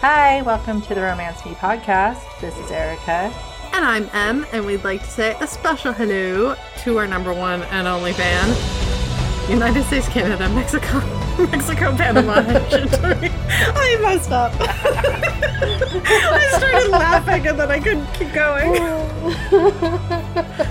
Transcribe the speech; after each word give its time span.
Hi, 0.00 0.42
welcome 0.42 0.80
to 0.82 0.94
the 0.94 1.00
Romance 1.02 1.44
Me 1.44 1.52
podcast. 1.54 2.20
This 2.40 2.56
is 2.58 2.70
Erica. 2.70 3.32
And 3.72 3.84
I'm 3.84 4.08
Em, 4.12 4.46
and 4.52 4.64
we'd 4.64 4.84
like 4.84 5.02
to 5.02 5.10
say 5.10 5.36
a 5.40 5.46
special 5.46 5.92
hello 5.92 6.54
to 6.84 6.98
our 6.98 7.06
number 7.08 7.32
one 7.34 7.62
and 7.64 7.88
only 7.88 8.12
fan, 8.12 9.50
United 9.50 9.82
States, 9.84 10.08
Canada, 10.08 10.48
Mexico, 10.50 11.00
Mexico, 11.50 11.96
Panama. 11.96 12.34
I 12.46 13.98
messed 14.00 14.30
up. 14.30 14.52
I 14.60 16.54
started 16.58 16.90
laughing 16.90 17.48
and 17.48 17.58
then 17.58 17.70
I 17.70 17.80
couldn't 17.80 18.06
keep 18.14 18.32
going. 18.32 18.76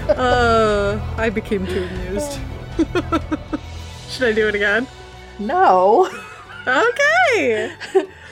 Uh, 0.10 1.16
I 1.18 1.30
became 1.30 1.68
too 1.68 1.84
amused. 1.84 2.40
Should 4.10 4.30
I 4.30 4.32
do 4.32 4.48
it 4.48 4.56
again? 4.56 4.88
No. 5.38 6.10
Okay. 6.66 7.76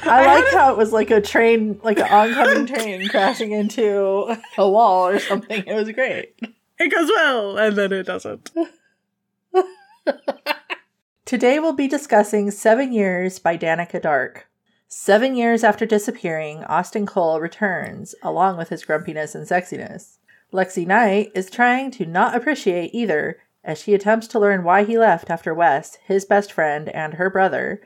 I 0.05 0.25
like 0.25 0.53
how 0.53 0.71
it 0.71 0.77
was 0.77 0.93
like 0.93 1.11
a 1.11 1.21
train, 1.21 1.79
like 1.83 1.99
an 1.99 2.07
oncoming 2.07 2.67
train 2.67 3.07
crashing 3.09 3.51
into 3.51 4.37
a 4.57 4.69
wall 4.69 5.07
or 5.07 5.19
something. 5.19 5.63
It 5.65 5.73
was 5.73 5.91
great. 5.91 6.35
It 6.77 6.91
goes 6.91 7.09
well, 7.09 7.57
and 7.57 7.75
then 7.75 7.91
it 7.91 8.05
doesn't. 8.05 8.51
Today 11.25 11.59
we'll 11.59 11.73
be 11.73 11.87
discussing 11.87 12.51
Seven 12.51 12.93
Years 12.93 13.39
by 13.39 13.57
Dannika 13.57 14.01
Dark. 14.01 14.47
Seven 14.87 15.35
years 15.35 15.63
after 15.63 15.85
disappearing, 15.85 16.63
Austin 16.65 17.05
Cole 17.05 17.39
returns, 17.39 18.13
along 18.21 18.57
with 18.57 18.69
his 18.69 18.85
grumpiness 18.85 19.33
and 19.33 19.47
sexiness. 19.47 20.17
Lexi 20.53 20.85
Knight 20.85 21.31
is 21.33 21.49
trying 21.49 21.89
to 21.91 22.05
not 22.05 22.35
appreciate 22.35 22.93
either, 22.93 23.39
as 23.63 23.81
she 23.81 23.95
attempts 23.95 24.27
to 24.27 24.39
learn 24.39 24.63
why 24.63 24.83
he 24.83 24.97
left 24.97 25.31
after 25.31 25.53
Wes, 25.53 25.97
his 26.05 26.23
best 26.23 26.51
friend, 26.51 26.87
and 26.89 27.15
her 27.15 27.29
brother, 27.29 27.81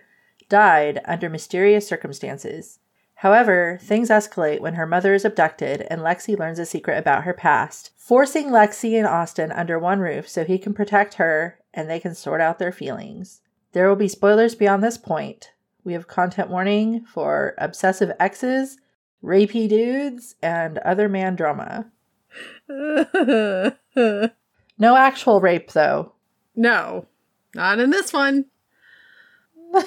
died 0.50 1.00
under 1.06 1.30
mysterious 1.30 1.88
circumstances. 1.88 2.80
However, 3.16 3.78
things 3.82 4.10
escalate 4.10 4.62
when 4.62 4.76
her 4.76 4.86
mother 4.86 5.14
is 5.14 5.26
abducted 5.26 5.86
and 5.90 6.02
Lexi 6.02 6.38
learns 6.38 6.58
a 6.60 6.66
secret 6.66 6.98
about 6.98 7.24
her 7.24 7.34
past, 7.34 7.92
forcing 7.98 8.48
Lexi 8.50 8.98
and 8.98 9.06
Austin 9.06 9.52
under 9.52 9.78
one 9.78 10.00
roof 10.00 10.28
so 10.28 10.44
he 10.44 10.58
can 10.58 10.74
protect 10.74 11.16
her 11.16 11.60
and 11.74 11.90
they 11.90 12.00
can 12.00 12.16
sort 12.16 12.42
out 12.42 12.60
their 12.60 12.72
feelings. 12.72 13.42
There 13.74 13.88
will 13.88 13.96
be 13.96 14.08
spoilers 14.08 14.56
beyond 14.56 14.84
this 14.84 14.98
point. 14.98 15.52
We 15.84 15.94
have 15.94 16.08
content 16.08 16.50
warning 16.50 17.06
for 17.06 17.56
obsessive 17.58 18.12
exes, 18.20 18.78
rapey 19.24 19.68
dudes, 19.70 20.36
and 20.42 20.78
other 20.80 21.08
man 21.10 21.36
drama. 21.36 21.92
No 24.82 24.96
actual 24.96 25.42
rape, 25.42 25.74
though. 25.74 26.14
no, 26.56 27.06
not 27.54 27.80
in 27.80 27.90
this 27.90 28.14
one. 28.14 28.46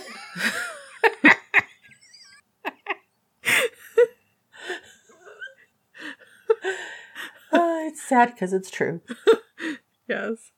Uh, 7.55 7.85
it's 7.85 8.03
sad 8.03 8.31
because 8.33 8.53
it's 8.53 8.71
true. 8.71 9.01
Yes. 10.09 10.51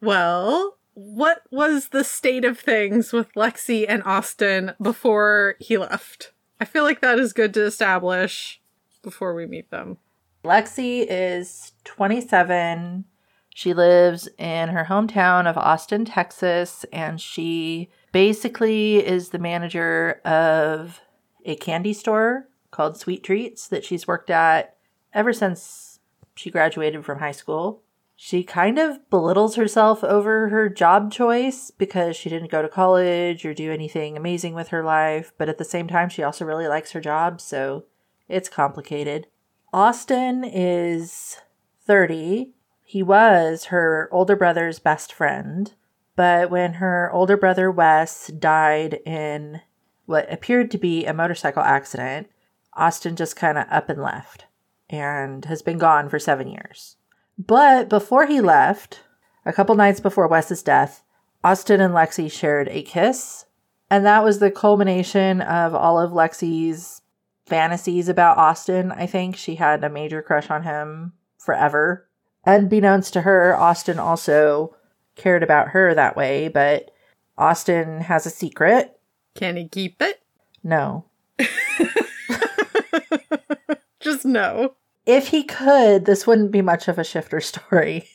Well, 0.00 0.78
what 0.94 1.42
was 1.50 1.88
the 1.88 2.04
state 2.04 2.44
of 2.46 2.58
things 2.58 3.12
with 3.12 3.32
Lexi 3.34 3.84
and 3.86 4.02
Austin 4.04 4.72
before 4.80 5.56
he 5.58 5.76
left? 5.76 6.32
I 6.60 6.64
feel 6.64 6.84
like 6.84 7.00
that 7.00 7.18
is 7.18 7.34
good 7.34 7.52
to 7.54 7.64
establish 7.64 8.60
before 9.02 9.34
we 9.34 9.46
meet 9.46 9.70
them. 9.70 9.98
Lexi 10.44 11.04
is 11.10 11.72
27. 11.84 13.04
She 13.54 13.74
lives 13.74 14.28
in 14.38 14.70
her 14.70 14.86
hometown 14.88 15.46
of 15.46 15.58
Austin, 15.58 16.06
Texas, 16.06 16.86
and 16.92 17.20
she 17.20 17.90
basically 18.12 18.96
is 18.96 19.30
the 19.30 19.38
manager 19.38 20.20
of 20.24 21.00
a 21.44 21.56
candy 21.56 21.92
store 21.92 22.48
called 22.70 22.96
Sweet 22.96 23.22
Treats 23.22 23.68
that 23.68 23.84
she's 23.84 24.06
worked 24.06 24.30
at 24.30 24.76
ever 25.12 25.32
since 25.32 26.00
she 26.34 26.50
graduated 26.50 27.04
from 27.04 27.18
high 27.18 27.32
school. 27.32 27.82
She 28.16 28.44
kind 28.44 28.78
of 28.78 29.08
belittles 29.08 29.56
herself 29.56 30.04
over 30.04 30.50
her 30.50 30.68
job 30.68 31.10
choice 31.10 31.70
because 31.70 32.16
she 32.16 32.28
didn't 32.28 32.50
go 32.50 32.60
to 32.60 32.68
college 32.68 33.46
or 33.46 33.54
do 33.54 33.72
anything 33.72 34.16
amazing 34.16 34.54
with 34.54 34.68
her 34.68 34.84
life, 34.84 35.32
but 35.38 35.48
at 35.48 35.56
the 35.56 35.64
same 35.64 35.88
time, 35.88 36.10
she 36.10 36.22
also 36.22 36.44
really 36.44 36.68
likes 36.68 36.92
her 36.92 37.00
job, 37.00 37.40
so 37.40 37.84
it's 38.28 38.50
complicated. 38.50 39.26
Austin 39.72 40.44
is 40.44 41.38
30. 41.86 42.52
He 42.84 43.02
was 43.02 43.66
her 43.66 44.08
older 44.12 44.36
brother's 44.36 44.78
best 44.78 45.12
friend, 45.14 45.72
but 46.20 46.50
when 46.50 46.74
her 46.74 47.10
older 47.14 47.34
brother 47.34 47.70
Wes 47.70 48.26
died 48.26 49.00
in 49.06 49.62
what 50.04 50.30
appeared 50.30 50.70
to 50.70 50.76
be 50.76 51.06
a 51.06 51.14
motorcycle 51.14 51.62
accident, 51.62 52.28
Austin 52.74 53.16
just 53.16 53.36
kind 53.36 53.56
of 53.56 53.64
up 53.70 53.88
and 53.88 54.02
left 54.02 54.44
and 54.90 55.46
has 55.46 55.62
been 55.62 55.78
gone 55.78 56.10
for 56.10 56.18
seven 56.18 56.46
years. 56.46 56.96
But 57.38 57.88
before 57.88 58.26
he 58.26 58.42
left, 58.42 59.00
a 59.46 59.52
couple 59.54 59.74
nights 59.76 59.98
before 59.98 60.28
Wes's 60.28 60.62
death, 60.62 61.02
Austin 61.42 61.80
and 61.80 61.94
Lexi 61.94 62.30
shared 62.30 62.68
a 62.68 62.82
kiss. 62.82 63.46
And 63.90 64.04
that 64.04 64.22
was 64.22 64.40
the 64.40 64.50
culmination 64.50 65.40
of 65.40 65.74
all 65.74 65.98
of 65.98 66.12
Lexi's 66.12 67.00
fantasies 67.46 68.10
about 68.10 68.36
Austin. 68.36 68.92
I 68.92 69.06
think 69.06 69.38
she 69.38 69.54
had 69.54 69.82
a 69.82 69.88
major 69.88 70.20
crush 70.20 70.50
on 70.50 70.64
him 70.64 71.14
forever. 71.38 72.10
Unbeknownst 72.44 73.14
to 73.14 73.22
her, 73.22 73.56
Austin 73.56 73.98
also 73.98 74.76
cared 75.20 75.42
about 75.42 75.68
her 75.68 75.94
that 75.94 76.16
way, 76.16 76.48
but 76.48 76.90
Austin 77.38 78.00
has 78.02 78.26
a 78.26 78.30
secret. 78.30 78.98
Can 79.34 79.56
he 79.56 79.68
keep 79.68 80.00
it? 80.02 80.22
No. 80.64 81.04
Just 84.00 84.24
no. 84.24 84.74
If 85.06 85.28
he 85.28 85.42
could, 85.42 86.04
this 86.04 86.26
wouldn't 86.26 86.50
be 86.50 86.62
much 86.62 86.88
of 86.88 86.98
a 86.98 87.04
shifter 87.04 87.40
story. 87.40 88.08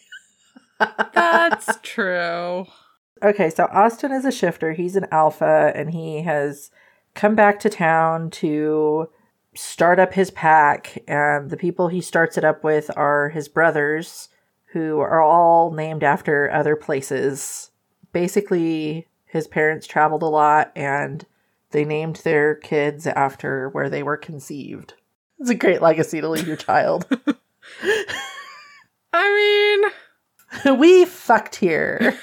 That's 1.13 1.77
true. 1.83 2.65
Okay, 3.23 3.49
so 3.49 3.65
Austin 3.71 4.11
is 4.11 4.25
a 4.25 4.31
shifter. 4.31 4.73
He's 4.73 4.95
an 4.95 5.07
alpha, 5.11 5.71
and 5.75 5.91
he 5.91 6.21
has 6.23 6.69
come 7.13 7.35
back 7.35 7.59
to 7.61 7.69
town 7.69 8.29
to 8.29 9.09
start 9.55 9.99
up 9.99 10.13
his 10.13 10.31
pack. 10.31 11.01
And 11.07 11.49
the 11.49 11.57
people 11.57 11.87
he 11.87 12.01
starts 12.01 12.37
it 12.37 12.43
up 12.43 12.63
with 12.63 12.91
are 12.97 13.29
his 13.29 13.47
brothers, 13.47 14.29
who 14.75 14.99
are 14.99 15.21
all 15.21 15.71
named 15.71 16.03
after 16.03 16.51
other 16.51 16.75
places. 16.75 17.71
Basically, 18.11 19.07
his 19.23 19.47
parents 19.47 19.87
traveled 19.87 20.21
a 20.21 20.25
lot, 20.25 20.73
and 20.75 21.25
they 21.71 21.85
named 21.85 22.17
their 22.17 22.55
kids 22.55 23.07
after 23.07 23.69
where 23.69 23.89
they 23.89 24.03
were 24.03 24.17
conceived. 24.17 24.95
It's 25.39 25.49
a 25.49 25.55
great 25.55 25.81
legacy 25.81 26.19
to 26.19 26.27
leave 26.27 26.45
your 26.45 26.57
child. 26.57 27.07
I 29.13 29.91
mean, 30.65 30.77
we 30.77 31.05
fucked 31.05 31.55
here. 31.55 32.19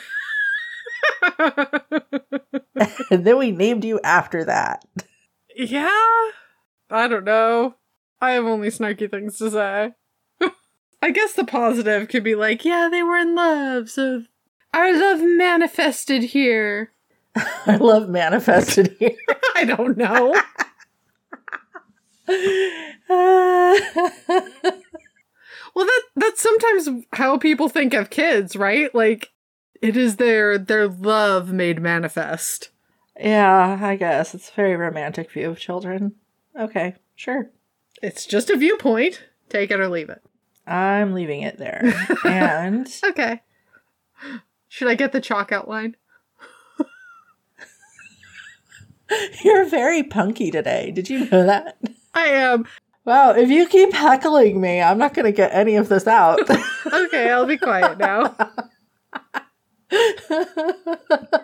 and 1.39 3.25
then 3.25 3.39
we 3.39 3.51
named 3.51 3.83
you 3.83 3.99
after 4.05 4.45
that. 4.45 4.85
yeah. 5.57 5.89
I 6.91 7.09
don't 7.09 7.25
know. 7.25 7.77
I 8.21 8.33
have 8.33 8.45
only 8.45 8.69
snarky 8.69 9.11
things 9.11 9.39
to 9.39 9.51
say. 9.51 9.93
I 11.03 11.11
guess 11.11 11.33
the 11.33 11.45
positive 11.45 12.09
could 12.09 12.23
be 12.25 12.35
like, 12.37 12.65
yeah, 12.65 12.89
they 12.91 13.03
were 13.03 13.17
in 13.17 13.35
love, 13.35 13.91
so 13.91 14.23
our 14.73 14.97
love 14.97 15.21
manifested 15.21 16.23
here. 16.23 16.93
I 17.67 17.77
love 17.77 18.09
manifested 18.09 18.95
here. 18.99 19.17
I 19.57 19.65
don't 19.65 19.97
know. 19.97 20.35
Well, 25.75 25.87
that 25.87 26.03
that's 26.17 26.43
sometimes 26.43 27.07
how 27.15 27.39
people 27.39 27.69
think 27.71 27.95
of 27.95 28.11
kids, 28.11 28.57
right? 28.57 28.95
Like 28.95 29.31
it 29.81 29.97
is 29.97 30.17
their 30.17 30.59
their 30.59 30.87
love 30.87 31.51
made 31.53 31.81
manifest. 31.81 32.69
yeah, 33.19 33.79
I 33.81 33.97
guess. 33.97 34.35
It's 34.35 34.51
a 34.51 34.55
very 34.55 34.77
romantic 34.77 35.31
view 35.31 35.49
of 35.51 35.59
children. 35.59 36.13
Okay, 36.59 36.97
sure. 37.17 37.51
It's 38.03 38.27
just 38.27 38.51
a 38.51 38.57
viewpoint. 38.57 39.23
Take 39.49 39.71
it 39.71 39.81
or 39.81 39.89
leave 39.89 40.11
it. 40.11 40.23
I'm 40.67 41.13
leaving 41.13 41.43
it 41.43 41.59
there. 41.59 41.93
and 42.25 42.89
Okay. 43.05 43.43
Should 44.69 44.89
I 44.89 44.95
get 44.95 45.13
the 45.13 45.21
chalk 45.21 45.53
outline? 45.53 45.97
you're 49.45 49.67
very 49.67 50.03
punky 50.03 50.51
today. 50.51 50.91
Did 50.91 51.11
you 51.11 51.29
know 51.29 51.45
that? 51.45 51.77
I 52.15 52.27
am. 52.27 52.67
Wow, 53.05 53.33
if 53.33 53.51
you 53.51 53.67
keep 53.67 53.93
heckling 53.93 54.61
me, 54.61 54.81
I'm 54.81 54.99
not 54.99 55.13
going 55.13 55.27
to 55.27 55.33
get 55.33 55.53
any 55.53 55.77
of 55.77 55.89
this 55.89 56.07
out. 56.07 56.41
Okay, 56.93 57.31
I'll 57.31 57.47
be 57.47 57.57
quiet 57.57 57.99
now. 57.99 58.35
the 59.89 61.39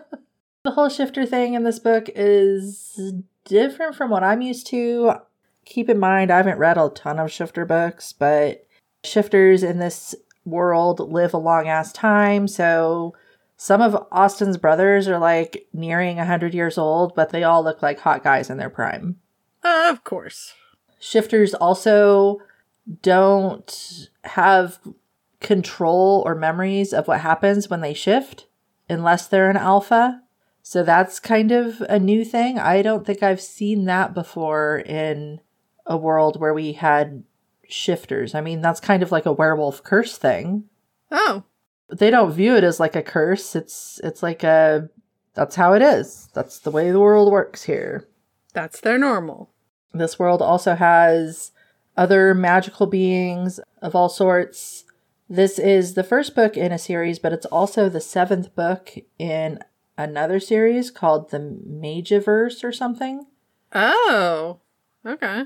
whole 0.67 0.89
shifter 0.89 1.25
thing 1.25 1.55
in 1.55 1.63
this 1.63 1.79
book 1.79 2.09
is 2.15 3.01
different 3.45 3.95
from 3.95 4.11
what 4.11 4.25
I'm 4.25 4.43
used 4.43 4.67
to. 4.69 5.15
Keep 5.65 5.89
in 5.89 5.99
mind, 5.99 6.31
I 6.31 6.39
haven't 6.39 6.59
read 6.59 6.77
a 6.77 6.91
ton 6.91 7.19
of 7.19 7.31
shifter 7.31 7.65
books, 7.65 8.13
but 8.13 8.67
shifters 9.05 9.63
in 9.63 9.79
this 9.79 10.15
world 10.45 11.01
live 11.01 11.35
a 11.35 11.39
long 11.39 11.69
ass 11.69 11.93
time. 11.93 12.49
So 12.49 13.15
some 13.57 13.81
of 13.81 14.07
Austin's 14.11 14.57
brothers 14.57 15.09
are 15.09 15.19
like 15.19 15.67
nearing 15.73 16.17
100 16.17 16.55
years 16.55 16.79
old, 16.79 17.15
but 17.15 17.31
they 17.31 17.45
all 17.45 17.63
look 17.63 17.83
like 17.83 18.01
hot 18.01 18.23
guys 18.23 18.51
in 18.51 18.57
their 18.57 18.71
prime. 18.71 19.17
Uh, 19.63 19.89
of 19.91 20.05
course. 20.05 20.55
Shifters 21.01 21.55
also 21.55 22.41
don't 23.03 24.09
have 24.25 24.79
control 25.41 26.23
or 26.27 26.35
memories 26.35 26.93
of 26.93 27.07
what 27.07 27.21
happens 27.21 27.69
when 27.69 27.81
they 27.81 27.95
shift 27.95 28.47
unless 28.89 29.27
they're 29.27 29.51
an 29.51 29.57
alpha. 29.57 30.23
So 30.63 30.83
that's 30.83 31.21
kind 31.21 31.53
of 31.53 31.81
a 31.83 31.99
new 31.99 32.25
thing. 32.25 32.59
I 32.59 32.83
don't 32.83 33.07
think 33.07 33.23
I've 33.23 33.41
seen 33.41 33.85
that 33.85 34.15
before 34.15 34.79
in 34.79 35.41
a 35.87 35.97
world 35.97 36.41
where 36.41 36.55
we 36.55 36.73
had 36.73 37.25
shifters. 37.69 38.35
I 38.35 38.41
mean, 38.41 38.61
that's 38.61 38.81
kind 38.81 39.03
of 39.03 39.13
like 39.13 39.27
a 39.27 39.33
werewolf 39.33 39.83
curse 39.85 40.17
thing. 40.19 40.65
Oh, 41.11 41.45
They 41.91 42.11
don't 42.11 42.33
view 42.33 42.57
it 42.57 42.65
as 42.65 42.81
like 42.81 42.97
a 42.97 43.03
curse. 43.03 43.55
It's 43.57 44.01
it's 44.05 44.23
like 44.23 44.43
a 44.43 44.89
that's 45.35 45.57
how 45.57 45.73
it 45.75 45.83
is. 45.83 46.29
That's 46.35 46.59
the 46.59 46.71
way 46.71 46.91
the 46.91 47.01
world 47.01 47.31
works 47.33 47.63
here. 47.65 48.09
that's 48.53 48.81
their 48.81 48.99
normal. 48.99 49.51
This 49.95 50.19
world 50.19 50.43
also 50.43 50.75
has 50.75 51.53
other 51.97 52.35
magical 52.35 52.87
beings 52.87 53.59
of 53.81 53.95
all 53.95 54.09
sorts. 54.09 54.85
This 55.29 55.59
is 55.59 55.95
the 55.95 56.05
first 56.05 56.35
book 56.35 56.57
in 56.57 56.73
a 56.73 56.79
series, 56.79 57.19
but 57.19 57.33
it's 57.33 57.47
also 57.47 57.89
the 57.89 58.01
seventh 58.01 58.55
book 58.55 58.91
in 59.19 59.59
another 59.97 60.41
series 60.41 60.91
called 60.91 61.31
the 61.31 61.39
Mageverse 61.39 62.63
or 62.65 62.73
something. 62.73 63.27
Oh, 63.73 64.61
okay. 65.05 65.45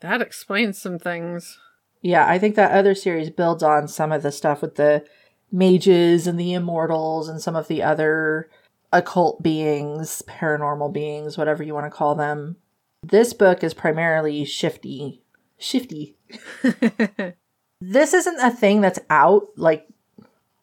That 0.00 0.20
explains 0.22 0.78
some 0.78 0.98
things. 0.98 1.58
Yeah, 2.04 2.28
I 2.28 2.38
think 2.38 2.54
that 2.56 2.72
other 2.72 2.94
series 2.94 3.30
builds 3.30 3.62
on 3.62 3.88
some 3.88 4.12
of 4.12 4.22
the 4.22 4.30
stuff 4.30 4.60
with 4.60 4.74
the 4.74 5.06
mages 5.50 6.26
and 6.26 6.38
the 6.38 6.52
immortals 6.52 7.30
and 7.30 7.40
some 7.40 7.56
of 7.56 7.66
the 7.66 7.82
other 7.82 8.50
occult 8.92 9.42
beings, 9.42 10.22
paranormal 10.28 10.92
beings, 10.92 11.38
whatever 11.38 11.62
you 11.62 11.72
want 11.72 11.86
to 11.86 11.96
call 11.96 12.14
them. 12.14 12.56
This 13.02 13.32
book 13.32 13.64
is 13.64 13.72
primarily 13.72 14.44
shifty. 14.44 15.22
Shifty. 15.56 16.18
this 17.80 18.12
isn't 18.12 18.38
a 18.38 18.50
thing 18.50 18.82
that's 18.82 19.00
out. 19.08 19.46
Like, 19.56 19.88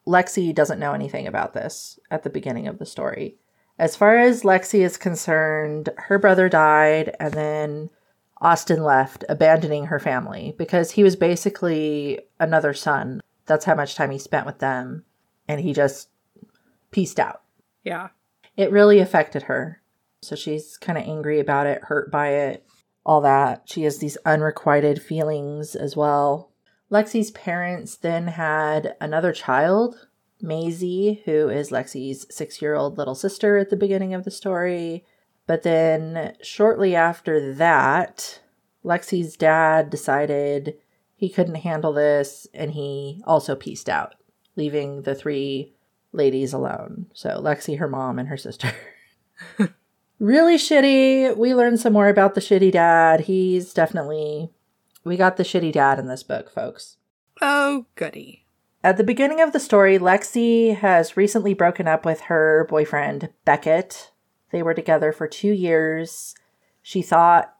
Lexi 0.06 0.54
doesn't 0.54 0.78
know 0.78 0.92
anything 0.92 1.26
about 1.26 1.54
this 1.54 1.98
at 2.08 2.22
the 2.22 2.30
beginning 2.30 2.68
of 2.68 2.78
the 2.78 2.86
story. 2.86 3.34
As 3.80 3.96
far 3.96 4.16
as 4.16 4.44
Lexi 4.44 4.84
is 4.84 4.96
concerned, 4.96 5.88
her 5.96 6.20
brother 6.20 6.48
died, 6.48 7.16
and 7.18 7.34
then 7.34 7.90
Austin 8.42 8.82
left, 8.82 9.24
abandoning 9.28 9.86
her 9.86 9.98
family 10.00 10.54
because 10.58 10.90
he 10.90 11.04
was 11.04 11.16
basically 11.16 12.20
another 12.40 12.74
son. 12.74 13.20
That's 13.46 13.64
how 13.64 13.74
much 13.74 13.94
time 13.94 14.10
he 14.10 14.18
spent 14.18 14.46
with 14.46 14.58
them, 14.58 15.04
and 15.48 15.60
he 15.60 15.72
just 15.72 16.08
pieced 16.90 17.18
out. 17.18 17.42
yeah. 17.84 18.08
It 18.54 18.70
really 18.70 18.98
affected 18.98 19.44
her. 19.44 19.80
So 20.20 20.36
she's 20.36 20.76
kind 20.76 20.98
of 20.98 21.04
angry 21.04 21.40
about 21.40 21.66
it, 21.66 21.84
hurt 21.84 22.10
by 22.10 22.28
it, 22.28 22.66
all 23.04 23.22
that. 23.22 23.62
She 23.64 23.84
has 23.84 23.98
these 23.98 24.18
unrequited 24.26 25.00
feelings 25.00 25.74
as 25.74 25.96
well. 25.96 26.52
Lexi's 26.90 27.30
parents 27.30 27.96
then 27.96 28.28
had 28.28 28.94
another 29.00 29.32
child, 29.32 30.08
Maisie, 30.42 31.22
who 31.24 31.48
is 31.48 31.70
Lexi's 31.70 32.26
six 32.30 32.60
year 32.60 32.74
old 32.74 32.98
little 32.98 33.14
sister 33.14 33.56
at 33.56 33.70
the 33.70 33.76
beginning 33.76 34.12
of 34.12 34.24
the 34.24 34.30
story. 34.30 35.04
But 35.46 35.62
then 35.62 36.34
shortly 36.42 36.94
after 36.94 37.52
that, 37.54 38.40
Lexi's 38.84 39.36
dad 39.36 39.90
decided 39.90 40.76
he 41.16 41.28
couldn't 41.28 41.56
handle 41.56 41.92
this 41.92 42.46
and 42.54 42.72
he 42.72 43.22
also 43.26 43.54
pieced 43.54 43.88
out, 43.88 44.14
leaving 44.56 45.02
the 45.02 45.14
three 45.14 45.74
ladies 46.12 46.52
alone. 46.52 47.06
So 47.12 47.40
Lexi, 47.40 47.78
her 47.78 47.88
mom, 47.88 48.18
and 48.18 48.28
her 48.28 48.36
sister. 48.36 48.72
really 50.18 50.56
shitty. 50.56 51.36
We 51.36 51.54
learned 51.54 51.80
some 51.80 51.92
more 51.92 52.08
about 52.08 52.34
the 52.34 52.40
shitty 52.40 52.72
dad. 52.72 53.22
He's 53.22 53.74
definitely. 53.74 54.50
We 55.04 55.16
got 55.16 55.36
the 55.36 55.42
shitty 55.42 55.72
dad 55.72 55.98
in 55.98 56.06
this 56.06 56.22
book, 56.22 56.50
folks. 56.50 56.96
Oh, 57.40 57.86
goody. 57.96 58.46
At 58.84 58.96
the 58.96 59.04
beginning 59.04 59.40
of 59.40 59.52
the 59.52 59.60
story, 59.60 59.98
Lexi 59.98 60.76
has 60.76 61.16
recently 61.16 61.54
broken 61.54 61.88
up 61.88 62.04
with 62.04 62.22
her 62.22 62.66
boyfriend, 62.68 63.30
Beckett. 63.44 64.11
They 64.52 64.62
were 64.62 64.74
together 64.74 65.12
for 65.12 65.26
two 65.26 65.50
years. 65.52 66.34
She 66.82 67.02
thought 67.02 67.54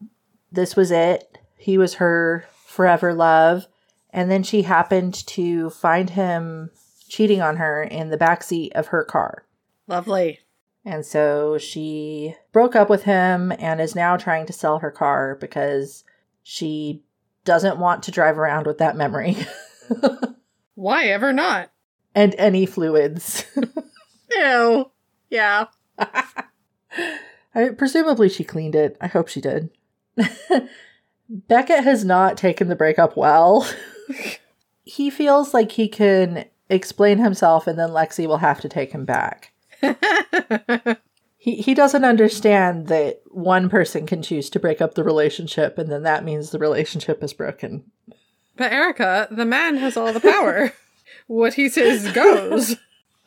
this 0.53 0.77
was 0.77 0.91
it. 0.91 1.39
He 1.57 1.79
was 1.79 1.95
her 1.95 2.47
forever 2.65 3.13
love. 3.15 3.67
And 4.11 4.31
then 4.31 4.43
she 4.43 4.63
happened 4.63 5.15
to 5.29 5.71
find 5.71 6.11
him 6.11 6.71
cheating 7.09 7.41
on 7.41 7.57
her 7.57 7.83
in 7.83 8.11
the 8.11 8.19
backseat 8.19 8.73
of 8.73 8.89
her 8.89 9.05
car. 9.05 9.47
Lovely. 9.87 10.41
And 10.85 11.07
so 11.07 11.59
she 11.59 12.35
broke 12.53 12.77
up 12.77 12.91
with 12.91 13.05
him 13.05 13.53
and 13.59 13.81
is 13.81 13.95
now 13.95 14.17
trying 14.17 14.47
to 14.47 14.53
sell 14.53 14.81
her 14.81 14.91
car 14.91 15.37
because 15.41 16.05
she 16.43 17.03
doesn't 17.45 17.79
want 17.79 18.03
to 18.05 18.11
drive 18.11 18.39
around 18.39 18.67
with 18.67 18.79
that 18.79 18.97
memory 18.97 19.37
Why 20.75 21.07
ever 21.07 21.33
not? 21.33 21.71
and 22.15 22.35
any 22.37 22.67
fluids. 22.67 23.45
Ew. 24.37 24.91
Yeah. 25.31 25.67
I, 27.55 27.69
presumably 27.71 28.29
she 28.29 28.45
cleaned 28.45 28.75
it. 28.75 28.97
I 29.01 29.07
hope 29.07 29.29
she 29.29 29.41
did. 29.41 29.71
Beckett 31.29 31.85
has 31.85 32.05
not 32.05 32.37
taken 32.37 32.69
the 32.69 32.77
breakup 32.77 33.17
well. 33.17 33.69
he 34.85 35.11
feels 35.11 35.55
like 35.55 35.73
he 35.73 35.89
can 35.89 36.47
explain 36.69 37.19
himself 37.19 37.67
and 37.67 37.79
then 37.79 37.91
Lexi 37.91 38.27
will 38.27 38.39
have 38.39 38.61
to 38.61 38.69
take 38.69 38.93
him 38.93 39.05
back. 39.05 39.53
He 41.43 41.57
he 41.57 41.75
doesn't 41.75 42.05
understand 42.05 42.87
that 42.87 43.21
one 43.27 43.69
person 43.69 44.07
can 44.07 44.23
choose 44.23 44.49
to 44.51 44.61
break 44.61 44.81
up 44.81 44.95
the 44.95 45.03
relationship 45.03 45.77
and 45.77 45.91
then 45.91 46.05
that 46.05 46.23
means 46.23 46.51
the 46.51 46.59
relationship 46.61 47.21
is 47.21 47.33
broken. 47.33 47.83
but 48.57 48.71
Erica, 48.71 49.27
the 49.29 49.45
man 49.45 49.77
has 49.79 49.97
all 49.97 50.13
the 50.13 50.21
power. 50.21 50.73
what 51.27 51.55
he 51.55 51.69
says 51.69 52.13
goes. 52.13 52.77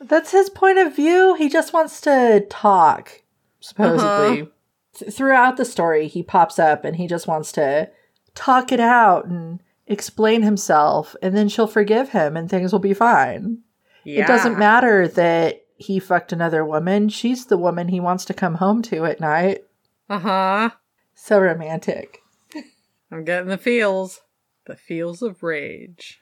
That's 0.00 0.30
his 0.30 0.48
point 0.48 0.78
of 0.78 0.96
view. 0.96 1.34
He 1.34 1.50
just 1.50 1.74
wants 1.74 2.00
to 2.02 2.46
talk, 2.48 3.20
supposedly. 3.68 4.48
Th- 4.94 5.12
throughout 5.12 5.56
the 5.56 5.64
story, 5.64 6.08
he 6.08 6.22
pops 6.22 6.58
up 6.58 6.84
and 6.84 6.96
he 6.96 7.06
just 7.06 7.26
wants 7.26 7.52
to 7.52 7.90
talk 8.34 8.72
it 8.72 8.80
out 8.80 9.26
and 9.26 9.60
explain 9.86 10.42
himself, 10.42 11.14
and 11.22 11.36
then 11.36 11.48
she'll 11.48 11.66
forgive 11.66 12.10
him 12.10 12.36
and 12.36 12.48
things 12.50 12.72
will 12.72 12.80
be 12.80 12.94
fine. 12.94 13.58
It 14.04 14.26
doesn't 14.28 14.58
matter 14.58 15.08
that 15.08 15.62
he 15.76 15.98
fucked 15.98 16.32
another 16.32 16.64
woman. 16.64 17.08
She's 17.08 17.46
the 17.46 17.58
woman 17.58 17.88
he 17.88 17.98
wants 17.98 18.24
to 18.26 18.34
come 18.34 18.54
home 18.56 18.82
to 18.82 19.04
at 19.04 19.20
night. 19.20 19.64
Uh 20.08 20.18
huh. 20.20 20.70
So 21.14 21.40
romantic. 21.40 22.20
I'm 23.10 23.24
getting 23.24 23.48
the 23.48 23.58
feels. 23.58 24.20
The 24.66 24.76
feels 24.76 25.22
of 25.22 25.42
rage. 25.42 26.20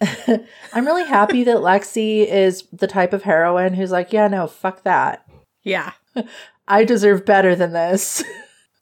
I'm 0.72 0.86
really 0.86 1.04
happy 1.06 1.44
that 1.44 1.56
Lexi 1.56 2.26
is 2.26 2.64
the 2.72 2.86
type 2.86 3.12
of 3.12 3.24
heroine 3.24 3.74
who's 3.74 3.90
like, 3.90 4.12
yeah, 4.12 4.28
no, 4.28 4.46
fuck 4.46 4.82
that. 4.84 5.26
Yeah. 5.62 5.92
I 6.68 6.84
deserve 6.84 7.24
better 7.24 7.54
than 7.54 7.72
this. 7.72 8.22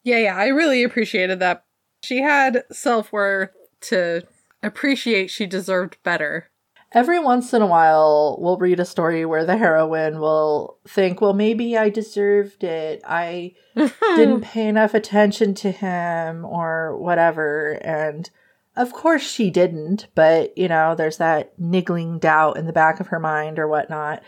Yeah, 0.04 0.18
yeah. 0.18 0.36
I 0.36 0.48
really 0.48 0.84
appreciated 0.84 1.40
that. 1.40 1.64
She 2.02 2.20
had 2.20 2.64
self 2.70 3.10
worth 3.10 3.50
to 3.82 4.22
appreciate 4.62 5.30
she 5.30 5.46
deserved 5.46 5.96
better. 6.04 6.50
Every 6.92 7.18
once 7.18 7.52
in 7.52 7.62
a 7.62 7.66
while, 7.66 8.36
we'll 8.38 8.58
read 8.58 8.78
a 8.78 8.84
story 8.84 9.24
where 9.24 9.44
the 9.44 9.56
heroine 9.56 10.20
will 10.20 10.78
think, 10.86 11.20
well, 11.20 11.32
maybe 11.32 11.76
I 11.76 11.88
deserved 11.88 12.62
it. 12.62 13.02
I 13.04 13.54
didn't 13.74 14.42
pay 14.42 14.68
enough 14.68 14.94
attention 14.94 15.54
to 15.54 15.72
him 15.72 16.44
or 16.44 16.96
whatever. 16.98 17.80
And 17.82 18.30
of 18.76 18.92
course 18.92 19.22
she 19.22 19.50
didn't, 19.50 20.06
but 20.14 20.56
you 20.56 20.68
know, 20.68 20.94
there's 20.94 21.16
that 21.16 21.58
niggling 21.58 22.18
doubt 22.18 22.58
in 22.58 22.66
the 22.66 22.72
back 22.72 23.00
of 23.00 23.08
her 23.08 23.18
mind 23.18 23.58
or 23.58 23.66
whatnot. 23.66 24.22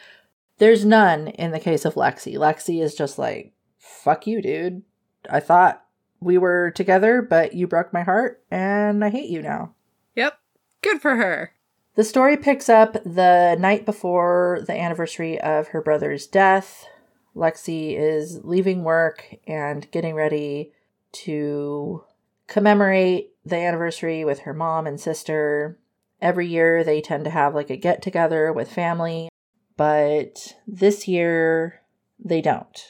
There's 0.59 0.85
none 0.85 1.29
in 1.29 1.51
the 1.51 1.61
case 1.61 1.85
of 1.85 1.95
Lexi. 1.95 2.37
Lexi 2.37 2.83
is 2.83 2.95
just 2.95 3.19
like, 3.19 3.53
fuck 3.79 4.27
you, 4.27 4.41
dude. 4.41 4.83
I 5.31 5.41
thought 5.41 5.85
we 6.21 6.39
were 6.39 6.71
together, 6.71 7.21
but 7.23 7.55
you 7.55 7.67
broke 7.67 7.93
my 7.93 8.03
heart 8.03 8.43
and 8.51 9.05
I 9.05 9.11
hate 9.11 9.29
you 9.29 9.43
now. 9.43 9.75
Yep. 10.15 10.39
Good 10.83 11.01
for 11.01 11.17
her. 11.17 11.53
The 11.95 12.05
story 12.05 12.37
picks 12.37 12.69
up 12.69 12.93
the 13.05 13.57
night 13.59 13.87
before 13.87 14.63
the 14.67 14.79
anniversary 14.79 15.41
of 15.41 15.69
her 15.69 15.81
brother's 15.81 16.27
death. 16.27 16.87
Lexi 17.35 17.99
is 17.99 18.41
leaving 18.45 18.85
work 18.85 19.37
and 19.47 19.91
getting 19.91 20.15
ready 20.15 20.73
to 21.13 22.05
commemorate 22.47 23.33
the 23.45 23.57
anniversary 23.57 24.25
with 24.25 24.41
her 24.41 24.55
mom 24.55 24.87
and 24.87 25.01
sister. 25.01 25.79
Every 26.21 26.47
year 26.47 26.83
they 26.83 27.01
tend 27.01 27.25
to 27.25 27.31
have 27.31 27.55
like 27.55 27.71
a 27.71 27.77
get 27.77 28.03
together 28.03 28.53
with 28.53 28.71
family, 28.71 29.29
but 29.77 30.55
this 30.67 31.07
year 31.09 31.83
they 32.23 32.41
don't. 32.41 32.81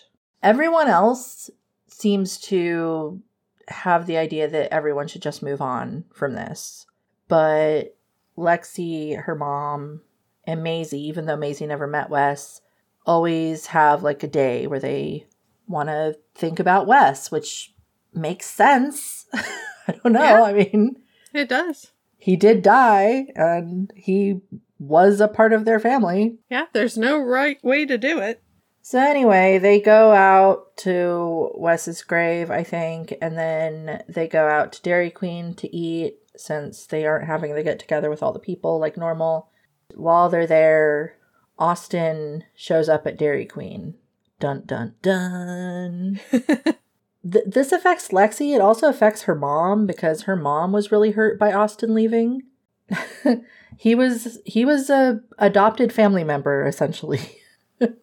Everyone 0.43 0.89
else 0.89 1.51
seems 1.89 2.39
to 2.39 3.21
have 3.69 4.07
the 4.07 4.17
idea 4.17 4.49
that 4.49 4.73
everyone 4.73 5.09
should 5.09 5.23
just 5.23 5.43
move 5.43 5.61
on 5.61 6.05
from 6.15 6.35
this. 6.35 6.87
But 7.29 7.97
Lexi, 8.39 9.21
her 9.21 9.35
mom, 9.35 10.03
and 10.45 10.63
Maisie, 10.63 11.01
even 11.09 11.27
though 11.27 11.37
Maisie 11.37 11.67
never 11.67 11.87
met 11.89 12.11
Wes, 12.11 12.61
always 13.05 13.67
have 13.67 14.03
like 14.03 14.23
a 14.23 14.29
day 14.29 14.67
where 14.67 14.79
they 14.81 15.27
want 15.67 15.89
to 15.89 16.17
think 16.35 16.61
about 16.61 16.87
Wes, 16.87 17.31
which 17.33 17.75
makes 18.15 18.47
sense. 18.47 19.27
I 19.35 19.93
don't 20.03 20.13
know. 20.13 20.21
Yeah. 20.23 20.43
I 20.43 20.53
mean, 20.53 20.97
It 21.33 21.49
does. 21.49 21.91
he 22.19 22.37
did 22.37 22.63
die 22.63 23.27
and 23.35 23.91
he 23.97 24.41
was 24.79 25.21
a 25.21 25.29
part 25.29 25.53
of 25.53 25.65
their 25.65 25.81
family. 25.81 26.39
Yeah, 26.51 26.67
there's 26.73 26.99
no 26.99 27.19
right 27.19 27.63
way 27.65 27.87
to 27.87 27.99
do 27.99 28.19
it. 28.21 28.43
So 28.83 29.01
anyway, 29.01 29.59
they 29.59 29.81
go 29.81 30.13
out 30.13 30.77
to 30.79 31.51
Wes's 31.57 32.03
grave, 32.03 32.51
I 32.53 32.63
think, 32.63 33.15
and 33.21 33.37
then 33.37 34.05
they 34.09 34.29
go 34.29 34.47
out 34.47 34.73
to 34.75 34.83
Dairy 34.83 35.11
Queen 35.11 35.55
to 35.55 35.75
eat 35.75 36.19
since 36.37 36.87
they 36.87 37.05
aren't 37.05 37.27
having 37.27 37.55
the 37.55 37.65
get 37.65 37.81
together 37.81 38.11
with 38.11 38.23
all 38.23 38.33
the 38.33 38.39
people 38.39 38.79
like 38.79 38.97
normal. 38.97 39.51
While 39.95 40.29
they're 40.29 40.47
there, 40.47 41.17
Austin 41.59 42.45
shows 42.55 42.89
up 42.89 43.07
at 43.07 43.19
Dairy 43.19 43.47
Queen. 43.47 43.95
Dun 44.39 44.63
dun 44.67 44.95
dun. 45.03 46.21
Th- 46.31 47.45
this 47.45 47.73
affects 47.73 48.09
Lexi. 48.09 48.55
It 48.55 48.61
also 48.61 48.89
affects 48.89 49.23
her 49.23 49.35
mom 49.35 49.87
because 49.87 50.23
her 50.23 50.37
mom 50.37 50.73
was 50.73 50.93
really 50.93 51.13
hurt 51.13 51.39
by 51.39 51.53
Austin 51.53 51.95
leaving. 51.95 52.43
he 53.77 53.95
was 53.95 54.39
he 54.45 54.65
was 54.65 54.91
a 54.91 55.21
adopted 55.39 55.93
family 55.93 56.25
member 56.25 56.67
essentially. 56.67 57.21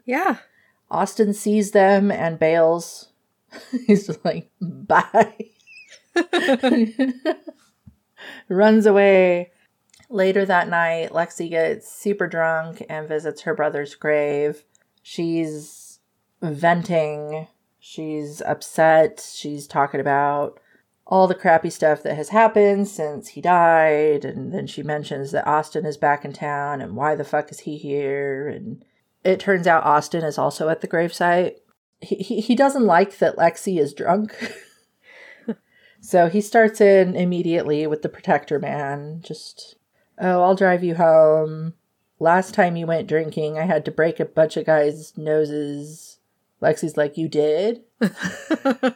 Yeah. 0.06 0.38
Austin 0.92 1.34
sees 1.34 1.72
them 1.72 2.12
and 2.12 2.38
bails. 2.38 3.08
He's 3.88 4.06
just 4.06 4.24
like, 4.24 4.52
bye. 4.62 5.34
Runs 8.48 8.86
away. 8.86 9.52
Later 10.12 10.46
that 10.46 10.70
night, 10.70 11.10
Lexi 11.10 11.50
gets 11.50 11.92
super 11.92 12.28
drunk 12.28 12.86
and 12.88 13.08
visits 13.08 13.42
her 13.42 13.56
brother's 13.56 13.96
grave. 13.96 14.64
She's 15.02 15.98
venting. 16.40 17.48
She's 17.80 18.42
upset. 18.42 19.28
She's 19.34 19.66
talking 19.66 20.00
about 20.00 20.60
all 21.06 21.28
the 21.28 21.36
crappy 21.36 21.70
stuff 21.70 22.02
that 22.04 22.16
has 22.16 22.30
happened 22.30 22.88
since 22.88 23.30
he 23.30 23.42
died. 23.42 24.26
And 24.26 24.54
then 24.54 24.68
she 24.68 24.84
mentions 24.84 25.32
that 25.32 25.48
Austin 25.48 25.86
is 25.86 25.98
back 25.98 26.24
in 26.24 26.34
town 26.34 26.82
and 26.82 26.96
why 26.96 27.16
the 27.16 27.24
fuck 27.24 27.52
is 27.52 27.62
he 27.62 27.78
here? 27.78 28.48
And 28.48 28.84
it 29.24 29.40
turns 29.40 29.68
out 29.68 29.86
Austin 29.86 30.24
is 30.24 30.38
also 30.38 30.70
at 30.70 30.82
the 30.82 30.88
gravesite. 30.88 31.56
He, 32.02 32.16
he, 32.16 32.42
he 32.42 32.56
doesn't 32.56 32.86
like 32.86 33.18
that 33.20 33.38
Lexi 33.38 33.80
is 33.80 33.94
drunk. 33.94 34.36
so 36.02 36.30
he 36.30 36.42
starts 36.42 36.82
in 36.82 37.16
immediately 37.16 37.88
with 37.88 38.02
the 38.02 38.10
protector 38.10 38.60
man. 38.60 39.22
Just, 39.24 39.76
oh, 40.20 40.42
I'll 40.42 40.56
drive 40.56 40.84
you 40.84 40.96
home. 40.96 41.74
Last 42.20 42.54
time 42.54 42.78
you 42.78 42.88
went 42.88 43.08
drinking, 43.08 43.58
I 43.58 43.66
had 43.66 43.84
to 43.86 43.92
break 43.92 44.20
a 44.20 44.26
bunch 44.26 44.56
of 44.56 44.66
guys' 44.66 45.18
noses. 45.18 46.20
Lexi's 46.62 46.96
like, 46.96 47.18
You 47.18 47.28
did? 47.28 47.82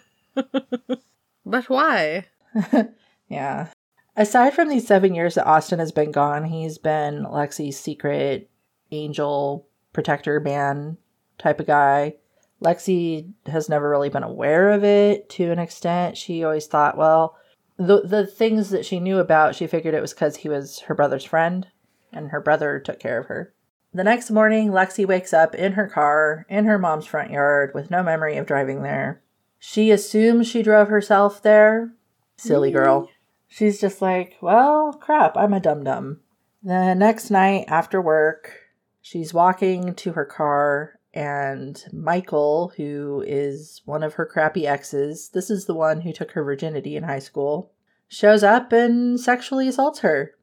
But 1.50 1.70
why? 1.70 2.26
Yeah. 3.30 3.68
Aside 4.16 4.54
from 4.54 4.70
these 4.70 4.88
seven 4.88 5.14
years 5.14 5.36
that 5.36 5.46
Austin 5.46 5.80
has 5.80 5.92
been 5.92 6.12
gone, 6.12 6.46
he's 6.46 6.78
been 6.78 7.24
Lexi's 7.24 7.80
secret 7.80 8.50
angel 8.92 9.68
protector 9.94 10.40
man 10.40 10.98
type 11.38 11.60
of 11.60 11.68
guy. 11.68 12.16
Lexi 12.64 13.32
has 13.46 13.70
never 13.70 13.90
really 13.90 14.10
been 14.10 14.24
aware 14.24 14.70
of 14.70 14.84
it 14.84 15.30
to 15.32 15.52
an 15.52 15.60
extent. 15.60 16.18
She 16.18 16.44
always 16.44 16.66
thought, 16.66 16.98
well, 16.98 17.38
the 17.78 18.02
the 18.02 18.26
things 18.26 18.72
that 18.72 18.86
she 18.86 19.00
knew 19.00 19.20
about, 19.20 19.54
she 19.56 19.68
figured 19.68 19.94
it 19.94 20.02
was 20.02 20.14
because 20.14 20.38
he 20.38 20.50
was 20.50 20.80
her 20.82 20.96
brother's 20.96 21.26
friend 21.26 21.68
and 22.12 22.30
her 22.30 22.42
brother 22.42 22.80
took 22.80 23.00
care 23.00 23.20
of 23.20 23.28
her. 23.28 23.54
The 23.94 24.04
next 24.04 24.32
morning, 24.32 24.72
Lexi 24.72 25.06
wakes 25.06 25.34
up 25.34 25.54
in 25.54 25.74
her 25.74 25.88
car 25.88 26.46
in 26.50 26.66
her 26.66 26.80
mom's 26.80 27.06
front 27.06 27.30
yard 27.30 27.72
with 27.76 27.92
no 27.92 28.02
memory 28.02 28.38
of 28.38 28.48
driving 28.48 28.82
there. 28.82 29.22
She 29.60 29.92
assumes 29.92 30.48
she 30.48 30.62
drove 30.64 30.88
herself 30.88 31.42
there. 31.42 31.94
Silly 32.38 32.72
girl. 32.72 33.10
She's 33.48 33.80
just 33.80 34.02
like, 34.02 34.38
well, 34.42 34.94
crap, 34.94 35.36
I'm 35.36 35.54
a 35.54 35.60
dum 35.60 35.84
dum. 35.84 36.20
The 36.64 36.94
next 36.94 37.30
night 37.30 37.66
after 37.68 38.02
work, 38.02 38.54
she's 39.02 39.34
walking 39.34 39.96
to 39.96 40.14
her 40.14 40.26
car, 40.26 41.00
and 41.14 41.84
Michael, 41.94 42.74
who 42.78 43.24
is 43.26 43.82
one 43.86 44.04
of 44.04 44.16
her 44.16 44.26
crappy 44.26 44.68
exes, 44.68 45.30
this 45.30 45.50
is 45.50 45.66
the 45.66 45.74
one 45.74 46.02
who 46.02 46.12
took 46.12 46.32
her 46.32 46.44
virginity 46.44 46.96
in 46.96 47.04
high 47.04 47.20
school, 47.20 47.72
shows 48.08 48.44
up 48.44 48.72
and 48.72 49.20
sexually 49.20 49.68
assaults 49.68 50.00
her. 50.00 50.36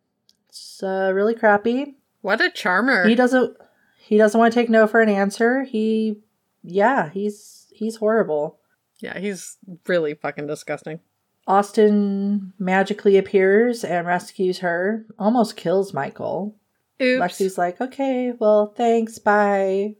It's 0.48 0.82
uh, 0.82 1.12
really 1.14 1.34
crappy. 1.34 1.96
What 2.22 2.40
a 2.40 2.50
charmer. 2.50 3.06
He 3.06 3.14
doesn't. 3.14 3.56
He 3.98 4.16
doesn't 4.16 4.38
want 4.38 4.52
to 4.52 4.60
take 4.60 4.70
no 4.70 4.86
for 4.86 5.00
an 5.00 5.08
answer. 5.08 5.64
He, 5.64 6.20
yeah, 6.62 7.10
he's 7.10 7.66
he's 7.74 7.96
horrible. 7.96 8.60
Yeah, 8.98 9.18
he's 9.18 9.56
really 9.86 10.14
fucking 10.14 10.46
disgusting. 10.46 11.00
Austin 11.46 12.52
magically 12.58 13.16
appears 13.18 13.84
and 13.84 14.06
rescues 14.06 14.60
her, 14.60 15.04
almost 15.18 15.56
kills 15.56 15.92
Michael. 15.92 16.56
Oops. 17.02 17.20
Lexi's 17.22 17.58
like, 17.58 17.80
okay, 17.80 18.32
well, 18.38 18.72
thanks, 18.76 19.18
bye. 19.18 19.96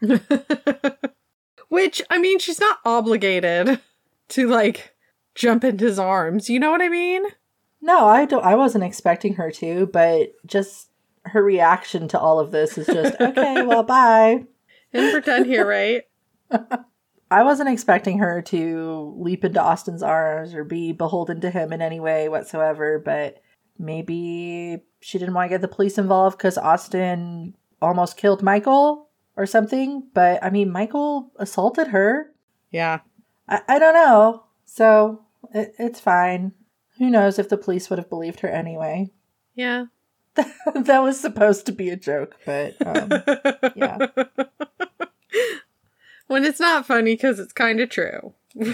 Which, 1.68 2.02
I 2.08 2.18
mean, 2.18 2.38
she's 2.38 2.60
not 2.60 2.78
obligated 2.84 3.80
to, 4.28 4.46
like, 4.48 4.94
jump 5.34 5.64
into 5.64 5.84
his 5.84 5.98
arms. 5.98 6.48
You 6.48 6.60
know 6.60 6.70
what 6.70 6.82
I 6.82 6.88
mean? 6.88 7.24
No, 7.80 8.06
I 8.06 8.24
don't. 8.24 8.44
I 8.44 8.54
wasn't 8.54 8.84
expecting 8.84 9.34
her 9.34 9.50
to, 9.52 9.86
but 9.86 10.34
just 10.46 10.88
her 11.24 11.42
reaction 11.42 12.08
to 12.08 12.18
all 12.18 12.38
of 12.38 12.52
this 12.52 12.78
is 12.78 12.86
just, 12.86 13.14
okay, 13.20 13.62
well, 13.62 13.82
bye. 13.82 14.44
And 14.92 15.12
pretend 15.12 15.46
here, 15.46 15.66
right? 15.66 16.02
I 17.32 17.44
wasn't 17.44 17.70
expecting 17.70 18.18
her 18.18 18.42
to 18.42 19.14
leap 19.18 19.42
into 19.44 19.62
Austin's 19.62 20.02
arms 20.02 20.54
or 20.54 20.64
be 20.64 20.92
beholden 20.92 21.40
to 21.40 21.50
him 21.50 21.72
in 21.72 21.80
any 21.80 21.98
way 21.98 22.28
whatsoever, 22.28 22.98
but 22.98 23.40
maybe 23.78 24.82
she 25.00 25.18
didn't 25.18 25.32
want 25.32 25.46
to 25.46 25.54
get 25.54 25.62
the 25.62 25.68
police 25.68 25.96
involved 25.96 26.36
because 26.36 26.58
Austin 26.58 27.54
almost 27.80 28.18
killed 28.18 28.42
Michael 28.42 29.08
or 29.34 29.46
something. 29.46 30.08
But 30.12 30.44
I 30.44 30.50
mean, 30.50 30.70
Michael 30.70 31.32
assaulted 31.36 31.88
her. 31.88 32.32
Yeah. 32.70 33.00
I, 33.48 33.62
I 33.66 33.78
don't 33.78 33.94
know. 33.94 34.44
So 34.66 35.24
it, 35.54 35.74
it's 35.78 36.00
fine. 36.00 36.52
Who 36.98 37.08
knows 37.08 37.38
if 37.38 37.48
the 37.48 37.56
police 37.56 37.88
would 37.88 37.98
have 37.98 38.10
believed 38.10 38.40
her 38.40 38.48
anyway? 38.48 39.10
Yeah. 39.54 39.84
that 40.34 41.02
was 41.02 41.20
supposed 41.20 41.66
to 41.66 41.72
be 41.72 41.90
a 41.90 41.96
joke, 41.96 42.36
but 42.46 42.74
um, 42.86 43.10
yeah. 43.76 44.06
When 46.32 46.44
it's 46.44 46.58
not 46.58 46.86
funny 46.86 47.14
because 47.14 47.38
it's 47.38 47.52
kind 47.52 47.78
of 47.78 47.90
true. 47.90 48.32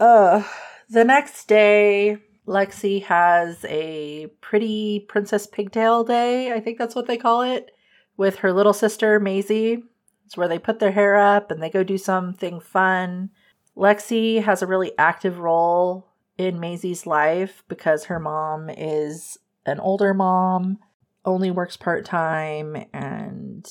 uh, 0.00 0.42
the 0.90 1.04
next 1.04 1.46
day, 1.46 2.18
Lexi 2.46 3.04
has 3.04 3.64
a 3.66 4.26
pretty 4.40 5.06
Princess 5.08 5.46
Pigtail 5.46 6.02
day. 6.02 6.52
I 6.52 6.58
think 6.58 6.78
that's 6.78 6.96
what 6.96 7.06
they 7.06 7.16
call 7.16 7.42
it. 7.42 7.70
With 8.16 8.36
her 8.36 8.52
little 8.52 8.72
sister, 8.72 9.18
Maisie. 9.20 9.82
It's 10.26 10.36
where 10.36 10.48
they 10.48 10.58
put 10.58 10.78
their 10.80 10.92
hair 10.92 11.16
up 11.16 11.50
and 11.50 11.62
they 11.62 11.70
go 11.70 11.84
do 11.84 11.98
something 11.98 12.60
fun. 12.60 13.30
Lexi 13.76 14.42
has 14.42 14.62
a 14.62 14.66
really 14.66 14.92
active 14.98 15.38
role 15.38 16.08
in 16.36 16.58
Maisie's 16.58 17.06
life 17.06 17.62
because 17.68 18.04
her 18.04 18.18
mom 18.18 18.68
is 18.68 19.38
an 19.66 19.80
older 19.80 20.12
mom, 20.12 20.78
only 21.24 21.50
works 21.50 21.76
part 21.76 22.04
time, 22.04 22.86
and 22.92 23.68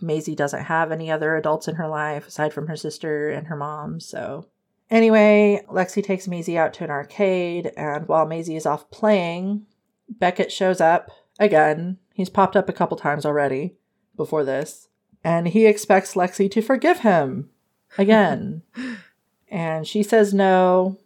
Maisie 0.00 0.34
doesn't 0.34 0.64
have 0.64 0.92
any 0.92 1.10
other 1.10 1.36
adults 1.36 1.68
in 1.68 1.76
her 1.76 1.88
life 1.88 2.26
aside 2.26 2.52
from 2.52 2.66
her 2.68 2.76
sister 2.76 3.30
and 3.30 3.46
her 3.46 3.56
mom. 3.56 4.00
So, 4.00 4.46
anyway, 4.90 5.64
Lexi 5.68 6.02
takes 6.02 6.28
Maisie 6.28 6.58
out 6.58 6.74
to 6.74 6.84
an 6.84 6.90
arcade, 6.90 7.72
and 7.76 8.08
while 8.08 8.26
Maisie 8.26 8.56
is 8.56 8.66
off 8.66 8.90
playing, 8.90 9.66
Beckett 10.08 10.52
shows 10.52 10.80
up 10.80 11.10
again. 11.38 11.98
He's 12.14 12.30
popped 12.30 12.56
up 12.56 12.68
a 12.68 12.74
couple 12.74 12.96
times 12.96 13.24
already 13.24 13.76
before 14.16 14.44
this, 14.44 14.88
and 15.22 15.48
he 15.48 15.66
expects 15.66 16.14
Lexi 16.14 16.50
to 16.50 16.62
forgive 16.62 17.00
him 17.00 17.50
again. 17.98 18.62
and 19.50 19.86
she 19.86 20.02
says 20.02 20.34
no. 20.34 20.98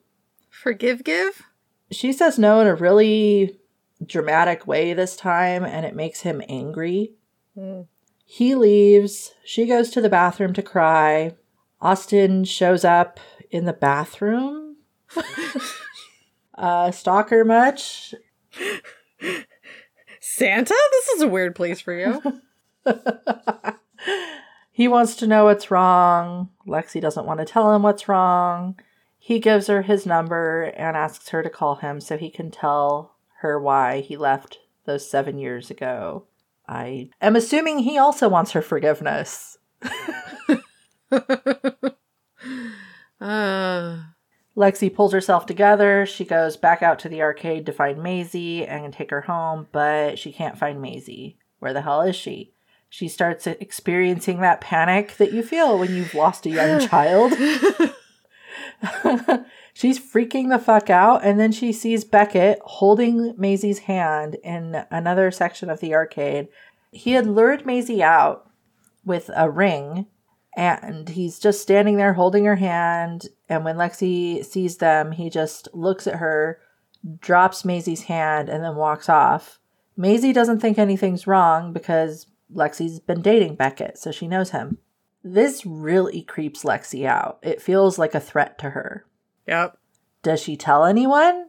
Forgive, 0.51 1.05
give? 1.05 1.43
She 1.91 2.13
says 2.13 2.39
no 2.39 2.61
in 2.61 2.67
a 2.67 2.75
really 2.75 3.59
dramatic 4.05 4.67
way 4.67 4.95
this 4.95 5.17
time, 5.17 5.65
and 5.65 5.85
it 5.85 5.95
makes 5.95 6.21
him 6.21 6.43
angry. 6.49 7.15
Mm. 7.57 7.87
He 8.25 8.55
leaves. 8.55 9.33
She 9.45 9.67
goes 9.67 9.91
to 9.91 10.01
the 10.01 10.09
bathroom 10.09 10.53
to 10.55 10.63
cry. 10.63 11.35
Austin 11.81 12.45
shows 12.45 12.85
up 12.85 13.21
in 13.51 13.65
the 13.65 13.73
bathroom. 13.73 14.77
uh, 16.59 16.91
stalker 16.91 17.45
much? 17.45 18.15
Santa? 20.21 20.75
This 20.91 21.09
is 21.17 21.23
a 21.23 21.29
weird 21.29 21.55
place 21.55 21.81
for 21.81 21.93
you. 21.93 22.41
he 24.73 24.89
wants 24.89 25.15
to 25.17 25.27
know 25.27 25.45
what's 25.45 25.71
wrong. 25.71 26.49
Lexi 26.67 27.01
doesn't 27.01 27.27
want 27.27 27.41
to 27.41 27.47
tell 27.47 27.75
him 27.75 27.83
what's 27.83 28.09
wrong. 28.09 28.79
He 29.19 29.39
gives 29.39 29.69
her 29.69 29.83
his 29.83 30.05
number 30.07 30.65
and 30.77 30.97
asks 30.97 31.29
her 31.29 31.43
to 31.43 31.51
call 31.51 31.77
him 31.77 32.01
so 32.01 32.19
he 32.19 32.31
can 32.31 32.51
tell 32.51 33.14
her 33.41 33.61
why 33.61 34.01
he 34.01 34.17
left 34.17 34.59
those 34.85 35.09
seven 35.09 35.39
years 35.39 35.71
ago. 35.71 36.25
I 36.67 37.11
am 37.21 37.37
assuming 37.37 37.81
he 37.81 37.99
also 37.99 38.29
wants 38.29 38.53
her 38.53 38.63
forgiveness. 38.63 39.59
uh, 43.21 43.21
Lexi 44.57 44.95
pulls 44.95 45.13
herself 45.13 45.47
together. 45.47 46.07
She 46.07 46.25
goes 46.25 46.57
back 46.57 46.83
out 46.83 46.99
to 47.01 47.09
the 47.09 47.23
arcade 47.23 47.67
to 47.67 47.73
find 47.73 48.03
Maisie 48.03 48.65
and 48.65 48.93
take 48.93 49.11
her 49.11 49.23
home, 49.23 49.67
but 49.73 50.17
she 50.19 50.33
can't 50.33 50.59
find 50.59 50.81
Maisie. 50.81 51.39
Where 51.59 51.73
the 51.73 51.83
hell 51.83 52.03
is 52.03 52.15
she? 52.17 52.53
She 52.89 53.09
starts 53.09 53.49
experiencing 53.49 54.41
that 54.41 54.61
panic 54.61 55.17
that 55.17 55.33
you 55.33 55.43
feel 55.43 55.77
when 55.79 55.95
you've 55.95 56.15
lost 56.15 56.47
a 56.47 56.51
young 56.51 56.79
child. 56.89 57.33
She's 59.75 59.99
freaking 59.99 60.51
the 60.51 60.59
fuck 60.61 60.89
out, 60.89 61.25
and 61.25 61.39
then 61.39 61.51
she 61.51 61.73
sees 61.73 62.05
Beckett 62.05 62.61
holding 62.63 63.35
Maisie's 63.37 63.81
hand 63.81 64.37
in 64.45 64.85
another 64.91 65.33
section 65.33 65.69
of 65.69 65.81
the 65.81 65.95
arcade. 65.95 66.47
He 66.93 67.13
had 67.13 67.27
lured 67.27 67.67
Maisie 67.67 68.03
out 68.03 68.49
with 69.05 69.31
a 69.37 69.51
ring, 69.51 70.07
and 70.57 71.09
he's 71.09 71.41
just 71.41 71.61
standing 71.61 71.97
there 71.97 72.13
holding 72.13 72.45
her 72.45 72.55
hand. 72.55 73.27
And 73.49 73.65
when 73.65 73.77
Lexi 73.77 74.45
sees 74.45 74.77
them, 74.77 75.11
he 75.11 75.29
just 75.29 75.69
looks 75.75 76.07
at 76.07 76.17
her, 76.17 76.61
drops 77.19 77.65
Maisie's 77.65 78.05
hand, 78.05 78.49
and 78.49 78.63
then 78.63 78.77
walks 78.77 79.09
off. 79.09 79.59
Maisie 79.97 80.33
doesn't 80.33 80.61
think 80.61 80.79
anything's 80.79 81.27
wrong 81.27 81.73
because 81.73 82.29
Lexi's 82.55 83.01
been 83.01 83.23
dating 83.23 83.57
Beckett, 83.57 83.99
so 83.99 84.13
she 84.13 84.29
knows 84.29 84.51
him. 84.51 84.79
This 85.25 85.67
really 85.67 86.23
creeps 86.23 86.63
Lexi 86.63 87.07
out. 87.07 87.41
It 87.43 87.61
feels 87.61 87.99
like 87.99 88.15
a 88.15 88.21
threat 88.21 88.57
to 88.59 88.71
her. 88.71 89.05
Yep. 89.47 89.79
Does 90.23 90.41
she 90.41 90.57
tell 90.57 90.85
anyone? 90.85 91.49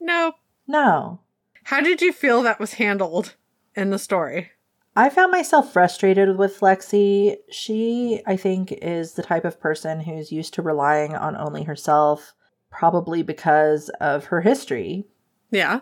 Nope. 0.00 0.36
No. 0.66 1.20
How 1.64 1.80
did 1.80 2.00
you 2.00 2.12
feel 2.12 2.42
that 2.42 2.60
was 2.60 2.74
handled 2.74 3.34
in 3.74 3.90
the 3.90 3.98
story? 3.98 4.52
I 4.94 5.10
found 5.10 5.30
myself 5.30 5.72
frustrated 5.72 6.38
with 6.38 6.60
Lexi. 6.60 7.36
She, 7.50 8.22
I 8.26 8.36
think, 8.36 8.72
is 8.72 9.12
the 9.12 9.22
type 9.22 9.44
of 9.44 9.60
person 9.60 10.00
who's 10.00 10.32
used 10.32 10.54
to 10.54 10.62
relying 10.62 11.14
on 11.14 11.36
only 11.36 11.64
herself, 11.64 12.34
probably 12.70 13.22
because 13.22 13.90
of 14.00 14.26
her 14.26 14.40
history. 14.40 15.04
Yeah. 15.50 15.80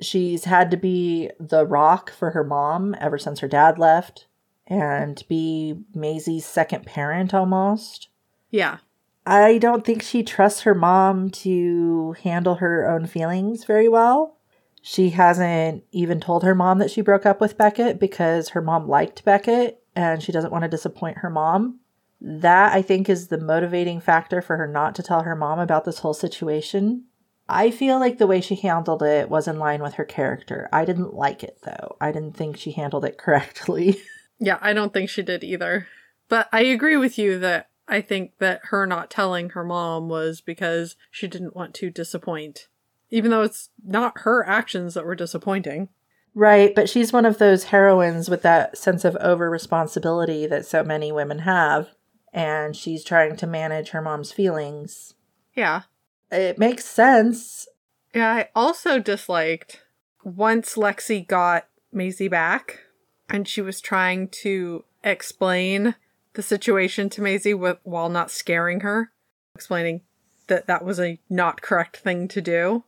She's 0.00 0.44
had 0.44 0.70
to 0.72 0.76
be 0.76 1.30
the 1.38 1.64
rock 1.64 2.10
for 2.10 2.30
her 2.32 2.42
mom 2.42 2.96
ever 3.00 3.18
since 3.18 3.40
her 3.40 3.48
dad 3.48 3.78
left 3.78 4.26
and 4.66 5.22
be 5.28 5.76
Maisie's 5.94 6.44
second 6.44 6.86
parent 6.86 7.32
almost. 7.32 8.08
Yeah. 8.50 8.78
I 9.26 9.58
don't 9.58 9.84
think 9.84 10.02
she 10.02 10.22
trusts 10.22 10.60
her 10.60 10.74
mom 10.74 11.30
to 11.30 12.14
handle 12.22 12.56
her 12.56 12.88
own 12.88 13.06
feelings 13.06 13.64
very 13.64 13.88
well. 13.88 14.38
She 14.80 15.10
hasn't 15.10 15.82
even 15.90 16.20
told 16.20 16.44
her 16.44 16.54
mom 16.54 16.78
that 16.78 16.92
she 16.92 17.00
broke 17.00 17.26
up 17.26 17.40
with 17.40 17.58
Beckett 17.58 17.98
because 17.98 18.50
her 18.50 18.62
mom 18.62 18.86
liked 18.88 19.24
Beckett 19.24 19.82
and 19.96 20.22
she 20.22 20.30
doesn't 20.30 20.52
want 20.52 20.62
to 20.62 20.68
disappoint 20.68 21.18
her 21.18 21.30
mom. 21.30 21.80
That, 22.20 22.72
I 22.72 22.82
think, 22.82 23.08
is 23.08 23.26
the 23.26 23.38
motivating 23.38 24.00
factor 24.00 24.40
for 24.40 24.56
her 24.58 24.68
not 24.68 24.94
to 24.94 25.02
tell 25.02 25.24
her 25.24 25.34
mom 25.34 25.58
about 25.58 25.84
this 25.84 25.98
whole 25.98 26.14
situation. 26.14 27.06
I 27.48 27.72
feel 27.72 27.98
like 27.98 28.18
the 28.18 28.26
way 28.28 28.40
she 28.40 28.54
handled 28.54 29.02
it 29.02 29.28
was 29.28 29.48
in 29.48 29.58
line 29.58 29.82
with 29.82 29.94
her 29.94 30.04
character. 30.04 30.68
I 30.72 30.84
didn't 30.84 31.14
like 31.14 31.42
it, 31.42 31.58
though. 31.64 31.96
I 32.00 32.12
didn't 32.12 32.36
think 32.36 32.56
she 32.56 32.72
handled 32.72 33.04
it 33.04 33.18
correctly. 33.18 34.00
Yeah, 34.38 34.58
I 34.60 34.72
don't 34.72 34.92
think 34.92 35.10
she 35.10 35.22
did 35.22 35.42
either. 35.42 35.88
But 36.28 36.48
I 36.52 36.62
agree 36.62 36.96
with 36.96 37.18
you 37.18 37.38
that 37.40 37.70
I 37.88 38.00
think 38.00 38.38
that 38.38 38.60
her 38.64 38.86
not 38.86 39.10
telling 39.10 39.50
her 39.50 39.64
mom 39.64 40.08
was 40.08 40.40
because 40.40 40.96
she 41.10 41.28
didn't 41.28 41.56
want 41.56 41.74
to 41.74 41.90
disappoint. 41.90 42.68
Even 43.10 43.30
though 43.30 43.42
it's 43.42 43.70
not 43.84 44.20
her 44.20 44.44
actions 44.46 44.94
that 44.94 45.06
were 45.06 45.14
disappointing. 45.14 45.88
Right, 46.34 46.74
but 46.74 46.88
she's 46.88 47.12
one 47.12 47.24
of 47.24 47.38
those 47.38 47.64
heroines 47.64 48.28
with 48.28 48.42
that 48.42 48.76
sense 48.76 49.04
of 49.04 49.16
over 49.16 49.48
responsibility 49.48 50.46
that 50.46 50.66
so 50.66 50.82
many 50.82 51.10
women 51.10 51.40
have, 51.40 51.90
and 52.32 52.76
she's 52.76 53.04
trying 53.04 53.36
to 53.36 53.46
manage 53.46 53.90
her 53.90 54.02
mom's 54.02 54.32
feelings. 54.32 55.14
Yeah. 55.54 55.82
It 56.30 56.58
makes 56.58 56.84
sense. 56.84 57.68
Yeah, 58.14 58.32
I 58.32 58.48
also 58.54 58.98
disliked 58.98 59.82
once 60.24 60.74
Lexi 60.74 61.26
got 61.26 61.68
Maisie 61.92 62.28
back 62.28 62.80
and 63.28 63.46
she 63.46 63.60
was 63.60 63.80
trying 63.80 64.28
to 64.28 64.84
explain 65.04 65.94
the 66.36 66.42
situation 66.42 67.10
to 67.10 67.22
Maisie 67.22 67.54
with, 67.54 67.78
while 67.82 68.08
not 68.08 68.30
scaring 68.30 68.80
her, 68.80 69.10
explaining 69.54 70.02
that 70.46 70.66
that 70.66 70.84
was 70.84 71.00
a 71.00 71.18
not 71.28 71.60
correct 71.60 71.96
thing 71.96 72.28
to 72.28 72.40
do. 72.40 72.84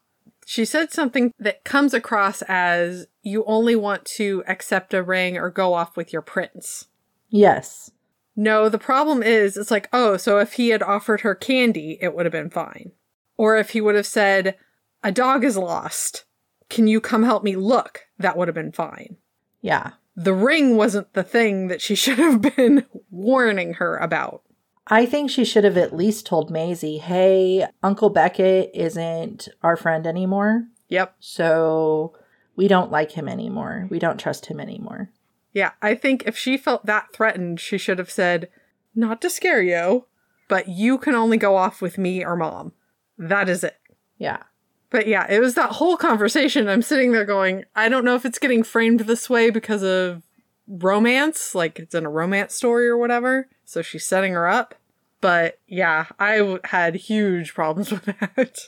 She 0.46 0.64
said 0.64 0.92
something 0.92 1.34
that 1.38 1.64
comes 1.64 1.92
across 1.92 2.42
as 2.48 3.06
you 3.22 3.44
only 3.44 3.76
want 3.76 4.04
to 4.16 4.42
accept 4.46 4.94
a 4.94 5.02
ring 5.02 5.36
or 5.36 5.50
go 5.50 5.74
off 5.74 5.96
with 5.96 6.12
your 6.12 6.22
prince. 6.22 6.86
Yes. 7.28 7.90
No, 8.34 8.68
the 8.68 8.78
problem 8.78 9.22
is, 9.22 9.56
it's 9.56 9.70
like, 9.70 9.88
oh, 9.92 10.16
so 10.16 10.38
if 10.38 10.54
he 10.54 10.68
had 10.68 10.82
offered 10.82 11.22
her 11.22 11.34
candy, 11.34 11.98
it 12.00 12.14
would 12.14 12.24
have 12.24 12.32
been 12.32 12.50
fine. 12.50 12.92
Or 13.36 13.56
if 13.56 13.70
he 13.70 13.80
would 13.80 13.96
have 13.96 14.06
said, 14.06 14.56
a 15.02 15.12
dog 15.12 15.44
is 15.44 15.56
lost. 15.56 16.24
Can 16.70 16.86
you 16.86 17.00
come 17.00 17.24
help 17.24 17.42
me 17.42 17.56
look? 17.56 18.06
That 18.18 18.36
would 18.36 18.48
have 18.48 18.54
been 18.54 18.72
fine. 18.72 19.16
Yeah. 19.60 19.92
The 20.20 20.34
ring 20.34 20.76
wasn't 20.76 21.12
the 21.14 21.22
thing 21.22 21.68
that 21.68 21.80
she 21.80 21.94
should 22.02 22.18
have 22.18 22.42
been 22.42 22.84
warning 23.10 23.74
her 23.74 23.96
about. 23.96 24.42
I 24.88 25.06
think 25.06 25.30
she 25.30 25.44
should 25.44 25.64
have 25.64 25.76
at 25.76 25.94
least 25.94 26.26
told 26.26 26.50
Maisie, 26.50 26.98
hey, 26.98 27.66
Uncle 27.82 28.10
Beckett 28.10 28.70
isn't 28.74 29.48
our 29.62 29.76
friend 29.76 30.06
anymore, 30.06 30.64
Yep. 30.88 31.14
so 31.20 32.14
we 32.56 32.66
don't 32.68 32.90
like 32.90 33.12
him 33.12 33.28
anymore. 33.28 33.86
We 33.90 33.98
don't 33.98 34.18
trust 34.18 34.46
him 34.46 34.58
anymore. 34.58 35.10
Yeah, 35.52 35.72
I 35.82 35.94
think 35.94 36.24
if 36.26 36.36
she 36.38 36.56
felt 36.56 36.86
that 36.86 37.12
threatened, 37.12 37.60
she 37.60 37.76
should 37.78 37.98
have 37.98 38.10
said, 38.10 38.48
not 38.94 39.20
to 39.22 39.30
scare 39.30 39.62
you, 39.62 40.06
but 40.48 40.68
you 40.68 40.98
can 40.98 41.14
only 41.14 41.36
go 41.36 41.56
off 41.56 41.80
with 41.82 41.98
me 41.98 42.24
or 42.24 42.34
mom. 42.34 42.72
That 43.18 43.48
is 43.48 43.62
it. 43.62 43.76
Yeah. 44.16 44.42
But 44.90 45.06
yeah, 45.06 45.26
it 45.30 45.40
was 45.40 45.54
that 45.54 45.72
whole 45.72 45.96
conversation. 45.96 46.68
I'm 46.68 46.82
sitting 46.82 47.12
there 47.12 47.24
going, 47.26 47.64
I 47.76 47.88
don't 47.88 48.04
know 48.04 48.14
if 48.14 48.24
it's 48.24 48.38
getting 48.38 48.62
framed 48.62 49.00
this 49.00 49.28
way 49.28 49.50
because 49.50 49.82
of 49.82 50.22
romance, 50.66 51.54
like 51.54 51.78
it's 51.78 51.94
in 51.94 52.06
a 52.06 52.10
romance 52.10 52.54
story 52.54 52.88
or 52.88 52.96
whatever. 52.96 53.48
So 53.64 53.82
she's 53.82 54.06
setting 54.06 54.32
her 54.32 54.48
up. 54.48 54.74
But 55.20 55.58
yeah, 55.66 56.06
I 56.18 56.38
w- 56.38 56.60
had 56.64 56.94
huge 56.94 57.52
problems 57.54 57.90
with 57.92 58.04
that. 58.04 58.58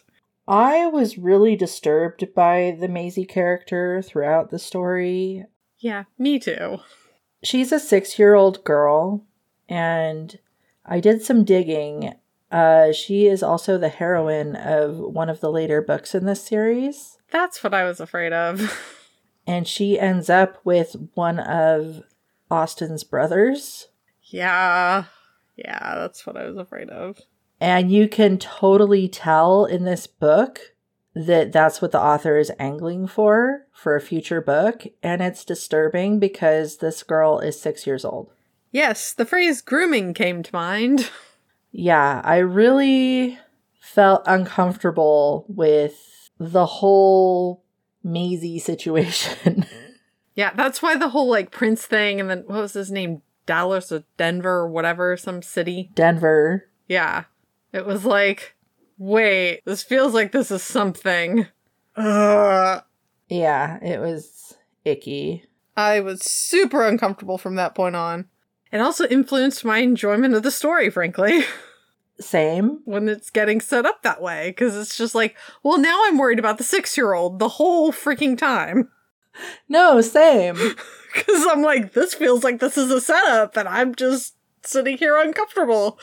I 0.49 0.87
was 0.89 1.17
really 1.17 1.55
disturbed 1.57 2.35
by 2.35 2.77
the 2.79 2.89
Maisie 2.89 3.25
character 3.25 4.03
throughout 4.03 4.51
the 4.51 4.59
story. 4.59 5.45
yeah, 5.79 6.05
me 6.19 6.39
too. 6.41 6.79
she's 7.43 7.71
a 7.73 7.79
six 7.79 8.19
year 8.19 8.35
old 8.35 8.65
girl, 8.65 9.25
and 9.69 10.39
I 10.85 10.99
did 11.01 11.23
some 11.23 11.45
digging. 11.45 12.15
Uh, 12.51 12.93
she 12.93 13.27
is 13.27 13.43
also 13.43 13.79
the 13.79 13.89
heroine 13.89 14.57
of 14.57 14.99
one 14.99 15.29
of 15.29 15.41
the 15.41 15.51
later 15.51 15.81
books 15.81 16.15
in 16.15 16.27
this 16.27 16.43
series, 16.43 17.19
That's 17.31 17.63
what 17.63 17.73
I 17.75 17.85
was 17.85 18.01
afraid 18.01 18.33
of. 18.33 18.77
and 19.47 19.69
she 19.69 19.99
ends 20.01 20.29
up 20.29 20.59
with 20.65 20.97
one 21.15 21.39
of 21.39 22.03
Austin's 22.51 23.05
brothers. 23.05 23.89
yeah. 24.25 25.05
Yeah, 25.57 25.95
that's 25.97 26.27
what 26.27 26.39
I 26.39 26.47
was 26.47 26.57
afraid 26.57 26.89
of. 26.89 27.21
And 27.61 27.93
you 27.93 28.09
can 28.09 28.39
totally 28.39 29.09
tell 29.09 29.67
in 29.67 29.85
this 29.85 30.07
book 30.07 30.73
that 31.15 31.53
that's 31.53 31.83
what 31.83 31.93
the 31.93 32.01
author 32.01 32.39
is 32.39 32.51
angling 32.59 33.07
for 33.09 33.67
for 33.71 33.95
a 33.95 34.01
future 34.01 34.41
book. 34.41 34.87
And 35.03 35.21
it's 35.21 35.45
disturbing 35.45 36.19
because 36.19 36.79
this 36.79 37.03
girl 37.03 37.41
is 37.41 37.61
six 37.61 37.87
years 37.87 38.07
old. 38.07 38.33
Yes, 38.71 39.13
the 39.13 39.27
phrase 39.27 39.61
grooming 39.61 40.15
came 40.15 40.43
to 40.43 40.55
mind. 40.55 41.11
Yeah, 41.73 42.21
I 42.25 42.39
really 42.39 43.39
felt 43.81 44.23
uncomfortable 44.27 45.45
with 45.49 46.31
the 46.39 46.67
whole 46.67 47.63
Maisie 48.03 48.59
situation. 48.59 49.67
Yeah, 50.35 50.53
that's 50.55 50.81
why 50.81 50.97
the 50.97 51.11
whole 51.11 51.29
like 51.29 51.51
Prince 51.51 51.85
thing 51.85 52.19
and 52.19 52.31
then 52.31 52.45
what 52.47 52.63
was 52.63 52.73
his 52.73 52.91
name? 52.91 53.21
Dallas 53.45 53.91
or 53.93 54.05
Denver 54.17 54.61
or 54.61 54.69
whatever, 54.69 55.17
some 55.17 55.43
city. 55.43 55.91
Denver. 55.95 56.67
Yeah. 56.89 57.25
It 57.75 57.85
was 57.85 58.07
like, 58.07 58.55
wait, 58.97 59.61
this 59.67 59.83
feels 59.83 60.15
like 60.15 60.33
this 60.33 60.51
is 60.51 60.63
something. 60.63 61.47
Ugh. 61.97 62.83
Yeah, 63.29 63.85
it 63.85 64.01
was 64.01 64.57
icky. 64.85 65.45
I 65.77 66.01
was 66.01 66.23
super 66.23 66.87
uncomfortable 66.87 67.37
from 67.37 67.57
that 67.57 67.75
point 67.75 67.97
on. 67.97 68.27
It 68.73 68.81
also 68.81 69.07
influenced 69.07 69.65
my 69.65 69.79
enjoyment 69.79 70.35
of 70.35 70.43
the 70.43 70.51
story, 70.51 70.91
frankly, 70.91 71.43
Same. 72.21 72.81
when 72.85 73.09
it's 73.09 73.31
getting 73.31 73.61
set 73.61 73.85
up 73.87 74.03
that 74.03 74.23
way. 74.23 74.51
Because 74.51 74.77
it's 74.77 74.97
just 74.97 75.15
like, 75.15 75.37
well, 75.63 75.79
now 75.79 76.03
I'm 76.05 76.19
worried 76.19 76.39
about 76.39 76.59
the 76.59 76.65
six 76.65 76.97
year 76.97 77.13
old 77.15 77.39
the 77.39 77.49
whole 77.49 77.93
freaking 77.93 78.37
time. 78.39 78.91
No, 79.69 80.01
same. 80.01 80.57
Because 81.15 81.47
I'm 81.49 81.63
like, 81.63 81.93
this 81.93 82.15
feels 82.15 82.45
like 82.45 82.61
this 82.61 82.77
is 82.79 82.91
a 82.91 83.01
setup, 83.01 83.57
and 83.57 83.69
I'm 83.69 83.95
just 83.97 84.35
sitting 84.63 84.97
here 84.99 85.17
uncomfortable. 85.17 85.99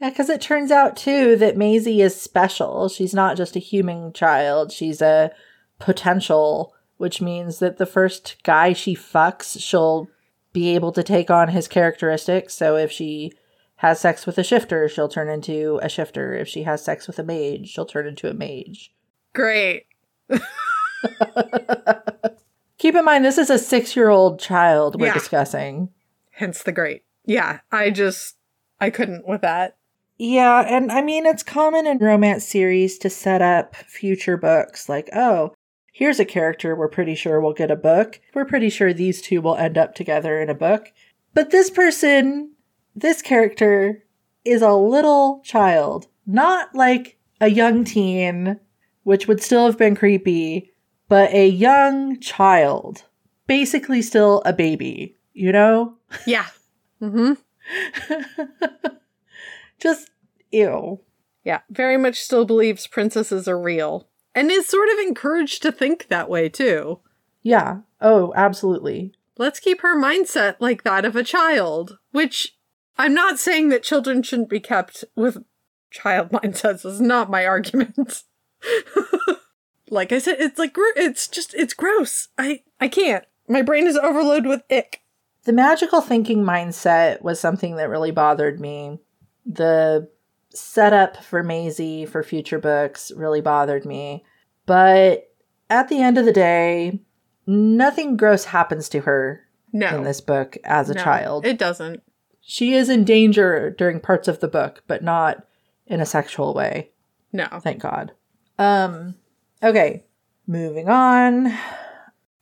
Yeah, 0.00 0.10
because 0.10 0.28
it 0.28 0.40
turns 0.40 0.72
out 0.72 0.96
too 0.96 1.36
that 1.36 1.56
Maisie 1.56 2.00
is 2.00 2.20
special. 2.20 2.88
She's 2.88 3.14
not 3.14 3.36
just 3.36 3.54
a 3.54 3.60
human 3.60 4.12
child, 4.12 4.72
she's 4.72 5.00
a 5.00 5.30
potential, 5.78 6.74
which 6.96 7.20
means 7.20 7.58
that 7.60 7.78
the 7.78 7.86
first 7.86 8.36
guy 8.42 8.72
she 8.72 8.96
fucks, 8.96 9.60
she'll 9.60 10.08
be 10.54 10.74
able 10.74 10.92
to 10.92 11.02
take 11.02 11.30
on 11.30 11.48
his 11.48 11.68
characteristics. 11.68 12.54
So 12.54 12.76
if 12.76 12.90
she 12.90 13.32
has 13.76 14.00
sex 14.00 14.24
with 14.24 14.38
a 14.38 14.42
shifter, 14.44 14.88
she'll 14.88 15.08
turn 15.10 15.28
into 15.28 15.78
a 15.82 15.90
shifter. 15.90 16.32
If 16.34 16.48
she 16.48 16.62
has 16.62 16.82
sex 16.82 17.06
with 17.06 17.18
a 17.18 17.22
mage, 17.22 17.68
she'll 17.68 17.84
turn 17.84 18.06
into 18.06 18.30
a 18.30 18.34
mage. 18.34 18.94
Great. 19.34 19.84
Keep 22.78 22.94
in 22.96 23.04
mind, 23.04 23.24
this 23.24 23.38
is 23.38 23.50
a 23.50 23.58
six 23.58 23.96
year 23.96 24.08
old 24.10 24.38
child 24.40 24.98
we're 25.00 25.06
Yeah. 25.08 25.14
discussing. 25.14 25.90
Hence 26.32 26.62
the 26.62 26.72
great. 26.72 27.02
Yeah, 27.24 27.60
I 27.72 27.90
just 27.90 28.36
I 28.80 28.90
couldn't 28.90 29.26
with 29.26 29.40
that. 29.42 29.76
Yeah, 30.18 30.60
and 30.60 30.92
I 30.92 31.00
mean, 31.02 31.26
it's 31.26 31.42
common 31.42 31.86
in 31.86 31.98
romance 31.98 32.46
series 32.46 32.98
to 32.98 33.10
set 33.10 33.42
up 33.42 33.74
future 33.74 34.36
books 34.36 34.88
like, 34.88 35.08
oh, 35.14 35.53
here's 35.94 36.18
a 36.18 36.24
character 36.24 36.74
we're 36.74 36.88
pretty 36.88 37.14
sure 37.14 37.40
will 37.40 37.54
get 37.54 37.70
a 37.70 37.76
book. 37.76 38.20
We're 38.34 38.44
pretty 38.44 38.68
sure 38.68 38.92
these 38.92 39.22
two 39.22 39.40
will 39.40 39.56
end 39.56 39.78
up 39.78 39.94
together 39.94 40.40
in 40.40 40.50
a 40.50 40.54
book. 40.54 40.92
But 41.32 41.50
this 41.50 41.70
person, 41.70 42.52
this 42.94 43.22
character, 43.22 44.04
is 44.44 44.60
a 44.60 44.74
little 44.74 45.40
child, 45.44 46.08
not 46.26 46.74
like 46.74 47.16
a 47.40 47.48
young 47.48 47.84
teen, 47.84 48.58
which 49.04 49.26
would 49.28 49.40
still 49.40 49.66
have 49.66 49.78
been 49.78 49.94
creepy, 49.94 50.72
but 51.08 51.32
a 51.32 51.48
young 51.48 52.20
child. 52.20 53.04
Basically, 53.46 54.02
still 54.02 54.42
a 54.44 54.52
baby, 54.52 55.16
you 55.32 55.52
know? 55.52 55.94
Yeah. 56.26 56.46
Mm-hmm. 57.00 57.34
Just 59.78 60.10
ew. 60.50 61.00
Yeah. 61.44 61.60
Very 61.70 61.98
much 61.98 62.20
still 62.20 62.44
believes 62.44 62.86
princesses 62.86 63.46
are 63.46 63.60
real. 63.60 64.08
And 64.34 64.50
is 64.50 64.66
sort 64.66 64.88
of 64.88 64.98
encouraged 64.98 65.62
to 65.62 65.72
think 65.72 66.08
that 66.08 66.28
way 66.28 66.48
too. 66.48 67.00
Yeah. 67.42 67.80
Oh, 68.00 68.32
absolutely. 68.34 69.12
Let's 69.36 69.60
keep 69.60 69.80
her 69.82 69.96
mindset 69.96 70.56
like 70.58 70.82
that 70.82 71.04
of 71.04 71.16
a 71.16 71.22
child. 71.22 71.98
Which 72.12 72.56
I'm 72.96 73.14
not 73.14 73.38
saying 73.38 73.68
that 73.68 73.82
children 73.82 74.22
shouldn't 74.22 74.48
be 74.48 74.60
kept 74.60 75.04
with 75.14 75.44
child 75.90 76.30
mindsets. 76.32 76.84
Is 76.84 77.00
not 77.00 77.30
my 77.30 77.46
argument. 77.46 78.24
like 79.90 80.12
I 80.12 80.18
said, 80.18 80.36
it's 80.40 80.58
like 80.58 80.74
it's 80.96 81.28
just 81.28 81.54
it's 81.54 81.74
gross. 81.74 82.28
I 82.38 82.62
I 82.80 82.88
can't. 82.88 83.24
My 83.48 83.62
brain 83.62 83.86
is 83.86 83.96
overloaded 83.96 84.46
with 84.46 84.62
ick. 84.70 85.02
The 85.44 85.52
magical 85.52 86.00
thinking 86.00 86.42
mindset 86.42 87.22
was 87.22 87.38
something 87.38 87.76
that 87.76 87.90
really 87.90 88.10
bothered 88.10 88.60
me. 88.60 88.98
The 89.44 90.08
setup 90.54 91.22
for 91.22 91.42
Maisie 91.42 92.06
for 92.06 92.22
future 92.22 92.58
books 92.58 93.10
really 93.16 93.40
bothered 93.40 93.84
me. 93.84 94.24
But 94.66 95.30
at 95.68 95.88
the 95.88 96.00
end 96.00 96.16
of 96.18 96.24
the 96.24 96.32
day, 96.32 97.00
nothing 97.46 98.16
gross 98.16 98.44
happens 98.46 98.88
to 98.90 99.00
her 99.00 99.44
No, 99.72 99.96
in 99.96 100.04
this 100.04 100.20
book 100.20 100.56
as 100.64 100.88
a 100.90 100.94
No, 100.94 101.02
child. 101.02 101.44
it 101.46 101.58
doesn't. 101.58 102.02
she 102.40 102.74
is 102.74 102.88
in 102.88 103.04
danger 103.04 103.70
during 103.70 104.00
parts 104.00 104.28
of 104.28 104.40
the 104.40 104.48
book, 104.48 104.82
but 104.86 105.02
not 105.02 105.44
in 105.86 106.00
a 106.00 106.06
sexual 106.06 106.54
way. 106.54 106.90
No. 107.32 107.46
Thank 107.60 107.80
God. 107.82 108.12
Um 108.58 109.16
okay, 109.62 110.04
moving 110.46 110.88
on. 110.88 111.52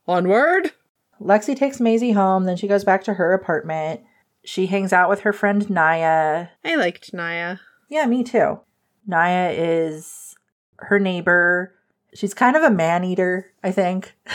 Onward. 0.06 0.72
Lexi 1.20 1.56
takes 1.56 1.80
Maisie 1.80 2.12
home, 2.12 2.44
then 2.44 2.56
she 2.56 2.66
goes 2.68 2.84
back 2.84 3.04
to 3.04 3.14
her 3.14 3.32
apartment. 3.32 4.00
She 4.44 4.66
hangs 4.66 4.92
out 4.92 5.08
with 5.08 5.20
her 5.20 5.32
friend 5.32 5.70
Naya. 5.70 6.48
I 6.64 6.74
liked 6.74 7.14
Naya. 7.14 7.58
Yeah, 7.92 8.06
me 8.06 8.24
too. 8.24 8.58
Naya 9.06 9.50
is 9.54 10.34
her 10.76 10.98
neighbor. 10.98 11.74
She's 12.14 12.32
kind 12.32 12.56
of 12.56 12.62
a 12.62 12.70
man 12.70 13.04
eater, 13.04 13.52
I 13.62 13.70
think. 13.70 14.16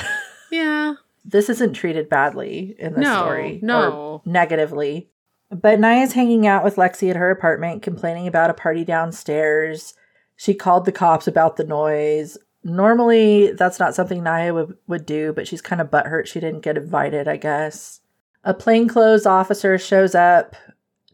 Yeah. 0.49 0.93
This 1.25 1.49
isn't 1.49 1.73
treated 1.73 2.07
badly 2.07 2.73
in 2.79 2.93
the 2.93 3.01
No, 3.01 3.15
story. 3.23 3.59
no. 3.61 3.91
Or 3.91 4.21
negatively. 4.25 5.09
But 5.51 5.77
Naya's 5.77 6.13
hanging 6.13 6.47
out 6.47 6.63
with 6.63 6.77
Lexi 6.77 7.09
at 7.09 7.17
her 7.17 7.29
apartment, 7.31 7.81
complaining 7.81 8.27
about 8.27 8.49
a 8.49 8.53
party 8.53 8.85
downstairs. 8.85 9.93
She 10.37 10.53
called 10.53 10.85
the 10.85 10.93
cops 10.93 11.27
about 11.27 11.57
the 11.57 11.65
noise. 11.65 12.37
Normally, 12.63 13.51
that's 13.51 13.77
not 13.77 13.93
something 13.93 14.23
Naya 14.23 14.53
would, 14.53 14.77
would 14.87 15.05
do, 15.05 15.33
but 15.33 15.49
she's 15.49 15.61
kind 15.61 15.81
of 15.81 15.91
butthurt 15.91 16.27
she 16.27 16.39
didn't 16.39 16.61
get 16.61 16.77
invited, 16.77 17.27
I 17.27 17.35
guess. 17.35 17.99
A 18.45 18.53
plainclothes 18.53 19.25
officer 19.25 19.77
shows 19.77 20.15
up 20.15 20.55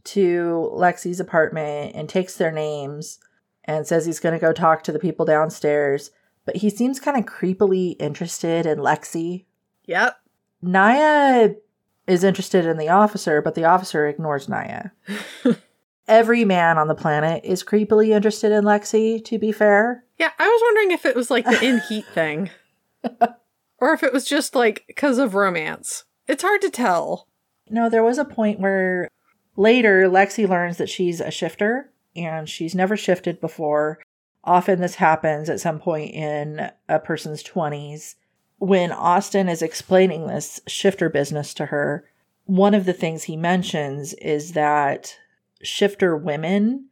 to 0.06 0.72
Lexi's 0.74 1.20
apartment 1.20 1.96
and 1.96 2.08
takes 2.10 2.36
their 2.38 2.52
names 2.52 3.20
and 3.66 3.88
says 3.88 4.06
he's 4.06 4.20
going 4.20 4.34
to 4.34 4.40
go 4.40 4.52
talk 4.52 4.84
to 4.84 4.92
the 4.92 5.00
people 5.00 5.26
downstairs. 5.26 6.12
But 6.46 6.58
he 6.58 6.70
seems 6.70 7.00
kind 7.00 7.18
of 7.18 7.26
creepily 7.26 7.96
interested 8.00 8.66
in 8.66 8.80
Lexi. 8.80 9.46
Yep. 9.86 10.18
Naya 10.62 11.56
is 12.08 12.24
interested 12.24 12.66
in 12.66 12.78
the 12.78 12.90
officer, 12.90 13.42
but 13.42 13.56
the 13.56 13.66
officer 13.66 14.08
ignores 14.08 14.50
Naya. 14.50 14.90
Every 16.08 16.44
man 16.44 16.78
on 16.78 16.90
the 16.90 16.96
planet 16.96 17.46
is 17.46 17.64
creepily 17.64 18.10
interested 18.10 18.52
in 18.52 18.66
Lexi, 18.66 19.24
to 19.24 19.40
be 19.40 19.54
fair. 19.54 20.04
Yeah, 20.20 20.32
I 20.38 20.48
was 20.48 20.62
wondering 20.66 20.92
if 20.92 21.06
it 21.06 21.16
was 21.16 21.32
like 21.32 21.46
the 21.46 21.64
in 21.64 21.80
heat 21.88 22.06
thing. 22.14 22.50
or 23.78 23.94
if 23.94 24.04
it 24.04 24.12
was 24.12 24.26
just 24.26 24.54
like 24.54 24.84
because 24.88 25.18
of 25.18 25.34
romance. 25.34 26.04
It's 26.28 26.44
hard 26.44 26.62
to 26.62 26.70
tell. 26.70 27.28
No, 27.70 27.90
there 27.90 28.04
was 28.04 28.18
a 28.18 28.26
point 28.26 28.60
where 28.60 29.08
later 29.56 30.10
Lexi 30.10 30.48
learns 30.48 30.78
that 30.78 30.90
she's 30.90 31.20
a 31.20 31.32
shifter 31.32 31.92
and 32.16 32.48
she's 32.48 32.76
never 32.76 32.98
shifted 32.98 33.40
before. 33.40 34.00
Often 34.44 34.82
this 34.82 34.96
happens 34.96 35.50
at 35.50 35.62
some 35.62 35.80
point 35.80 36.14
in 36.14 36.70
a 36.90 37.00
person's 37.00 37.44
20s. 37.44 38.16
When 38.58 38.92
Austin 38.92 39.50
is 39.50 39.62
explaining 39.62 40.28
this 40.28 40.62
shifter 40.68 41.10
business 41.10 41.54
to 41.56 41.68
her, 41.68 42.06
one 42.46 42.74
of 42.74 42.86
the 42.86 42.94
things 42.94 43.24
he 43.24 43.38
mentions 43.38 44.14
is 44.16 44.54
that 44.54 45.18
shifter 45.62 46.16
women 46.16 46.88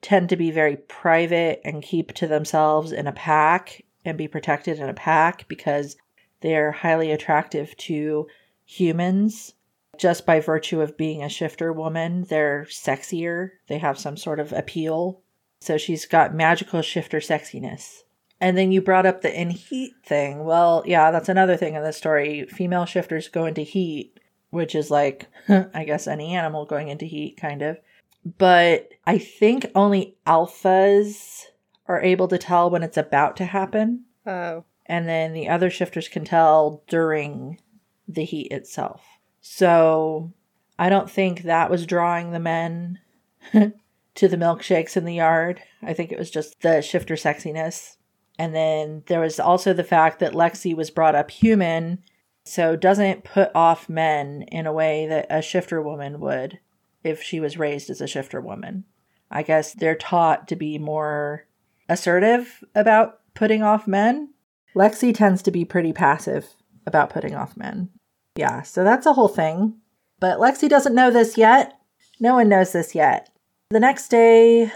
tend 0.00 0.28
to 0.28 0.36
be 0.36 0.50
very 0.50 0.76
private 0.76 1.60
and 1.64 1.82
keep 1.82 2.12
to 2.14 2.26
themselves 2.26 2.92
in 2.92 3.06
a 3.06 3.12
pack 3.12 3.84
and 4.04 4.18
be 4.18 4.28
protected 4.28 4.78
in 4.78 4.88
a 4.88 4.94
pack 4.94 5.46
because 5.48 5.96
they're 6.40 6.72
highly 6.72 7.12
attractive 7.12 7.76
to 7.76 8.26
humans 8.64 9.54
just 9.98 10.26
by 10.26 10.40
virtue 10.40 10.80
of 10.80 10.96
being 10.96 11.22
a 11.22 11.28
shifter 11.28 11.72
woman, 11.72 12.24
they're 12.24 12.66
sexier. 12.68 13.50
They 13.68 13.78
have 13.78 13.98
some 13.98 14.16
sort 14.16 14.40
of 14.40 14.52
appeal. 14.52 15.20
So 15.60 15.78
she's 15.78 16.06
got 16.06 16.34
magical 16.34 16.82
shifter 16.82 17.18
sexiness. 17.18 18.00
And 18.40 18.58
then 18.58 18.72
you 18.72 18.80
brought 18.80 19.06
up 19.06 19.22
the 19.22 19.40
in 19.40 19.50
heat 19.50 19.92
thing. 20.04 20.44
Well, 20.44 20.82
yeah, 20.86 21.12
that's 21.12 21.28
another 21.28 21.56
thing 21.56 21.74
in 21.74 21.84
the 21.84 21.92
story. 21.92 22.46
Female 22.46 22.86
shifters 22.86 23.28
go 23.28 23.44
into 23.44 23.60
heat, 23.60 24.18
which 24.50 24.74
is 24.74 24.90
like, 24.90 25.28
I 25.48 25.84
guess, 25.84 26.08
any 26.08 26.34
animal 26.34 26.66
going 26.66 26.88
into 26.88 27.04
heat, 27.04 27.36
kind 27.36 27.62
of. 27.62 27.78
But 28.24 28.90
I 29.06 29.18
think 29.18 29.70
only 29.74 30.16
alphas 30.26 31.44
are 31.86 32.00
able 32.00 32.28
to 32.28 32.38
tell 32.38 32.70
when 32.70 32.82
it's 32.82 32.96
about 32.96 33.36
to 33.36 33.44
happen. 33.44 34.04
Oh. 34.26 34.64
And 34.86 35.08
then 35.08 35.32
the 35.32 35.48
other 35.48 35.70
shifters 35.70 36.08
can 36.08 36.24
tell 36.24 36.82
during 36.88 37.60
the 38.08 38.24
heat 38.24 38.50
itself. 38.50 39.02
So 39.42 40.32
I 40.78 40.88
don't 40.88 41.10
think 41.10 41.42
that 41.42 41.70
was 41.70 41.84
drawing 41.84 42.30
the 42.30 42.40
men 42.40 42.98
to 43.52 44.28
the 44.28 44.36
milkshakes 44.36 44.96
in 44.96 45.04
the 45.04 45.14
yard. 45.14 45.60
I 45.82 45.92
think 45.92 46.10
it 46.10 46.18
was 46.18 46.30
just 46.30 46.60
the 46.62 46.80
shifter 46.80 47.14
sexiness. 47.14 47.96
And 48.38 48.54
then 48.54 49.02
there 49.08 49.20
was 49.20 49.38
also 49.38 49.72
the 49.72 49.84
fact 49.84 50.20
that 50.20 50.32
Lexi 50.32 50.74
was 50.74 50.90
brought 50.90 51.14
up 51.14 51.30
human, 51.30 52.02
so 52.44 52.76
doesn't 52.76 53.24
put 53.24 53.50
off 53.54 53.88
men 53.88 54.42
in 54.50 54.66
a 54.66 54.72
way 54.72 55.06
that 55.06 55.26
a 55.28 55.42
shifter 55.42 55.82
woman 55.82 56.18
would 56.20 56.58
if 57.04 57.22
she 57.22 57.40
was 57.40 57.58
raised 57.58 57.90
as 57.90 58.00
a 58.00 58.06
shifter 58.06 58.40
woman. 58.40 58.84
I 59.30 59.42
guess 59.42 59.74
they're 59.74 59.96
taught 59.96 60.48
to 60.48 60.56
be 60.56 60.78
more 60.78 61.46
assertive 61.88 62.64
about 62.74 63.20
putting 63.34 63.62
off 63.62 63.86
men. 63.86 64.34
Lexi 64.74 65.14
tends 65.14 65.42
to 65.42 65.50
be 65.50 65.64
pretty 65.64 65.92
passive 65.92 66.54
about 66.86 67.10
putting 67.10 67.34
off 67.34 67.56
men. 67.56 67.90
Yeah, 68.36 68.62
so 68.62 68.84
that's 68.84 69.06
a 69.06 69.12
whole 69.12 69.28
thing. 69.28 69.74
But 70.20 70.38
Lexi 70.38 70.68
doesn't 70.68 70.94
know 70.94 71.10
this 71.10 71.36
yet. 71.36 71.78
No 72.20 72.34
one 72.34 72.48
knows 72.48 72.72
this 72.72 72.94
yet. 72.94 73.28
The 73.70 73.80
next 73.80 74.08
day, 74.08 74.70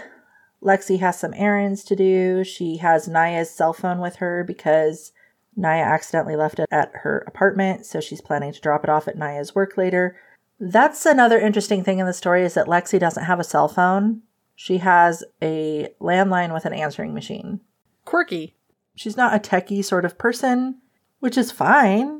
Lexi 0.63 0.99
has 0.99 1.19
some 1.19 1.33
errands 1.35 1.83
to 1.85 1.95
do. 1.95 2.43
She 2.43 2.77
has 2.77 3.07
Naya's 3.07 3.49
cell 3.49 3.73
phone 3.73 3.99
with 3.99 4.17
her 4.17 4.43
because 4.43 5.11
Naya 5.55 5.83
accidentally 5.83 6.35
left 6.35 6.59
it 6.59 6.67
at 6.71 6.91
her 6.93 7.23
apartment, 7.27 7.85
so 7.85 7.99
she's 7.99 8.21
planning 8.21 8.51
to 8.53 8.61
drop 8.61 8.83
it 8.83 8.89
off 8.89 9.07
at 9.07 9.17
Naya's 9.17 9.55
work 9.55 9.77
later. 9.77 10.17
That's 10.59 11.05
another 11.05 11.39
interesting 11.39 11.83
thing 11.83 11.99
in 11.99 12.05
the 12.05 12.13
story 12.13 12.43
is 12.43 12.55
that 12.55 12.67
Lexi 12.67 12.99
doesn't 12.99 13.25
have 13.25 13.39
a 13.39 13.43
cell 13.43 13.67
phone. 13.67 14.23
She 14.55 14.79
has 14.79 15.23
a 15.41 15.89
landline 16.01 16.53
with 16.53 16.65
an 16.65 16.73
answering 16.73 17.13
machine. 17.13 17.61
Quirky. 18.05 18.55
She's 18.95 19.17
not 19.17 19.35
a 19.35 19.39
techie 19.39 19.85
sort 19.85 20.05
of 20.05 20.17
person, 20.17 20.81
which 21.19 21.37
is 21.37 21.51
fine. 21.51 22.16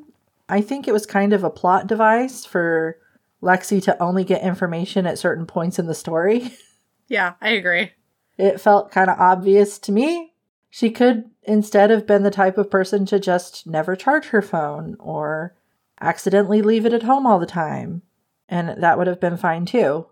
I 0.49 0.61
think 0.61 0.87
it 0.87 0.93
was 0.93 1.05
kind 1.05 1.33
of 1.33 1.43
a 1.43 1.49
plot 1.49 1.87
device 1.87 2.45
for 2.45 2.97
Lexi 3.41 3.81
to 3.83 4.01
only 4.01 4.23
get 4.23 4.41
information 4.41 5.05
at 5.05 5.19
certain 5.19 5.45
points 5.45 5.79
in 5.79 5.87
the 5.87 5.95
story. 5.95 6.51
Yeah, 7.09 7.35
I 7.39 7.51
agree. 7.51 7.93
It 8.37 8.59
felt 8.59 8.91
kind 8.91 9.09
of 9.09 9.17
obvious 9.17 9.79
to 9.79 9.93
me. 9.93 10.33
She 10.69 10.91
could 10.91 11.23
instead 11.43 11.89
have 11.89 12.05
been 12.05 12.23
the 12.23 12.29
type 12.29 12.57
of 12.57 12.69
person 12.69 13.05
to 13.05 13.17
just 13.17 13.65
never 13.65 13.95
charge 13.95 14.25
her 14.25 14.41
phone 14.41 14.97
or 14.99 15.55
accidentally 16.01 16.61
leave 16.61 16.85
it 16.85 16.91
at 16.91 17.03
home 17.03 17.25
all 17.25 17.39
the 17.39 17.45
time. 17.45 18.01
And 18.49 18.83
that 18.83 18.97
would 18.97 19.07
have 19.07 19.21
been 19.21 19.37
fine 19.37 19.65
too. 19.65 20.07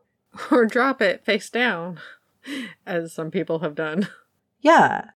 or 0.49 0.65
drop 0.65 1.01
it 1.01 1.25
face 1.25 1.49
down, 1.49 1.99
as 2.85 3.11
some 3.11 3.29
people 3.29 3.59
have 3.59 3.75
done. 3.75 4.07
Yeah. 4.61 5.09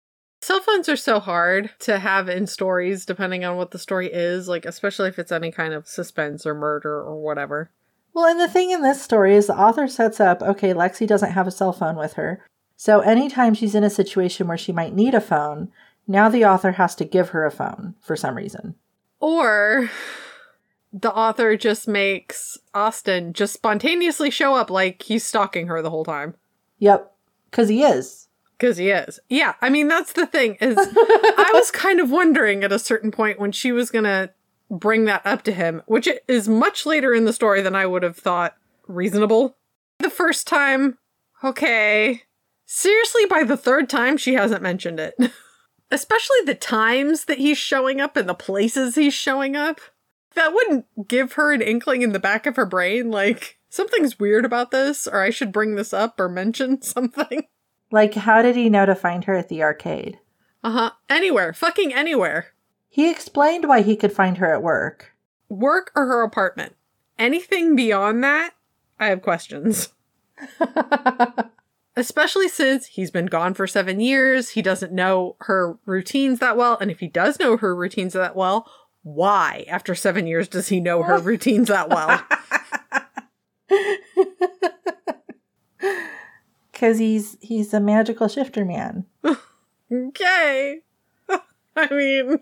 Cell 0.49 0.61
phones 0.61 0.89
are 0.89 0.97
so 0.97 1.21
hard 1.21 1.69
to 1.79 1.99
have 1.99 2.27
in 2.27 2.47
stories 2.47 3.05
depending 3.05 3.45
on 3.45 3.59
what 3.59 3.71
the 3.71 3.79
story 3.79 4.11
is, 4.11 4.49
like, 4.49 4.65
especially 4.65 5.11
if 5.11 5.19
it's 5.19 5.31
any 5.31 5.53
kind 5.53 5.75
of 5.75 5.87
suspense 5.87 6.47
or 6.47 6.55
murder 6.55 7.03
or 7.03 7.21
whatever. 7.21 7.71
Well, 8.15 8.25
and 8.25 8.41
the 8.41 8.49
thing 8.49 8.71
in 8.71 8.81
this 8.81 9.03
story 9.03 9.35
is 9.35 9.49
the 9.49 9.61
author 9.61 9.87
sets 9.87 10.21
up 10.21 10.41
okay, 10.41 10.73
Lexi 10.73 11.07
doesn't 11.07 11.33
have 11.33 11.47
a 11.47 11.51
cell 11.51 11.75
phone 11.75 11.97
with 11.97 12.15
her. 12.15 12.43
So 12.79 13.01
anytime 13.01 13.53
she's 13.53 13.75
in 13.75 13.85
a 13.85 13.91
situation 13.91 14.49
where 14.49 14.57
she 14.57 14.73
might 14.73 14.95
need 14.95 15.13
a 15.13 15.21
phone, 15.21 15.71
now 16.07 16.31
the 16.31 16.47
author 16.47 16.73
has 16.73 16.95
to 16.95 17.05
give 17.05 17.29
her 17.29 17.45
a 17.45 17.51
phone 17.51 17.95
for 18.01 18.17
some 18.17 18.35
reason. 18.35 18.75
Or 19.21 19.91
the 20.95 21.13
author 21.13 21.59
just 21.59 21.87
makes 21.87 22.57
Austin 22.73 23.35
just 23.35 23.53
spontaneously 23.53 24.31
show 24.31 24.55
up 24.55 24.71
like 24.71 25.03
he's 25.03 25.27
stalking 25.27 25.67
her 25.67 25.83
the 25.83 25.91
whole 25.91 26.07
time. 26.07 26.37
Yep, 26.79 27.15
because 27.51 27.69
he 27.69 27.83
is. 27.83 28.28
Because 28.59 28.77
he 28.77 28.91
is. 28.91 29.21
Yeah, 29.29 29.55
I 29.61 29.71
mean, 29.71 29.87
that's 29.89 30.13
the 30.13 30.27
thing, 30.27 30.57
is 30.61 30.77
I 30.81 31.51
was 31.55 31.71
kind 31.71 32.01
of 32.01 32.11
wondering 32.11 32.65
at 32.65 32.73
a 32.73 32.79
certain 32.79 33.11
point 33.11 33.39
when 33.39 33.53
she 33.53 33.71
was 33.71 33.91
gonna 33.91 34.31
bring 34.71 35.05
that 35.05 35.25
up 35.25 35.43
to 35.45 35.53
him, 35.53 35.83
which 35.87 36.09
is 36.27 36.49
much 36.49 36.85
later 36.85 37.15
in 37.15 37.25
the 37.25 37.33
story 37.33 37.63
than 37.63 37.75
I 37.75 37.87
would 37.87 38.03
have 38.03 38.17
thought 38.17 38.57
reasonable. 38.87 39.57
The 40.01 40.11
first 40.11 40.47
time, 40.47 40.99
okay. 41.43 42.23
Seriously, 42.67 43.27
by 43.27 43.45
the 43.45 43.57
third 43.57 43.89
time, 43.89 44.17
she 44.17 44.35
hasn't 44.35 44.63
mentioned 44.63 45.01
it. 45.01 45.15
Especially 45.91 46.37
the 46.45 46.55
times 46.55 47.25
that 47.25 47.39
he's 47.39 47.57
showing 47.57 48.01
up 48.01 48.17
and 48.17 48.29
the 48.29 48.35
places 48.35 48.95
he's 48.95 49.15
showing 49.15 49.57
up. 49.57 49.81
That 50.35 50.53
wouldn't 50.53 51.09
give 51.09 51.33
her 51.33 51.53
an 51.53 51.63
inkling 51.63 52.03
in 52.03 52.13
the 52.13 52.19
back 52.19 52.45
of 52.45 52.57
her 52.57 52.67
brain, 52.67 53.11
like, 53.11 53.59
something's 53.71 54.19
weird 54.19 54.45
about 54.45 54.71
this, 54.71 55.07
or 55.07 55.23
I 55.23 55.31
should 55.31 55.53
bring 55.53 55.75
this 55.75 55.95
up 55.95 56.21
or 56.21 56.29
mention 56.29 56.83
something. 56.83 57.45
Like, 57.91 58.15
how 58.15 58.43
did 58.43 58.57
he 58.57 58.69
know 58.69 58.87
to 58.87 58.95
find 58.95 59.25
her 59.25 59.35
at 59.35 59.49
the 59.49 59.63
arcade? 59.63 60.19
Uh 60.63 60.71
huh. 60.71 60.91
Anywhere. 61.09 61.53
Fucking 61.53 61.95
anywhere. 61.95 62.49
He 62.89 63.11
explained 63.11 63.69
why 63.69 63.83
he 63.83 63.97
could 63.97 64.13
find 64.13 64.39
her 64.39 64.53
at 64.53 64.63
work. 64.63 65.13
Work 65.49 65.93
or 65.95 66.07
her 66.07 66.23
apartment. 66.23 66.75
Anything 67.19 67.75
beyond 67.75 68.23
that, 68.25 68.55
I 68.99 69.07
have 69.07 69.23
questions. 69.23 69.91
Especially 71.97 72.49
since 72.49 72.87
he's 72.87 73.11
been 73.11 73.27
gone 73.27 73.55
for 73.55 73.67
seven 73.67 73.99
years, 73.99 74.51
he 74.51 74.63
doesn't 74.63 74.93
know 74.93 75.37
her 75.41 75.79
routines 75.85 76.39
that 76.39 76.57
well, 76.57 76.79
and 76.81 76.91
if 76.91 77.01
he 77.01 77.09
does 77.09 77.41
know 77.41 77.57
her 77.57 77.75
routines 77.75 78.13
that 78.13 78.37
well, 78.37 78.71
why, 79.03 79.65
after 79.69 79.95
seven 79.95 80.27
years, 80.27 80.47
does 80.49 80.69
he 80.69 80.81
know 80.81 81.03
her 81.03 81.19
routines 81.23 81.69
that 81.69 81.89
well? 81.89 82.23
Cause 86.79 86.99
he's 86.99 87.37
he's 87.41 87.75
a 87.75 87.81
magical 87.81 88.29
shifter 88.29 88.65
man. 88.65 89.05
okay. 89.93 90.81
I 91.77 91.93
mean, 91.93 92.39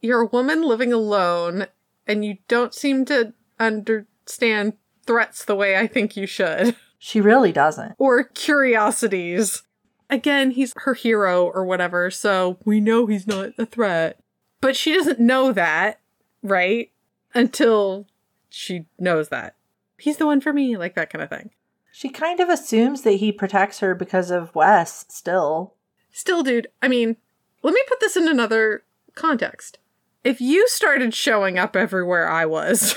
you're 0.00 0.22
a 0.22 0.26
woman 0.26 0.62
living 0.62 0.94
alone, 0.94 1.66
and 2.06 2.24
you 2.24 2.38
don't 2.48 2.72
seem 2.72 3.04
to 3.06 3.34
understand 3.60 4.74
threats 5.04 5.44
the 5.44 5.54
way 5.54 5.76
I 5.76 5.86
think 5.86 6.16
you 6.16 6.26
should. 6.26 6.76
She 7.00 7.20
really 7.20 7.52
doesn't. 7.52 7.94
Or 7.96 8.24
curiosities. 8.24 9.62
Again, 10.10 10.50
he's 10.50 10.74
her 10.78 10.94
hero 10.94 11.44
or 11.44 11.64
whatever, 11.64 12.10
so 12.10 12.58
we 12.64 12.80
know 12.80 13.06
he's 13.06 13.24
not 13.24 13.50
a 13.56 13.66
threat. 13.66 14.18
But 14.60 14.74
she 14.74 14.94
doesn't 14.94 15.20
know 15.20 15.52
that, 15.52 16.00
right? 16.42 16.90
Until 17.34 18.08
she 18.48 18.86
knows 18.98 19.28
that. 19.28 19.54
He's 19.96 20.16
the 20.16 20.26
one 20.26 20.40
for 20.40 20.52
me, 20.52 20.76
like 20.76 20.96
that 20.96 21.08
kind 21.08 21.22
of 21.22 21.30
thing. 21.30 21.50
She 21.98 22.10
kind 22.10 22.38
of 22.38 22.48
assumes 22.48 23.02
that 23.02 23.14
he 23.14 23.32
protects 23.32 23.80
her 23.80 23.92
because 23.92 24.30
of 24.30 24.54
Wes 24.54 25.04
still. 25.08 25.74
Still, 26.12 26.44
dude, 26.44 26.68
I 26.80 26.86
mean, 26.86 27.16
let 27.64 27.74
me 27.74 27.82
put 27.88 27.98
this 27.98 28.16
in 28.16 28.28
another 28.28 28.84
context. 29.16 29.80
If 30.22 30.40
you 30.40 30.68
started 30.68 31.12
showing 31.12 31.58
up 31.58 31.74
everywhere 31.74 32.30
I 32.30 32.46
was, 32.46 32.94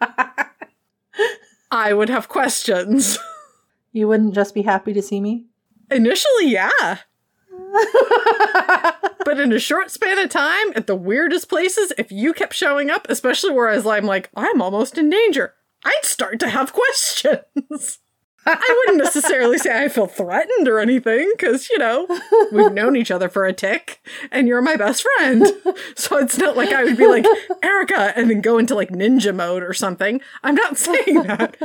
I 1.70 1.92
would 1.92 2.08
have 2.08 2.28
questions. 2.28 3.20
You 3.92 4.08
wouldn't 4.08 4.34
just 4.34 4.52
be 4.52 4.62
happy 4.62 4.92
to 4.94 5.00
see 5.00 5.20
me? 5.20 5.44
Initially, 5.88 6.48
yeah. 6.48 6.72
but 9.24 9.38
in 9.38 9.52
a 9.52 9.60
short 9.60 9.92
span 9.92 10.18
of 10.18 10.30
time, 10.30 10.72
at 10.74 10.88
the 10.88 10.96
weirdest 10.96 11.48
places, 11.48 11.92
if 11.96 12.10
you 12.10 12.34
kept 12.34 12.54
showing 12.54 12.90
up, 12.90 13.06
especially 13.08 13.52
where 13.52 13.68
I 13.68 13.76
was 13.76 13.86
I'm 13.86 14.06
like, 14.06 14.28
I'm 14.34 14.60
almost 14.60 14.98
in 14.98 15.08
danger, 15.08 15.54
I'd 15.84 16.00
start 16.02 16.40
to 16.40 16.48
have 16.48 16.72
questions. 16.72 18.00
I 18.46 18.82
wouldn't 18.86 19.02
necessarily 19.04 19.58
say 19.58 19.84
I 19.84 19.88
feel 19.88 20.06
threatened 20.06 20.68
or 20.68 20.78
anything, 20.78 21.32
because, 21.36 21.68
you 21.70 21.78
know, 21.78 22.06
we've 22.52 22.72
known 22.72 22.96
each 22.96 23.10
other 23.10 23.28
for 23.28 23.44
a 23.46 23.52
tick, 23.52 24.00
and 24.30 24.46
you're 24.46 24.62
my 24.62 24.76
best 24.76 25.02
friend. 25.16 25.46
So 25.96 26.18
it's 26.18 26.36
not 26.38 26.56
like 26.56 26.70
I 26.70 26.84
would 26.84 26.96
be 26.96 27.06
like, 27.06 27.26
Erica, 27.62 28.12
and 28.16 28.28
then 28.30 28.40
go 28.40 28.58
into 28.58 28.74
like 28.74 28.90
ninja 28.90 29.34
mode 29.34 29.62
or 29.62 29.72
something. 29.72 30.20
I'm 30.42 30.54
not 30.54 30.76
saying 30.76 31.22
that. 31.24 31.56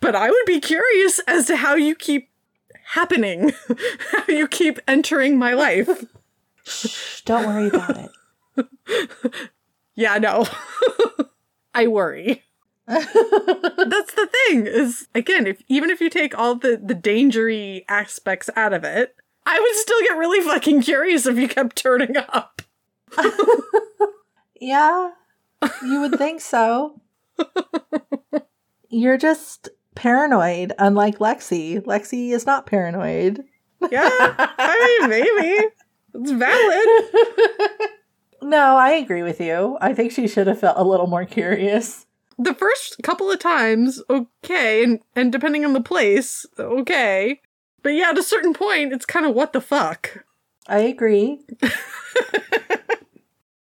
But 0.00 0.14
I 0.14 0.30
would 0.30 0.46
be 0.46 0.60
curious 0.60 1.20
as 1.26 1.46
to 1.46 1.56
how 1.56 1.74
you 1.74 1.94
keep 1.94 2.30
happening, 2.84 3.52
how 4.10 4.24
you 4.28 4.46
keep 4.48 4.78
entering 4.86 5.38
my 5.38 5.54
life. 5.54 6.04
Shh, 6.64 7.22
don't 7.22 7.46
worry 7.46 7.68
about 7.68 7.96
it. 7.96 8.10
Yeah, 9.98 10.18
no. 10.18 10.46
I 11.74 11.86
worry. 11.86 12.44
Thing 14.56 14.66
is 14.66 15.08
again, 15.14 15.46
if 15.46 15.62
even 15.68 15.90
if 15.90 16.00
you 16.00 16.08
take 16.08 16.36
all 16.36 16.54
the 16.54 16.80
the 16.82 16.94
dangery 16.94 17.84
aspects 17.88 18.48
out 18.56 18.72
of 18.72 18.84
it, 18.84 19.14
I 19.44 19.58
would 19.60 19.74
still 19.74 20.00
get 20.02 20.16
really 20.16 20.40
fucking 20.40 20.82
curious 20.82 21.26
if 21.26 21.36
you 21.38 21.48
kept 21.48 21.76
turning 21.76 22.16
up. 22.16 22.62
Yeah, 24.58 25.10
you 25.82 26.00
would 26.00 26.16
think 26.16 26.40
so. 26.40 27.02
You're 28.88 29.18
just 29.18 29.68
paranoid, 29.94 30.72
unlike 30.78 31.18
Lexi. 31.18 31.82
Lexi 31.82 32.30
is 32.30 32.46
not 32.46 32.64
paranoid. 32.64 33.44
Yeah, 33.90 34.08
I 34.10 34.98
mean 35.00 35.10
maybe 35.10 35.66
it's 36.14 36.30
valid. 36.30 37.90
No, 38.42 38.76
I 38.76 38.90
agree 38.92 39.22
with 39.22 39.40
you. 39.40 39.76
I 39.80 39.92
think 39.92 40.12
she 40.12 40.28
should 40.28 40.46
have 40.46 40.60
felt 40.60 40.78
a 40.78 40.84
little 40.84 41.08
more 41.08 41.24
curious. 41.24 42.05
The 42.38 42.54
first 42.54 42.96
couple 43.02 43.30
of 43.30 43.38
times, 43.38 44.02
okay, 44.10 44.84
and 44.84 45.00
and 45.14 45.32
depending 45.32 45.64
on 45.64 45.72
the 45.72 45.80
place, 45.80 46.44
okay. 46.58 47.40
But 47.82 47.90
yeah, 47.90 48.10
at 48.10 48.18
a 48.18 48.22
certain 48.22 48.52
point, 48.52 48.92
it's 48.92 49.06
kind 49.06 49.24
of 49.24 49.34
what 49.34 49.52
the 49.52 49.60
fuck. 49.60 50.24
I 50.68 50.80
agree. 50.80 51.40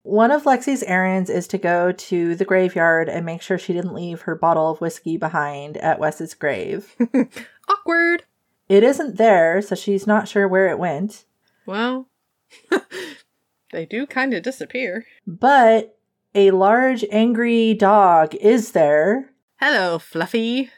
One 0.03 0.29
of 0.31 0.43
Lexi's 0.43 0.83
errands 0.83 1.29
is 1.29 1.47
to 1.47 1.57
go 1.57 1.91
to 1.91 2.35
the 2.35 2.45
graveyard 2.45 3.09
and 3.09 3.25
make 3.25 3.41
sure 3.41 3.57
she 3.57 3.73
didn't 3.73 3.93
leave 3.95 4.21
her 4.21 4.35
bottle 4.35 4.69
of 4.69 4.79
whiskey 4.79 5.17
behind 5.17 5.77
at 5.77 5.99
Wes's 5.99 6.33
grave. 6.35 6.95
Awkward. 7.69 8.23
it 8.69 8.83
isn't 8.83 9.17
there, 9.17 9.61
so 9.61 9.73
she's 9.73 10.05
not 10.05 10.27
sure 10.27 10.47
where 10.47 10.67
it 10.69 10.77
went. 10.77 11.25
Well, 11.65 12.07
they 13.71 13.85
do 13.85 14.05
kind 14.05 14.33
of 14.35 14.43
disappear. 14.43 15.05
But 15.25 15.97
a 16.35 16.51
large, 16.51 17.05
angry 17.11 17.73
dog 17.73 18.35
is 18.35 18.73
there. 18.73 19.31
Hello, 19.59 19.97
Fluffy. 19.97 20.69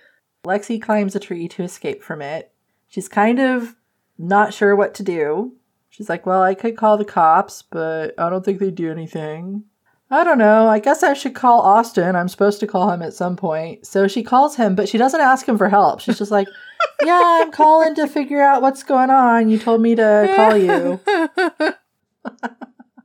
Lexi 0.46 0.82
climbs 0.82 1.15
a 1.15 1.20
tree 1.20 1.48
to 1.50 1.63
escape 1.63 2.04
from 2.04 2.22
it. 2.22 2.52
She's 2.88 3.10
kind 3.10 3.39
of 3.39 3.76
not 4.17 4.54
sure 4.54 4.76
what 4.76 4.93
to 4.96 5.04
do. 5.04 5.54
She's 5.89 6.10
like, 6.10 6.26
Well, 6.26 6.43
I 6.43 6.54
could 6.54 6.78
call 6.78 6.98
the 6.98 7.04
cops, 7.04 7.63
but 7.63 8.13
I 8.20 8.30
don't 8.30 8.46
think 8.46 8.60
they'd 8.60 8.76
do 8.76 8.91
anything. 8.91 9.63
I 10.10 10.24
don't 10.24 10.38
know. 10.38 10.67
I 10.67 10.80
guess 10.80 11.04
I 11.04 11.13
should 11.13 11.36
call 11.36 11.60
Austin. 11.62 12.15
I'm 12.15 12.30
supposed 12.30 12.62
to 12.62 12.67
call 12.67 12.89
him 12.91 13.02
at 13.02 13.13
some 13.13 13.36
point. 13.36 13.86
So 13.86 14.08
she 14.08 14.24
calls 14.24 14.56
him, 14.56 14.74
but 14.74 14.88
she 14.88 14.98
doesn't 14.98 15.20
ask 15.20 15.46
him 15.46 15.58
for 15.58 15.67
help. 15.67 16.00
She's 16.00 16.17
just 16.17 16.32
like, 16.32 16.48
Yeah, 17.04 17.20
I'm 17.41 17.52
calling 17.52 17.96
to 17.96 18.08
figure 18.08 18.41
out 18.41 18.62
what's 18.62 18.84
going 18.84 19.10
on. 19.10 19.50
You 19.50 19.58
told 19.58 19.82
me 19.82 19.96
to 19.96 20.34
call 20.36 20.56
you. 20.56 21.02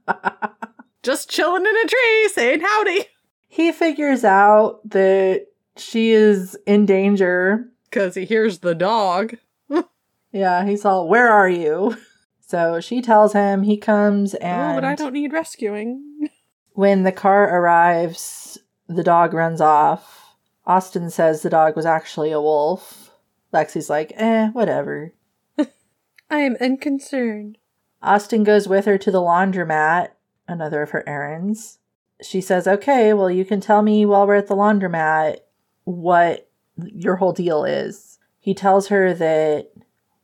Just 1.02 1.28
chilling 1.30 1.66
in 1.66 1.76
a 1.76 1.88
tree, 1.88 2.28
saying 2.32 2.60
howdy. 2.60 3.06
He 3.48 3.72
figures 3.72 4.24
out 4.24 4.80
that 4.90 5.46
she 5.76 6.10
is 6.10 6.56
in 6.66 6.86
danger 6.86 7.68
Because 7.90 8.14
he 8.14 8.24
hears 8.24 8.58
the 8.60 8.74
dog. 8.74 9.36
Yeah, 10.34 10.64
he's 10.64 10.86
all, 10.86 11.08
Where 11.08 11.30
are 11.30 11.48
you? 11.48 11.96
So 12.40 12.80
she 12.80 13.02
tells 13.02 13.34
him 13.34 13.62
he 13.62 13.76
comes 13.76 14.32
and 14.34 14.72
oh, 14.72 14.74
but 14.76 14.84
I 14.84 14.94
don't 14.94 15.12
need 15.12 15.32
rescuing. 15.32 16.28
when 16.72 17.02
the 17.02 17.12
car 17.12 17.44
arrives, 17.54 18.58
the 18.88 19.02
dog 19.02 19.34
runs 19.34 19.60
off. 19.60 20.34
Austin 20.66 21.10
says 21.10 21.42
the 21.42 21.50
dog 21.50 21.76
was 21.76 21.84
actually 21.86 22.30
a 22.30 22.40
wolf. 22.40 23.10
Lexi's 23.52 23.90
like, 23.90 24.12
eh, 24.16 24.48
whatever. 24.48 25.12
I 26.30 26.38
am 26.38 26.56
unconcerned. 26.60 27.58
Austin 28.02 28.42
goes 28.44 28.66
with 28.68 28.86
her 28.86 28.96
to 28.98 29.10
the 29.10 29.20
laundromat, 29.20 30.08
another 30.52 30.82
of 30.82 30.90
her 30.90 31.02
errands. 31.08 31.78
She 32.22 32.40
says, 32.40 32.68
okay, 32.68 33.12
well, 33.12 33.30
you 33.30 33.44
can 33.44 33.60
tell 33.60 33.82
me 33.82 34.06
while 34.06 34.26
we're 34.26 34.36
at 34.36 34.46
the 34.46 34.54
laundromat 34.54 35.38
what 35.84 36.48
your 36.76 37.16
whole 37.16 37.32
deal 37.32 37.64
is. 37.64 38.18
He 38.38 38.54
tells 38.54 38.88
her 38.88 39.12
that 39.14 39.72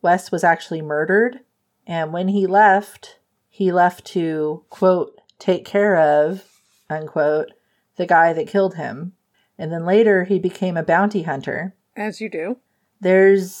Wes 0.01 0.31
was 0.31 0.43
actually 0.43 0.81
murdered, 0.81 1.39
and 1.85 2.13
when 2.13 2.29
he 2.29 2.47
left, 2.47 3.17
he 3.49 3.71
left 3.71 4.05
to, 4.05 4.63
quote, 4.69 5.19
take 5.39 5.65
care 5.65 5.97
of, 5.97 6.61
unquote, 6.89 7.51
the 7.97 8.05
guy 8.05 8.31
that 8.31 8.47
killed 8.47 8.75
him. 8.75 9.13
And 9.57 9.73
then 9.73 9.85
later 9.85 10.23
he 10.23 10.39
became 10.39 10.77
a 10.77 10.83
bounty 10.83 11.23
hunter. 11.23 11.75
As 11.95 12.21
you 12.21 12.29
do. 12.29 12.57
There's 13.01 13.51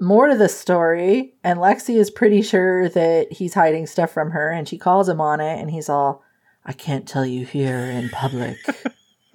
more 0.00 0.28
to 0.28 0.36
the 0.36 0.48
story, 0.48 1.34
and 1.42 1.58
Lexi 1.58 1.96
is 1.96 2.10
pretty 2.10 2.42
sure 2.42 2.88
that 2.88 3.32
he's 3.32 3.54
hiding 3.54 3.86
stuff 3.86 4.10
from 4.10 4.30
her, 4.30 4.50
and 4.50 4.68
she 4.68 4.78
calls 4.78 5.08
him 5.08 5.20
on 5.20 5.40
it, 5.40 5.58
and 5.58 5.70
he's 5.70 5.88
all, 5.88 6.22
I 6.64 6.72
can't 6.72 7.08
tell 7.08 7.26
you 7.26 7.44
here 7.44 7.78
in 7.78 8.08
public. 8.10 8.58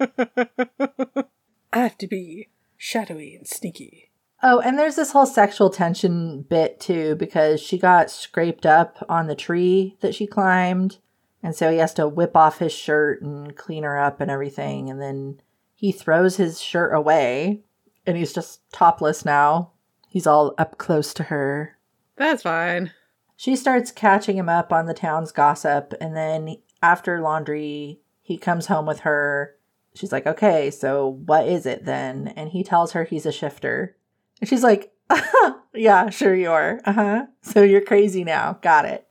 I 1.72 1.78
have 1.78 1.98
to 1.98 2.06
be 2.06 2.48
shadowy 2.76 3.34
and 3.34 3.46
sneaky. 3.46 4.10
Oh, 4.42 4.60
and 4.60 4.78
there's 4.78 4.96
this 4.96 5.12
whole 5.12 5.26
sexual 5.26 5.70
tension 5.70 6.42
bit 6.42 6.78
too, 6.78 7.16
because 7.16 7.60
she 7.60 7.78
got 7.78 8.10
scraped 8.10 8.66
up 8.66 9.04
on 9.08 9.26
the 9.26 9.34
tree 9.34 9.96
that 10.00 10.14
she 10.14 10.26
climbed. 10.26 10.98
And 11.42 11.54
so 11.54 11.70
he 11.70 11.78
has 11.78 11.92
to 11.94 12.08
whip 12.08 12.36
off 12.36 12.58
his 12.58 12.72
shirt 12.72 13.22
and 13.22 13.54
clean 13.56 13.84
her 13.84 13.98
up 13.98 14.20
and 14.20 14.30
everything. 14.30 14.88
And 14.88 15.00
then 15.00 15.40
he 15.74 15.92
throws 15.92 16.36
his 16.36 16.60
shirt 16.60 16.94
away 16.94 17.62
and 18.06 18.16
he's 18.16 18.32
just 18.32 18.60
topless 18.72 19.24
now. 19.24 19.72
He's 20.14 20.28
all 20.28 20.54
up 20.58 20.78
close 20.78 21.12
to 21.14 21.24
her. 21.24 21.76
That's 22.14 22.44
fine. 22.44 22.92
She 23.34 23.56
starts 23.56 23.90
catching 23.90 24.36
him 24.36 24.48
up 24.48 24.72
on 24.72 24.86
the 24.86 24.94
town's 24.94 25.32
gossip. 25.32 25.92
And 26.00 26.16
then 26.16 26.58
after 26.80 27.20
laundry, 27.20 27.98
he 28.22 28.38
comes 28.38 28.66
home 28.66 28.86
with 28.86 29.00
her. 29.00 29.56
She's 29.92 30.12
like, 30.12 30.24
okay, 30.24 30.70
so 30.70 31.20
what 31.26 31.48
is 31.48 31.66
it 31.66 31.84
then? 31.84 32.28
And 32.28 32.50
he 32.50 32.62
tells 32.62 32.92
her 32.92 33.02
he's 33.02 33.26
a 33.26 33.32
shifter. 33.32 33.96
And 34.40 34.48
she's 34.48 34.62
like, 34.62 34.92
yeah, 35.74 36.10
sure 36.10 36.36
you 36.36 36.52
are. 36.52 36.80
Uh 36.84 36.92
huh. 36.92 37.26
So 37.42 37.64
you're 37.64 37.80
crazy 37.80 38.22
now. 38.22 38.60
Got 38.62 38.84
it. 38.84 39.08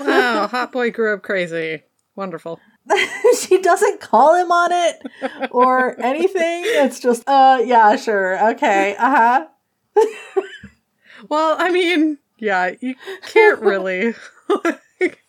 Wow, 0.00 0.46
hot 0.50 0.72
boy 0.72 0.92
grew 0.92 1.12
up 1.12 1.24
crazy. 1.24 1.82
Wonderful. 2.14 2.58
she 3.38 3.60
doesn't 3.60 4.00
call 4.00 4.34
him 4.34 4.50
on 4.50 4.70
it 4.72 5.50
or 5.50 6.00
anything. 6.00 6.62
It's 6.64 7.00
just, 7.00 7.28
uh, 7.28 7.60
yeah, 7.62 7.96
sure. 7.96 8.52
Okay. 8.52 8.96
Uh 8.96 9.10
huh. 9.10 9.46
Well, 11.28 11.56
I 11.58 11.70
mean, 11.70 12.18
yeah, 12.38 12.72
you 12.80 12.94
can't 13.26 13.60
really. 13.60 14.14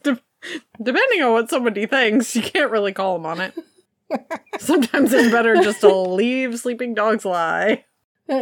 de- 0.04 0.22
depending 0.82 1.22
on 1.22 1.32
what 1.32 1.50
somebody 1.50 1.86
thinks, 1.86 2.36
you 2.36 2.42
can't 2.42 2.72
really 2.72 2.94
call 2.94 3.18
them 3.18 3.26
on 3.26 3.42
it. 3.42 3.54
Sometimes 4.60 5.14
it's 5.14 5.32
better 5.32 5.56
just 5.56 5.82
to 5.82 5.96
leave 5.96 6.60
sleeping 6.60 6.94
dogs 6.94 7.26
lie. 7.26 7.86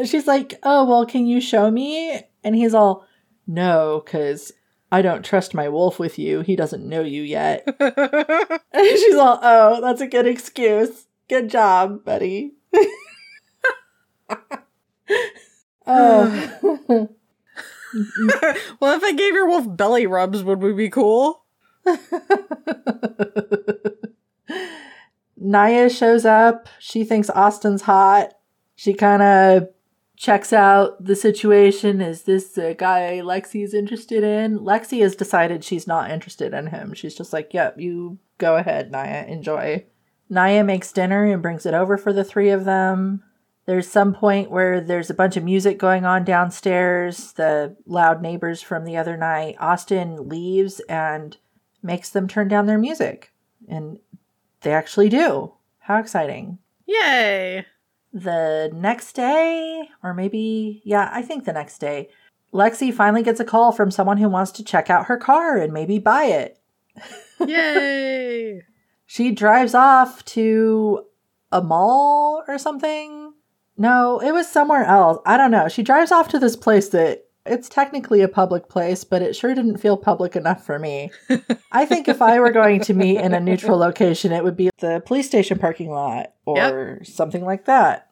She's 0.05 0.27
like, 0.27 0.55
oh, 0.63 0.85
well, 0.85 1.05
can 1.05 1.27
you 1.27 1.39
show 1.39 1.69
me? 1.69 2.21
And 2.43 2.55
he's 2.55 2.73
all, 2.73 3.05
no, 3.45 4.01
because 4.03 4.51
I 4.91 5.01
don't 5.01 5.23
trust 5.23 5.53
my 5.53 5.69
wolf 5.69 5.99
with 5.99 6.17
you. 6.17 6.41
He 6.41 6.55
doesn't 6.55 6.87
know 6.87 7.01
you 7.01 7.21
yet. 7.21 7.67
And 7.79 8.89
she's 8.99 9.15
all, 9.15 9.39
oh, 9.41 9.81
that's 9.81 10.01
a 10.01 10.07
good 10.07 10.25
excuse. 10.27 11.07
Good 11.29 11.49
job, 11.49 12.03
buddy. 12.03 12.53
Oh. 15.87 16.69
well, 18.79 18.97
if 18.97 19.03
I 19.03 19.13
gave 19.13 19.33
your 19.33 19.47
wolf 19.47 19.65
belly 19.75 20.07
rubs, 20.07 20.43
would 20.43 20.61
we 20.61 20.73
be 20.73 20.89
cool? 20.89 21.43
Naya 25.37 25.89
shows 25.89 26.25
up. 26.25 26.67
She 26.79 27.03
thinks 27.03 27.29
Austin's 27.29 27.83
hot. 27.83 28.33
She 28.75 28.93
kind 28.93 29.21
of 29.21 29.69
checks 30.17 30.51
out 30.53 31.03
the 31.03 31.15
situation. 31.15 32.01
Is 32.01 32.23
this 32.23 32.57
a 32.57 32.73
guy 32.73 33.21
Lexi 33.23 33.63
is 33.63 33.73
interested 33.73 34.23
in? 34.23 34.59
Lexi 34.59 35.01
has 35.01 35.15
decided 35.15 35.63
she's 35.63 35.87
not 35.87 36.09
interested 36.09 36.53
in 36.53 36.67
him. 36.67 36.93
She's 36.93 37.15
just 37.15 37.33
like, 37.33 37.53
yep, 37.53 37.79
you 37.79 38.17
go 38.37 38.55
ahead, 38.55 38.91
Naya, 38.91 39.25
enjoy. 39.27 39.85
Naya 40.29 40.63
makes 40.63 40.91
dinner 40.91 41.25
and 41.25 41.41
brings 41.41 41.65
it 41.65 41.73
over 41.73 41.97
for 41.97 42.11
the 42.11 42.23
three 42.23 42.49
of 42.49 42.65
them. 42.65 43.23
There's 43.65 43.87
some 43.87 44.13
point 44.13 44.51
where 44.51 44.79
there's 44.79 45.09
a 45.09 45.15
bunch 45.15 45.37
of 45.37 45.43
music 45.43 45.79
going 45.79 46.05
on 46.05 46.23
downstairs, 46.23 47.33
the 47.33 47.75
loud 47.85 48.21
neighbors 48.21 48.61
from 48.61 48.85
the 48.85 48.97
other 48.97 49.17
night. 49.17 49.55
Austin 49.59 50.29
leaves 50.29 50.79
and 50.81 51.35
makes 51.81 52.09
them 52.09 52.27
turn 52.27 52.47
down 52.47 52.67
their 52.67 52.77
music. 52.77 53.31
And 53.67 53.99
they 54.61 54.71
actually 54.71 55.09
do. 55.09 55.53
How 55.79 55.97
exciting. 55.97 56.59
Yay! 56.85 57.65
The 58.13 58.71
next 58.73 59.13
day, 59.13 59.89
or 60.03 60.13
maybe, 60.13 60.81
yeah, 60.85 61.09
I 61.11 61.21
think 61.21 61.45
the 61.45 61.53
next 61.53 61.79
day, 61.79 62.09
Lexi 62.53 62.93
finally 62.93 63.23
gets 63.23 63.39
a 63.39 63.45
call 63.45 63.71
from 63.71 63.91
someone 63.91 64.17
who 64.17 64.29
wants 64.29 64.51
to 64.53 64.63
check 64.63 64.89
out 64.89 65.07
her 65.07 65.17
car 65.17 65.57
and 65.57 65.73
maybe 65.73 65.99
buy 65.99 66.25
it. 66.25 66.59
Yay! 67.45 68.61
She 69.05 69.31
drives 69.31 69.73
off 69.73 70.23
to 70.25 71.05
a 71.51 71.61
mall 71.61 72.43
or 72.47 72.57
something. 72.57 73.24
No, 73.77 74.19
it 74.19 74.31
was 74.31 74.47
somewhere 74.47 74.85
else. 74.85 75.19
I 75.25 75.37
don't 75.37 75.51
know. 75.51 75.67
She 75.67 75.83
drives 75.83 76.11
off 76.11 76.29
to 76.29 76.39
this 76.39 76.55
place 76.55 76.89
that 76.89 77.25
it's 77.45 77.69
technically 77.69 78.21
a 78.21 78.27
public 78.27 78.69
place, 78.69 79.03
but 79.03 79.21
it 79.21 79.35
sure 79.35 79.53
didn't 79.53 79.77
feel 79.77 79.97
public 79.97 80.35
enough 80.35 80.65
for 80.65 80.79
me. 80.79 81.11
I 81.71 81.85
think 81.85 82.07
if 82.07 82.21
I 82.21 82.39
were 82.39 82.51
going 82.51 82.81
to 82.81 82.93
meet 82.93 83.17
in 83.17 83.33
a 83.33 83.39
neutral 83.39 83.77
location, 83.77 84.31
it 84.31 84.43
would 84.43 84.57
be 84.57 84.69
the 84.79 85.03
police 85.05 85.27
station 85.27 85.59
parking 85.59 85.91
lot 85.91 86.33
or 86.45 87.01
something 87.03 87.45
like 87.45 87.65
that. 87.65 88.09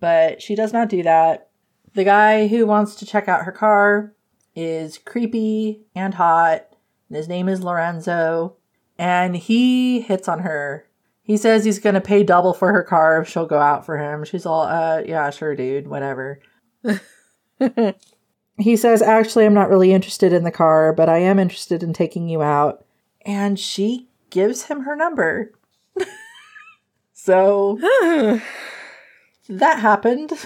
But 0.00 0.42
she 0.42 0.54
does 0.54 0.72
not 0.72 0.88
do 0.88 1.02
that. 1.02 1.50
The 1.94 2.04
guy 2.04 2.48
who 2.48 2.66
wants 2.66 2.94
to 2.96 3.06
check 3.06 3.28
out 3.28 3.44
her 3.44 3.52
car 3.52 4.14
is 4.56 4.98
creepy 4.98 5.82
and 5.94 6.14
hot, 6.14 6.66
and 7.08 7.16
his 7.16 7.28
name 7.28 7.48
is 7.48 7.62
Lorenzo, 7.62 8.56
and 8.98 9.36
he 9.36 10.00
hits 10.00 10.26
on 10.26 10.40
her. 10.40 10.88
He 11.22 11.36
says 11.36 11.64
he's 11.64 11.78
going 11.78 11.94
to 11.94 12.00
pay 12.00 12.24
double 12.24 12.52
for 12.52 12.72
her 12.72 12.82
car 12.82 13.20
if 13.20 13.28
she'll 13.28 13.46
go 13.46 13.60
out 13.60 13.86
for 13.86 13.96
him. 13.98 14.24
She's 14.24 14.44
all, 14.44 14.62
uh, 14.62 15.02
yeah, 15.06 15.30
sure, 15.30 15.54
dude, 15.54 15.86
whatever. 15.86 16.40
he 18.58 18.76
says, 18.76 19.02
Actually, 19.02 19.46
I'm 19.46 19.54
not 19.54 19.70
really 19.70 19.92
interested 19.92 20.32
in 20.32 20.42
the 20.42 20.50
car, 20.50 20.92
but 20.92 21.08
I 21.08 21.18
am 21.18 21.38
interested 21.38 21.82
in 21.82 21.92
taking 21.92 22.28
you 22.28 22.42
out. 22.42 22.84
And 23.24 23.58
she 23.58 24.08
gives 24.30 24.64
him 24.64 24.80
her 24.82 24.96
number. 24.96 25.52
so 27.12 27.78
that 29.48 29.78
happened. 29.78 30.30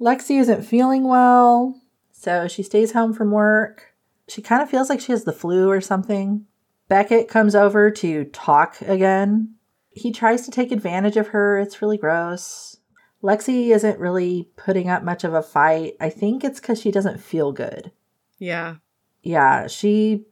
Lexi 0.00 0.40
isn't 0.40 0.62
feeling 0.62 1.04
well, 1.04 1.80
so 2.12 2.48
she 2.48 2.62
stays 2.64 2.92
home 2.92 3.12
from 3.12 3.30
work. 3.30 3.94
She 4.28 4.42
kind 4.42 4.62
of 4.62 4.70
feels 4.70 4.88
like 4.88 5.00
she 5.00 5.12
has 5.12 5.24
the 5.24 5.32
flu 5.32 5.68
or 5.70 5.80
something. 5.80 6.46
Beckett 6.88 7.28
comes 7.28 7.54
over 7.54 7.90
to 7.90 8.24
talk 8.24 8.80
again. 8.80 9.54
He 9.90 10.10
tries 10.12 10.42
to 10.42 10.50
take 10.50 10.72
advantage 10.72 11.16
of 11.16 11.28
her. 11.28 11.58
It's 11.58 11.82
really 11.82 11.98
gross. 11.98 12.76
Lexi 13.22 13.74
isn't 13.74 13.98
really 13.98 14.48
putting 14.56 14.88
up 14.88 15.02
much 15.02 15.24
of 15.24 15.34
a 15.34 15.42
fight. 15.42 15.94
I 16.00 16.08
think 16.08 16.44
it's 16.44 16.60
because 16.60 16.80
she 16.80 16.90
doesn't 16.90 17.20
feel 17.20 17.52
good. 17.52 17.90
Yeah. 18.38 18.76
Yeah, 19.22 19.66
she 19.66 20.24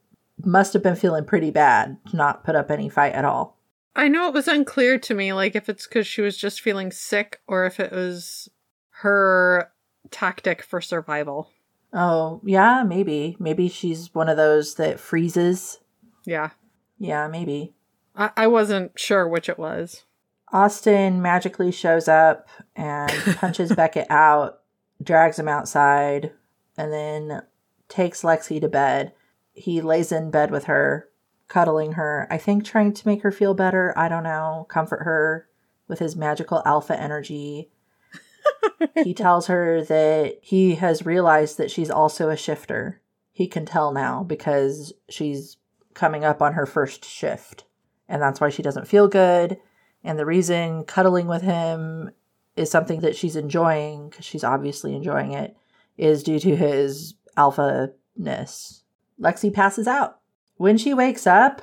must 0.45 0.73
have 0.73 0.83
been 0.83 0.97
feeling 0.97 1.25
pretty 1.25 1.51
bad 1.51 1.99
to 2.11 2.17
not 2.17 2.45
put 2.45 2.55
up 2.55 2.71
any 2.71 2.89
fight 2.89 3.15
at 3.15 3.25
all. 3.25 3.59
I 3.97 4.09
know 4.09 4.29
it 4.29 4.35
was 4.35 4.47
unclear 4.47 4.99
to 4.99 5.15
me, 5.15 5.33
like, 5.33 5.57
if 5.57 5.69
it's 5.69 5.87
because 5.87 6.07
she 6.07 6.21
was 6.21 6.37
just 6.37 6.61
feeling 6.61 6.93
sick 6.93 7.41
or 7.47 7.65
if 7.65 7.81
it 7.81 7.91
was 7.91 8.49
her 8.91 9.73
tactic 10.11 10.63
for 10.63 10.81
survival. 10.81 11.51
Oh, 11.93 12.41
yeah, 12.45 12.85
maybe. 12.87 13.37
Maybe 13.41 13.69
she's 13.69 14.15
one 14.15 14.29
of 14.29 14.37
those 14.37 14.75
that 14.75 15.01
freezes. 15.01 15.81
Yeah. 16.27 16.51
Yeah, 16.99 17.29
maybe. 17.29 17.73
I, 18.15 18.31
I 18.37 18.47
wasn't 18.49 18.99
sure 18.99 19.27
which 19.27 19.49
it 19.49 19.59
was. 19.59 20.05
Austin 20.53 21.23
magically 21.23 21.73
shows 21.73 22.09
up 22.09 22.49
and 22.75 23.11
punches 23.37 23.73
Beckett 23.75 24.11
out, 24.11 24.61
drags 25.03 25.39
him 25.39 25.49
outside, 25.49 26.33
and 26.77 26.93
then 26.93 27.43
takes 27.89 28.23
Lexi 28.23 28.61
to 28.61 28.69
bed. 28.69 29.13
He 29.55 29.81
lays 29.81 30.13
in 30.13 30.31
bed 30.31 30.51
with 30.51 30.65
her, 30.65 31.09
cuddling 31.49 31.93
her, 31.93 32.27
I 32.31 32.39
think 32.39 32.65
trying 32.65 32.93
to 32.93 33.09
make 33.09 33.23
her 33.23 33.33
feel 33.33 33.55
better. 33.55 33.95
I 33.97 34.09
don't 34.09 34.25
know, 34.25 34.67
comfort 34.69 35.05
her 35.05 35.49
with 35.89 35.99
his 35.99 36.17
magical 36.17 36.63
alpha 36.67 37.01
energy. 37.01 37.71
he 39.05 39.15
tells 39.15 39.47
her 39.47 39.83
that 39.85 40.39
he 40.43 40.75
has 40.77 41.07
realized 41.07 41.59
that 41.59 41.71
she's 41.71 41.91
also 41.91 42.29
a 42.29 42.37
shifter. 42.37 43.01
He 43.33 43.47
can 43.47 43.67
tell 43.67 43.93
now 43.93 44.23
because 44.23 44.93
she's 45.09 45.57
coming 45.97 46.25
up 46.25 46.41
on 46.41 46.53
her 46.53 46.67
first 46.67 47.05
shift. 47.05 47.65
And 48.09 48.23
that's 48.23 48.41
why 48.41 48.51
she 48.51 48.63
doesn't 48.63 48.87
feel 48.87 49.09
good. 49.09 49.59
And 50.05 50.17
the 50.17 50.27
reason 50.27 50.85
cuddling 50.85 51.27
with 51.27 51.43
him 51.43 52.13
is 52.55 52.71
something 52.71 53.01
that 53.01 53.17
she's 53.17 53.35
enjoying, 53.35 54.09
because 54.09 54.25
she's 54.25 54.45
obviously 54.45 54.95
enjoying 54.95 55.33
it, 55.33 55.57
is 55.99 56.23
due 56.23 56.39
to 56.39 56.55
his 56.55 57.15
alpha 57.37 57.91
ness. 58.17 58.85
Lexi 59.21 59.53
passes 59.53 59.89
out. 59.89 60.21
When 60.57 60.79
she 60.79 60.95
wakes 60.95 61.27
up, 61.27 61.61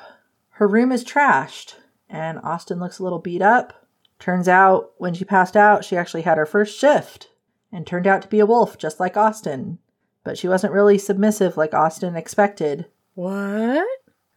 her 0.58 0.68
room 0.68 0.92
is 0.92 1.06
trashed, 1.06 1.76
and 2.10 2.40
Austin 2.44 2.80
looks 2.80 3.00
a 3.00 3.04
little 3.04 3.20
beat 3.20 3.42
up. 3.42 3.88
Turns 4.20 4.48
out, 4.48 4.92
when 4.98 5.14
she 5.14 5.26
passed 5.26 5.56
out, 5.56 5.86
she 5.86 5.98
actually 5.98 6.22
had 6.24 6.38
her 6.38 6.46
first 6.46 6.78
shift, 6.78 7.30
and 7.72 7.88
turned 7.88 8.06
out 8.06 8.22
to 8.22 8.28
be 8.28 8.40
a 8.40 8.46
wolf 8.46 8.78
just 8.78 9.00
like 9.00 9.18
Austin. 9.18 9.80
But 10.24 10.38
she 10.38 10.48
wasn't 10.48 10.74
really 10.74 10.98
submissive 10.98 11.58
like 11.58 11.74
Austin 11.74 12.16
expected. 12.16 12.86
What? 13.16 13.88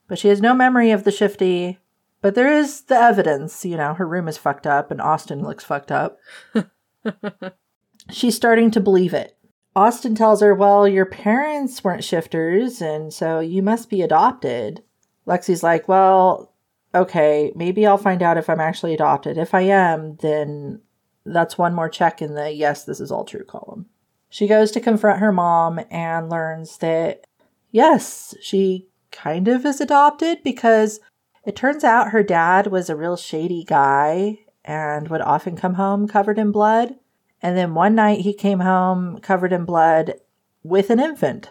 But 0.09 0.19
she 0.19 0.29
has 0.29 0.41
no 0.41 0.55
memory 0.55 0.91
of 0.91 1.05
the 1.05 1.11
shifty. 1.11 1.79
But 2.21 2.35
there 2.35 2.53
is 2.53 2.83
the 2.83 2.97
evidence, 2.97 3.65
you 3.65 3.77
know, 3.77 3.95
her 3.95 4.07
room 4.07 4.29
is 4.29 4.39
fucked 4.39 4.67
up 4.67 4.91
and 4.91 5.01
Austin 5.01 5.43
looks 5.43 5.65
fucked 5.65 5.93
up. 5.93 6.19
She's 8.11 8.37
starting 8.37 8.71
to 8.73 8.81
believe 8.81 9.15
it. 9.15 9.37
Austin 9.77 10.15
tells 10.15 10.41
her, 10.41 10.55
Well, 10.55 10.89
your 10.89 11.05
parents 11.05 11.85
weren't 11.85 12.03
shifters, 12.03 12.81
and 12.81 13.13
so 13.13 13.41
you 13.41 13.63
must 13.63 13.91
be 13.91 14.01
adopted. 14.01 14.83
Lexi's 15.27 15.63
like, 15.63 15.87
Well, 15.87 16.55
okay, 16.95 17.53
maybe 17.55 17.87
I'll 17.87 17.99
find 17.99 18.23
out 18.23 18.39
if 18.39 18.49
I'm 18.49 18.61
actually 18.61 18.95
adopted. 18.95 19.37
If 19.37 19.53
I 19.55 19.63
am, 19.63 20.17
then 20.17 20.81
that's 21.27 21.59
one 21.59 21.75
more 21.75 21.91
check 21.91 22.23
in 22.23 22.35
the 22.35 22.51
yes, 22.51 22.85
this 22.85 23.01
is 23.01 23.11
all 23.11 23.25
true 23.25 23.45
column. 23.45 23.87
She 24.31 24.47
goes 24.47 24.71
to 24.73 24.81
confront 24.81 25.21
her 25.21 25.33
mom 25.33 25.81
and 25.91 26.31
learns 26.31 26.79
that, 26.79 27.27
yes, 27.71 28.35
she 28.41 28.89
kind 29.17 29.49
of 29.49 29.65
is 29.65 29.81
adopted 29.81 30.43
because 30.45 31.01
it 31.45 31.57
turns 31.57 31.85
out 31.85 32.11
her 32.11 32.23
dad 32.23 32.67
was 32.67 32.91
a 32.91 32.97
real 32.97 33.17
shady 33.17 33.65
guy 33.65 34.41
and 34.65 35.09
would 35.09 35.23
often 35.23 35.57
come 35.57 35.75
home 35.75 36.07
covered 36.07 36.39
in 36.39 36.53
blood. 36.53 36.97
And 37.41 37.57
then 37.57 37.75
one 37.75 37.95
night 37.95 38.21
he 38.21 38.35
came 38.35 38.61
home 38.61 39.19
covered 39.21 39.53
in 39.53 39.65
blood 39.65 40.15
with 40.63 40.91
an 40.91 41.01
infant. 41.01 41.51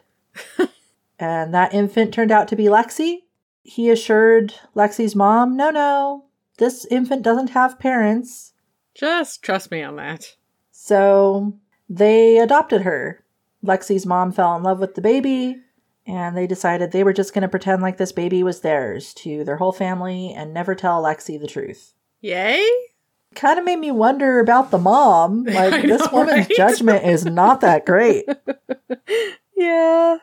and 1.20 1.54
that 1.54 1.74
infant 1.74 2.14
turned 2.14 2.32
out 2.32 2.48
to 2.50 2.56
be 2.56 2.66
Lexi. 2.66 3.20
He 3.64 3.90
assured 3.90 4.54
Lexi's 4.76 5.16
mom, 5.16 5.58
no, 5.58 5.72
no, 5.72 6.26
this 6.58 6.86
infant 6.86 7.24
doesn't 7.24 7.52
have 7.52 7.80
parents. 7.80 8.54
Just 8.94 9.42
trust 9.42 9.72
me 9.72 9.82
on 9.82 9.96
that. 9.96 10.36
So 10.72 11.54
they 11.90 12.38
adopted 12.38 12.82
her. 12.82 13.24
Lexi's 13.66 14.06
mom 14.06 14.32
fell 14.32 14.56
in 14.56 14.64
love 14.64 14.80
with 14.80 14.96
the 14.96 15.02
baby, 15.02 15.62
and 16.06 16.38
they 16.38 16.48
decided 16.48 16.92
they 16.92 17.04
were 17.04 17.14
just 17.14 17.34
going 17.34 17.42
to 17.42 17.48
pretend 17.48 17.82
like 17.82 17.98
this 17.98 18.12
baby 18.12 18.44
was 18.44 18.62
theirs 18.62 19.14
to 19.16 19.44
their 19.44 19.58
whole 19.58 19.72
family 19.72 20.34
and 20.34 20.54
never 20.54 20.76
tell 20.76 21.02
Lexi 21.04 21.40
the 21.40 21.48
truth. 21.48 21.94
Yay? 22.22 22.66
Kind 23.34 23.60
of 23.60 23.66
made 23.66 23.80
me 23.80 23.92
wonder 23.92 24.40
about 24.40 24.72
the 24.72 24.78
mom. 24.78 25.44
Like, 25.46 25.74
I 25.74 25.82
this 25.82 26.12
woman's 26.12 26.48
right? 26.48 26.58
judgment 26.58 27.06
is 27.06 27.26
not 27.26 27.62
that 27.62 27.86
great. 27.86 28.26
Yeah. 29.58 30.18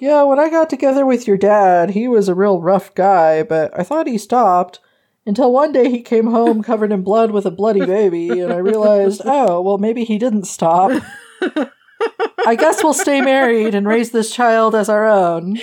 yeah, 0.00 0.24
when 0.24 0.38
I 0.38 0.50
got 0.50 0.68
together 0.68 1.06
with 1.06 1.26
your 1.26 1.36
dad, 1.36 1.90
he 1.90 2.08
was 2.08 2.28
a 2.28 2.34
real 2.34 2.60
rough 2.60 2.94
guy, 2.94 3.42
but 3.42 3.70
I 3.78 3.82
thought 3.82 4.08
he 4.08 4.18
stopped 4.18 4.80
until 5.24 5.52
one 5.52 5.72
day 5.72 5.90
he 5.90 6.02
came 6.02 6.26
home 6.26 6.62
covered 6.62 6.92
in 6.92 7.02
blood 7.02 7.30
with 7.30 7.46
a 7.46 7.50
bloody 7.50 7.86
baby, 7.86 8.40
and 8.40 8.52
I 8.52 8.56
realized, 8.56 9.22
oh, 9.24 9.60
well, 9.62 9.78
maybe 9.78 10.04
he 10.04 10.18
didn't 10.18 10.44
stop. 10.44 11.02
I 12.46 12.56
guess 12.58 12.82
we'll 12.82 12.92
stay 12.92 13.20
married 13.20 13.74
and 13.74 13.86
raise 13.86 14.10
this 14.10 14.34
child 14.34 14.74
as 14.74 14.88
our 14.88 15.06
own. 15.06 15.58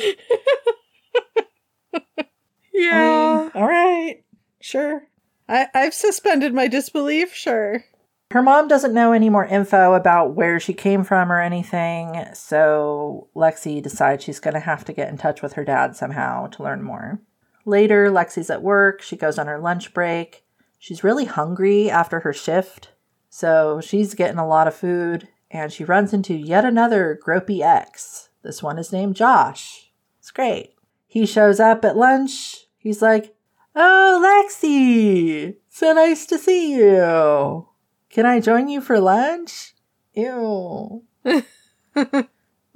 Yeah. 2.73 3.49
all 3.53 3.67
right, 3.67 4.23
sure. 4.59 5.07
I, 5.47 5.67
I've 5.73 5.93
suspended 5.93 6.53
my 6.53 6.67
disbelief, 6.67 7.33
sure. 7.33 7.83
Her 8.31 8.41
mom 8.41 8.67
doesn't 8.67 8.93
know 8.93 9.11
any 9.11 9.29
more 9.29 9.45
info 9.45 9.93
about 9.93 10.35
where 10.35 10.59
she 10.59 10.73
came 10.73 11.03
from 11.03 11.31
or 11.31 11.41
anything, 11.41 12.25
so 12.33 13.27
Lexi 13.35 13.83
decides 13.83 14.23
she's 14.23 14.39
going 14.39 14.53
to 14.53 14.61
have 14.61 14.85
to 14.85 14.93
get 14.93 15.09
in 15.09 15.17
touch 15.17 15.41
with 15.41 15.53
her 15.53 15.65
dad 15.65 15.95
somehow 15.95 16.47
to 16.47 16.63
learn 16.63 16.81
more. 16.81 17.21
Later, 17.65 18.09
Lexi's 18.09 18.49
at 18.49 18.63
work. 18.63 19.01
She 19.01 19.17
goes 19.17 19.37
on 19.37 19.47
her 19.47 19.59
lunch 19.59 19.93
break. 19.93 20.45
She's 20.79 21.03
really 21.03 21.25
hungry 21.25 21.91
after 21.91 22.21
her 22.21 22.33
shift, 22.33 22.93
so 23.29 23.81
she's 23.81 24.15
getting 24.15 24.39
a 24.39 24.47
lot 24.47 24.67
of 24.67 24.73
food, 24.73 25.27
and 25.51 25.71
she 25.71 25.83
runs 25.83 26.13
into 26.13 26.33
yet 26.33 26.65
another 26.65 27.19
gropey 27.23 27.61
ex. 27.61 28.29
This 28.41 28.63
one 28.63 28.79
is 28.79 28.91
named 28.91 29.15
Josh. 29.15 29.91
It's 30.19 30.31
great. 30.31 30.73
He 31.07 31.25
shows 31.25 31.59
up 31.59 31.83
at 31.83 31.97
lunch. 31.97 32.67
He's 32.77 33.01
like, 33.01 33.35
Oh, 33.75 34.47
Lexi! 34.49 35.55
So 35.69 35.93
nice 35.93 36.25
to 36.27 36.37
see 36.37 36.73
you. 36.75 37.67
Can 38.09 38.25
I 38.25 38.39
join 38.39 38.67
you 38.67 38.81
for 38.81 38.99
lunch? 38.99 39.73
Ew. 40.13 41.03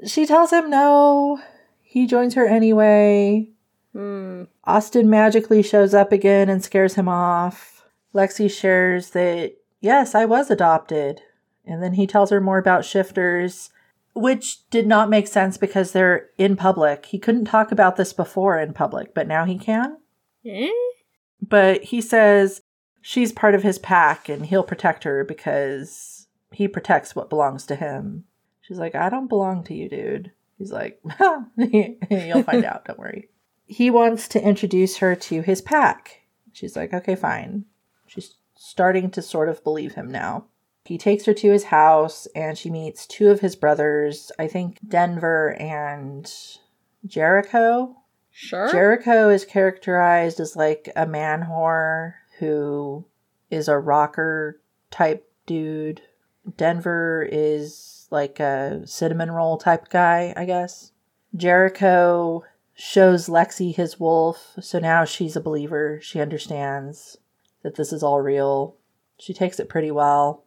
she 0.05 0.26
tells 0.26 0.51
him 0.51 0.69
no. 0.69 1.41
He 1.82 2.07
joins 2.07 2.36
her 2.36 2.45
anyway. 2.45 3.49
Hmm. 3.93 4.43
Austin 4.65 5.09
magically 5.09 5.63
shows 5.63 5.93
up 5.93 6.11
again 6.11 6.49
and 6.49 6.63
scares 6.63 6.95
him 6.95 7.07
off. 7.07 7.86
Lexi 8.13 8.49
shares 8.49 9.11
that, 9.11 9.55
yes, 9.82 10.15
I 10.15 10.26
was 10.26 10.49
adopted. 10.49 11.21
And 11.68 11.82
then 11.82 11.93
he 11.93 12.07
tells 12.07 12.30
her 12.30 12.41
more 12.41 12.57
about 12.57 12.86
shifters, 12.86 13.70
which 14.13 14.70
did 14.70 14.88
not 14.88 15.09
make 15.09 15.28
sense 15.28 15.57
because 15.57 15.91
they're 15.91 16.30
in 16.38 16.55
public. 16.55 17.07
He 17.07 17.20
couldn't 17.20 17.45
talk 17.45 17.72
about 17.72 17.95
this 17.95 18.13
before 18.13 18.59
in 18.59 18.74
public, 18.74 19.13
but 19.13 19.28
now 19.28 19.45
he 19.45 19.57
can. 19.57 19.97
Eh? 20.45 20.72
But 21.41 21.84
he 21.86 22.01
says 22.01 22.61
she's 23.01 23.32
part 23.32 23.55
of 23.55 23.63
his 23.63 23.80
pack 23.80 24.30
and 24.30 24.45
he'll 24.45 24.63
protect 24.63 25.03
her 25.03 25.24
because 25.24 26.28
he 26.51 26.68
protects 26.68 27.16
what 27.16 27.30
belongs 27.30 27.66
to 27.66 27.76
him. 27.76 28.26
She's 28.61 28.80
like, 28.80 28.95
I 28.95 29.09
don't 29.09 29.28
belong 29.28 29.63
to 29.66 29.74
you, 29.74 29.89
dude. 29.89 30.32
He's 30.57 30.72
like, 30.72 30.99
you'll 31.57 32.43
find 32.43 32.66
out, 32.66 32.86
don't 32.86 32.97
worry. 32.97 33.30
He 33.68 33.89
wants 33.89 34.28
to 34.30 34.43
introduce 34.43 34.97
her 34.97 35.16
to 35.16 35.41
his 35.41 35.61
pack. 35.61 36.22
She's 36.53 36.76
like, 36.76 36.93
okay, 36.93 37.16
fine. 37.16 37.66
She's 38.07 38.36
starting 38.55 39.11
to 39.11 39.22
sort 39.22 39.49
of 39.49 39.63
believe 39.63 39.95
him 39.95 40.09
now. 40.09 40.45
He 40.86 40.97
takes 40.97 41.25
her 41.25 41.33
to 41.33 41.51
his 41.51 41.65
house 41.65 42.27
and 42.36 42.57
she 42.57 42.69
meets 42.69 43.07
two 43.07 43.29
of 43.29 43.39
his 43.39 43.55
brothers, 43.55 44.31
I 44.38 44.47
think 44.47 44.79
Denver 44.88 45.55
and 45.59 46.31
Jericho. 47.05 47.95
Sure. 48.31 48.71
Jericho 48.71 49.29
is 49.29 49.45
characterized 49.45 50.39
as 50.39 50.55
like 50.55 50.89
a 50.95 51.07
man 51.07 51.43
whore 51.43 52.15
who 52.39 53.05
is 53.49 53.67
a 53.67 53.79
rocker 53.79 54.61
type 54.91 55.27
dude. 55.45 56.01
Denver 56.57 57.27
is 57.31 58.07
like 58.11 58.39
a 58.39 58.81
cinnamon 58.86 59.31
roll 59.31 59.57
type 59.57 59.89
guy, 59.89 60.33
I 60.38 60.45
guess. 60.45 60.91
Jericho 61.36 62.43
shows 62.75 63.27
Lexi 63.27 63.75
his 63.75 63.99
wolf, 63.99 64.53
so 64.59 64.79
now 64.79 65.05
she's 65.05 65.36
a 65.36 65.41
believer. 65.41 65.99
She 66.01 66.19
understands 66.19 67.17
that 67.63 67.75
this 67.75 67.91
is 67.91 68.03
all 68.03 68.21
real. 68.21 68.75
She 69.17 69.33
takes 69.33 69.59
it 69.59 69.69
pretty 69.69 69.91
well. 69.91 70.45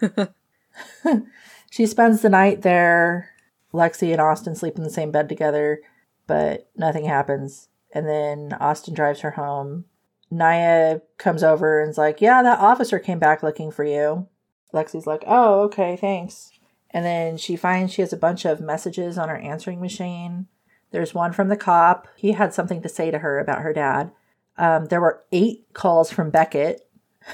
she 1.70 1.86
spends 1.86 2.22
the 2.22 2.28
night 2.28 2.62
there. 2.62 3.30
Lexi 3.72 4.12
and 4.12 4.20
Austin 4.20 4.54
sleep 4.54 4.76
in 4.76 4.82
the 4.82 4.90
same 4.90 5.10
bed 5.10 5.28
together 5.28 5.80
but 6.28 6.68
nothing 6.76 7.06
happens. 7.06 7.68
And 7.92 8.06
then 8.06 8.52
Austin 8.60 8.94
drives 8.94 9.20
her 9.20 9.32
home. 9.32 9.86
Naya 10.30 11.00
comes 11.16 11.42
over 11.42 11.82
and's 11.82 11.98
like, 11.98 12.20
Yeah, 12.20 12.44
that 12.44 12.60
officer 12.60 13.00
came 13.00 13.18
back 13.18 13.42
looking 13.42 13.72
for 13.72 13.82
you. 13.82 14.28
Lexi's 14.72 15.06
like, 15.08 15.24
Oh, 15.26 15.62
okay, 15.62 15.96
thanks. 15.96 16.52
And 16.90 17.04
then 17.04 17.36
she 17.36 17.56
finds 17.56 17.92
she 17.92 18.02
has 18.02 18.12
a 18.12 18.18
bunch 18.18 18.44
of 18.44 18.60
messages 18.60 19.18
on 19.18 19.28
her 19.28 19.38
answering 19.38 19.80
machine. 19.80 20.46
There's 20.90 21.14
one 21.14 21.32
from 21.32 21.48
the 21.48 21.56
cop. 21.56 22.06
He 22.16 22.32
had 22.32 22.54
something 22.54 22.82
to 22.82 22.88
say 22.88 23.10
to 23.10 23.18
her 23.18 23.38
about 23.38 23.62
her 23.62 23.72
dad. 23.72 24.12
Um, 24.56 24.86
there 24.86 25.00
were 25.00 25.24
eight 25.32 25.66
calls 25.72 26.10
from 26.10 26.30
Beckett. 26.30 26.86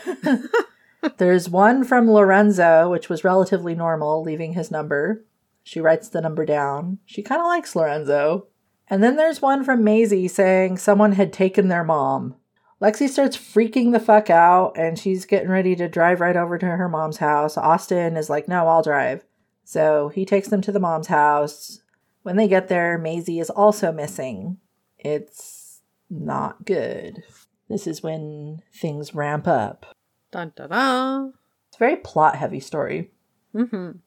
There's 1.17 1.49
one 1.49 1.85
from 1.85 2.11
Lorenzo, 2.11 2.91
which 2.91 3.09
was 3.09 3.25
relatively 3.25 3.75
normal, 3.75 4.23
leaving 4.23 4.55
his 4.55 4.71
number. 4.71 5.25
She 5.63 5.81
writes 5.81 6.09
the 6.09 6.21
number 6.21 6.45
down. 6.45 6.99
She 7.05 7.23
kind 7.23 7.41
of 7.41 7.47
likes 7.47 7.75
Lorenzo. 7.75 8.49
And 8.89 9.03
then 9.03 9.17
there's 9.17 9.41
one 9.41 9.65
from 9.65 9.83
Maisie 9.83 10.29
saying 10.29 10.79
someone 10.79 11.13
had 11.13 11.33
taken 11.33 11.69
their 11.69 11.85
mom. 11.85 12.37
Lexi 12.83 13.09
starts 13.09 13.37
freaking 13.37 13.93
the 13.93 14.01
fuck 14.01 14.29
out 14.29 14.73
and 14.77 14.99
she's 14.99 15.25
getting 15.25 15.49
ready 15.49 15.75
to 15.77 15.89
drive 15.89 16.21
right 16.21 16.37
over 16.37 16.59
to 16.59 16.67
her 16.67 16.89
mom's 16.89 17.17
house. 17.17 17.57
Austin 17.57 18.17
is 18.17 18.29
like, 18.29 18.47
no, 18.47 18.67
I'll 18.67 18.83
drive. 18.83 19.25
So 19.65 20.09
he 20.09 20.27
takes 20.27 20.49
them 20.49 20.61
to 20.63 20.73
the 20.73 20.81
mom's 20.81 21.07
house. 21.07 21.81
When 22.23 22.37
they 22.37 22.49
get 22.49 22.69
there, 22.69 22.99
Maisie 22.99 23.41
is 23.41 23.49
also 23.49 23.91
missing. 23.91 24.59
It's 24.99 25.81
not 26.11 26.67
good. 26.67 27.23
This 27.69 27.87
is 27.87 28.03
when 28.03 28.63
things 28.75 29.15
ramp 29.15 29.49
up. 29.49 29.87
Dun 30.35 30.53
da 30.57 30.67
da. 30.67 31.29
It's 31.69 31.77
a 31.77 31.79
very 31.79 31.95
plot 31.95 32.35
heavy 32.35 32.59
story. 32.59 33.13
Mm-hmm. 33.55 33.99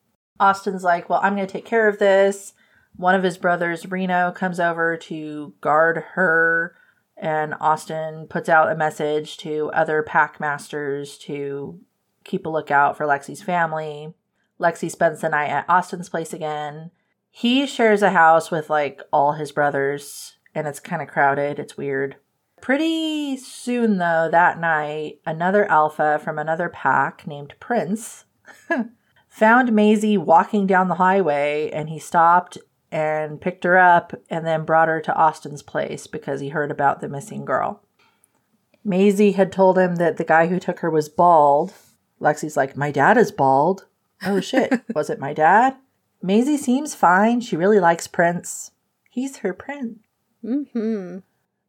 Austin's 0.42 0.84
like, 0.84 1.10
well, 1.10 1.22
I'm 1.24 1.36
going 1.36 1.48
to 1.48 1.52
take 1.52 1.64
care 1.64 1.88
of 1.88 2.00
this. 2.00 2.54
One 2.98 3.16
of 3.16 3.24
his 3.24 3.38
brothers, 3.38 3.90
Reno, 3.90 4.34
comes 4.34 4.60
over 4.60 4.98
to 4.98 5.54
guard 5.62 6.04
her, 6.16 6.76
and 7.16 7.56
Austin 7.62 8.28
puts 8.28 8.50
out 8.50 8.70
a 8.70 8.76
message 8.76 9.38
to 9.38 9.72
other 9.74 10.04
pack 10.04 10.38
masters 10.42 11.18
to 11.20 11.80
keep 12.26 12.46
a 12.46 12.50
lookout 12.50 12.98
for 12.98 13.06
Lexi's 13.06 13.42
family. 13.42 14.14
Lexi 14.60 14.92
spends 14.92 15.22
the 15.22 15.30
night 15.30 15.50
at 15.50 15.70
Austin's 15.70 16.10
place 16.10 16.34
again. 16.34 16.92
He 17.32 17.66
shares 17.66 18.02
a 18.02 18.10
house 18.10 18.52
with 18.52 18.70
like 18.70 19.02
all 19.14 19.32
his 19.34 19.54
brothers, 19.54 20.36
and 20.54 20.68
it's 20.68 20.82
kind 20.82 21.02
of 21.02 21.08
crowded. 21.08 21.58
It's 21.58 21.78
weird. 21.78 22.18
Pretty 22.62 23.38
soon, 23.38 23.98
though, 23.98 24.30
that 24.32 24.60
night, 24.60 25.20
another 25.26 25.66
alpha 25.66 26.20
from 26.24 26.40
another 26.40 26.70
pack 26.70 27.26
named 27.28 27.54
Prince 27.60 28.26
found 29.30 29.72
Maisie 29.72 30.18
walking 30.18 30.66
down 30.66 30.88
the 30.88 30.96
highway 30.96 31.70
and 31.72 31.90
he 31.90 32.00
stopped 32.00 32.58
and 32.92 33.40
picked 33.40 33.64
her 33.64 33.78
up 33.78 34.14
and 34.30 34.46
then 34.46 34.66
brought 34.66 34.88
her 34.88 35.02
to 35.02 35.16
Austin's 35.16 35.62
place 35.62 36.08
because 36.08 36.40
he 36.40 36.50
heard 36.50 36.72
about 36.72 37.00
the 37.02 37.10
missing 37.10 37.46
girl. 37.46 37.84
Maisie 38.84 39.34
had 39.34 39.52
told 39.52 39.78
him 39.78 39.96
that 39.98 40.18
the 40.18 40.24
guy 40.24 40.48
who 40.48 40.60
took 40.60 40.80
her 40.80 40.90
was 40.90 41.10
bald. 41.10 41.74
Lexi's 42.22 42.58
like, 42.58 42.78
My 42.78 42.90
dad 42.90 43.18
is 43.18 43.32
bald. 43.32 43.86
Oh 44.26 44.40
shit, 44.40 44.82
was 44.96 45.10
it 45.10 45.20
my 45.20 45.34
dad? 45.34 45.76
Maisie 46.22 46.58
seems 46.58 46.96
fine. 46.96 47.42
She 47.42 47.56
really 47.56 47.80
likes 47.80 48.08
Prince. 48.08 48.72
He's 49.10 49.38
her 49.38 49.54
prince. 49.54 50.00
Mm-hmm. 50.44 51.20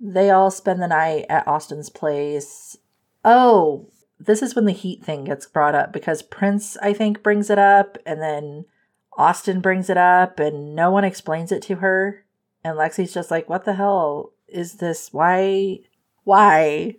They 0.01 0.30
all 0.30 0.51
spend 0.51 0.80
the 0.80 0.88
night 0.88 1.26
at 1.28 1.46
Austin's 1.46 1.90
place. 1.90 2.76
Oh, 3.24 3.88
this 4.18 4.42
is 4.42 4.55
when 4.55 4.64
the 4.64 4.72
heat 4.72 5.05
thing 5.05 5.24
gets 5.24 5.46
brought 5.46 5.74
up 5.74 5.92
because 5.92 6.22
Prince, 6.22 6.76
I 6.78 6.92
think, 6.92 7.22
brings 7.22 7.51
it 7.51 7.59
up, 7.59 7.99
and 8.07 8.20
then 8.20 8.64
Austin 9.16 9.61
brings 9.61 9.90
it 9.90 9.96
up, 9.96 10.38
and 10.38 10.74
no 10.74 10.90
one 10.90 11.05
explains 11.05 11.53
it 11.53 11.62
to 11.62 11.76
her. 11.76 12.24
And 12.64 12.76
Lexi's 12.76 13.14
just 13.14 13.30
like, 13.30 13.49
What 13.49 13.64
the 13.64 13.74
hell 13.74 14.32
is 14.46 14.74
this? 14.74 15.12
Why? 15.12 15.80
Why? 16.24 16.96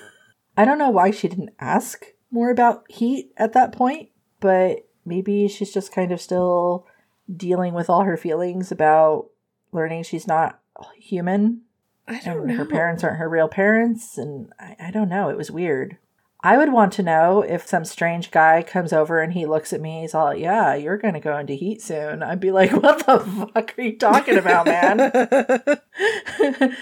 I 0.56 0.64
don't 0.64 0.78
know 0.78 0.90
why 0.90 1.10
she 1.10 1.28
didn't 1.28 1.54
ask 1.58 2.04
more 2.30 2.50
about 2.50 2.90
heat 2.90 3.32
at 3.36 3.52
that 3.52 3.72
point, 3.72 4.10
but 4.40 4.88
maybe 5.04 5.48
she's 5.48 5.72
just 5.72 5.92
kind 5.92 6.12
of 6.12 6.20
still 6.20 6.86
dealing 7.34 7.74
with 7.74 7.88
all 7.88 8.02
her 8.02 8.16
feelings 8.16 8.70
about 8.72 9.28
learning 9.72 10.02
she's 10.02 10.26
not 10.26 10.60
human 10.96 11.62
I 12.06 12.20
don't 12.20 12.38
and 12.38 12.46
know. 12.48 12.56
her 12.56 12.64
parents 12.64 13.04
aren't 13.04 13.18
her 13.18 13.28
real 13.28 13.48
parents 13.48 14.18
and 14.18 14.52
I, 14.58 14.76
I 14.80 14.90
don't 14.90 15.08
know. 15.08 15.28
It 15.28 15.36
was 15.36 15.50
weird. 15.50 15.98
I 16.44 16.58
would 16.58 16.72
want 16.72 16.92
to 16.94 17.04
know 17.04 17.42
if 17.42 17.68
some 17.68 17.84
strange 17.84 18.32
guy 18.32 18.64
comes 18.64 18.92
over 18.92 19.20
and 19.20 19.32
he 19.32 19.46
looks 19.46 19.72
at 19.72 19.80
me 19.80 20.00
he's 20.00 20.12
all 20.14 20.34
yeah 20.34 20.74
you're 20.74 20.96
gonna 20.96 21.20
go 21.20 21.38
into 21.38 21.52
heat 21.52 21.80
soon. 21.80 22.22
I'd 22.22 22.40
be 22.40 22.50
like 22.50 22.72
what 22.82 23.06
the 23.06 23.20
fuck 23.20 23.78
are 23.78 23.82
you 23.82 23.96
talking 23.96 24.38
about 24.38 24.66
man? 24.66 25.12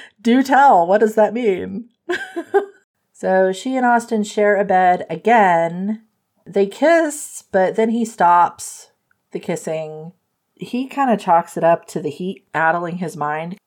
Do 0.23 0.43
tell. 0.43 0.87
What 0.87 0.99
does 0.99 1.15
that 1.15 1.35
mean? 1.35 1.91
So 3.13 3.53
she 3.53 3.77
and 3.77 3.85
austin 3.85 4.25
share 4.25 4.57
a 4.57 4.65
bed 4.65 5.05
again. 5.11 6.05
They 6.47 6.67
kiss 6.67 7.45
but 7.53 7.77
then 7.77 7.91
he 7.91 8.07
stops 8.07 8.93
the 9.33 9.39
kissing. 9.39 10.13
He 10.55 10.87
kind 10.89 11.11
of 11.11 11.21
chalks 11.21 11.59
it 11.59 11.65
up 11.65 11.87
to 11.89 12.01
the 12.01 12.09
heat 12.09 12.47
addling 12.55 12.97
his 12.97 13.19
mind 13.19 13.59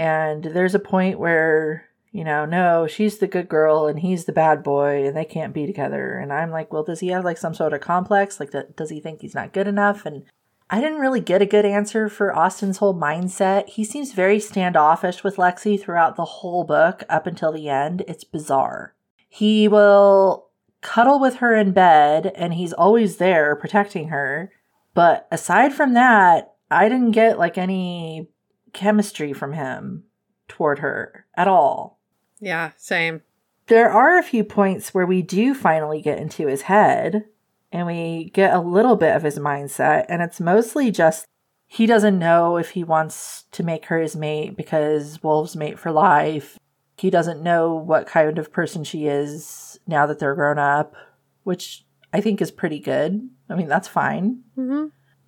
and 0.00 0.44
there's 0.44 0.74
a 0.74 0.78
point 0.78 1.18
where, 1.18 1.84
you 2.10 2.24
know, 2.24 2.46
no, 2.46 2.86
she's 2.86 3.18
the 3.18 3.26
good 3.26 3.50
girl 3.50 3.86
and 3.86 4.00
he's 4.00 4.24
the 4.24 4.32
bad 4.32 4.62
boy 4.62 5.06
and 5.06 5.14
they 5.14 5.26
can't 5.26 5.52
be 5.52 5.66
together. 5.66 6.16
And 6.16 6.32
I'm 6.32 6.50
like, 6.50 6.72
well, 6.72 6.82
does 6.82 7.00
he 7.00 7.08
have 7.08 7.22
like 7.22 7.36
some 7.36 7.52
sort 7.52 7.74
of 7.74 7.82
complex? 7.82 8.40
Like, 8.40 8.50
does 8.76 8.88
he 8.88 8.98
think 8.98 9.20
he's 9.20 9.34
not 9.34 9.52
good 9.52 9.68
enough? 9.68 10.06
And 10.06 10.22
I 10.70 10.80
didn't 10.80 11.00
really 11.00 11.20
get 11.20 11.42
a 11.42 11.46
good 11.46 11.66
answer 11.66 12.08
for 12.08 12.34
Austin's 12.34 12.78
whole 12.78 12.94
mindset. 12.94 13.68
He 13.68 13.84
seems 13.84 14.12
very 14.14 14.40
standoffish 14.40 15.22
with 15.22 15.36
Lexi 15.36 15.78
throughout 15.78 16.16
the 16.16 16.24
whole 16.24 16.64
book 16.64 17.02
up 17.10 17.26
until 17.26 17.52
the 17.52 17.68
end. 17.68 18.02
It's 18.08 18.24
bizarre. 18.24 18.94
He 19.28 19.68
will 19.68 20.46
cuddle 20.80 21.20
with 21.20 21.36
her 21.36 21.54
in 21.54 21.72
bed 21.72 22.32
and 22.36 22.54
he's 22.54 22.72
always 22.72 23.18
there 23.18 23.54
protecting 23.54 24.08
her. 24.08 24.50
But 24.94 25.28
aside 25.30 25.74
from 25.74 25.92
that, 25.92 26.54
I 26.70 26.88
didn't 26.88 27.10
get 27.10 27.38
like 27.38 27.58
any 27.58 28.30
chemistry 28.72 29.32
from 29.32 29.52
him 29.52 30.04
toward 30.48 30.80
her 30.80 31.26
at 31.34 31.48
all. 31.48 31.98
yeah, 32.40 32.72
same. 32.76 33.22
There 33.66 33.90
are 33.90 34.18
a 34.18 34.22
few 34.24 34.42
points 34.42 34.92
where 34.92 35.06
we 35.06 35.22
do 35.22 35.54
finally 35.54 36.02
get 36.02 36.18
into 36.18 36.48
his 36.48 36.62
head 36.62 37.26
and 37.70 37.86
we 37.86 38.30
get 38.34 38.52
a 38.52 38.60
little 38.60 38.96
bit 38.96 39.14
of 39.14 39.22
his 39.22 39.38
mindset, 39.38 40.06
and 40.08 40.22
it's 40.22 40.40
mostly 40.40 40.90
just 40.90 41.24
he 41.68 41.86
doesn't 41.86 42.18
know 42.18 42.56
if 42.56 42.70
he 42.70 42.82
wants 42.82 43.44
to 43.52 43.62
make 43.62 43.86
her 43.86 44.00
his 44.00 44.16
mate 44.16 44.56
because 44.56 45.22
wolves 45.22 45.54
mate 45.54 45.78
for 45.78 45.92
life. 45.92 46.58
He 46.96 47.10
doesn't 47.10 47.42
know 47.44 47.72
what 47.74 48.08
kind 48.08 48.38
of 48.40 48.52
person 48.52 48.82
she 48.82 49.06
is 49.06 49.78
now 49.86 50.04
that 50.06 50.18
they're 50.18 50.34
grown 50.34 50.58
up, 50.58 50.94
which 51.44 51.86
I 52.12 52.20
think 52.20 52.42
is 52.42 52.50
pretty 52.50 52.80
good. 52.80 53.30
I 53.48 53.54
mean, 53.54 53.68
that's 53.68 53.86
fine. 53.86 54.40
Mm-hmm. 54.58 54.86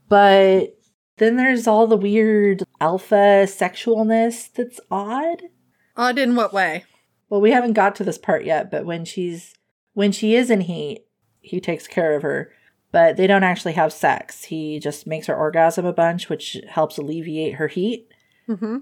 But 0.08 0.76
then 1.22 1.36
there's 1.36 1.66
all 1.66 1.86
the 1.86 1.96
weird 1.96 2.64
alpha 2.80 3.46
sexualness 3.46 4.52
that's 4.52 4.80
odd. 4.90 5.42
Odd 5.96 6.18
in 6.18 6.34
what 6.34 6.52
way? 6.52 6.84
Well, 7.28 7.40
we 7.40 7.52
haven't 7.52 7.72
got 7.72 7.94
to 7.96 8.04
this 8.04 8.18
part 8.18 8.44
yet, 8.44 8.70
but 8.70 8.84
when 8.84 9.04
she's 9.04 9.54
when 9.94 10.12
she 10.12 10.34
is 10.34 10.50
in 10.50 10.62
heat, 10.62 11.06
he 11.40 11.60
takes 11.60 11.86
care 11.86 12.14
of 12.14 12.22
her. 12.22 12.52
But 12.90 13.16
they 13.16 13.26
don't 13.26 13.42
actually 13.42 13.72
have 13.72 13.92
sex. 13.92 14.44
He 14.44 14.78
just 14.78 15.06
makes 15.06 15.26
her 15.26 15.34
orgasm 15.34 15.86
a 15.86 15.94
bunch, 15.94 16.28
which 16.28 16.58
helps 16.68 16.98
alleviate 16.98 17.54
her 17.54 17.68
heat. 17.68 18.08
Mm-hmm. 18.46 18.78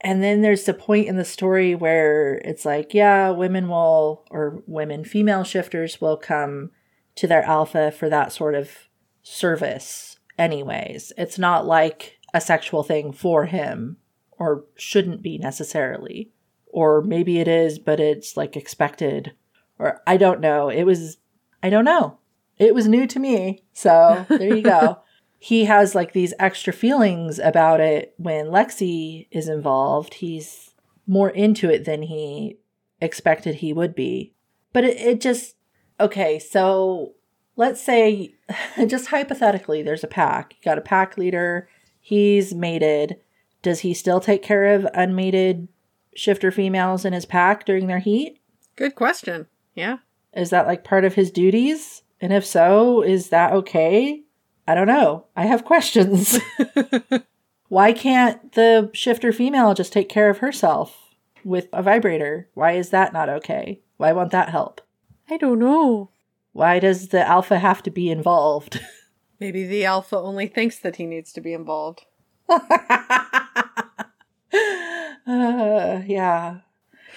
And 0.00 0.22
then 0.22 0.42
there's 0.42 0.64
the 0.64 0.74
point 0.74 1.06
in 1.06 1.16
the 1.16 1.24
story 1.24 1.76
where 1.76 2.38
it's 2.38 2.64
like, 2.64 2.92
yeah, 2.92 3.30
women 3.30 3.68
will, 3.68 4.24
or 4.32 4.64
women, 4.66 5.04
female 5.04 5.44
shifters 5.44 6.00
will 6.00 6.16
come 6.16 6.70
to 7.14 7.28
their 7.28 7.44
alpha 7.44 7.92
for 7.92 8.08
that 8.08 8.32
sort 8.32 8.56
of 8.56 8.88
service, 9.22 10.11
anyways. 10.38 11.12
It's 11.16 11.38
not 11.38 11.66
like 11.66 12.18
a 12.34 12.40
sexual 12.40 12.82
thing 12.82 13.12
for 13.12 13.46
him, 13.46 13.98
or 14.32 14.64
shouldn't 14.76 15.22
be 15.22 15.38
necessarily. 15.38 16.30
Or 16.66 17.02
maybe 17.02 17.38
it 17.38 17.48
is, 17.48 17.78
but 17.78 18.00
it's 18.00 18.36
like 18.36 18.56
expected. 18.56 19.32
Or 19.78 20.00
I 20.06 20.16
don't 20.16 20.40
know. 20.40 20.68
It 20.68 20.84
was, 20.84 21.18
I 21.62 21.70
don't 21.70 21.84
know. 21.84 22.18
It 22.58 22.74
was 22.74 22.88
new 22.88 23.06
to 23.06 23.18
me. 23.18 23.64
So 23.72 24.24
there 24.30 24.56
you 24.56 24.62
go 24.62 25.02
he 25.44 25.64
has 25.64 25.92
like 25.92 26.12
these 26.12 26.32
extra 26.38 26.72
feelings 26.72 27.40
about 27.40 27.80
it 27.80 28.14
when 28.16 28.46
Lexi 28.46 29.26
is 29.32 29.48
involved. 29.48 30.14
He's 30.14 30.72
more 31.04 31.30
into 31.30 31.68
it 31.68 31.84
than 31.84 32.02
he 32.02 32.58
expected 33.00 33.56
he 33.56 33.72
would 33.72 33.92
be. 33.96 34.34
But 34.72 34.84
it, 34.84 34.96
it 34.98 35.20
just, 35.20 35.56
okay, 35.98 36.38
so 36.38 37.14
let's 37.56 37.82
say, 37.82 38.34
just 38.86 39.08
hypothetically, 39.08 39.82
there's 39.82 40.04
a 40.04 40.08
pack. 40.08 40.54
You 40.58 40.64
got 40.64 40.78
a 40.78 40.82
pack 40.82 41.16
leader, 41.16 41.68
he's 42.00 42.54
mated. 42.54 43.18
Does 43.62 43.80
he 43.80 43.94
still 43.94 44.20
take 44.20 44.42
care 44.42 44.74
of 44.74 44.86
unmated 44.94 45.68
shifter 46.14 46.50
females 46.50 47.04
in 47.04 47.12
his 47.12 47.26
pack 47.26 47.64
during 47.64 47.86
their 47.86 48.00
heat? 48.00 48.40
Good 48.76 48.94
question. 48.94 49.46
Yeah. 49.74 49.98
Is 50.34 50.50
that 50.50 50.66
like 50.66 50.84
part 50.84 51.04
of 51.04 51.14
his 51.14 51.30
duties? 51.30 52.02
And 52.20 52.32
if 52.32 52.44
so, 52.46 53.02
is 53.02 53.28
that 53.28 53.52
okay? 53.52 54.22
I 54.66 54.74
don't 54.74 54.86
know. 54.86 55.26
I 55.36 55.46
have 55.46 55.64
questions. 55.64 56.38
Why 57.68 57.92
can't 57.92 58.52
the 58.52 58.90
shifter 58.92 59.32
female 59.32 59.74
just 59.74 59.92
take 59.92 60.08
care 60.08 60.30
of 60.30 60.38
herself 60.38 61.14
with 61.44 61.68
a 61.72 61.82
vibrator? 61.82 62.48
Why 62.54 62.72
is 62.72 62.90
that 62.90 63.12
not 63.12 63.28
okay? 63.28 63.80
Why 63.96 64.12
won't 64.12 64.30
that 64.30 64.50
help? 64.50 64.80
I 65.28 65.36
don't 65.36 65.58
know. 65.58 66.10
Why 66.52 66.78
does 66.78 67.08
the 67.08 67.26
alpha 67.26 67.58
have 67.58 67.82
to 67.84 67.90
be 67.90 68.10
involved? 68.10 68.80
Maybe 69.40 69.64
the 69.66 69.84
alpha 69.84 70.16
only 70.16 70.46
thinks 70.46 70.78
that 70.78 70.96
he 70.96 71.06
needs 71.06 71.32
to 71.32 71.40
be 71.40 71.52
involved. 71.52 72.04
Uh, 75.24 76.02
yeah. 76.06 76.58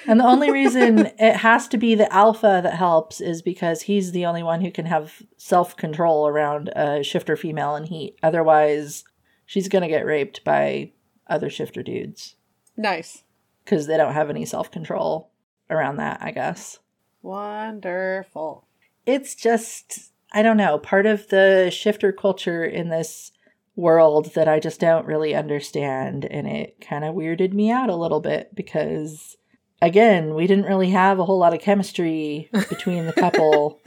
And 0.07 0.19
the 0.19 0.25
only 0.25 0.51
reason 0.51 0.99
it 1.19 1.37
has 1.37 1.67
to 1.69 1.77
be 1.77 1.95
the 1.95 2.11
alpha 2.13 2.61
that 2.63 2.75
helps 2.75 3.19
is 3.19 3.41
because 3.41 3.83
he's 3.83 4.11
the 4.11 4.25
only 4.25 4.43
one 4.43 4.61
who 4.61 4.71
can 4.71 4.85
have 4.85 5.23
self 5.37 5.75
control 5.75 6.27
around 6.27 6.69
a 6.75 7.03
shifter 7.03 7.35
female 7.35 7.75
in 7.75 7.85
heat. 7.85 8.17
Otherwise, 8.21 9.03
she's 9.45 9.67
going 9.67 9.81
to 9.81 9.87
get 9.87 10.05
raped 10.05 10.43
by 10.43 10.91
other 11.27 11.49
shifter 11.49 11.81
dudes 11.81 12.35
Nice. 12.77 13.23
because 13.63 13.87
they 13.87 13.97
don't 13.97 14.13
have 14.13 14.29
any 14.29 14.45
self 14.45 14.69
control 14.69 15.31
around 15.69 15.97
that, 15.97 16.19
I 16.21 16.31
guess. 16.31 16.79
Wonderful. 17.23 18.67
It's 19.05 19.35
just, 19.35 20.11
I 20.31 20.41
don't 20.41 20.57
know, 20.57 20.77
part 20.77 21.05
of 21.05 21.27
the 21.29 21.69
shifter 21.71 22.11
culture 22.11 22.63
in 22.63 22.89
this 22.89 23.31
world 23.75 24.33
that 24.35 24.47
I 24.47 24.59
just 24.59 24.79
don't 24.79 25.05
really 25.05 25.35
understand. 25.35 26.25
And 26.25 26.47
it 26.47 26.79
kind 26.81 27.03
of 27.03 27.15
weirded 27.15 27.53
me 27.53 27.71
out 27.71 27.89
a 27.89 27.95
little 27.95 28.21
bit 28.21 28.55
because, 28.55 29.37
again, 29.81 30.33
we 30.33 30.47
didn't 30.47 30.65
really 30.65 30.91
have 30.91 31.19
a 31.19 31.25
whole 31.25 31.39
lot 31.39 31.53
of 31.53 31.61
chemistry 31.61 32.49
between 32.69 33.05
the 33.05 33.13
couple. 33.13 33.81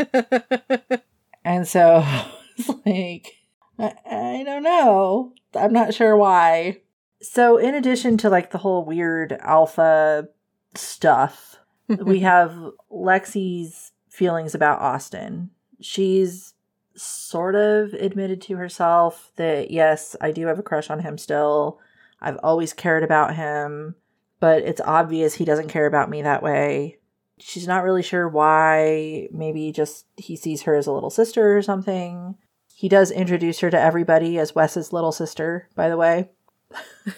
and 1.45 1.67
so 1.67 2.05
it's 2.57 2.69
like, 2.85 3.39
I, 3.79 3.95
I 4.11 4.43
don't 4.45 4.63
know. 4.63 5.33
I'm 5.55 5.73
not 5.73 5.95
sure 5.95 6.17
why. 6.17 6.81
So, 7.21 7.57
in 7.57 7.75
addition 7.75 8.17
to 8.19 8.31
like 8.31 8.51
the 8.51 8.59
whole 8.59 8.85
weird 8.85 9.33
alpha 9.41 10.29
stuff, 10.75 11.57
we 11.89 12.21
have 12.21 12.53
Lexi's 12.91 13.93
feelings 14.19 14.55
about 14.55 14.81
Austin. 14.81 15.51
She's 15.81 16.55
sort 16.95 17.55
of 17.55 17.93
admitted 17.95 18.43
to 18.43 18.57
herself 18.57 19.31
that 19.37 19.71
yes, 19.71 20.17
I 20.21 20.33
do 20.33 20.47
have 20.47 20.59
a 20.59 20.63
crush 20.63 20.91
on 20.91 21.01
him 21.01 21.17
still. 21.17 21.79
I've 22.21 22.39
always 22.43 22.73
cared 22.73 23.05
about 23.05 23.37
him, 23.37 23.95
but 24.41 24.63
it's 24.63 24.81
obvious 24.81 25.35
he 25.35 25.45
doesn't 25.45 25.69
care 25.69 25.87
about 25.87 26.11
me 26.11 26.23
that 26.23 26.43
way. 26.43 26.99
She's 27.39 27.69
not 27.69 27.85
really 27.85 28.03
sure 28.03 28.29
why. 28.29 29.29
Maybe 29.31 29.71
just 29.71 30.07
he 30.17 30.35
sees 30.37 30.63
her 30.63 30.75
as 30.75 30.89
a 30.89 30.93
little 30.93 31.11
sister 31.11 31.57
or 31.57 31.63
something. 31.63 32.37
He 32.75 32.89
does 32.89 33.11
introduce 33.13 33.61
her 33.61 33.71
to 33.71 33.81
everybody 33.81 34.39
as 34.39 34.55
Wes's 34.55 34.93
little 34.93 35.13
sister, 35.13 35.69
by 35.77 35.89
the 35.89 35.97
way. 35.97 36.31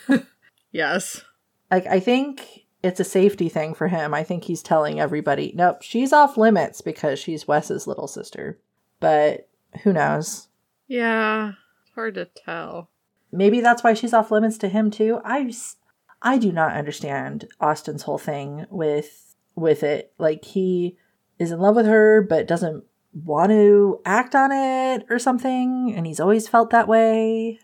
Yes. 0.72 1.22
Like, 1.70 1.86
I 1.86 2.00
think 2.00 2.59
it's 2.82 3.00
a 3.00 3.04
safety 3.04 3.48
thing 3.48 3.74
for 3.74 3.88
him. 3.88 4.14
I 4.14 4.22
think 4.22 4.44
he's 4.44 4.62
telling 4.62 5.00
everybody, 5.00 5.52
nope, 5.54 5.82
she's 5.82 6.12
off 6.12 6.36
limits 6.36 6.80
because 6.80 7.18
she's 7.18 7.46
Wes's 7.46 7.86
little 7.86 8.06
sister. 8.06 8.58
But 9.00 9.48
who 9.82 9.92
knows? 9.92 10.48
Yeah. 10.88 11.52
Hard 11.94 12.14
to 12.14 12.24
tell. 12.24 12.90
Maybe 13.32 13.60
that's 13.60 13.84
why 13.84 13.94
she's 13.94 14.14
off 14.14 14.30
limits 14.30 14.58
to 14.58 14.68
him 14.68 14.90
too. 14.90 15.20
I 15.24 15.52
I 16.22 16.38
do 16.38 16.52
not 16.52 16.72
understand 16.72 17.48
Austin's 17.60 18.02
whole 18.02 18.18
thing 18.18 18.66
with 18.70 19.34
with 19.54 19.82
it. 19.82 20.12
Like 20.18 20.44
he 20.44 20.96
is 21.38 21.52
in 21.52 21.60
love 21.60 21.76
with 21.76 21.86
her 21.86 22.22
but 22.22 22.48
doesn't 22.48 22.84
want 23.12 23.50
to 23.50 24.00
act 24.04 24.34
on 24.34 24.52
it 24.52 25.04
or 25.10 25.18
something 25.18 25.92
and 25.94 26.06
he's 26.06 26.20
always 26.20 26.48
felt 26.48 26.70
that 26.70 26.88
way. 26.88 27.60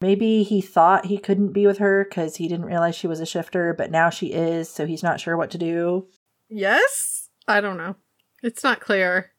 Maybe 0.00 0.42
he 0.42 0.60
thought 0.60 1.06
he 1.06 1.18
couldn't 1.18 1.52
be 1.52 1.66
with 1.66 1.78
her 1.78 2.04
cuz 2.04 2.36
he 2.36 2.48
didn't 2.48 2.66
realize 2.66 2.94
she 2.94 3.06
was 3.06 3.20
a 3.20 3.26
shifter, 3.26 3.72
but 3.72 3.90
now 3.90 4.10
she 4.10 4.32
is, 4.32 4.68
so 4.68 4.86
he's 4.86 5.02
not 5.02 5.20
sure 5.20 5.36
what 5.36 5.50
to 5.52 5.58
do. 5.58 6.06
Yes? 6.48 7.30
I 7.48 7.60
don't 7.60 7.78
know. 7.78 7.96
It's 8.42 8.64
not 8.64 8.80
clear. 8.80 9.32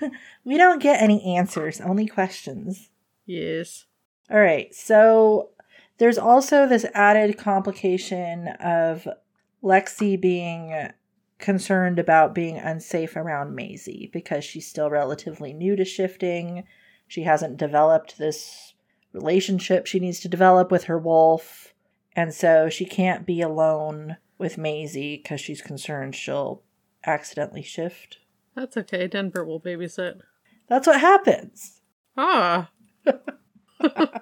We 0.44 0.56
don't 0.56 0.82
get 0.82 1.02
any 1.02 1.36
answers, 1.36 1.80
only 1.80 2.06
questions. 2.06 2.88
Yes. 3.26 3.84
All 4.30 4.40
right. 4.40 4.74
So 4.74 5.50
there's 5.98 6.18
also 6.18 6.66
this 6.66 6.86
added 6.94 7.36
complication 7.36 8.48
of 8.58 9.06
Lexi 9.62 10.18
being 10.18 10.88
concerned 11.38 11.98
about 11.98 12.34
being 12.34 12.56
unsafe 12.56 13.16
around 13.16 13.54
Maisie 13.54 14.10
because 14.12 14.44
she's 14.44 14.66
still 14.66 14.90
relatively 14.90 15.52
new 15.52 15.76
to 15.76 15.84
shifting. 15.84 16.64
She 17.06 17.22
hasn't 17.24 17.56
developed 17.56 18.18
this 18.18 18.74
relationship 19.12 19.86
she 19.86 20.00
needs 20.00 20.20
to 20.20 20.28
develop 20.28 20.70
with 20.70 20.84
her 20.84 20.98
wolf. 20.98 21.74
And 22.14 22.34
so 22.34 22.68
she 22.68 22.84
can't 22.84 23.26
be 23.26 23.40
alone 23.40 24.16
with 24.38 24.58
Maisie 24.58 25.16
because 25.16 25.40
she's 25.40 25.62
concerned 25.62 26.14
she'll 26.14 26.62
accidentally 27.06 27.62
shift. 27.62 28.18
That's 28.54 28.76
okay. 28.76 29.06
Denver 29.06 29.44
will 29.44 29.60
babysit. 29.60 30.20
That's 30.68 30.86
what 30.86 31.00
happens. 31.00 31.80
Ah. 32.16 32.70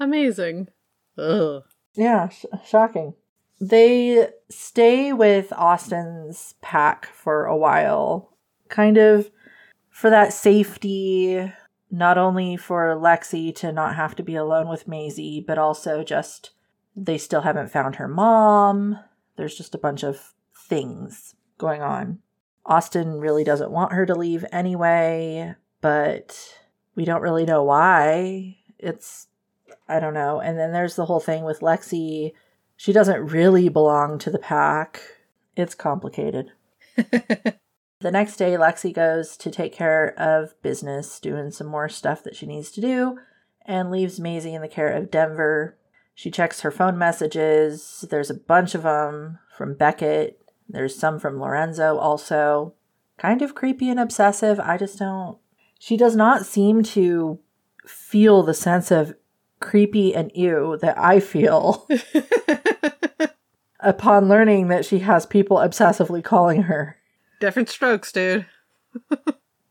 Amazing. 0.00 0.68
Ugh. 1.16 1.64
Yeah, 1.94 2.28
sh- 2.28 2.44
shocking. 2.64 3.14
They 3.60 4.28
stay 4.48 5.12
with 5.12 5.52
Austin's 5.52 6.54
pack 6.60 7.06
for 7.06 7.44
a 7.46 7.56
while, 7.56 8.36
kind 8.68 8.96
of 8.96 9.30
for 9.90 10.10
that 10.10 10.32
safety, 10.32 11.52
not 11.90 12.18
only 12.18 12.56
for 12.56 12.94
Lexi 12.94 13.54
to 13.56 13.72
not 13.72 13.96
have 13.96 14.14
to 14.16 14.22
be 14.22 14.34
alone 14.34 14.68
with 14.68 14.88
Maisie, 14.88 15.42
but 15.46 15.58
also 15.58 16.02
just 16.02 16.50
they 16.94 17.18
still 17.18 17.42
haven't 17.42 17.72
found 17.72 17.96
her 17.96 18.08
mom. 18.08 18.98
There's 19.36 19.56
just 19.56 19.74
a 19.74 19.78
bunch 19.78 20.02
of 20.02 20.34
things 20.54 21.34
going 21.56 21.82
on. 21.82 22.18
Austin 22.66 23.18
really 23.18 23.44
doesn't 23.44 23.70
want 23.70 23.92
her 23.92 24.04
to 24.04 24.14
leave 24.14 24.44
anyway, 24.52 25.54
but 25.80 26.58
we 26.94 27.04
don't 27.04 27.22
really 27.22 27.46
know 27.46 27.62
why. 27.62 28.58
It's 28.78 29.28
I 29.88 30.00
don't 30.00 30.14
know. 30.14 30.40
And 30.40 30.58
then 30.58 30.72
there's 30.72 30.96
the 30.96 31.06
whole 31.06 31.20
thing 31.20 31.44
with 31.44 31.60
Lexi. 31.60 32.32
She 32.76 32.92
doesn't 32.92 33.32
really 33.32 33.68
belong 33.68 34.18
to 34.18 34.30
the 34.30 34.38
pack. 34.38 35.00
It's 35.56 35.74
complicated. 35.74 36.52
The 38.00 38.10
next 38.12 38.36
day, 38.36 38.52
Lexi 38.52 38.94
goes 38.94 39.36
to 39.38 39.50
take 39.50 39.72
care 39.72 40.14
of 40.16 40.60
business, 40.62 41.18
doing 41.18 41.50
some 41.50 41.66
more 41.66 41.88
stuff 41.88 42.22
that 42.22 42.36
she 42.36 42.46
needs 42.46 42.70
to 42.72 42.80
do, 42.80 43.18
and 43.66 43.90
leaves 43.90 44.20
Maisie 44.20 44.54
in 44.54 44.62
the 44.62 44.68
care 44.68 44.92
of 44.92 45.10
Denver. 45.10 45.76
She 46.14 46.30
checks 46.30 46.60
her 46.60 46.70
phone 46.70 46.96
messages. 46.96 48.04
There's 48.08 48.30
a 48.30 48.34
bunch 48.34 48.76
of 48.76 48.84
them 48.84 49.40
from 49.56 49.74
Beckett. 49.74 50.40
There's 50.68 50.96
some 50.96 51.18
from 51.18 51.40
Lorenzo 51.40 51.96
also. 51.98 52.74
Kind 53.18 53.42
of 53.42 53.56
creepy 53.56 53.90
and 53.90 53.98
obsessive. 53.98 54.60
I 54.60 54.76
just 54.76 54.98
don't. 54.98 55.38
She 55.78 55.96
does 55.96 56.14
not 56.14 56.46
seem 56.46 56.84
to 56.84 57.40
feel 57.84 58.42
the 58.44 58.54
sense 58.54 58.92
of 58.92 59.14
creepy 59.60 60.14
and 60.14 60.30
ew 60.34 60.78
that 60.80 60.96
I 60.98 61.18
feel 61.18 61.88
upon 63.80 64.28
learning 64.28 64.68
that 64.68 64.84
she 64.84 65.00
has 65.00 65.26
people 65.26 65.56
obsessively 65.56 66.22
calling 66.22 66.62
her. 66.62 66.97
Different 67.40 67.68
strokes, 67.68 68.12
dude. 68.12 68.46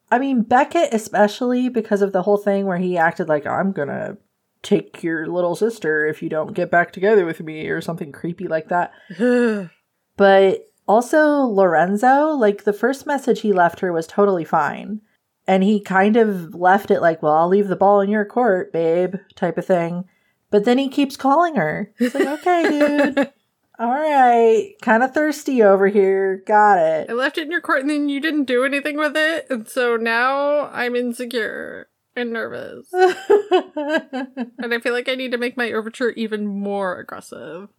I 0.09 0.19
mean, 0.19 0.43
Beckett, 0.43 0.93
especially 0.93 1.69
because 1.69 2.01
of 2.01 2.13
the 2.13 2.21
whole 2.21 2.37
thing 2.37 2.65
where 2.65 2.77
he 2.77 2.97
acted 2.97 3.27
like, 3.27 3.45
I'm 3.45 3.71
gonna 3.71 4.17
take 4.63 5.03
your 5.03 5.27
little 5.27 5.55
sister 5.55 6.05
if 6.07 6.21
you 6.21 6.29
don't 6.29 6.53
get 6.53 6.71
back 6.71 6.91
together 6.91 7.25
with 7.25 7.41
me, 7.41 7.67
or 7.67 7.81
something 7.81 8.11
creepy 8.11 8.47
like 8.47 8.69
that. 8.69 8.91
But 10.17 10.65
also, 10.87 11.41
Lorenzo, 11.41 12.29
like, 12.29 12.63
the 12.63 12.73
first 12.73 13.05
message 13.05 13.41
he 13.41 13.53
left 13.53 13.81
her 13.81 13.93
was 13.93 14.07
totally 14.07 14.45
fine. 14.45 15.01
And 15.45 15.63
he 15.63 15.79
kind 15.79 16.17
of 16.17 16.55
left 16.55 16.89
it 16.89 17.01
like, 17.01 17.21
well, 17.21 17.33
I'll 17.33 17.47
leave 17.47 17.67
the 17.67 17.75
ball 17.75 18.01
in 18.01 18.09
your 18.09 18.25
court, 18.25 18.73
babe, 18.73 19.13
type 19.35 19.59
of 19.59 19.65
thing. 19.65 20.05
But 20.49 20.65
then 20.65 20.79
he 20.79 20.89
keeps 20.89 21.15
calling 21.15 21.55
her. 21.55 21.93
He's 21.99 22.15
like, 22.15 22.27
okay, 22.27 22.63
dude. 22.67 23.31
All 23.79 23.93
right. 23.93 24.73
Kind 24.81 25.03
of 25.03 25.13
thirsty 25.13 25.61
over 25.61 25.87
here. 25.87 26.43
Got 26.47 26.79
it. 26.79 27.09
I 27.09 27.13
left 27.13 27.37
it 27.37 27.43
in 27.43 27.51
your 27.51 27.61
court 27.61 27.81
and 27.81 27.89
then 27.89 28.09
you 28.09 28.19
didn't 28.19 28.45
do 28.45 28.63
anything 28.65 28.97
with 28.97 29.15
it. 29.15 29.47
And 29.49 29.67
so 29.67 29.97
now 29.97 30.69
I'm 30.69 30.95
insecure 30.95 31.87
and 32.15 32.33
nervous. 32.33 32.89
and 32.93 34.73
I 34.73 34.79
feel 34.81 34.93
like 34.93 35.07
I 35.07 35.15
need 35.15 35.31
to 35.31 35.37
make 35.37 35.57
my 35.57 35.71
overture 35.71 36.09
even 36.11 36.47
more 36.47 36.99
aggressive. 36.99 37.69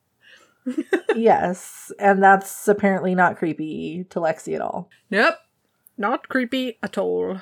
yes. 1.16 1.90
And 1.98 2.22
that's 2.22 2.68
apparently 2.68 3.16
not 3.16 3.36
creepy 3.36 4.06
to 4.10 4.20
Lexi 4.20 4.54
at 4.54 4.60
all. 4.60 4.88
Nope. 5.10 5.34
Not 5.96 6.28
creepy 6.28 6.78
at 6.80 6.96
all. 6.96 7.40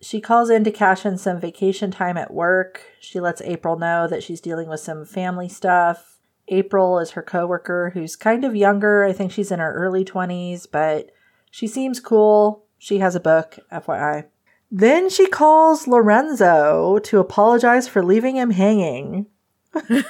She 0.00 0.20
calls 0.20 0.50
in 0.50 0.64
to 0.64 0.72
cash 0.72 1.06
in 1.06 1.16
some 1.16 1.38
vacation 1.38 1.92
time 1.92 2.16
at 2.16 2.34
work. 2.34 2.82
She 2.98 3.20
lets 3.20 3.40
April 3.42 3.78
know 3.78 4.08
that 4.08 4.24
she's 4.24 4.40
dealing 4.40 4.68
with 4.68 4.80
some 4.80 5.04
family 5.04 5.48
stuff. 5.48 6.11
April 6.52 6.98
is 6.98 7.12
her 7.12 7.22
coworker 7.22 7.90
who's 7.94 8.14
kind 8.14 8.44
of 8.44 8.54
younger. 8.54 9.04
I 9.04 9.12
think 9.12 9.32
she's 9.32 9.50
in 9.50 9.58
her 9.58 9.72
early 9.72 10.04
20s, 10.04 10.66
but 10.70 11.10
she 11.50 11.66
seems 11.66 11.98
cool. 11.98 12.64
She 12.78 12.98
has 12.98 13.14
a 13.14 13.20
book, 13.20 13.58
FYI. 13.72 14.26
Then 14.70 15.08
she 15.08 15.26
calls 15.26 15.88
Lorenzo 15.88 16.98
to 16.98 17.18
apologize 17.18 17.88
for 17.88 18.04
leaving 18.04 18.36
him 18.36 18.50
hanging. 18.50 19.26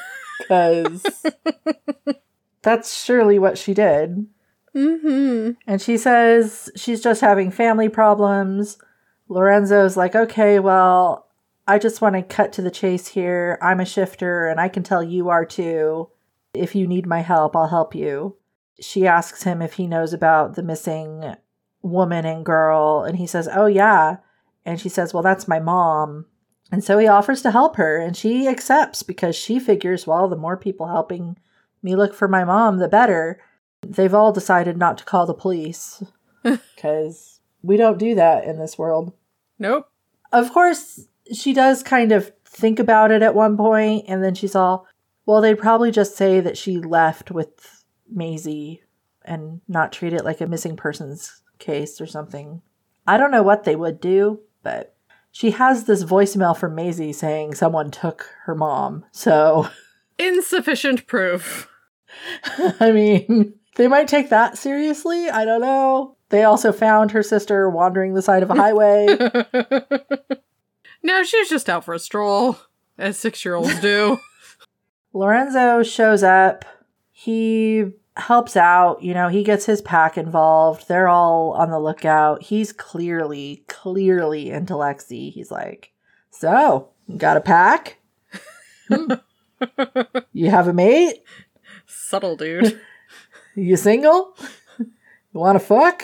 Because 0.48 1.04
that's 2.62 3.00
surely 3.00 3.38
what 3.38 3.56
she 3.56 3.74
did. 3.74 4.26
Mm-hmm. 4.74 5.52
And 5.68 5.80
she 5.80 5.96
says 5.96 6.68
she's 6.74 7.00
just 7.00 7.20
having 7.20 7.52
family 7.52 7.88
problems. 7.88 8.76
Lorenzo's 9.28 9.96
like, 9.96 10.16
okay, 10.16 10.58
well, 10.58 11.28
I 11.68 11.78
just 11.78 12.00
want 12.00 12.16
to 12.16 12.22
cut 12.22 12.52
to 12.54 12.62
the 12.62 12.72
chase 12.72 13.06
here. 13.06 13.56
I'm 13.62 13.78
a 13.78 13.84
shifter 13.84 14.48
and 14.48 14.60
I 14.60 14.68
can 14.68 14.82
tell 14.82 15.02
you 15.02 15.28
are 15.28 15.44
too. 15.44 16.08
If 16.54 16.74
you 16.74 16.86
need 16.86 17.06
my 17.06 17.20
help, 17.20 17.56
I'll 17.56 17.68
help 17.68 17.94
you. 17.94 18.36
She 18.80 19.06
asks 19.06 19.44
him 19.44 19.62
if 19.62 19.74
he 19.74 19.86
knows 19.86 20.12
about 20.12 20.54
the 20.54 20.62
missing 20.62 21.34
woman 21.82 22.24
and 22.24 22.44
girl, 22.44 23.04
and 23.04 23.16
he 23.16 23.26
says, 23.26 23.48
oh, 23.52 23.66
yeah. 23.66 24.18
And 24.64 24.80
she 24.80 24.88
says, 24.88 25.12
well, 25.12 25.22
that's 25.22 25.48
my 25.48 25.58
mom. 25.58 26.26
And 26.70 26.82
so 26.82 26.98
he 26.98 27.06
offers 27.06 27.42
to 27.42 27.50
help 27.50 27.76
her, 27.76 27.98
and 27.98 28.16
she 28.16 28.48
accepts 28.48 29.02
because 29.02 29.36
she 29.36 29.58
figures, 29.58 30.06
well, 30.06 30.28
the 30.28 30.36
more 30.36 30.56
people 30.56 30.88
helping 30.88 31.36
me 31.82 31.96
look 31.96 32.14
for 32.14 32.28
my 32.28 32.44
mom, 32.44 32.78
the 32.78 32.88
better. 32.88 33.40
They've 33.86 34.14
all 34.14 34.32
decided 34.32 34.76
not 34.76 34.96
to 34.98 35.04
call 35.04 35.26
the 35.26 35.34
police 35.34 36.02
because 36.42 37.40
we 37.62 37.76
don't 37.76 37.98
do 37.98 38.14
that 38.14 38.44
in 38.44 38.58
this 38.58 38.78
world. 38.78 39.12
Nope. 39.58 39.88
Of 40.32 40.52
course, 40.52 41.08
she 41.32 41.52
does 41.52 41.82
kind 41.82 42.12
of 42.12 42.32
think 42.44 42.78
about 42.78 43.10
it 43.10 43.22
at 43.22 43.34
one 43.34 43.56
point, 43.56 44.04
and 44.08 44.22
then 44.22 44.34
she's 44.34 44.54
all, 44.54 44.86
well, 45.26 45.40
they'd 45.40 45.58
probably 45.58 45.90
just 45.90 46.16
say 46.16 46.40
that 46.40 46.56
she 46.58 46.78
left 46.78 47.30
with 47.30 47.84
Maisie 48.08 48.82
and 49.24 49.60
not 49.68 49.92
treat 49.92 50.12
it 50.12 50.24
like 50.24 50.40
a 50.40 50.46
missing 50.46 50.76
persons 50.76 51.42
case 51.58 52.00
or 52.00 52.06
something. 52.06 52.62
I 53.06 53.16
don't 53.16 53.30
know 53.30 53.42
what 53.42 53.64
they 53.64 53.76
would 53.76 54.00
do, 54.00 54.40
but 54.62 54.94
she 55.30 55.52
has 55.52 55.84
this 55.84 56.04
voicemail 56.04 56.56
from 56.56 56.74
Maisie 56.74 57.12
saying 57.12 57.54
someone 57.54 57.90
took 57.90 58.28
her 58.44 58.54
mom. 58.54 59.04
So, 59.12 59.68
Insufficient 60.18 61.06
proof. 61.06 61.68
I 62.80 62.92
mean, 62.92 63.54
they 63.76 63.88
might 63.88 64.08
take 64.08 64.30
that 64.30 64.58
seriously. 64.58 65.30
I 65.30 65.44
don't 65.44 65.60
know. 65.60 66.16
They 66.28 66.44
also 66.44 66.72
found 66.72 67.10
her 67.10 67.22
sister 67.22 67.68
wandering 67.68 68.14
the 68.14 68.22
side 68.22 68.42
of 68.42 68.50
a 68.50 68.54
highway. 68.54 69.06
no, 71.02 71.24
she's 71.24 71.48
just 71.48 71.68
out 71.68 71.84
for 71.84 71.94
a 71.94 71.98
stroll, 71.98 72.58
as 72.98 73.18
six 73.18 73.44
year 73.44 73.54
olds 73.54 73.80
do. 73.80 74.18
Lorenzo 75.12 75.82
shows 75.82 76.22
up. 76.22 76.64
He 77.10 77.92
helps 78.16 78.56
out. 78.56 79.02
You 79.02 79.14
know, 79.14 79.28
he 79.28 79.42
gets 79.42 79.66
his 79.66 79.80
pack 79.82 80.16
involved. 80.16 80.88
They're 80.88 81.08
all 81.08 81.52
on 81.52 81.70
the 81.70 81.78
lookout. 81.78 82.42
He's 82.44 82.72
clearly, 82.72 83.64
clearly 83.68 84.50
into 84.50 84.74
Lexi. 84.74 85.32
He's 85.32 85.50
like, 85.50 85.92
So, 86.30 86.90
got 87.16 87.36
a 87.36 87.40
pack? 87.40 87.98
Hmm. 88.88 89.12
you 90.32 90.50
have 90.50 90.68
a 90.68 90.72
mate? 90.72 91.22
Subtle, 91.86 92.36
dude. 92.36 92.80
You 93.54 93.76
single? 93.76 94.34
You 94.78 95.40
want 95.40 95.60
to 95.60 95.64
fuck? 95.64 96.02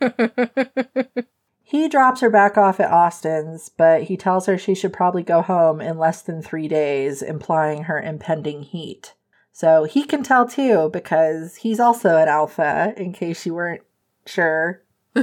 he 1.68 1.86
drops 1.86 2.22
her 2.22 2.30
back 2.30 2.56
off 2.56 2.80
at 2.80 2.90
Austin's, 2.90 3.68
but 3.68 4.04
he 4.04 4.16
tells 4.16 4.46
her 4.46 4.56
she 4.56 4.74
should 4.74 4.90
probably 4.90 5.22
go 5.22 5.42
home 5.42 5.82
in 5.82 5.98
less 5.98 6.22
than 6.22 6.40
three 6.40 6.66
days, 6.66 7.20
implying 7.20 7.82
her 7.82 8.00
impending 8.00 8.62
heat. 8.62 9.12
So 9.52 9.84
he 9.84 10.04
can 10.04 10.22
tell 10.22 10.48
too, 10.48 10.88
because 10.90 11.56
he's 11.56 11.78
also 11.78 12.16
an 12.16 12.26
alpha, 12.26 12.94
in 12.96 13.12
case 13.12 13.44
you 13.44 13.52
weren't 13.52 13.82
sure. 14.24 14.82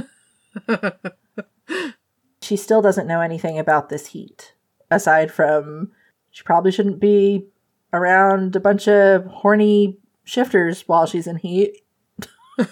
she 2.40 2.56
still 2.56 2.80
doesn't 2.80 3.08
know 3.08 3.22
anything 3.22 3.58
about 3.58 3.88
this 3.88 4.06
heat, 4.06 4.54
aside 4.88 5.32
from 5.32 5.90
she 6.30 6.44
probably 6.44 6.70
shouldn't 6.70 7.00
be 7.00 7.48
around 7.92 8.54
a 8.54 8.60
bunch 8.60 8.86
of 8.86 9.26
horny 9.26 9.98
shifters 10.22 10.82
while 10.86 11.06
she's 11.06 11.26
in 11.26 11.38
heat. 11.38 11.82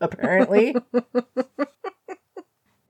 Apparently. 0.00 0.76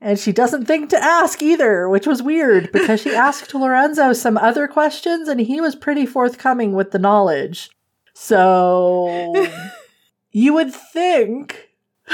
and 0.01 0.17
she 0.17 0.31
doesn't 0.31 0.65
think 0.65 0.89
to 0.89 1.03
ask 1.03 1.41
either, 1.41 1.89
which 1.89 2.07
was 2.07 2.23
weird 2.23 2.71
because 2.71 3.01
she 3.01 3.13
asked 3.13 3.53
Lorenzo 3.53 4.13
some 4.13 4.37
other 4.37 4.67
questions 4.67 5.27
and 5.27 5.41
he 5.41 5.59
was 5.59 5.75
pretty 5.75 6.05
forthcoming 6.05 6.73
with 6.73 6.91
the 6.91 6.99
knowledge. 6.99 7.69
So 8.13 9.49
you 10.31 10.53
would 10.53 10.73
think 10.73 11.69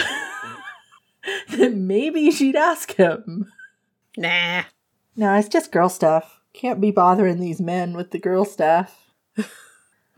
that 1.52 1.74
maybe 1.74 2.32
she'd 2.32 2.56
ask 2.56 2.94
him. 2.94 3.52
nah. 4.18 4.64
No, 5.18 5.34
it's 5.36 5.48
just 5.48 5.72
girl 5.72 5.88
stuff. 5.88 6.42
Can't 6.54 6.82
be 6.82 6.92
bothering 6.92 7.40
these 7.40 7.62
men 7.62 7.94
with 7.94 8.12
the 8.12 8.20
girl 8.20 8.44
stuff. 8.44 9.14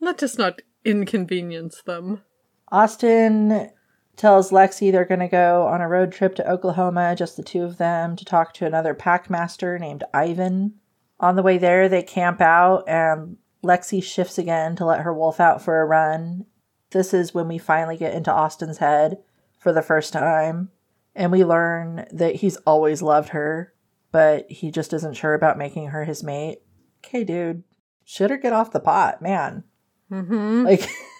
Let 0.00 0.22
us 0.22 0.36
not 0.36 0.60
inconvenience 0.84 1.82
them. 1.82 2.22
Austin 2.70 3.70
tells 4.18 4.50
Lexi 4.50 4.92
they're 4.92 5.04
going 5.04 5.20
to 5.20 5.28
go 5.28 5.66
on 5.66 5.80
a 5.80 5.88
road 5.88 6.12
trip 6.12 6.34
to 6.34 6.50
Oklahoma, 6.50 7.14
just 7.16 7.36
the 7.36 7.42
two 7.42 7.62
of 7.62 7.78
them, 7.78 8.16
to 8.16 8.24
talk 8.24 8.52
to 8.54 8.66
another 8.66 8.94
packmaster 8.94 9.78
named 9.80 10.04
Ivan. 10.12 10.74
On 11.20 11.36
the 11.36 11.42
way 11.42 11.56
there, 11.56 11.88
they 11.88 12.02
camp 12.02 12.40
out, 12.40 12.84
and 12.88 13.36
Lexi 13.64 14.02
shifts 14.02 14.36
again 14.36 14.76
to 14.76 14.84
let 14.84 15.00
her 15.00 15.14
wolf 15.14 15.40
out 15.40 15.62
for 15.62 15.80
a 15.80 15.86
run. 15.86 16.44
This 16.90 17.14
is 17.14 17.32
when 17.32 17.48
we 17.48 17.58
finally 17.58 17.96
get 17.96 18.14
into 18.14 18.32
Austin's 18.32 18.78
head 18.78 19.18
for 19.58 19.72
the 19.72 19.82
first 19.82 20.12
time, 20.12 20.70
and 21.14 21.32
we 21.32 21.44
learn 21.44 22.06
that 22.12 22.36
he's 22.36 22.56
always 22.58 23.02
loved 23.02 23.30
her, 23.30 23.72
but 24.12 24.50
he 24.50 24.70
just 24.70 24.92
isn't 24.92 25.16
sure 25.16 25.34
about 25.34 25.58
making 25.58 25.88
her 25.88 26.04
his 26.04 26.22
mate. 26.22 26.62
Okay, 27.04 27.24
dude, 27.24 27.62
should 28.04 28.30
her 28.30 28.36
get 28.36 28.52
off 28.52 28.72
the 28.72 28.80
pot, 28.80 29.22
man. 29.22 29.64
Mm-hmm. 30.10 30.64
Like, 30.64 30.88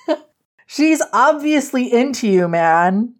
she's 0.69 1.03
obviously 1.13 1.93
into 1.93 2.29
you, 2.29 2.47
man. 2.47 3.15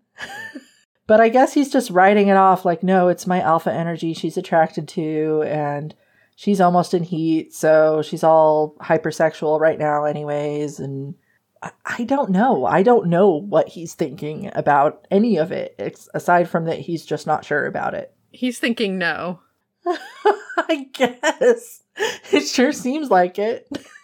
but 1.09 1.21
I 1.21 1.31
guess 1.31 1.55
he's 1.55 1.73
just 1.73 1.91
writing 1.91 2.29
it 2.29 2.37
off 2.37 2.65
like, 2.65 2.85
no, 2.85 3.09
it's 3.09 3.27
my 3.27 3.41
alpha 3.41 3.73
energy 3.73 4.15
she's 4.15 4.37
attracted 4.37 4.87
to, 4.89 5.43
and 5.47 5.95
she's 6.37 6.61
almost 6.61 6.95
in 6.95 7.03
heat, 7.03 7.53
so 7.53 8.03
she's 8.03 8.23
all 8.23 8.77
hypersexual 8.81 9.59
right 9.59 9.79
now, 9.79 10.05
anyways. 10.05 10.79
And 10.79 11.15
I, 11.63 11.71
I 11.85 12.05
don't 12.05 12.31
know. 12.31 12.67
I 12.67 12.85
don't 12.85 13.09
know 13.09 13.31
what 13.31 13.69
he's 13.69 13.95
thinking 13.95 14.53
about 14.55 15.07
any 15.11 15.39
of 15.39 15.51
it, 15.51 15.75
ex- 15.79 16.09
aside 16.15 16.49
from 16.49 16.67
that 16.67 16.79
he's 16.79 17.05
just 17.05 17.27
not 17.27 17.45
sure 17.45 17.67
about 17.67 17.95
it. 17.95 18.15
He's 18.31 18.59
thinking 18.59 18.99
no. 18.99 19.41
I 19.87 20.87
guess. 20.93 21.83
It 22.31 22.47
sure 22.47 22.73
seems 22.73 23.11
like 23.11 23.39
it. 23.39 23.67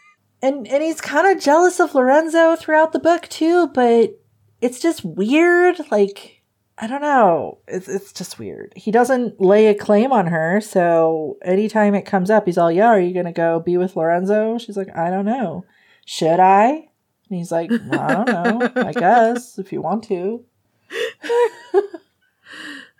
And 0.45 0.69
and 0.69 0.83
he's 0.83 1.01
kind 1.01 1.27
of 1.27 1.43
jealous 1.43 1.81
of 1.81 1.95
Lorenzo 1.95 2.55
throughout 2.55 2.93
the 2.93 2.99
book 2.99 3.29
too, 3.29 3.69
but 3.69 4.21
it's 4.61 4.79
just 4.79 5.03
weird. 5.03 5.77
Like 5.91 6.43
I 6.77 6.87
don't 6.87 7.01
know. 7.01 7.61
It's 7.67 7.89
it's 7.89 8.13
just 8.13 8.39
weird. 8.39 8.75
He 8.77 8.91
doesn't 8.91 9.41
lay 9.41 9.69
a 9.69 9.75
claim 9.75 10.13
on 10.13 10.27
her, 10.27 10.61
so 10.61 11.39
anytime 11.43 11.95
it 11.95 12.05
comes 12.05 12.29
up, 12.29 12.45
he's 12.45 12.59
all, 12.59 12.71
"Yeah, 12.71 12.89
are 12.89 13.01
you 13.01 13.15
gonna 13.15 13.33
go 13.33 13.59
be 13.59 13.79
with 13.79 13.97
Lorenzo?" 13.97 14.59
She's 14.59 14.77
like, 14.77 14.95
"I 14.95 15.09
don't 15.09 15.25
know. 15.25 15.65
Should 16.05 16.41
I?" 16.41 16.91
And 17.31 17.39
he's 17.39 17.51
like, 17.51 17.71
well, 17.71 18.01
"I 18.01 18.13
don't 18.13 18.27
know. 18.29 18.83
I 18.83 18.93
guess 19.05 19.59
if 19.59 19.73
you 19.73 19.81
want 19.81 20.05
to." 20.05 20.45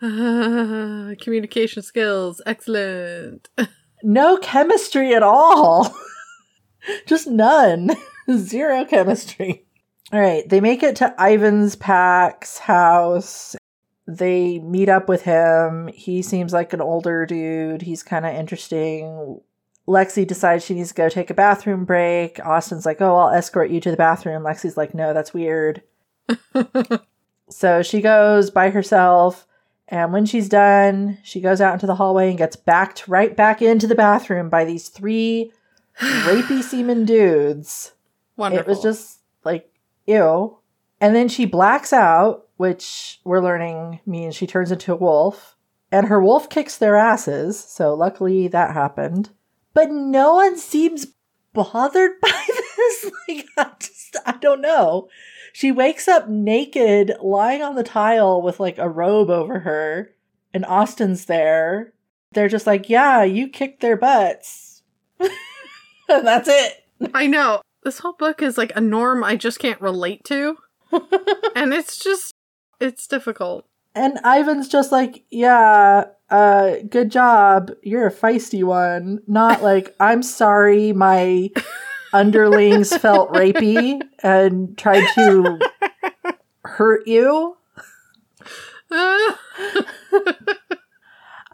communication 1.23 1.83
skills, 1.83 2.41
excellent. 2.47 3.51
No 4.07 4.37
chemistry 4.37 5.15
at 5.15 5.23
all. 5.23 5.97
Just 7.07 7.27
none. 7.27 7.91
Zero 8.37 8.85
chemistry. 8.85 9.65
All 10.13 10.21
right, 10.21 10.49
they 10.49 10.61
make 10.61 10.83
it 10.83 10.97
to 10.97 11.15
Ivan's 11.19 11.77
Pack's 11.77 12.59
house. 12.59 13.57
They 14.07 14.59
meet 14.59 14.89
up 14.89 15.09
with 15.09 15.23
him. 15.23 15.89
He 15.89 16.23
seems 16.23 16.53
like 16.53 16.73
an 16.73 16.81
older 16.81 17.25
dude. 17.25 17.83
He's 17.83 18.03
kind 18.03 18.27
of 18.27 18.35
interesting. 18.35 19.41
Lexi 19.89 20.27
decides 20.27 20.65
she 20.65 20.75
needs 20.75 20.91
to 20.91 20.95
go 20.95 21.09
take 21.09 21.31
a 21.31 21.35
bathroom 21.35 21.85
break. 21.85 22.39
Austin's 22.45 22.87
like, 22.87 23.01
"Oh, 23.01 23.17
I'll 23.17 23.35
escort 23.35 23.71
you 23.71 23.81
to 23.81 23.91
the 23.91 23.97
bathroom." 23.97 24.43
Lexi's 24.43 24.77
like, 24.77 24.95
"No, 24.95 25.15
that's 25.15 25.35
weird." 25.35 25.83
so 27.51 27.83
she 27.83 28.01
goes 28.01 28.51
by 28.51 28.71
herself. 28.71 29.47
And 29.89 30.13
when 30.13 30.25
she's 30.25 30.49
done, 30.49 31.19
she 31.23 31.41
goes 31.41 31.61
out 31.61 31.75
into 31.75 31.87
the 31.87 31.97
hallway 31.97 32.31
and 32.31 32.39
gets 32.39 32.57
backed 32.57 33.07
right 33.07 33.37
back 33.37 33.61
into 33.61 33.87
the 33.87 33.95
bathroom 33.95 34.49
by 34.49 34.65
these 34.65 34.89
three 34.89 35.53
rapey 36.01 36.63
semen 36.63 37.05
dudes. 37.05 37.93
Wonderful. 38.37 38.63
It 38.63 38.69
was 38.69 38.83
just 38.83 39.21
like, 39.45 39.71
ew. 40.07 40.59
And 41.01 41.15
then 41.15 41.29
she 41.29 41.45
blacks 41.45 41.93
out, 41.93 42.47
which 42.57 43.21
we're 43.25 43.43
learning 43.43 44.01
means 44.07 44.35
she 44.35 44.47
turns 44.47 44.73
into 44.73 44.93
a 44.93 44.97
wolf. 44.97 45.57
And 45.93 46.09
her 46.09 46.21
wolf 46.21 46.49
kicks 46.49 46.77
their 46.77 46.97
asses, 46.97 47.63
so 47.63 47.95
luckily 47.95 48.49
that 48.49 48.75
happened. 48.75 49.31
But 49.75 49.91
no 49.91 50.35
one 50.35 50.57
seems 50.59 51.07
bothered 51.53 52.13
by 52.21 52.45
this. 52.49 53.11
Like, 53.29 53.47
I 53.57 53.71
just, 53.79 54.17
I 54.27 54.33
don't 54.33 54.61
know. 54.61 55.09
She 55.53 55.71
wakes 55.71 56.09
up 56.09 56.29
naked, 56.29 57.13
lying 57.23 57.63
on 57.63 57.77
the 57.77 57.85
tile 57.85 58.43
with 58.43 58.59
like 58.59 58.79
a 58.79 58.89
robe 58.89 59.31
over 59.31 59.61
her, 59.61 60.11
and 60.53 60.65
Austin's 60.65 61.27
there. 61.27 61.93
They're 62.33 62.49
just 62.49 62.67
like, 62.67 62.89
yeah, 62.89 63.23
you 63.23 63.49
kicked 63.49 63.81
their 63.81 63.97
butts. 63.97 64.83
and 66.09 66.27
that's 66.27 66.49
it. 66.49 66.85
I 67.15 67.27
know. 67.27 67.61
This 67.83 67.99
whole 67.99 68.15
book 68.15 68.43
is 68.43 68.57
like 68.57 68.73
a 68.75 68.81
norm 68.81 69.23
I 69.23 69.37
just 69.37 69.59
can't 69.59 69.81
relate 69.81 70.25
to. 70.25 70.57
and 71.55 71.75
it's 71.75 71.99
just 71.99 72.33
it's 72.81 73.07
difficult. 73.07 73.67
And 73.95 74.19
Ivan's 74.25 74.69
just 74.69 74.91
like, 74.91 75.25
yeah, 75.31 76.07
uh, 76.29 76.77
good 76.89 77.11
job. 77.11 77.71
You're 77.83 78.09
a 78.09 78.13
feisty 78.13 78.65
one. 78.65 79.21
Not 79.27 79.63
like, 79.63 79.95
I'm 80.01 80.23
sorry, 80.23 80.93
my 80.93 81.51
underlings 82.13 82.97
felt 82.97 83.33
rapey 83.33 84.01
and 84.23 84.77
tried 84.77 85.07
to 85.15 85.61
hurt 86.65 87.07
you. 87.07 87.57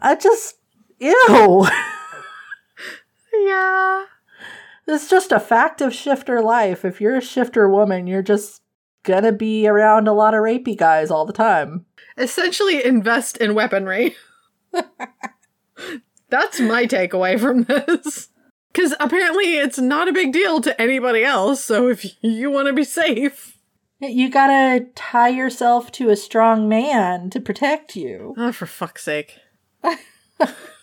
I 0.03 0.15
just, 0.19 0.55
ew. 0.99 1.67
yeah. 3.33 4.05
It's 4.87 5.09
just 5.09 5.31
a 5.31 5.39
fact 5.39 5.81
of 5.81 5.93
shifter 5.93 6.41
life. 6.41 6.83
If 6.83 6.99
you're 6.99 7.17
a 7.17 7.21
shifter 7.21 7.69
woman, 7.69 8.07
you're 8.07 8.21
just 8.21 8.61
gonna 9.03 9.31
be 9.31 9.67
around 9.67 10.07
a 10.07 10.13
lot 10.13 10.33
of 10.33 10.41
rapey 10.41 10.77
guys 10.77 11.09
all 11.11 11.25
the 11.25 11.33
time. 11.33 11.85
Essentially 12.17 12.83
invest 12.83 13.37
in 13.37 13.55
weaponry. 13.55 14.15
That's 16.29 16.59
my 16.59 16.85
takeaway 16.85 17.39
from 17.39 17.63
this. 17.63 18.29
Because 18.71 18.93
apparently 18.99 19.55
it's 19.57 19.79
not 19.79 20.07
a 20.07 20.13
big 20.13 20.31
deal 20.31 20.61
to 20.61 20.81
anybody 20.81 21.23
else, 21.23 21.63
so 21.63 21.89
if 21.89 22.05
you 22.21 22.49
want 22.49 22.67
to 22.67 22.73
be 22.73 22.85
safe. 22.85 23.57
You 23.99 24.29
gotta 24.31 24.87
tie 24.95 25.29
yourself 25.29 25.91
to 25.93 26.09
a 26.09 26.15
strong 26.15 26.67
man 26.67 27.29
to 27.31 27.39
protect 27.39 27.95
you. 27.95 28.33
Oh, 28.37 28.51
for 28.51 28.65
fuck's 28.65 29.03
sake. 29.03 29.37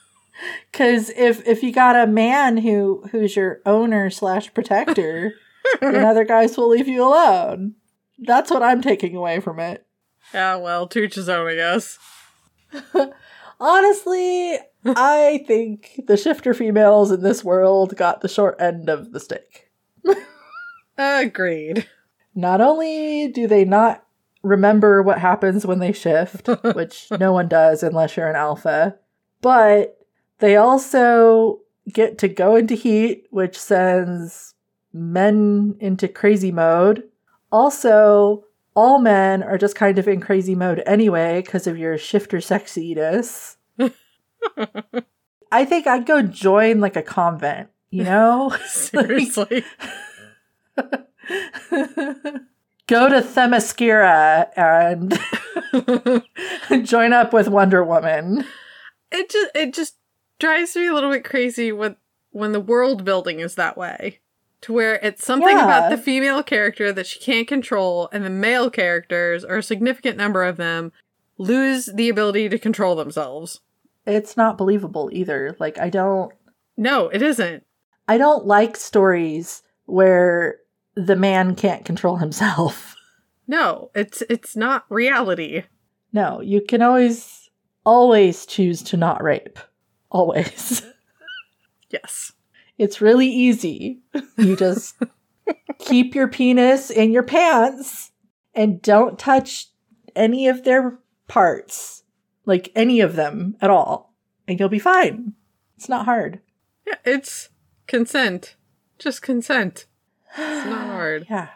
Cause 0.72 1.10
if 1.10 1.46
if 1.46 1.62
you 1.62 1.72
got 1.72 1.96
a 1.96 2.06
man 2.06 2.58
who 2.58 3.04
who's 3.10 3.34
your 3.34 3.60
owner 3.66 4.10
slash 4.10 4.52
protector, 4.54 5.34
then 5.80 6.04
other 6.04 6.24
guys 6.24 6.56
will 6.56 6.68
leave 6.68 6.88
you 6.88 7.04
alone. 7.04 7.74
That's 8.18 8.50
what 8.50 8.62
I'm 8.62 8.82
taking 8.82 9.16
away 9.16 9.40
from 9.40 9.58
it. 9.58 9.86
Yeah, 10.32 10.56
well, 10.56 10.86
to 10.88 11.02
his 11.08 11.28
own, 11.28 11.48
I 11.48 11.54
guess. 11.54 11.98
Honestly, 13.60 14.58
I 14.84 15.44
think 15.46 16.02
the 16.06 16.16
shifter 16.16 16.54
females 16.54 17.10
in 17.10 17.22
this 17.22 17.42
world 17.42 17.96
got 17.96 18.20
the 18.20 18.28
short 18.28 18.60
end 18.60 18.88
of 18.88 19.12
the 19.12 19.20
stick. 19.20 19.70
Agreed. 20.98 21.88
Not 22.34 22.60
only 22.60 23.28
do 23.28 23.46
they 23.46 23.64
not 23.64 24.04
remember 24.42 25.02
what 25.02 25.18
happens 25.18 25.66
when 25.66 25.80
they 25.80 25.92
shift, 25.92 26.48
which 26.74 27.08
no 27.18 27.32
one 27.32 27.48
does 27.48 27.82
unless 27.82 28.16
you're 28.16 28.28
an 28.28 28.36
alpha, 28.36 28.96
but 29.40 29.97
They 30.38 30.56
also 30.56 31.60
get 31.92 32.18
to 32.18 32.28
go 32.28 32.56
into 32.56 32.74
heat, 32.74 33.26
which 33.30 33.58
sends 33.58 34.54
men 34.92 35.76
into 35.80 36.08
crazy 36.08 36.52
mode. 36.52 37.04
Also, 37.50 38.44
all 38.74 38.98
men 39.00 39.42
are 39.42 39.58
just 39.58 39.74
kind 39.74 39.98
of 39.98 40.06
in 40.06 40.20
crazy 40.20 40.54
mode 40.54 40.82
anyway 40.86 41.42
because 41.42 41.66
of 41.66 41.76
your 41.78 41.98
shifter 41.98 42.38
sexiness. 42.38 43.56
I 45.50 45.64
think 45.64 45.86
I'd 45.86 46.06
go 46.06 46.22
join 46.22 46.80
like 46.80 46.94
a 46.96 47.02
convent, 47.02 47.70
you 47.90 48.04
know? 48.04 48.54
Seriously. 48.66 49.64
go 52.86 53.08
to 53.08 53.20
Themyscira 53.20 54.50
and 54.56 55.18
join 56.86 57.12
up 57.12 57.32
with 57.32 57.48
Wonder 57.48 57.82
Woman. 57.82 58.44
it 59.10 59.30
just 59.30 59.50
it 59.54 59.74
just 59.74 59.97
drives 60.38 60.74
me 60.76 60.86
a 60.86 60.94
little 60.94 61.10
bit 61.10 61.24
crazy 61.24 61.72
when 61.72 61.96
when 62.30 62.52
the 62.52 62.60
world 62.60 63.04
building 63.04 63.40
is 63.40 63.54
that 63.54 63.76
way. 63.76 64.20
To 64.62 64.72
where 64.72 64.96
it's 65.02 65.24
something 65.24 65.56
Yeah. 65.56 65.64
about 65.64 65.90
the 65.90 65.96
female 65.96 66.42
character 66.42 66.92
that 66.92 67.06
she 67.06 67.20
can't 67.20 67.46
control, 67.46 68.08
and 68.12 68.24
the 68.24 68.30
male 68.30 68.70
characters, 68.70 69.44
or 69.44 69.56
a 69.58 69.62
significant 69.62 70.16
number 70.16 70.42
of 70.44 70.56
them, 70.56 70.92
lose 71.38 71.86
the 71.86 72.08
ability 72.08 72.48
to 72.48 72.58
control 72.58 72.96
themselves. 72.96 73.60
It's 74.06 74.36
not 74.36 74.58
believable 74.58 75.10
either. 75.12 75.54
Like 75.58 75.78
I 75.78 75.90
don't 75.90 76.32
No, 76.76 77.08
it 77.08 77.22
isn't. 77.22 77.64
I 78.08 78.18
don't 78.18 78.46
like 78.46 78.76
stories 78.76 79.62
where 79.86 80.56
the 80.94 81.16
man 81.16 81.54
can't 81.54 81.84
control 81.84 82.16
himself. 82.16 82.94
No, 83.50 83.90
it's 83.94 84.22
it's 84.28 84.54
not 84.56 84.84
reality. 84.90 85.62
No, 86.12 86.42
you 86.42 86.60
can 86.60 86.82
always 86.82 87.48
always 87.86 88.44
choose 88.44 88.82
to 88.82 88.98
not 88.98 89.22
rape. 89.22 89.58
Always. 90.10 90.82
Yes. 91.90 92.32
It's 92.76 93.00
really 93.00 93.28
easy. 93.28 94.02
You 94.36 94.56
just 94.56 94.94
keep 95.78 96.14
your 96.14 96.28
penis 96.28 96.90
in 96.90 97.12
your 97.12 97.22
pants 97.22 98.12
and 98.54 98.82
don't 98.82 99.18
touch 99.18 99.68
any 100.14 100.48
of 100.48 100.64
their 100.64 100.98
parts. 101.26 102.02
Like 102.44 102.70
any 102.74 103.00
of 103.00 103.16
them 103.16 103.56
at 103.62 103.70
all. 103.70 104.14
And 104.46 104.60
you'll 104.60 104.68
be 104.68 104.78
fine. 104.78 105.32
It's 105.76 105.88
not 105.88 106.04
hard. 106.04 106.40
Yeah, 106.86 106.96
it's 107.04 107.48
consent. 107.86 108.56
Just 108.98 109.22
consent. 109.22 109.86
It's 110.36 110.66
not 110.66 110.86
hard. 110.88 111.26
Yeah. 111.30 111.48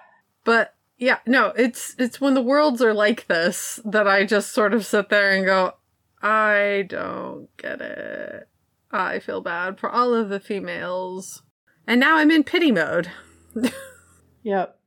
But 0.44 0.74
yeah, 0.98 1.18
no, 1.26 1.52
it's 1.56 1.94
it's 1.98 2.20
when 2.20 2.34
the 2.34 2.42
worlds 2.42 2.80
are 2.80 2.94
like 2.94 3.26
this 3.26 3.80
that 3.84 4.08
I 4.08 4.24
just 4.24 4.52
sort 4.52 4.72
of 4.72 4.86
sit 4.86 5.08
there 5.08 5.30
and 5.30 5.44
go, 5.44 5.74
I 6.22 6.84
don't 6.88 7.48
get 7.56 7.80
it. 7.80 8.48
I 8.90 9.18
feel 9.18 9.40
bad 9.40 9.80
for 9.80 9.90
all 9.90 10.14
of 10.14 10.28
the 10.28 10.40
females. 10.40 11.42
And 11.86 11.98
now 11.98 12.16
I'm 12.16 12.30
in 12.30 12.44
pity 12.44 12.70
mode, 12.70 13.10
Yep. 14.44 14.78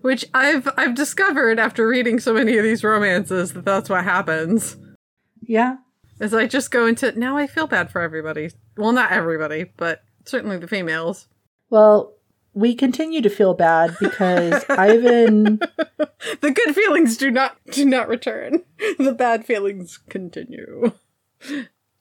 which 0.00 0.24
I've 0.32 0.68
I've 0.76 0.94
discovered 0.94 1.58
after 1.58 1.86
reading 1.86 2.20
so 2.20 2.32
many 2.32 2.56
of 2.56 2.64
these 2.64 2.82
romances 2.84 3.52
that 3.52 3.64
that's 3.64 3.90
what 3.90 4.04
happens. 4.04 4.76
Yeah. 5.42 5.76
Is 6.20 6.32
I 6.32 6.46
just 6.46 6.70
go 6.70 6.86
into 6.86 7.12
now 7.18 7.36
I 7.36 7.46
feel 7.46 7.66
bad 7.66 7.90
for 7.90 8.00
everybody. 8.00 8.50
Well, 8.78 8.92
not 8.92 9.12
everybody, 9.12 9.64
but 9.76 10.02
certainly 10.24 10.56
the 10.56 10.68
females. 10.68 11.28
Well, 11.68 12.14
we 12.56 12.74
continue 12.74 13.20
to 13.20 13.28
feel 13.28 13.52
bad 13.52 13.94
because 14.00 14.64
Ivan 14.70 15.60
The 16.40 16.50
good 16.50 16.74
feelings 16.74 17.16
do 17.18 17.30
not 17.30 17.58
do 17.70 17.84
not 17.84 18.08
return. 18.08 18.62
The 18.98 19.12
bad 19.12 19.44
feelings 19.44 19.98
continue. 20.08 20.92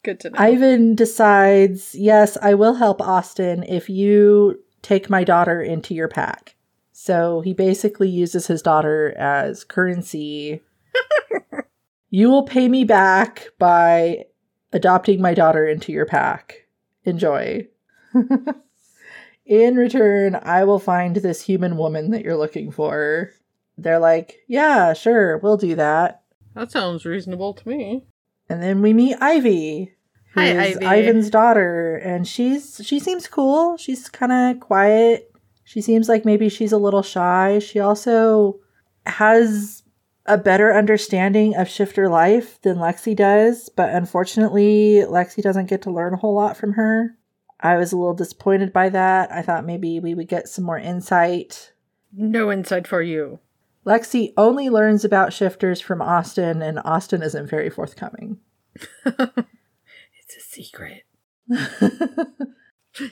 Good 0.03 0.19
to 0.21 0.29
know. 0.29 0.39
Ivan 0.39 0.95
decides, 0.95 1.93
yes, 1.93 2.37
I 2.41 2.53
will 2.53 2.75
help 2.75 3.01
Austin 3.01 3.63
if 3.63 3.89
you 3.89 4.63
take 4.81 5.09
my 5.09 5.23
daughter 5.23 5.61
into 5.61 5.93
your 5.93 6.07
pack. 6.07 6.55
So 6.93 7.41
he 7.41 7.53
basically 7.53 8.09
uses 8.09 8.47
his 8.47 8.61
daughter 8.61 9.13
as 9.17 9.65
currency. 9.65 10.61
you 12.09 12.29
will 12.29 12.43
pay 12.43 12.69
me 12.69 12.85
back 12.85 13.49
by 13.59 14.25
adopting 14.71 15.21
my 15.21 15.33
daughter 15.33 15.67
into 15.67 15.91
your 15.91 16.05
pack. 16.05 16.67
Enjoy. 17.03 17.67
In 19.45 19.75
return, 19.75 20.39
I 20.41 20.63
will 20.63 20.79
find 20.79 21.17
this 21.17 21.41
human 21.41 21.77
woman 21.77 22.11
that 22.11 22.23
you're 22.23 22.37
looking 22.37 22.71
for. 22.71 23.31
They're 23.77 23.99
like, 23.99 24.37
yeah, 24.47 24.93
sure, 24.93 25.37
we'll 25.37 25.57
do 25.57 25.75
that. 25.75 26.23
That 26.55 26.71
sounds 26.71 27.05
reasonable 27.05 27.53
to 27.53 27.67
me. 27.67 28.05
And 28.49 28.63
then 28.63 28.81
we 28.81 28.93
meet 28.93 29.17
Ivy, 29.19 29.93
who 30.33 30.41
Hi, 30.41 30.75
Ivy. 30.81 30.85
Ivan's 30.85 31.29
daughter, 31.29 31.97
and 31.97 32.27
she's 32.27 32.81
she 32.83 32.99
seems 32.99 33.27
cool. 33.27 33.77
She's 33.77 34.09
kind 34.09 34.31
of 34.31 34.59
quiet. 34.61 35.31
She 35.63 35.81
seems 35.81 36.07
like 36.07 36.25
maybe 36.25 36.49
she's 36.49 36.71
a 36.71 36.77
little 36.77 37.01
shy. 37.01 37.59
She 37.59 37.79
also 37.79 38.59
has 39.05 39.83
a 40.25 40.37
better 40.37 40.73
understanding 40.73 41.55
of 41.55 41.69
shifter 41.69 42.09
life 42.09 42.59
than 42.61 42.77
Lexi 42.77 43.15
does, 43.15 43.69
but 43.69 43.93
unfortunately, 43.93 45.03
Lexi 45.07 45.41
doesn't 45.41 45.69
get 45.69 45.83
to 45.83 45.91
learn 45.91 46.13
a 46.13 46.17
whole 46.17 46.33
lot 46.33 46.57
from 46.57 46.73
her. 46.73 47.15
I 47.66 47.78
was 47.78 47.91
a 47.91 47.97
little 47.97 48.13
disappointed 48.13 48.72
by 48.72 48.89
that. 48.89 49.32
I 49.32 49.41
thought 49.41 49.66
maybe 49.66 49.99
we 49.99 50.13
would 50.13 50.28
get 50.28 50.47
some 50.47 50.63
more 50.66 50.78
insight. 50.78 51.74
No 52.13 52.51
insight 52.51 52.88
for 52.88 53.01
you. 53.01 53.39
Lexi 53.86 54.34
only 54.38 54.70
learns 54.70 55.03
about 55.03 55.34
shifters 55.34 55.82
from 55.82 56.01
Austin, 56.01 56.61
and 56.61 56.80
Austin 56.86 57.24
isn't 57.24 57.49
very 57.49 57.70
forthcoming. 57.70 58.38
It's 60.28 60.38
a 60.38 60.41
secret. 60.41 61.03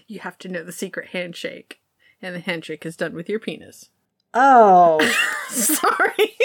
You 0.07 0.19
have 0.19 0.37
to 0.39 0.47
know 0.47 0.63
the 0.63 0.71
secret 0.71 1.09
handshake. 1.09 1.81
And 2.21 2.33
the 2.33 2.39
handshake 2.39 2.85
is 2.85 2.95
done 2.95 3.13
with 3.13 3.27
your 3.29 3.39
penis. 3.39 3.89
oh, 4.33 4.99
Sorry. 5.49 6.37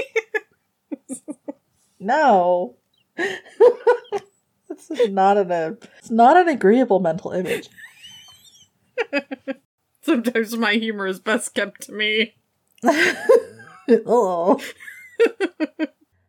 no. 2.01 2.77
It's 3.17 5.09
not 5.11 5.39
an 5.39 5.79
it's 5.99 6.11
not 6.11 6.37
an 6.37 6.49
agreeable 6.49 7.01
mental 7.01 7.31
image. 7.31 7.69
Sometimes 10.03 10.57
my 10.57 10.75
humor 10.75 11.07
is 11.07 11.21
best 11.21 11.55
kept 11.55 11.83
to 11.83 11.93
me. 11.93 12.35
oh. 14.07 14.61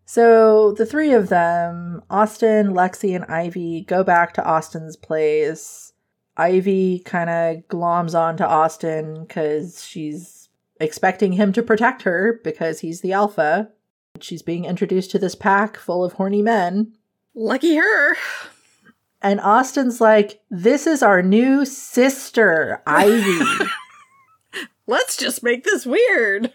so 0.05 0.73
the 0.73 0.85
three 0.85 1.13
of 1.13 1.29
them, 1.29 2.01
Austin, 2.09 2.73
Lexi, 2.73 3.15
and 3.15 3.25
Ivy, 3.25 3.81
go 3.87 4.03
back 4.03 4.33
to 4.33 4.45
Austin's 4.45 4.97
place. 4.97 5.93
Ivy 6.37 6.99
kind 6.99 7.29
of 7.29 7.67
gloms 7.67 8.17
on 8.17 8.37
to 8.37 8.47
Austin 8.47 9.25
because 9.25 9.85
she's 9.85 10.49
expecting 10.79 11.33
him 11.33 11.51
to 11.53 11.61
protect 11.61 12.03
her 12.03 12.39
because 12.43 12.79
he's 12.79 13.01
the 13.01 13.13
alpha. 13.13 13.69
She's 14.21 14.41
being 14.41 14.65
introduced 14.65 15.11
to 15.11 15.19
this 15.19 15.35
pack 15.35 15.77
full 15.77 16.03
of 16.03 16.13
horny 16.13 16.41
men. 16.41 16.93
Lucky 17.35 17.75
her. 17.75 18.15
And 19.21 19.39
Austin's 19.41 19.99
like, 19.99 20.41
This 20.49 20.87
is 20.87 21.03
our 21.03 21.21
new 21.21 21.65
sister, 21.65 22.81
Ivy. 22.87 23.65
Let's 24.87 25.17
just 25.17 25.43
make 25.43 25.63
this 25.63 25.85
weird. 25.85 26.51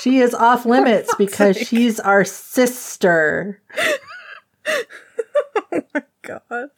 She 0.00 0.18
is 0.18 0.34
off 0.34 0.64
limits 0.66 1.14
because 1.16 1.56
sake. 1.56 1.68
she's 1.68 2.00
our 2.00 2.24
sister. 2.24 3.60
Oh 4.66 5.82
my 5.94 6.02
god. 6.22 6.68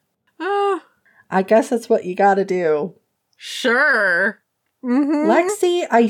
Oh, 0.40 0.82
I 1.30 1.42
guess 1.42 1.68
that's 1.68 1.88
what 1.88 2.04
you 2.04 2.14
gotta 2.14 2.44
do. 2.44 2.94
sure. 3.36 4.40
Mm-hmm. 4.84 5.28
Lexi, 5.28 5.86
I 5.90 6.08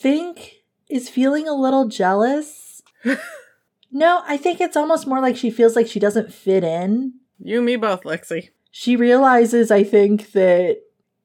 think, 0.00 0.62
is 0.88 1.08
feeling 1.10 1.46
a 1.46 1.54
little 1.54 1.86
jealous. 1.86 2.82
no, 3.90 4.22
I 4.26 4.36
think 4.36 4.60
it's 4.60 4.76
almost 4.76 5.06
more 5.06 5.20
like 5.20 5.36
she 5.36 5.50
feels 5.50 5.76
like 5.76 5.86
she 5.86 6.00
doesn't 6.00 6.32
fit 6.32 6.64
in. 6.64 7.14
You 7.38 7.62
me 7.62 7.76
both, 7.76 8.02
Lexi. 8.02 8.50
She 8.70 8.96
realizes, 8.96 9.70
I 9.70 9.84
think, 9.84 10.32
that 10.32 10.78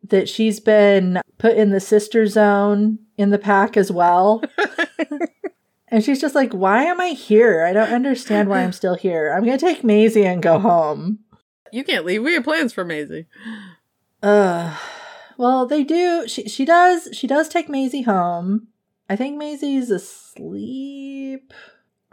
that 0.04 0.28
she's 0.28 0.60
been 0.60 1.22
put 1.38 1.56
in 1.56 1.70
the 1.70 1.80
sister 1.80 2.26
zone 2.28 3.00
in 3.18 3.30
the 3.30 3.38
pack 3.38 3.78
as 3.78 3.92
well. 3.92 4.44
and 5.88 6.04
she's 6.04 6.20
just 6.20 6.36
like, 6.36 6.54
why 6.54 6.84
am 6.84 7.00
I 7.00 7.10
here? 7.10 7.64
I 7.64 7.74
don't 7.74 7.94
understand 7.94 8.50
why 8.50 8.62
I'm 8.62 8.72
still 8.72 8.96
here. 8.96 9.32
I'm 9.32 9.44
gonna 9.44 9.58
take 9.58 9.84
Maisie 9.84 10.26
and 10.26 10.42
go 10.42 10.60
home. 10.60 11.20
You 11.72 11.84
can't 11.84 12.06
leave. 12.06 12.24
We 12.24 12.34
have 12.34 12.44
plans 12.44 12.74
for 12.74 12.84
Maisie. 12.84 13.28
Ugh. 14.24 14.78
Well, 15.38 15.66
they 15.66 15.84
do. 15.84 16.28
She 16.28 16.48
she 16.48 16.66
does 16.66 17.10
she 17.14 17.28
does 17.28 17.50
take 17.50 17.70
Maisie 17.70 18.04
home. 18.04 18.68
I 19.10 19.16
think 19.16 19.38
Maisie's 19.38 19.90
asleep. 19.90 21.54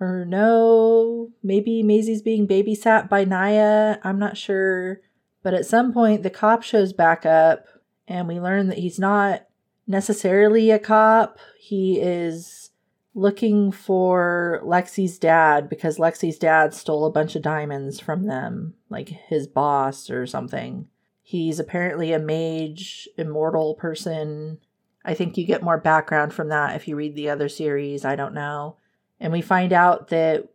Or 0.01 0.25
no, 0.25 1.31
maybe 1.43 1.83
Maisie's 1.83 2.23
being 2.23 2.47
babysat 2.47 3.09
by 3.09 3.25
Naya. 3.25 3.99
I'm 4.05 4.19
not 4.19 4.37
sure. 4.37 5.01
But 5.43 5.55
at 5.55 5.67
some 5.67 5.93
point, 5.93 6.23
the 6.23 6.31
cop 6.31 6.63
shows 6.63 6.93
back 6.93 7.27
up, 7.27 7.67
and 8.07 8.29
we 8.29 8.41
learn 8.41 8.69
that 8.69 8.79
he's 8.79 8.99
not 8.99 9.47
necessarily 9.87 10.71
a 10.71 10.79
cop. 10.79 11.39
He 11.59 12.01
is 12.01 12.71
looking 13.15 13.73
for 13.73 14.61
Lexi's 14.65 15.19
dad 15.19 15.69
because 15.69 15.99
Lexi's 15.99 16.39
dad 16.39 16.73
stole 16.75 17.05
a 17.05 17.11
bunch 17.11 17.35
of 17.35 17.43
diamonds 17.43 17.99
from 17.99 18.27
them, 18.27 18.75
like 18.89 19.09
his 19.09 19.49
boss 19.49 20.09
or 20.09 20.27
something. 20.27 20.87
He's 21.23 21.59
apparently 21.59 22.13
a 22.13 22.19
mage, 22.19 23.09
immortal 23.19 23.75
person. 23.75 24.59
I 25.05 25.15
think 25.15 25.37
you 25.37 25.45
get 25.45 25.63
more 25.63 25.79
background 25.79 26.33
from 26.33 26.49
that 26.49 26.77
if 26.77 26.87
you 26.87 26.97
read 26.97 27.17
the 27.17 27.31
other 27.31 27.49
series. 27.49 28.05
I 28.05 28.17
don't 28.17 28.35
know. 28.35 28.77
And 29.21 29.33
we 29.33 29.43
find 29.43 29.73
out 29.73 30.09
that 30.09 30.49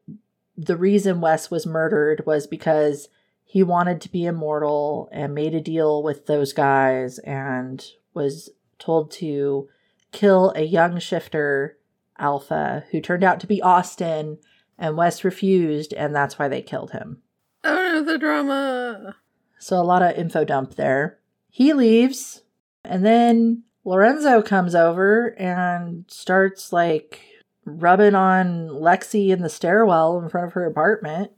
the 0.55 0.78
reason 0.78 1.22
Wes 1.22 1.49
was 1.49 1.66
murdered 1.66 2.24
was 2.26 2.47
because 2.47 3.09
he 3.43 3.64
wanted 3.64 4.01
to 4.01 4.11
be 4.11 4.26
immortal 4.26 5.09
and 5.11 5.36
made 5.36 5.53
a 5.53 5.61
deal 5.61 6.01
with 6.01 6.26
those 6.26 6.53
guys 6.53 7.20
and 7.20 7.86
was 8.14 8.49
told 8.80 9.11
to 9.11 9.70
kill 10.11 10.51
a 10.55 10.61
young 10.61 10.99
shifter 10.99 11.78
alpha 12.18 12.86
who 12.91 13.01
turned 13.01 13.24
out 13.24 13.39
to 13.39 13.47
be 13.47 13.61
Austin 13.61 14.38
and 14.78 14.97
Wes 14.97 15.24
refused 15.24 15.93
and 15.93 16.16
that's 16.16 16.38
why 16.38 16.47
they 16.47 16.61
killed 16.61 16.91
him. 16.91 17.22
Oh 17.64 17.76
no, 17.76 18.03
the 18.03 18.18
drama. 18.18 19.16
So 19.59 19.78
a 19.78 19.84
lot 19.84 20.01
of 20.01 20.18
info 20.18 20.45
dump 20.45 20.76
there. 20.76 21.20
He 21.49 21.74
leaves 21.74 22.43
and 22.84 23.05
then 23.05 23.64
Lorenzo 23.86 24.41
comes 24.41 24.76
over 24.76 25.36
and 25.39 26.05
starts 26.07 26.72
like 26.72 27.22
rubbing 27.66 28.16
on 28.16 28.68
Lexi 28.70 29.30
in 29.30 29.41
the 29.41 29.49
stairwell 29.49 30.20
in 30.22 30.30
front 30.30 30.47
of 30.47 30.53
her 30.53 30.66
apartment. 30.66 31.32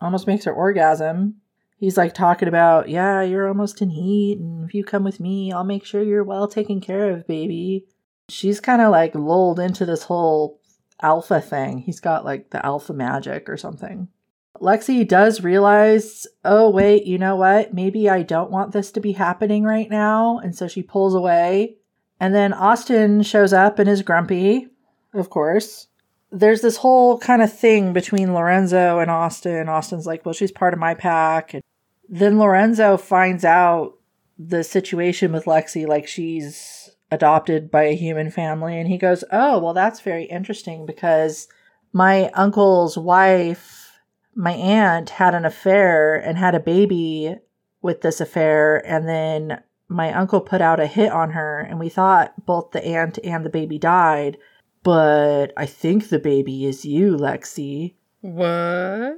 Almost 0.00 0.26
makes 0.26 0.44
her 0.44 0.52
orgasm. 0.52 1.36
He's 1.78 1.96
like 1.96 2.12
talking 2.12 2.48
about, 2.48 2.88
yeah, 2.88 3.22
you're 3.22 3.48
almost 3.48 3.80
in 3.80 3.90
heat, 3.90 4.38
and 4.38 4.68
if 4.68 4.74
you 4.74 4.84
come 4.84 5.02
with 5.02 5.18
me, 5.18 5.50
I'll 5.50 5.64
make 5.64 5.84
sure 5.84 6.02
you're 6.02 6.24
well 6.24 6.46
taken 6.46 6.80
care 6.80 7.10
of, 7.10 7.26
baby. 7.26 7.86
She's 8.28 8.60
kind 8.60 8.82
of 8.82 8.90
like 8.90 9.14
lulled 9.14 9.58
into 9.58 9.86
this 9.86 10.02
whole 10.02 10.60
alpha 11.00 11.40
thing. 11.40 11.78
He's 11.78 12.00
got 12.00 12.24
like 12.24 12.50
the 12.50 12.64
alpha 12.64 12.92
magic 12.92 13.48
or 13.48 13.56
something. 13.56 14.08
Lexi 14.60 15.08
does 15.08 15.42
realize, 15.42 16.26
oh, 16.44 16.68
wait, 16.68 17.06
you 17.06 17.16
know 17.16 17.36
what? 17.36 17.72
Maybe 17.72 18.10
I 18.10 18.22
don't 18.22 18.50
want 18.50 18.72
this 18.72 18.92
to 18.92 19.00
be 19.00 19.12
happening 19.12 19.64
right 19.64 19.88
now. 19.88 20.38
And 20.38 20.54
so 20.54 20.68
she 20.68 20.82
pulls 20.82 21.14
away. 21.14 21.76
And 22.20 22.34
then 22.34 22.52
Austin 22.52 23.22
shows 23.22 23.54
up 23.54 23.78
and 23.78 23.88
is 23.88 24.02
grumpy 24.02 24.68
of 25.14 25.30
course. 25.30 25.88
There's 26.32 26.60
this 26.60 26.76
whole 26.76 27.18
kind 27.18 27.42
of 27.42 27.52
thing 27.52 27.92
between 27.92 28.34
Lorenzo 28.34 29.00
and 29.00 29.10
Austin. 29.10 29.68
Austin's 29.68 30.06
like, 30.06 30.24
well, 30.24 30.32
she's 30.32 30.52
part 30.52 30.72
of 30.72 30.80
my 30.80 30.94
pack. 30.94 31.54
And 31.54 31.62
then 32.08 32.38
Lorenzo 32.38 32.96
finds 32.96 33.44
out 33.44 33.94
the 34.38 34.62
situation 34.62 35.32
with 35.32 35.44
Lexi, 35.44 35.86
like 35.86 36.06
she's 36.06 36.90
adopted 37.10 37.70
by 37.70 37.84
a 37.84 37.96
human 37.96 38.30
family. 38.30 38.78
And 38.78 38.88
he 38.88 38.96
goes, 38.96 39.24
oh, 39.32 39.58
well, 39.58 39.74
that's 39.74 40.00
very 40.00 40.24
interesting 40.24 40.86
because 40.86 41.48
my 41.92 42.30
uncle's 42.30 42.96
wife, 42.96 43.98
my 44.34 44.52
aunt, 44.52 45.10
had 45.10 45.34
an 45.34 45.44
affair 45.44 46.14
and 46.14 46.38
had 46.38 46.54
a 46.54 46.60
baby 46.60 47.36
with 47.82 48.02
this 48.02 48.20
affair. 48.20 48.76
And 48.86 49.08
then 49.08 49.62
my 49.88 50.12
uncle 50.12 50.40
put 50.40 50.60
out 50.60 50.78
a 50.78 50.86
hit 50.86 51.10
on 51.10 51.30
her. 51.30 51.58
And 51.58 51.80
we 51.80 51.88
thought 51.88 52.46
both 52.46 52.70
the 52.70 52.84
aunt 52.84 53.18
and 53.24 53.44
the 53.44 53.50
baby 53.50 53.78
died 53.78 54.38
but 54.82 55.52
I 55.56 55.66
think 55.66 56.08
the 56.08 56.18
baby 56.18 56.64
is 56.64 56.84
you, 56.84 57.16
Lexi. 57.16 57.94
What? 58.20 59.16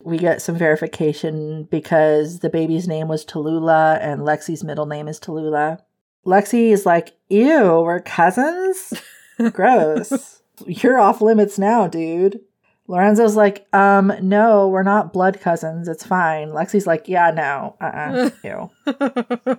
We 0.00 0.18
get 0.18 0.40
some 0.40 0.56
verification 0.56 1.64
because 1.64 2.38
the 2.38 2.50
baby's 2.50 2.86
name 2.86 3.08
was 3.08 3.24
Tallulah 3.24 3.98
and 4.00 4.20
Lexi's 4.20 4.62
middle 4.62 4.86
name 4.86 5.08
is 5.08 5.18
Tallulah. 5.18 5.80
Lexi 6.24 6.72
is 6.72 6.86
like, 6.86 7.16
ew, 7.28 7.80
we're 7.80 8.00
cousins? 8.00 8.94
Gross. 9.52 10.42
You're 10.66 10.98
off 10.98 11.20
limits 11.20 11.58
now, 11.58 11.88
dude. 11.88 12.40
Lorenzo's 12.86 13.36
like, 13.36 13.66
um, 13.74 14.12
no, 14.22 14.68
we're 14.68 14.82
not 14.82 15.12
blood 15.12 15.40
cousins. 15.40 15.88
It's 15.88 16.04
fine. 16.04 16.48
Lexi's 16.48 16.86
like, 16.86 17.06
yeah, 17.06 17.30
no. 17.30 17.76
Uh 17.80 18.30
uh 18.44 18.66
Ew. 19.46 19.58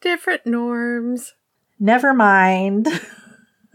Different 0.00 0.46
norms. 0.46 1.34
Never 1.78 2.12
mind. 2.12 2.88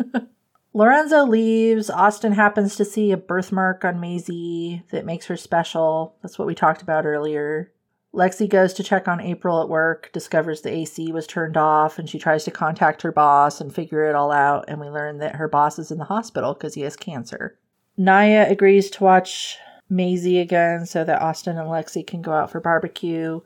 Lorenzo 0.74 1.26
leaves. 1.26 1.90
Austin 1.90 2.32
happens 2.32 2.76
to 2.76 2.86
see 2.86 3.12
a 3.12 3.18
birthmark 3.18 3.84
on 3.84 4.00
Maisie 4.00 4.84
that 4.92 5.06
makes 5.06 5.26
her 5.26 5.36
special. 5.36 6.16
That's 6.22 6.40
what 6.40 6.48
we 6.48 6.56
talked 6.56 6.82
about 6.82 7.06
earlier. 7.06 7.72
Lexi 8.14 8.50
goes 8.50 8.74
to 8.74 8.84
check 8.84 9.08
on 9.08 9.22
April 9.22 9.62
at 9.62 9.70
work, 9.70 10.10
discovers 10.12 10.62
the 10.62 10.70
AC 10.70 11.14
was 11.14 11.26
turned 11.28 11.56
off, 11.56 11.98
and 11.98 12.10
she 12.10 12.20
tries 12.20 12.44
to 12.44 12.52
contact 12.52 13.02
her 13.02 13.12
boss 13.12 13.62
and 13.62 13.74
figure 13.74 14.10
it 14.10 14.16
all 14.16 14.32
out. 14.32 14.66
And 14.68 14.80
we 14.80 14.88
learn 14.88 15.20
that 15.20 15.36
her 15.36 15.48
boss 15.48 15.80
is 15.80 15.92
in 15.92 15.98
the 15.98 16.06
hospital 16.06 16.54
because 16.54 16.74
he 16.74 16.82
has 16.82 16.96
cancer. 16.98 17.58
Naya 17.98 18.48
agrees 18.50 18.90
to 18.92 19.04
watch 19.04 19.58
Maisie 19.90 20.40
again 20.40 20.86
so 20.86 21.04
that 21.04 21.22
Austin 21.22 21.58
and 21.58 21.68
Lexi 21.68 22.06
can 22.06 22.22
go 22.22 22.32
out 22.34 22.52
for 22.52 22.60
barbecue. 22.60 23.40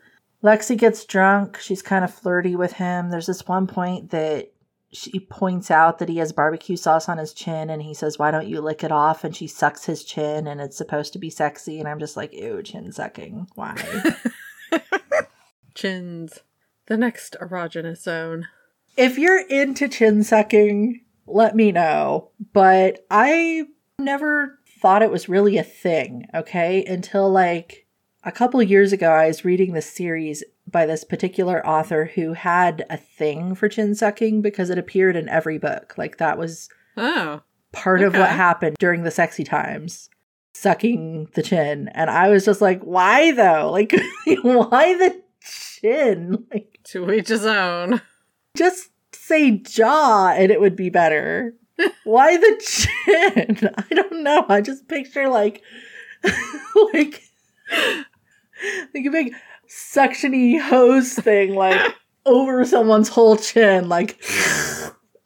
Lexi 0.44 0.78
gets 0.78 1.06
drunk. 1.06 1.60
She's 1.60 1.82
kind 1.82 2.04
of 2.04 2.14
flirty 2.14 2.56
with 2.56 2.74
him. 2.74 3.10
There's 3.10 3.28
this 3.28 3.48
one 3.48 3.68
point 3.68 4.12
that 4.12 4.52
she 4.96 5.20
points 5.20 5.70
out 5.70 6.00
that 6.00 6.10
he 6.10 6.18
has 6.18 6.32
barbecue 6.32 6.78
sauce 6.78 7.10
on 7.10 7.18
his 7.18 7.34
chin 7.34 7.70
and 7.70 7.82
he 7.82 7.94
says, 7.94 8.18
Why 8.18 8.32
don't 8.32 8.48
you 8.48 8.62
lick 8.62 8.84
it 8.84 8.92
off? 8.92 9.24
And 9.24 9.36
she 9.36 9.48
sucks 9.48 9.86
his 9.86 10.04
chin 10.04 10.48
and 10.48 10.62
it's 10.62 10.78
supposed 10.78 11.14
to 11.14 11.20
be 11.20 11.30
sexy. 11.30 11.80
And 11.80 11.88
I'm 11.88 12.00
just 12.00 12.18
like, 12.18 12.34
Ew, 12.34 12.64
chin 12.64 12.92
sucking. 12.92 13.48
Why? 13.56 13.76
Chins. 15.76 16.40
The 16.88 16.98
next 16.98 17.36
erogenous 17.42 18.04
zone. 18.04 18.48
If 18.96 19.18
you're 19.18 19.46
into 19.48 19.90
chin 19.90 20.24
sucking, 20.24 21.02
let 21.28 21.56
me 21.56 21.72
know. 21.72 22.30
But 22.54 23.06
I 23.12 23.66
never 24.00 24.60
thought 24.82 25.04
it 25.04 25.12
was 25.12 25.28
really 25.28 25.58
a 25.58 25.64
thing, 25.64 26.28
okay? 26.34 26.86
Until 26.86 27.30
like 27.30 27.86
a 28.24 28.32
couple 28.32 28.62
years 28.64 28.94
ago, 28.94 29.12
I 29.12 29.28
was 29.28 29.44
reading 29.44 29.74
this 29.74 29.92
series 29.92 30.44
by 30.70 30.86
this 30.86 31.04
particular 31.04 31.66
author 31.66 32.06
who 32.16 32.34
had 32.34 32.86
a 32.90 32.98
thing 32.98 33.56
for 33.56 33.70
chin 33.70 33.96
sucking 33.96 34.42
because 34.42 34.70
it 34.70 34.78
appeared 34.78 35.16
in 35.16 35.30
every 35.30 35.58
book. 35.58 35.96
Like 35.98 36.18
that 36.18 36.38
was 36.38 36.70
oh, 36.98 37.42
part 37.72 38.02
okay. 38.02 38.08
of 38.08 38.14
what 38.14 38.30
happened 38.30 38.78
during 38.80 39.04
the 39.04 39.12
sexy 39.12 39.44
times. 39.44 40.10
Sucking 40.54 41.30
the 41.34 41.44
chin. 41.44 41.90
And 41.90 42.10
I 42.10 42.30
was 42.30 42.46
just 42.46 42.62
like, 42.62 42.82
why 42.82 43.32
though? 43.32 43.70
Like 43.72 43.94
why 44.42 44.98
the 44.98 45.22
chin? 45.42 46.46
Like 46.52 46.80
to 46.86 47.12
each 47.12 47.28
his 47.28 47.46
own. 47.46 48.02
Just 48.56 48.90
say 49.14 49.52
jaw 49.52 50.30
and 50.30 50.52
it 50.52 50.62
would 50.62 50.76
be 50.76 50.90
better. 50.90 51.54
why 52.04 52.38
the 52.38 52.62
chin? 52.64 53.70
I 53.78 53.94
don't 53.94 54.24
know. 54.24 54.46
I 54.48 54.62
just 54.62 54.88
picture 54.88 55.28
like 55.28 55.62
like 56.94 57.22
like 58.94 59.06
a 59.06 59.10
big 59.10 59.36
suctiony 59.70 60.60
hose 60.60 61.14
thing 61.14 61.56
like 61.56 61.96
over 62.26 62.66
someone's 62.66 63.10
whole 63.10 63.38
chin, 63.38 63.90
like, 63.90 64.22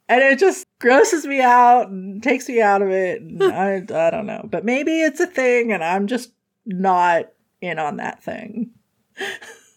and 0.08 0.22
it 0.22 0.40
just 0.40 0.66
grosses 0.80 1.26
me 1.26 1.42
out 1.42 1.90
and 1.90 2.22
takes 2.22 2.48
me 2.48 2.62
out 2.62 2.82
of 2.82 2.90
it. 2.90 3.22
And 3.22 3.44
I, 3.54 3.76
I 3.78 4.10
don't 4.10 4.26
know, 4.26 4.48
but 4.50 4.66
maybe 4.66 5.02
it's 5.02 5.20
a 5.20 5.28
thing, 5.28 5.72
and 5.72 5.84
I'm 5.84 6.08
just 6.08 6.32
not 6.66 7.32
in 7.62 7.80
on 7.80 7.98
that 7.98 8.24
thing. 8.24 8.72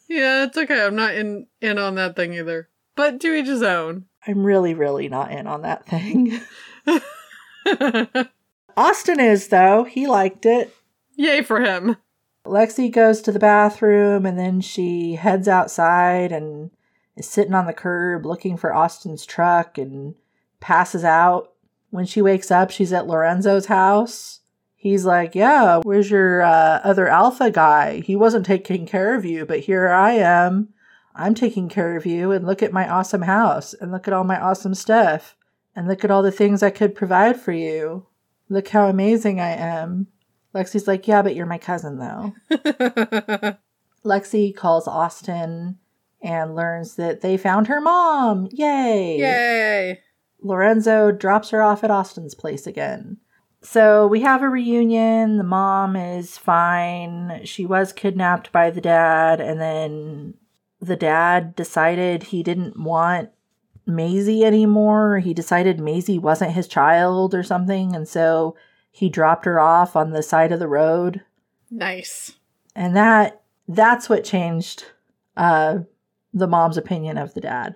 yeah, 0.08 0.44
it's 0.44 0.58
okay. 0.58 0.84
I'm 0.84 0.96
not 0.96 1.14
in 1.14 1.46
in 1.60 1.78
on 1.78 1.94
that 1.96 2.16
thing 2.16 2.34
either. 2.34 2.68
But 2.94 3.20
to 3.20 3.34
each 3.34 3.46
his 3.46 3.62
own. 3.62 4.06
I'm 4.26 4.44
really, 4.44 4.74
really 4.74 5.08
not 5.08 5.32
in 5.32 5.46
on 5.46 5.62
that 5.62 5.86
thing. 5.86 6.40
Austin 8.76 9.20
is 9.20 9.48
though. 9.48 9.84
He 9.84 10.06
liked 10.06 10.46
it. 10.46 10.74
Yay 11.16 11.42
for 11.42 11.60
him. 11.60 11.96
Lexi 12.44 12.90
goes 12.90 13.20
to 13.22 13.32
the 13.32 13.38
bathroom 13.38 14.26
and 14.26 14.38
then 14.38 14.60
she 14.60 15.14
heads 15.14 15.46
outside 15.46 16.32
and 16.32 16.70
is 17.16 17.28
sitting 17.28 17.54
on 17.54 17.66
the 17.66 17.72
curb 17.72 18.26
looking 18.26 18.56
for 18.56 18.74
Austin's 18.74 19.24
truck 19.24 19.78
and 19.78 20.14
passes 20.60 21.04
out. 21.04 21.52
When 21.90 22.06
she 22.06 22.22
wakes 22.22 22.50
up, 22.50 22.70
she's 22.70 22.92
at 22.92 23.06
Lorenzo's 23.06 23.66
house. 23.66 24.40
He's 24.76 25.04
like, 25.04 25.34
Yeah, 25.34 25.80
where's 25.84 26.10
your 26.10 26.42
uh, 26.42 26.80
other 26.82 27.06
alpha 27.06 27.50
guy? 27.50 28.00
He 28.00 28.16
wasn't 28.16 28.46
taking 28.46 28.86
care 28.86 29.14
of 29.14 29.24
you, 29.24 29.46
but 29.46 29.60
here 29.60 29.88
I 29.88 30.14
am. 30.14 30.70
I'm 31.14 31.34
taking 31.34 31.68
care 31.68 31.96
of 31.96 32.06
you, 32.06 32.32
and 32.32 32.46
look 32.46 32.62
at 32.62 32.72
my 32.72 32.88
awesome 32.88 33.22
house, 33.22 33.74
and 33.74 33.92
look 33.92 34.08
at 34.08 34.14
all 34.14 34.24
my 34.24 34.40
awesome 34.40 34.74
stuff, 34.74 35.36
and 35.76 35.86
look 35.86 36.04
at 36.04 36.10
all 36.10 36.22
the 36.22 36.32
things 36.32 36.62
I 36.62 36.70
could 36.70 36.94
provide 36.94 37.38
for 37.38 37.52
you. 37.52 38.06
Look 38.48 38.68
how 38.68 38.88
amazing 38.88 39.38
I 39.38 39.50
am. 39.50 40.08
Lexi's 40.54 40.86
like, 40.86 41.08
Yeah, 41.08 41.22
but 41.22 41.34
you're 41.34 41.46
my 41.46 41.58
cousin, 41.58 41.98
though. 41.98 42.34
Lexi 44.04 44.54
calls 44.54 44.88
Austin 44.88 45.78
and 46.20 46.54
learns 46.54 46.96
that 46.96 47.20
they 47.20 47.36
found 47.36 47.66
her 47.66 47.80
mom. 47.80 48.48
Yay! 48.52 49.18
Yay! 49.18 50.00
Lorenzo 50.40 51.12
drops 51.12 51.50
her 51.50 51.62
off 51.62 51.84
at 51.84 51.90
Austin's 51.90 52.34
place 52.34 52.66
again. 52.66 53.18
So 53.62 54.08
we 54.08 54.20
have 54.22 54.42
a 54.42 54.48
reunion. 54.48 55.36
The 55.38 55.44
mom 55.44 55.94
is 55.94 56.36
fine. 56.36 57.42
She 57.44 57.64
was 57.64 57.92
kidnapped 57.92 58.50
by 58.50 58.70
the 58.70 58.80
dad, 58.80 59.40
and 59.40 59.60
then 59.60 60.34
the 60.80 60.96
dad 60.96 61.54
decided 61.54 62.24
he 62.24 62.42
didn't 62.42 62.76
want 62.78 63.30
Maisie 63.86 64.44
anymore. 64.44 65.20
He 65.20 65.32
decided 65.32 65.78
Maisie 65.78 66.18
wasn't 66.18 66.52
his 66.52 66.66
child 66.66 67.34
or 67.34 67.44
something, 67.44 67.94
and 67.94 68.08
so 68.08 68.56
he 68.92 69.08
dropped 69.08 69.46
her 69.46 69.58
off 69.58 69.96
on 69.96 70.10
the 70.10 70.22
side 70.22 70.52
of 70.52 70.60
the 70.60 70.68
road. 70.68 71.22
Nice. 71.70 72.36
And 72.76 72.94
that 72.96 73.42
that's 73.66 74.08
what 74.08 74.22
changed 74.22 74.84
uh 75.36 75.78
the 76.32 76.46
mom's 76.46 76.76
opinion 76.76 77.18
of 77.18 77.34
the 77.34 77.40
dad. 77.40 77.74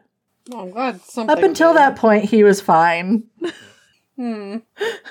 I'm 0.55 0.71
glad 0.71 1.01
something. 1.01 1.37
Up 1.37 1.43
until 1.43 1.73
did. 1.73 1.79
that 1.79 1.97
point 1.97 2.27
he 2.27 2.45
was 2.45 2.61
fine. 2.61 3.25
Hmm. 4.17 4.59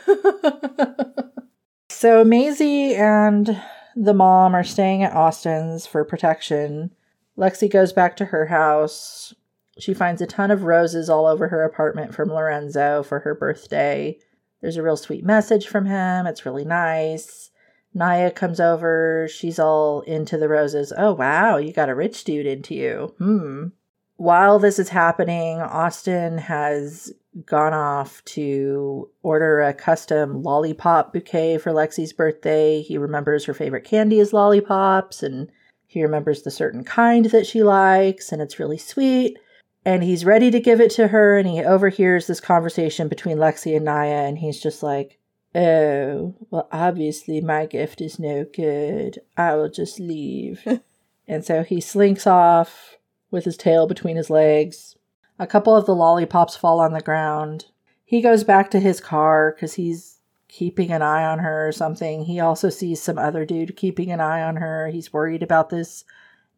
so 1.89 2.23
Maisie 2.23 2.95
and 2.95 3.61
the 3.95 4.13
mom 4.13 4.55
are 4.55 4.63
staying 4.63 5.03
at 5.03 5.13
Austin's 5.13 5.85
for 5.85 6.03
protection. 6.05 6.91
Lexi 7.37 7.69
goes 7.69 7.93
back 7.93 8.15
to 8.17 8.25
her 8.25 8.47
house. 8.47 9.33
She 9.77 9.93
finds 9.93 10.21
a 10.21 10.25
ton 10.25 10.51
of 10.51 10.63
roses 10.63 11.09
all 11.09 11.25
over 11.25 11.49
her 11.49 11.63
apartment 11.63 12.13
from 12.13 12.29
Lorenzo 12.29 13.03
for 13.03 13.19
her 13.19 13.35
birthday. 13.35 14.17
There's 14.65 14.77
a 14.77 14.81
real 14.81 14.97
sweet 14.97 15.23
message 15.23 15.67
from 15.67 15.85
him. 15.85 16.25
It's 16.25 16.43
really 16.43 16.65
nice. 16.65 17.51
Naya 17.93 18.31
comes 18.31 18.59
over. 18.59 19.27
She's 19.29 19.59
all 19.59 20.01
into 20.01 20.39
the 20.39 20.49
roses. 20.49 20.91
Oh, 20.97 21.13
wow, 21.13 21.57
you 21.57 21.71
got 21.71 21.87
a 21.87 21.93
rich 21.93 22.23
dude 22.23 22.47
into 22.47 22.73
you. 22.73 23.13
Hmm. 23.19 23.67
While 24.15 24.57
this 24.57 24.79
is 24.79 24.89
happening, 24.89 25.61
Austin 25.61 26.39
has 26.39 27.13
gone 27.45 27.75
off 27.75 28.25
to 28.25 29.07
order 29.21 29.61
a 29.61 29.71
custom 29.71 30.41
lollipop 30.41 31.13
bouquet 31.13 31.59
for 31.59 31.71
Lexi's 31.71 32.11
birthday. 32.11 32.81
He 32.81 32.97
remembers 32.97 33.45
her 33.45 33.53
favorite 33.53 33.83
candy 33.83 34.19
is 34.19 34.33
lollipops, 34.33 35.21
and 35.21 35.51
he 35.85 36.01
remembers 36.01 36.41
the 36.41 36.49
certain 36.49 36.83
kind 36.83 37.25
that 37.25 37.45
she 37.45 37.61
likes, 37.61 38.31
and 38.31 38.41
it's 38.41 38.57
really 38.57 38.79
sweet. 38.79 39.37
And 39.85 40.03
he's 40.03 40.25
ready 40.25 40.49
to 40.49 40.59
give 40.59 40.81
it 40.81 40.89
to 40.91 41.09
her, 41.09 41.37
and 41.37 41.47
he 41.47 41.63
overhears 41.63 42.25
this 42.25 42.39
conversation 42.39 43.07
between 43.07 43.37
Lexi 43.37 43.75
and 43.75 43.85
Naya, 43.85 44.25
and 44.27 44.39
he's 44.39 44.59
just 44.59 44.81
like, 44.81 45.19
Oh, 45.55 46.35
well, 46.49 46.67
obviously 46.69 47.39
my 47.39 47.65
gift 47.65 48.01
is 48.01 48.19
no 48.19 48.45
good. 48.53 49.19
I 49.37 49.55
will 49.55 49.69
just 49.69 50.01
leave. 50.01 50.67
and 51.27 51.45
so 51.45 51.63
he 51.63 51.79
slinks 51.79 52.27
off 52.27 52.97
with 53.31 53.45
his 53.45 53.55
tail 53.55 53.87
between 53.87 54.17
his 54.17 54.29
legs. 54.29 54.97
A 55.39 55.47
couple 55.47 55.73
of 55.73 55.85
the 55.85 55.95
lollipops 55.95 56.57
fall 56.57 56.81
on 56.81 56.91
the 56.91 56.99
ground. 56.99 57.65
He 58.03 58.21
goes 58.21 58.43
back 58.43 58.69
to 58.71 58.81
his 58.81 58.99
car 58.99 59.53
because 59.55 59.75
he's 59.75 60.19
keeping 60.49 60.91
an 60.91 61.01
eye 61.01 61.23
on 61.23 61.39
her 61.39 61.67
or 61.67 61.71
something. 61.71 62.25
He 62.25 62.41
also 62.41 62.69
sees 62.69 63.01
some 63.01 63.17
other 63.17 63.45
dude 63.45 63.77
keeping 63.77 64.11
an 64.11 64.19
eye 64.19 64.41
on 64.41 64.57
her. 64.57 64.89
He's 64.89 65.13
worried 65.13 65.41
about 65.41 65.69
this 65.69 66.03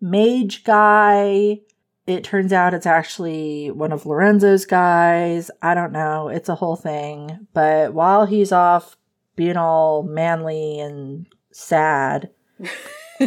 mage 0.01 0.63
guy. 0.63 1.61
It 2.07 2.23
turns 2.23 2.53
out 2.53 2.73
it's 2.73 2.85
actually 2.85 3.69
one 3.69 3.91
of 3.91 4.05
Lorenzo's 4.05 4.65
guys. 4.65 5.51
I 5.61 5.73
don't 5.73 5.91
know. 5.91 6.29
It's 6.29 6.47
a 6.47 6.55
whole 6.55 6.77
thing. 6.77 7.47
But 7.53 7.93
while 7.93 8.25
he's 8.25 8.53
off 8.53 8.95
being 9.35 9.57
all 9.57 10.03
manly 10.03 10.79
and 10.79 11.27
sad, 11.51 12.29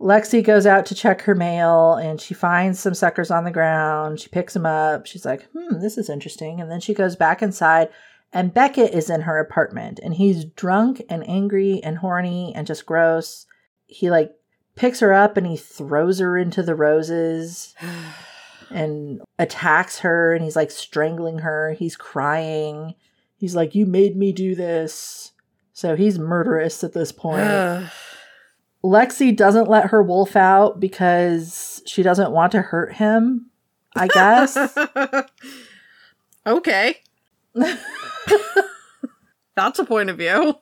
Lexi 0.00 0.44
goes 0.44 0.66
out 0.66 0.84
to 0.86 0.94
check 0.94 1.22
her 1.22 1.34
mail 1.34 1.94
and 1.94 2.20
she 2.20 2.34
finds 2.34 2.78
some 2.78 2.94
suckers 2.94 3.30
on 3.30 3.44
the 3.44 3.50
ground. 3.50 4.20
She 4.20 4.28
picks 4.28 4.52
them 4.52 4.66
up. 4.66 5.06
She's 5.06 5.24
like, 5.24 5.48
hmm, 5.56 5.80
this 5.80 5.96
is 5.96 6.10
interesting. 6.10 6.60
And 6.60 6.70
then 6.70 6.80
she 6.80 6.92
goes 6.92 7.16
back 7.16 7.40
inside 7.40 7.88
and 8.30 8.54
Beckett 8.54 8.92
is 8.92 9.08
in 9.08 9.22
her 9.22 9.38
apartment 9.38 10.00
and 10.02 10.14
he's 10.14 10.44
drunk 10.44 11.02
and 11.08 11.26
angry 11.26 11.80
and 11.82 11.98
horny 11.98 12.52
and 12.54 12.66
just 12.66 12.84
gross. 12.84 13.46
He 13.86 14.10
like 14.10 14.32
picks 14.80 15.00
her 15.00 15.12
up 15.12 15.36
and 15.36 15.46
he 15.46 15.58
throws 15.58 16.20
her 16.20 16.38
into 16.38 16.62
the 16.62 16.74
roses 16.74 17.74
and 18.70 19.20
attacks 19.38 19.98
her 19.98 20.34
and 20.34 20.42
he's 20.42 20.56
like 20.56 20.70
strangling 20.70 21.40
her. 21.40 21.74
He's 21.74 21.96
crying. 21.96 22.94
He's 23.36 23.54
like, 23.54 23.74
You 23.74 23.84
made 23.84 24.16
me 24.16 24.32
do 24.32 24.54
this. 24.54 25.32
So 25.74 25.96
he's 25.96 26.18
murderous 26.18 26.82
at 26.82 26.94
this 26.94 27.12
point. 27.12 27.46
Lexi 28.82 29.36
doesn't 29.36 29.68
let 29.68 29.90
her 29.90 30.02
wolf 30.02 30.34
out 30.34 30.80
because 30.80 31.82
she 31.84 32.02
doesn't 32.02 32.32
want 32.32 32.52
to 32.52 32.62
hurt 32.62 32.94
him, 32.94 33.50
I 33.94 34.08
guess. 34.08 34.56
okay. 36.46 36.96
That's 39.54 39.78
a 39.78 39.84
point 39.84 40.08
of 40.08 40.16
view. 40.16 40.54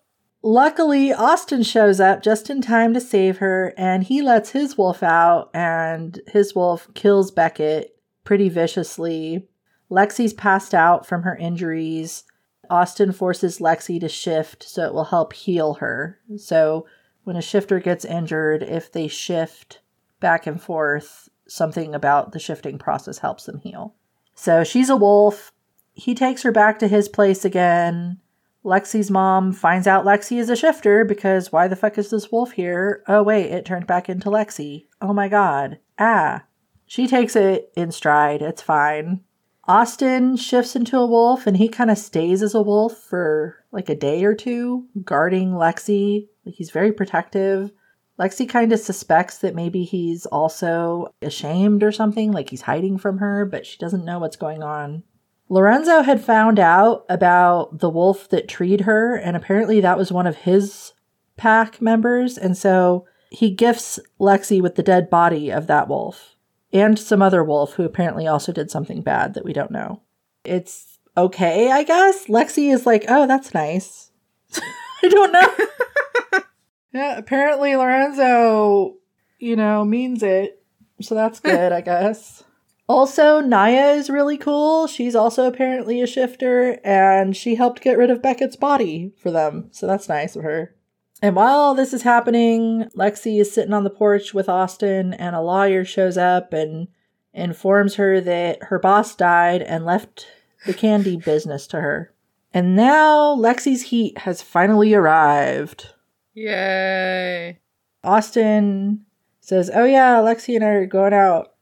Luckily, 0.43 1.13
Austin 1.13 1.63
shows 1.63 1.99
up 2.01 2.23
just 2.23 2.49
in 2.49 2.63
time 2.63 2.95
to 2.95 3.01
save 3.01 3.39
her, 3.39 3.75
and 3.77 4.05
he 4.05 4.23
lets 4.23 4.51
his 4.51 4.79
wolf 4.79 5.03
out, 5.03 5.51
and 5.53 6.21
his 6.29 6.55
wolf 6.55 6.89
kills 6.95 7.31
Beckett 7.31 7.99
pretty 8.25 8.49
viciously. 8.49 9.49
Lexi's 9.91 10.33
passed 10.33 10.75
out 10.75 11.07
from 11.07 11.23
her 11.23 11.37
injuries. 11.37 12.25
Austin 12.71 13.13
forces 13.13 13.59
Lexi 13.59 13.99
to 14.01 14.09
shift 14.09 14.63
so 14.63 14.85
it 14.85 14.95
will 14.95 15.05
help 15.05 15.33
heal 15.33 15.75
her. 15.75 16.19
So, 16.37 16.87
when 17.25 17.37
a 17.37 17.43
shifter 17.43 17.81
gets 17.81 18.05
injured, 18.05 18.63
if 18.63 18.93
they 18.93 19.09
shift 19.09 19.81
back 20.21 20.47
and 20.47 20.61
forth, 20.61 21.29
something 21.47 21.95
about 21.95 22.33
the 22.33 22.39
shifting 22.39 22.79
process 22.79 23.19
helps 23.19 23.45
them 23.45 23.59
heal. 23.59 23.95
So 24.35 24.63
she's 24.63 24.89
a 24.89 24.97
wolf. 24.97 25.53
He 25.95 26.15
takes 26.15 26.43
her 26.43 26.53
back 26.53 26.79
to 26.79 26.89
his 26.89 27.09
place 27.09 27.45
again. 27.45 28.21
Lexi's 28.69 29.11
mom 29.11 29.53
finds 29.53 29.87
out 29.87 30.05
Lexi 30.05 30.39
is 30.39 30.51
a 30.51 30.57
shifter 30.57 31.05
because 31.05 31.51
why 31.51 31.69
the 31.69 31.77
fuck 31.77 31.97
is 31.97 32.11
this 32.11 32.31
wolf 32.31 32.53
here? 32.53 33.03
Oh, 33.09 33.23
wait, 33.23 33.51
it 33.51 33.65
turned 33.65 33.87
back 33.87 34.11
into 34.11 34.29
Lexi. 34.29 34.87
Oh 35.01 35.15
my 35.15 35.29
god. 35.29 35.79
Ah. 35.99 36.45
She 36.85 37.07
takes 37.07 37.35
it 37.35 37.73
in 37.77 37.91
stride. 37.93 38.43
It's 38.43 38.63
fine. 38.63 39.23
Austin 39.67 40.37
shifts 40.37 40.77
into 40.77 40.99
a 40.99 41.07
wolf 41.07 41.47
and 41.47 41.57
he 41.57 41.69
kind 41.69 41.91
of 41.91 41.99
stays 41.99 42.43
as 42.43 42.55
a 42.55 42.63
wolf 42.63 42.97
for 42.97 43.65
like 43.73 43.89
a 43.89 43.95
day 43.95 44.25
or 44.25 44.35
two, 44.35 44.87
guarding 45.03 45.53
Lexi. 45.53 46.29
Like 46.45 46.55
he's 46.55 46.71
very 46.71 46.93
protective. 46.93 47.73
Lexi 48.19 48.49
kind 48.49 48.73
of 48.73 48.81
suspects 48.81 49.39
that 49.39 49.55
maybe 49.55 49.85
he's 49.85 50.27
also 50.27 51.15
ashamed 51.23 51.83
or 51.83 51.93
something, 51.93 52.33
like 52.33 52.51
he's 52.51 52.63
hiding 52.63 52.99
from 52.99 53.19
her, 53.19 53.47
but 53.47 53.65
she 53.65 53.79
doesn't 53.79 54.05
know 54.05 54.19
what's 54.19 54.37
going 54.37 54.63
on. 54.63 55.05
Lorenzo 55.49 56.03
had 56.03 56.23
found 56.23 56.59
out 56.59 57.05
about 57.09 57.79
the 57.79 57.89
wolf 57.89 58.29
that 58.29 58.49
treed 58.49 58.83
her, 58.83 59.17
and 59.17 59.37
apparently 59.37 59.81
that 59.81 59.99
was 59.99 60.13
one 60.13 60.27
of 60.27 60.37
his 60.37 60.93
pack 61.37 61.81
members, 61.81 62.37
and 62.37 62.57
so 62.57 63.07
he 63.31 63.51
gifts 63.51 63.99
Lexi 64.21 64.61
with 64.61 64.75
the 64.75 64.83
dead 64.83 65.09
body 65.09 65.51
of 65.51 65.67
that 65.67 65.89
wolf 65.89 66.37
and 66.73 66.99
some 66.99 67.23
other 67.23 67.43
wolf 67.43 67.75
who 67.75 67.85
apparently 67.85 68.27
also 68.27 68.53
did 68.53 68.71
something 68.71 69.03
bad 69.03 69.35
that 69.35 69.45
we 69.45 69.53
don't 69.53 69.71
know. 69.71 70.03
It's 70.45 70.99
okay, 71.17 71.71
I 71.71 71.83
guess. 71.83 72.27
Lexi 72.27 72.73
is 72.73 72.87
like, 72.87 73.05
oh, 73.09 73.27
that's 73.27 73.55
nice. 73.55 74.11
I 75.03 75.09
don't 75.09 75.33
know. 75.33 76.41
yeah, 76.93 77.19
apparently 77.19 77.75
Lorenzo, 77.77 78.97
you 79.39 79.57
know, 79.57 79.85
means 79.85 80.23
it. 80.23 80.63
So 81.01 81.15
that's 81.15 81.41
good, 81.41 81.73
I 81.73 81.81
guess. 81.81 82.45
Also, 82.89 83.41
Naya 83.41 83.91
is 83.91 84.09
really 84.09 84.39
cool. 84.39 84.87
She's 84.87 85.15
also 85.15 85.47
apparently 85.47 86.01
a 86.01 86.07
shifter, 86.07 86.81
and 86.83 87.37
she 87.37 87.55
helped 87.55 87.83
get 87.83 87.99
rid 87.99 88.11
of 88.11 88.23
Beckett's 88.23 88.57
body 88.57 89.13
for 89.19 89.31
them. 89.31 89.69
So 89.73 89.87
that's 89.87 90.09
nice 90.09 90.37
of 90.37 90.43
her. 90.43 90.75
And 91.21 91.37
while 91.37 91.59
all 91.59 91.75
this 91.75 91.93
is 91.93 92.03
happening, 92.03 92.89
Lexi 92.97 93.41
is 93.41 93.53
sitting 93.53 93.75
on 93.75 93.85
the 93.85 93.91
porch 93.91 94.33
with 94.33 94.49
Austin, 94.49 95.13
and 95.13 95.37
a 95.37 95.43
lawyer 95.43 95.85
shows 95.85 96.17
up 96.17 96.55
and 96.55 96.89
informs 97.35 97.97
her 97.97 98.23
that 98.23 98.65
her 98.65 98.79
boss 98.79 99.15
died 99.15 99.61
and 99.61 99.85
left 99.85 100.27
the 100.65 100.73
candy 100.73 101.17
business 101.25 101.67
to 101.67 101.81
her. 101.81 102.15
And 102.55 102.75
now 102.75 103.37
Lexi's 103.37 103.83
heat 103.83 104.19
has 104.19 104.41
finally 104.41 104.95
arrived. 104.95 105.93
Yay. 106.33 107.59
Austin 108.03 109.05
says, 109.41 109.71
Oh, 109.75 109.85
yeah, 109.85 110.17
Lexi 110.17 110.55
and 110.55 110.65
I 110.65 110.69
are 110.69 110.87
going 110.87 111.13
out 111.13 111.53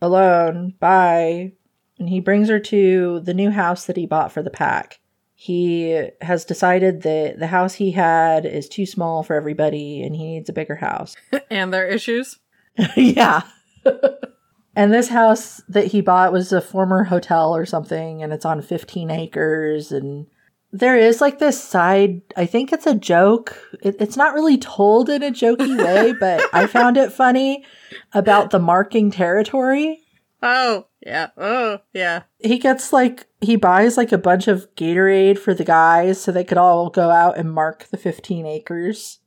alone. 0.00 0.74
Bye. 0.78 1.52
And 1.98 2.08
he 2.08 2.20
brings 2.20 2.48
her 2.48 2.58
to 2.60 3.20
the 3.20 3.34
new 3.34 3.50
house 3.50 3.86
that 3.86 3.96
he 3.96 4.06
bought 4.06 4.32
for 4.32 4.42
the 4.42 4.50
pack. 4.50 5.00
He 5.34 6.08
has 6.22 6.44
decided 6.44 7.02
that 7.02 7.38
the 7.38 7.46
house 7.46 7.74
he 7.74 7.92
had 7.92 8.46
is 8.46 8.68
too 8.68 8.86
small 8.86 9.22
for 9.22 9.36
everybody 9.36 10.02
and 10.02 10.16
he 10.16 10.24
needs 10.24 10.48
a 10.48 10.54
bigger 10.54 10.76
house. 10.76 11.14
and 11.50 11.72
their 11.72 11.86
issues? 11.86 12.38
yeah. 12.96 13.42
and 14.76 14.92
this 14.92 15.08
house 15.08 15.62
that 15.68 15.86
he 15.86 16.00
bought 16.00 16.32
was 16.32 16.52
a 16.52 16.60
former 16.60 17.04
hotel 17.04 17.54
or 17.54 17.66
something 17.66 18.22
and 18.22 18.32
it's 18.32 18.44
on 18.44 18.62
15 18.62 19.10
acres 19.10 19.92
and 19.92 20.26
there 20.72 20.96
is 20.96 21.20
like 21.20 21.38
this 21.38 21.62
side 21.62 22.20
i 22.36 22.44
think 22.44 22.72
it's 22.72 22.86
a 22.86 22.94
joke. 22.94 23.58
It, 23.82 23.96
it's 24.00 24.16
not 24.16 24.34
really 24.34 24.58
told 24.58 25.08
in 25.08 25.22
a 25.22 25.30
jokey 25.30 25.76
way 25.84 26.12
but 26.12 26.42
i 26.52 26.66
found 26.66 26.96
it 26.96 27.12
funny 27.12 27.64
about 28.12 28.50
the 28.50 28.58
marking 28.58 29.10
territory. 29.10 30.02
Oh, 30.42 30.86
yeah. 31.00 31.28
Oh, 31.36 31.78
yeah. 31.92 32.22
he 32.38 32.58
gets 32.58 32.92
like 32.92 33.26
he 33.40 33.56
buys 33.56 33.96
like 33.96 34.12
a 34.12 34.18
bunch 34.18 34.48
of 34.48 34.72
gatorade 34.76 35.38
for 35.38 35.54
the 35.54 35.64
guys 35.64 36.20
so 36.20 36.30
they 36.30 36.44
could 36.44 36.58
all 36.58 36.90
go 36.90 37.10
out 37.10 37.38
and 37.38 37.52
mark 37.52 37.84
the 37.86 37.96
15 37.96 38.44
acres. 38.46 39.20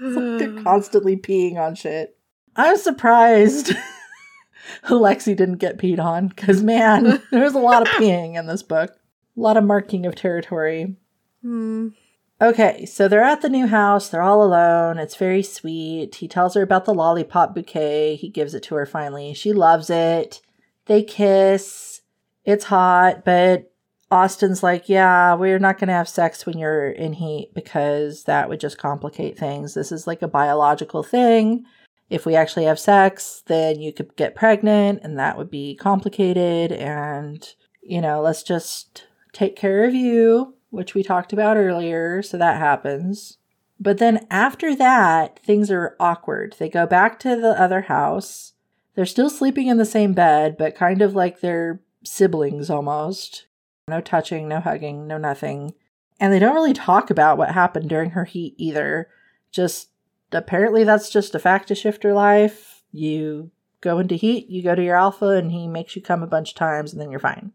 Like 0.00 0.38
they're 0.38 0.62
constantly 0.64 1.16
peeing 1.16 1.56
on 1.56 1.74
shit. 1.74 2.16
I'm 2.56 2.76
surprised 2.76 3.72
Lexi 4.84 5.36
didn't 5.36 5.56
get 5.56 5.78
peed 5.78 5.98
on 5.98 6.28
because, 6.28 6.62
man, 6.62 7.22
there's 7.30 7.54
a 7.54 7.58
lot 7.58 7.82
of 7.82 7.88
peeing 7.88 8.38
in 8.38 8.46
this 8.46 8.62
book, 8.62 8.94
a 9.36 9.40
lot 9.40 9.56
of 9.56 9.64
marking 9.64 10.06
of 10.06 10.14
territory. 10.14 10.96
Hmm. 11.42 11.88
Okay, 12.40 12.86
so 12.86 13.06
they're 13.06 13.22
at 13.22 13.40
the 13.40 13.48
new 13.48 13.68
house. 13.68 14.08
They're 14.08 14.20
all 14.20 14.42
alone. 14.42 14.98
It's 14.98 15.14
very 15.14 15.44
sweet. 15.44 16.16
He 16.16 16.26
tells 16.26 16.54
her 16.54 16.62
about 16.62 16.86
the 16.86 16.94
lollipop 16.94 17.54
bouquet. 17.54 18.16
He 18.16 18.28
gives 18.28 18.52
it 18.52 18.64
to 18.64 18.74
her 18.74 18.84
finally. 18.84 19.32
She 19.32 19.52
loves 19.52 19.90
it. 19.90 20.42
They 20.86 21.04
kiss. 21.04 22.00
It's 22.44 22.64
hot, 22.64 23.24
but 23.24 23.72
Austin's 24.10 24.62
like, 24.62 24.88
Yeah, 24.88 25.34
we're 25.34 25.60
not 25.60 25.78
going 25.78 25.86
to 25.86 25.94
have 25.94 26.08
sex 26.08 26.44
when 26.44 26.58
you're 26.58 26.90
in 26.90 27.12
heat 27.12 27.52
because 27.54 28.24
that 28.24 28.48
would 28.48 28.58
just 28.58 28.76
complicate 28.76 29.38
things. 29.38 29.74
This 29.74 29.92
is 29.92 30.08
like 30.08 30.22
a 30.22 30.28
biological 30.28 31.04
thing. 31.04 31.64
If 32.10 32.26
we 32.26 32.34
actually 32.34 32.64
have 32.64 32.78
sex, 32.80 33.44
then 33.46 33.80
you 33.80 33.92
could 33.92 34.16
get 34.16 34.34
pregnant 34.34 35.00
and 35.04 35.16
that 35.18 35.38
would 35.38 35.50
be 35.50 35.76
complicated. 35.76 36.72
And, 36.72 37.48
you 37.82 38.00
know, 38.00 38.20
let's 38.20 38.42
just 38.42 39.06
take 39.32 39.56
care 39.56 39.84
of 39.84 39.94
you 39.94 40.54
which 40.72 40.94
we 40.94 41.02
talked 41.02 41.34
about 41.34 41.58
earlier, 41.58 42.22
so 42.22 42.38
that 42.38 42.58
happens. 42.58 43.36
But 43.78 43.98
then 43.98 44.26
after 44.30 44.74
that, 44.74 45.38
things 45.44 45.70
are 45.70 45.96
awkward. 46.00 46.56
They 46.58 46.70
go 46.70 46.86
back 46.86 47.20
to 47.20 47.36
the 47.36 47.60
other 47.60 47.82
house. 47.82 48.54
They're 48.94 49.04
still 49.04 49.28
sleeping 49.28 49.66
in 49.66 49.76
the 49.76 49.84
same 49.84 50.14
bed, 50.14 50.56
but 50.56 50.74
kind 50.74 51.02
of 51.02 51.14
like 51.14 51.40
they're 51.40 51.82
siblings 52.04 52.70
almost. 52.70 53.46
No 53.86 54.00
touching, 54.00 54.48
no 54.48 54.60
hugging, 54.60 55.06
no 55.06 55.18
nothing. 55.18 55.74
And 56.18 56.32
they 56.32 56.38
don't 56.38 56.54
really 56.54 56.72
talk 56.72 57.10
about 57.10 57.36
what 57.36 57.50
happened 57.50 57.90
during 57.90 58.10
her 58.10 58.24
heat 58.24 58.54
either. 58.56 59.10
Just 59.50 59.90
apparently 60.30 60.84
that's 60.84 61.10
just 61.10 61.34
a 61.34 61.38
fact 61.38 61.70
of 61.70 61.76
shifter 61.76 62.14
life. 62.14 62.82
You 62.92 63.50
go 63.82 63.98
into 63.98 64.14
heat, 64.14 64.48
you 64.48 64.62
go 64.62 64.74
to 64.74 64.82
your 64.82 64.96
alpha, 64.96 65.30
and 65.30 65.52
he 65.52 65.68
makes 65.68 65.96
you 65.96 66.00
come 66.00 66.22
a 66.22 66.26
bunch 66.26 66.52
of 66.52 66.56
times, 66.56 66.92
and 66.92 67.00
then 67.00 67.10
you're 67.10 67.20
fine. 67.20 67.52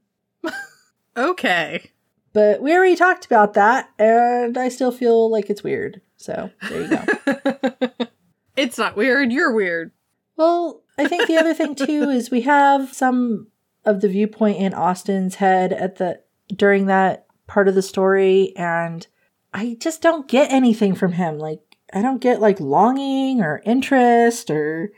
Okay. 1.18 1.92
But 2.34 2.62
we 2.62 2.74
already 2.74 2.96
talked 2.96 3.26
about 3.26 3.56
that, 3.56 3.90
and 3.98 4.58
I 4.58 4.70
still 4.70 4.92
feel 4.92 5.30
like 5.32 5.50
it's 5.50 5.64
weird. 5.64 6.02
So 6.18 6.52
there 6.70 6.82
you 6.82 6.90
go. 6.90 8.08
it's 8.56 8.78
not 8.78 8.96
weird. 8.96 9.32
You're 9.32 9.54
weird. 9.54 9.92
well, 10.36 10.84
I 11.00 11.08
think 11.08 11.28
the 11.28 11.38
other 11.38 11.54
thing 11.54 11.74
too 11.76 12.10
is 12.10 12.30
we 12.30 12.42
have 12.42 12.94
some 12.94 13.48
of 13.86 14.02
the 14.02 14.10
viewpoint 14.10 14.58
in 14.58 14.74
Austin's 14.74 15.36
head 15.36 15.74
at 15.74 15.96
the 15.96 16.22
during 16.56 16.86
that 16.86 17.26
part 17.48 17.68
of 17.68 17.76
the 17.76 17.82
story, 17.82 18.54
and 18.56 19.08
I 19.54 19.78
just 19.80 20.02
don't 20.02 20.28
get 20.28 20.52
anything 20.52 20.94
from 20.94 21.14
him. 21.14 21.40
Like 21.40 21.62
I 21.94 22.02
don't 22.02 22.22
get 22.22 22.42
like 22.42 22.60
longing 22.60 23.42
or 23.42 23.62
interest 23.66 24.52
or 24.52 24.92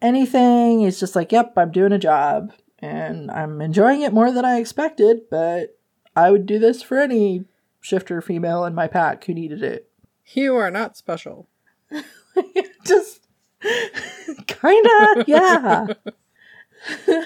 anything. 0.00 0.82
It's 0.82 1.00
just 1.00 1.16
like, 1.16 1.32
yep, 1.32 1.52
I'm 1.56 1.72
doing 1.72 1.92
a 1.92 1.98
job 1.98 2.52
and 2.80 3.30
I'm 3.30 3.60
enjoying 3.60 4.02
it 4.02 4.12
more 4.12 4.30
than 4.30 4.44
I 4.44 4.58
expected, 4.58 5.22
but 5.30 5.78
I 6.14 6.30
would 6.30 6.46
do 6.46 6.58
this 6.58 6.82
for 6.82 6.98
any 6.98 7.44
shifter 7.80 8.20
female 8.20 8.64
in 8.64 8.74
my 8.74 8.86
pack 8.86 9.24
who 9.24 9.34
needed 9.34 9.62
it. 9.62 9.88
You 10.32 10.56
are 10.56 10.70
not 10.70 10.96
special. 10.96 11.48
Just 12.84 13.26
kinda, 14.46 15.24
yeah. 15.26 15.86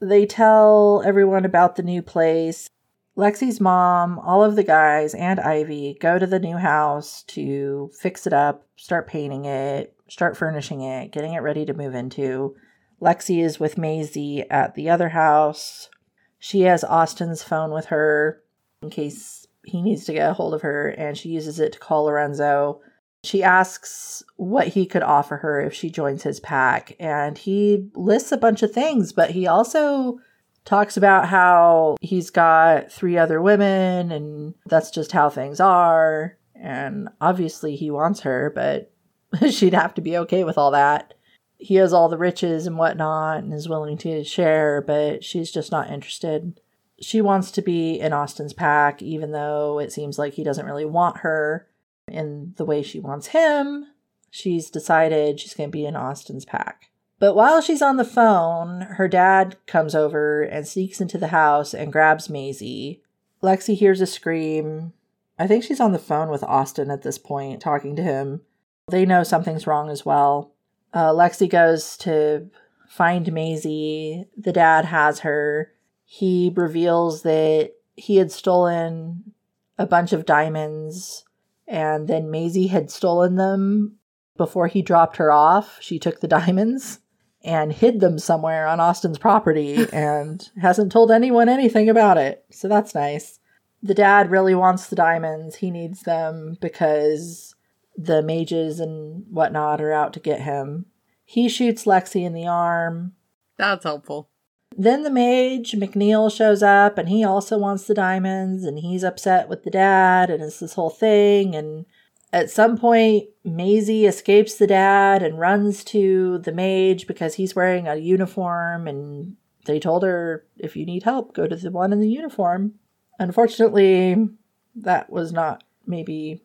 they 0.00 0.26
tell 0.26 1.02
everyone 1.04 1.44
about 1.44 1.76
the 1.76 1.82
new 1.82 2.02
place. 2.02 2.70
Lexi's 3.16 3.60
mom, 3.60 4.18
all 4.18 4.42
of 4.42 4.56
the 4.56 4.64
guys, 4.64 5.14
and 5.14 5.38
Ivy 5.38 5.96
go 6.00 6.18
to 6.18 6.26
the 6.26 6.40
new 6.40 6.56
house 6.56 7.22
to 7.28 7.90
fix 7.98 8.26
it 8.26 8.32
up, 8.32 8.66
start 8.76 9.06
painting 9.06 9.44
it, 9.44 9.94
start 10.08 10.36
furnishing 10.36 10.80
it, 10.80 11.12
getting 11.12 11.34
it 11.34 11.40
ready 11.40 11.64
to 11.64 11.74
move 11.74 11.94
into. 11.94 12.56
Lexi 13.04 13.44
is 13.44 13.60
with 13.60 13.76
Maisie 13.76 14.48
at 14.50 14.74
the 14.74 14.88
other 14.88 15.10
house. 15.10 15.90
She 16.38 16.62
has 16.62 16.82
Austin's 16.82 17.42
phone 17.42 17.70
with 17.70 17.86
her 17.86 18.42
in 18.82 18.88
case 18.88 19.46
he 19.62 19.82
needs 19.82 20.04
to 20.06 20.14
get 20.14 20.30
a 20.30 20.34
hold 20.34 20.54
of 20.54 20.62
her, 20.62 20.88
and 20.88 21.16
she 21.16 21.28
uses 21.28 21.60
it 21.60 21.74
to 21.74 21.78
call 21.78 22.04
Lorenzo. 22.04 22.80
She 23.22 23.42
asks 23.42 24.22
what 24.36 24.68
he 24.68 24.86
could 24.86 25.02
offer 25.02 25.38
her 25.38 25.60
if 25.60 25.74
she 25.74 25.90
joins 25.90 26.22
his 26.22 26.40
pack, 26.40 26.96
and 26.98 27.36
he 27.36 27.90
lists 27.94 28.32
a 28.32 28.38
bunch 28.38 28.62
of 28.62 28.72
things, 28.72 29.12
but 29.12 29.30
he 29.30 29.46
also 29.46 30.18
talks 30.64 30.96
about 30.96 31.28
how 31.28 31.96
he's 32.00 32.30
got 32.30 32.90
three 32.90 33.18
other 33.18 33.42
women 33.42 34.10
and 34.10 34.54
that's 34.64 34.90
just 34.90 35.12
how 35.12 35.28
things 35.28 35.60
are. 35.60 36.38
And 36.54 37.10
obviously, 37.20 37.76
he 37.76 37.90
wants 37.90 38.20
her, 38.20 38.50
but 38.54 38.90
she'd 39.50 39.74
have 39.74 39.92
to 39.94 40.00
be 40.00 40.16
okay 40.18 40.44
with 40.44 40.56
all 40.56 40.70
that. 40.70 41.14
He 41.58 41.76
has 41.76 41.92
all 41.92 42.08
the 42.08 42.18
riches 42.18 42.66
and 42.66 42.76
whatnot 42.76 43.38
and 43.38 43.52
is 43.52 43.68
willing 43.68 43.96
to 43.98 44.24
share, 44.24 44.82
but 44.82 45.24
she's 45.24 45.50
just 45.50 45.72
not 45.72 45.90
interested. 45.90 46.60
She 47.00 47.20
wants 47.20 47.50
to 47.52 47.62
be 47.62 47.98
in 47.98 48.12
Austin's 48.12 48.52
pack, 48.52 49.02
even 49.02 49.32
though 49.32 49.78
it 49.78 49.92
seems 49.92 50.18
like 50.18 50.34
he 50.34 50.44
doesn't 50.44 50.66
really 50.66 50.84
want 50.84 51.18
her 51.18 51.68
in 52.08 52.54
the 52.56 52.64
way 52.64 52.82
she 52.82 53.00
wants 53.00 53.28
him. 53.28 53.86
She's 54.30 54.70
decided 54.70 55.40
she's 55.40 55.54
going 55.54 55.70
to 55.70 55.72
be 55.72 55.86
in 55.86 55.96
Austin's 55.96 56.44
pack. 56.44 56.90
But 57.18 57.34
while 57.34 57.60
she's 57.60 57.82
on 57.82 57.96
the 57.96 58.04
phone, 58.04 58.82
her 58.82 59.08
dad 59.08 59.56
comes 59.66 59.94
over 59.94 60.42
and 60.42 60.66
sneaks 60.66 61.00
into 61.00 61.18
the 61.18 61.28
house 61.28 61.72
and 61.72 61.92
grabs 61.92 62.28
Maisie. 62.28 63.02
Lexi 63.42 63.76
hears 63.76 64.00
a 64.00 64.06
scream. 64.06 64.92
I 65.38 65.46
think 65.46 65.64
she's 65.64 65.80
on 65.80 65.92
the 65.92 65.98
phone 65.98 66.28
with 66.28 66.42
Austin 66.42 66.90
at 66.90 67.02
this 67.02 67.18
point, 67.18 67.60
talking 67.60 67.96
to 67.96 68.02
him. 68.02 68.42
They 68.88 69.06
know 69.06 69.22
something's 69.22 69.66
wrong 69.66 69.88
as 69.88 70.04
well. 70.04 70.53
Uh, 70.94 71.10
Lexi 71.10 71.50
goes 71.50 71.96
to 71.98 72.48
find 72.88 73.30
Maisie. 73.32 74.26
The 74.36 74.52
dad 74.52 74.84
has 74.86 75.20
her. 75.20 75.72
He 76.04 76.52
reveals 76.54 77.22
that 77.22 77.72
he 77.96 78.16
had 78.16 78.30
stolen 78.30 79.32
a 79.76 79.86
bunch 79.86 80.12
of 80.12 80.24
diamonds 80.24 81.24
and 81.66 82.06
then 82.08 82.30
Maisie 82.30 82.68
had 82.68 82.90
stolen 82.90 83.34
them 83.34 83.96
before 84.36 84.68
he 84.68 84.82
dropped 84.82 85.16
her 85.16 85.32
off. 85.32 85.78
She 85.80 85.98
took 85.98 86.20
the 86.20 86.28
diamonds 86.28 87.00
and 87.42 87.72
hid 87.72 88.00
them 88.00 88.18
somewhere 88.18 88.66
on 88.66 88.80
Austin's 88.80 89.18
property 89.18 89.86
and 89.92 90.48
hasn't 90.60 90.92
told 90.92 91.10
anyone 91.10 91.48
anything 91.48 91.88
about 91.88 92.18
it. 92.18 92.44
So 92.50 92.68
that's 92.68 92.94
nice. 92.94 93.40
The 93.82 93.94
dad 93.94 94.30
really 94.30 94.54
wants 94.54 94.86
the 94.86 94.96
diamonds. 94.96 95.56
He 95.56 95.70
needs 95.70 96.02
them 96.02 96.56
because 96.60 97.53
the 97.96 98.22
mages 98.22 98.80
and 98.80 99.24
whatnot 99.30 99.80
are 99.80 99.92
out 99.92 100.12
to 100.14 100.20
get 100.20 100.42
him. 100.42 100.86
He 101.24 101.48
shoots 101.48 101.84
Lexi 101.84 102.24
in 102.24 102.34
the 102.34 102.46
arm. 102.46 103.12
That's 103.56 103.84
helpful. 103.84 104.28
Then 104.76 105.04
the 105.04 105.10
mage, 105.10 105.72
McNeil, 105.72 106.34
shows 106.34 106.62
up 106.62 106.98
and 106.98 107.08
he 107.08 107.22
also 107.24 107.56
wants 107.56 107.86
the 107.86 107.94
diamonds 107.94 108.64
and 108.64 108.78
he's 108.78 109.04
upset 109.04 109.48
with 109.48 109.62
the 109.62 109.70
dad 109.70 110.30
and 110.30 110.42
it's 110.42 110.58
this 110.58 110.74
whole 110.74 110.90
thing. 110.90 111.54
And 111.54 111.86
at 112.32 112.50
some 112.50 112.76
point, 112.76 113.28
Maisie 113.44 114.06
escapes 114.06 114.56
the 114.56 114.66
dad 114.66 115.22
and 115.22 115.38
runs 115.38 115.84
to 115.84 116.38
the 116.38 116.50
mage 116.50 117.06
because 117.06 117.34
he's 117.34 117.54
wearing 117.54 117.86
a 117.86 117.94
uniform 117.94 118.88
and 118.88 119.36
they 119.66 119.78
told 119.78 120.02
her, 120.02 120.44
if 120.58 120.76
you 120.76 120.84
need 120.84 121.04
help, 121.04 121.34
go 121.34 121.46
to 121.46 121.54
the 121.54 121.70
one 121.70 121.92
in 121.92 122.00
the 122.00 122.10
uniform. 122.10 122.74
Unfortunately, 123.20 124.28
that 124.74 125.08
was 125.08 125.32
not 125.32 125.62
maybe 125.86 126.42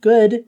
good. 0.00 0.44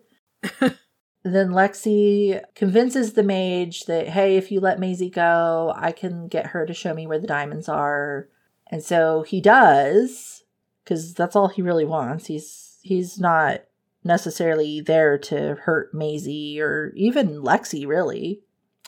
then 1.25 1.51
Lexi 1.51 2.41
convinces 2.55 3.13
the 3.13 3.23
mage 3.23 3.85
that, 3.85 4.09
hey, 4.09 4.37
if 4.37 4.51
you 4.51 4.61
let 4.61 4.79
Maisie 4.79 5.11
go, 5.11 5.73
I 5.77 5.93
can 5.93 6.29
get 6.29 6.49
her 6.49 6.67
to 6.67 6.75
show 6.75 6.95
me 6.95 7.07
where 7.07 7.19
the 7.19 7.27
diamonds 7.27 7.69
are. 7.69 8.29
And 8.71 8.83
so 8.83 9.23
he 9.23 9.41
does, 9.41 10.45
because 10.85 11.15
that's 11.15 11.37
all 11.37 11.49
he 11.49 11.63
really 11.63 11.85
wants. 11.85 12.27
He's 12.27 12.79
he's 12.83 13.19
not 13.19 13.61
necessarily 14.05 14.81
there 14.81 15.17
to 15.17 15.55
hurt 15.55 15.95
Maisie 15.95 16.61
or 16.61 16.93
even 16.95 17.43
Lexi, 17.43 17.87
really. 17.87 18.43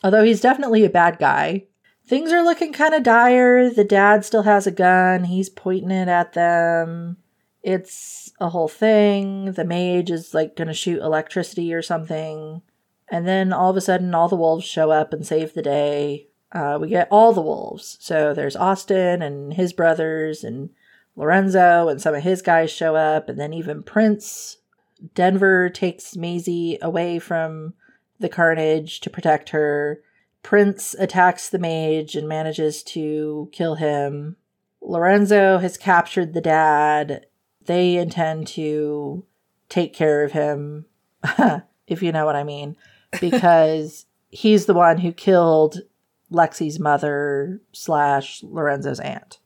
Although 0.04 0.24
he's 0.24 0.40
definitely 0.40 0.84
a 0.84 0.90
bad 0.90 1.18
guy. 1.18 1.64
Things 2.06 2.30
are 2.30 2.44
looking 2.44 2.72
kind 2.72 2.94
of 2.94 3.02
dire. 3.02 3.70
The 3.70 3.82
dad 3.84 4.24
still 4.24 4.42
has 4.42 4.66
a 4.66 4.70
gun. 4.70 5.24
He's 5.24 5.48
pointing 5.48 5.90
it 5.90 6.08
at 6.08 6.34
them. 6.34 7.16
It's 7.66 8.32
a 8.38 8.50
whole 8.50 8.68
thing. 8.68 9.46
The 9.50 9.64
mage 9.64 10.08
is 10.08 10.32
like 10.32 10.54
going 10.54 10.68
to 10.68 10.74
shoot 10.74 11.02
electricity 11.02 11.74
or 11.74 11.82
something. 11.82 12.62
And 13.08 13.26
then 13.26 13.52
all 13.52 13.70
of 13.70 13.76
a 13.76 13.80
sudden, 13.80 14.14
all 14.14 14.28
the 14.28 14.36
wolves 14.36 14.64
show 14.64 14.92
up 14.92 15.12
and 15.12 15.26
save 15.26 15.52
the 15.52 15.62
day. 15.62 16.28
Uh, 16.52 16.78
we 16.80 16.90
get 16.90 17.08
all 17.10 17.32
the 17.32 17.42
wolves. 17.42 17.98
So 18.00 18.32
there's 18.32 18.54
Austin 18.54 19.20
and 19.20 19.54
his 19.54 19.72
brothers, 19.72 20.44
and 20.44 20.70
Lorenzo 21.16 21.88
and 21.88 22.00
some 22.00 22.14
of 22.14 22.22
his 22.22 22.40
guys 22.40 22.70
show 22.70 22.94
up, 22.94 23.28
and 23.28 23.38
then 23.38 23.52
even 23.52 23.82
Prince. 23.82 24.58
Denver 25.16 25.68
takes 25.68 26.14
Maisie 26.14 26.78
away 26.80 27.18
from 27.18 27.74
the 28.20 28.28
carnage 28.28 29.00
to 29.00 29.10
protect 29.10 29.48
her. 29.48 30.02
Prince 30.44 30.94
attacks 31.00 31.48
the 31.48 31.58
mage 31.58 32.14
and 32.14 32.28
manages 32.28 32.84
to 32.84 33.48
kill 33.50 33.74
him. 33.74 34.36
Lorenzo 34.80 35.58
has 35.58 35.76
captured 35.76 36.32
the 36.32 36.40
dad 36.40 37.26
they 37.66 37.96
intend 37.96 38.46
to 38.48 39.24
take 39.68 39.92
care 39.92 40.24
of 40.24 40.32
him, 40.32 40.86
if 41.86 42.02
you 42.02 42.12
know 42.12 42.24
what 42.24 42.36
I 42.36 42.44
mean, 42.44 42.76
because 43.20 44.06
he's 44.30 44.66
the 44.66 44.74
one 44.74 44.98
who 44.98 45.12
killed 45.12 45.80
Lexi's 46.32 46.78
mother 46.78 47.60
slash 47.72 48.42
Lorenzo's 48.42 49.00
aunt. 49.00 49.38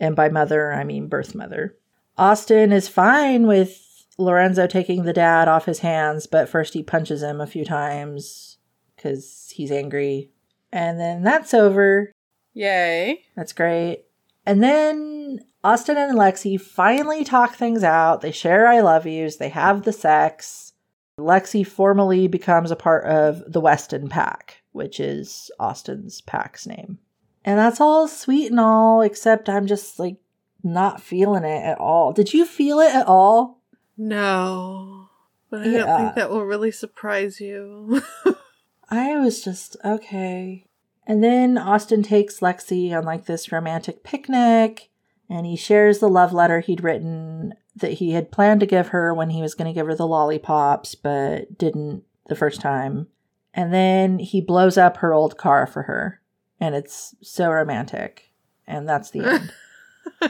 And 0.00 0.16
by 0.16 0.28
mother, 0.28 0.72
I 0.72 0.84
mean 0.84 1.08
birth 1.08 1.34
mother. 1.34 1.76
Austin 2.16 2.72
is 2.72 2.88
fine 2.88 3.46
with 3.46 4.06
Lorenzo 4.18 4.66
taking 4.66 5.04
the 5.04 5.12
dad 5.12 5.48
off 5.48 5.66
his 5.66 5.80
hands, 5.80 6.26
but 6.26 6.48
first 6.48 6.74
he 6.74 6.82
punches 6.82 7.22
him 7.22 7.40
a 7.40 7.46
few 7.46 7.64
times 7.64 8.58
because 8.96 9.52
he's 9.54 9.70
angry. 9.70 10.30
And 10.72 10.98
then 10.98 11.22
that's 11.22 11.54
over. 11.54 12.12
Yay. 12.52 13.24
That's 13.36 13.52
great. 13.52 14.04
And 14.46 14.62
then 14.62 15.40
Austin 15.64 15.96
and 15.96 16.18
Lexi 16.18 16.60
finally 16.60 17.24
talk 17.24 17.54
things 17.54 17.82
out. 17.82 18.20
They 18.20 18.32
share 18.32 18.68
I 18.68 18.80
love 18.80 19.06
yous. 19.06 19.36
They 19.36 19.48
have 19.48 19.82
the 19.82 19.94
sex. 19.94 20.74
Lexi 21.18 21.66
formally 21.66 22.28
becomes 22.28 22.70
a 22.70 22.76
part 22.76 23.06
of 23.06 23.50
the 23.50 23.60
Weston 23.60 24.08
Pack, 24.08 24.62
which 24.72 25.00
is 25.00 25.50
Austin's 25.58 26.20
pack's 26.20 26.66
name. 26.66 26.98
And 27.46 27.58
that's 27.58 27.80
all 27.80 28.06
sweet 28.08 28.50
and 28.50 28.60
all, 28.60 29.00
except 29.00 29.48
I'm 29.48 29.66
just 29.66 29.98
like 29.98 30.16
not 30.62 31.00
feeling 31.00 31.44
it 31.44 31.64
at 31.64 31.78
all. 31.78 32.12
Did 32.12 32.34
you 32.34 32.44
feel 32.44 32.80
it 32.80 32.94
at 32.94 33.06
all? 33.06 33.62
No. 33.96 35.08
But 35.48 35.62
I 35.62 35.70
don't 35.70 35.98
think 35.98 36.14
that 36.16 36.30
will 36.30 36.44
really 36.44 36.72
surprise 36.72 37.40
you. 37.40 38.02
I 38.90 39.16
was 39.16 39.42
just 39.42 39.78
okay. 39.82 40.66
And 41.06 41.24
then 41.24 41.56
Austin 41.56 42.02
takes 42.02 42.40
Lexi 42.40 42.92
on 42.92 43.04
like 43.04 43.24
this 43.24 43.50
romantic 43.50 44.02
picnic 44.02 44.90
and 45.28 45.46
he 45.46 45.56
shares 45.56 45.98
the 45.98 46.08
love 46.08 46.32
letter 46.32 46.60
he'd 46.60 46.82
written 46.82 47.54
that 47.76 47.94
he 47.94 48.12
had 48.12 48.30
planned 48.30 48.60
to 48.60 48.66
give 48.66 48.88
her 48.88 49.12
when 49.12 49.30
he 49.30 49.42
was 49.42 49.54
going 49.54 49.66
to 49.66 49.78
give 49.78 49.86
her 49.86 49.94
the 49.94 50.06
lollipops 50.06 50.94
but 50.94 51.58
didn't 51.58 52.04
the 52.26 52.36
first 52.36 52.60
time. 52.60 53.08
And 53.52 53.72
then 53.72 54.18
he 54.18 54.40
blows 54.40 54.76
up 54.76 54.98
her 54.98 55.12
old 55.12 55.36
car 55.36 55.66
for 55.66 55.82
her 55.82 56.20
and 56.60 56.74
it's 56.74 57.14
so 57.20 57.50
romantic. 57.50 58.30
And 58.66 58.88
that's 58.88 59.10
the 59.10 59.42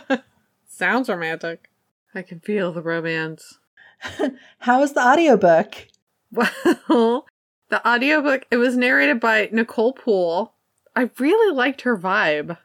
end. 0.01 0.23
Sounds 0.66 1.09
romantic. 1.09 1.71
I 2.15 2.23
can 2.23 2.41
feel 2.41 2.73
the 2.73 2.83
romance. 2.83 3.59
How 4.59 4.83
is 4.83 4.93
the 4.93 5.07
audiobook? 5.07 5.89
Well, 6.33 7.27
the 7.69 7.89
audiobook, 7.89 8.47
it 8.51 8.57
was 8.57 8.77
narrated 8.77 9.21
by 9.21 9.49
Nicole 9.53 9.93
Poole. 9.93 10.55
I 10.97 11.11
really 11.19 11.55
liked 11.55 11.83
her 11.83 11.97
vibe. 11.97 12.59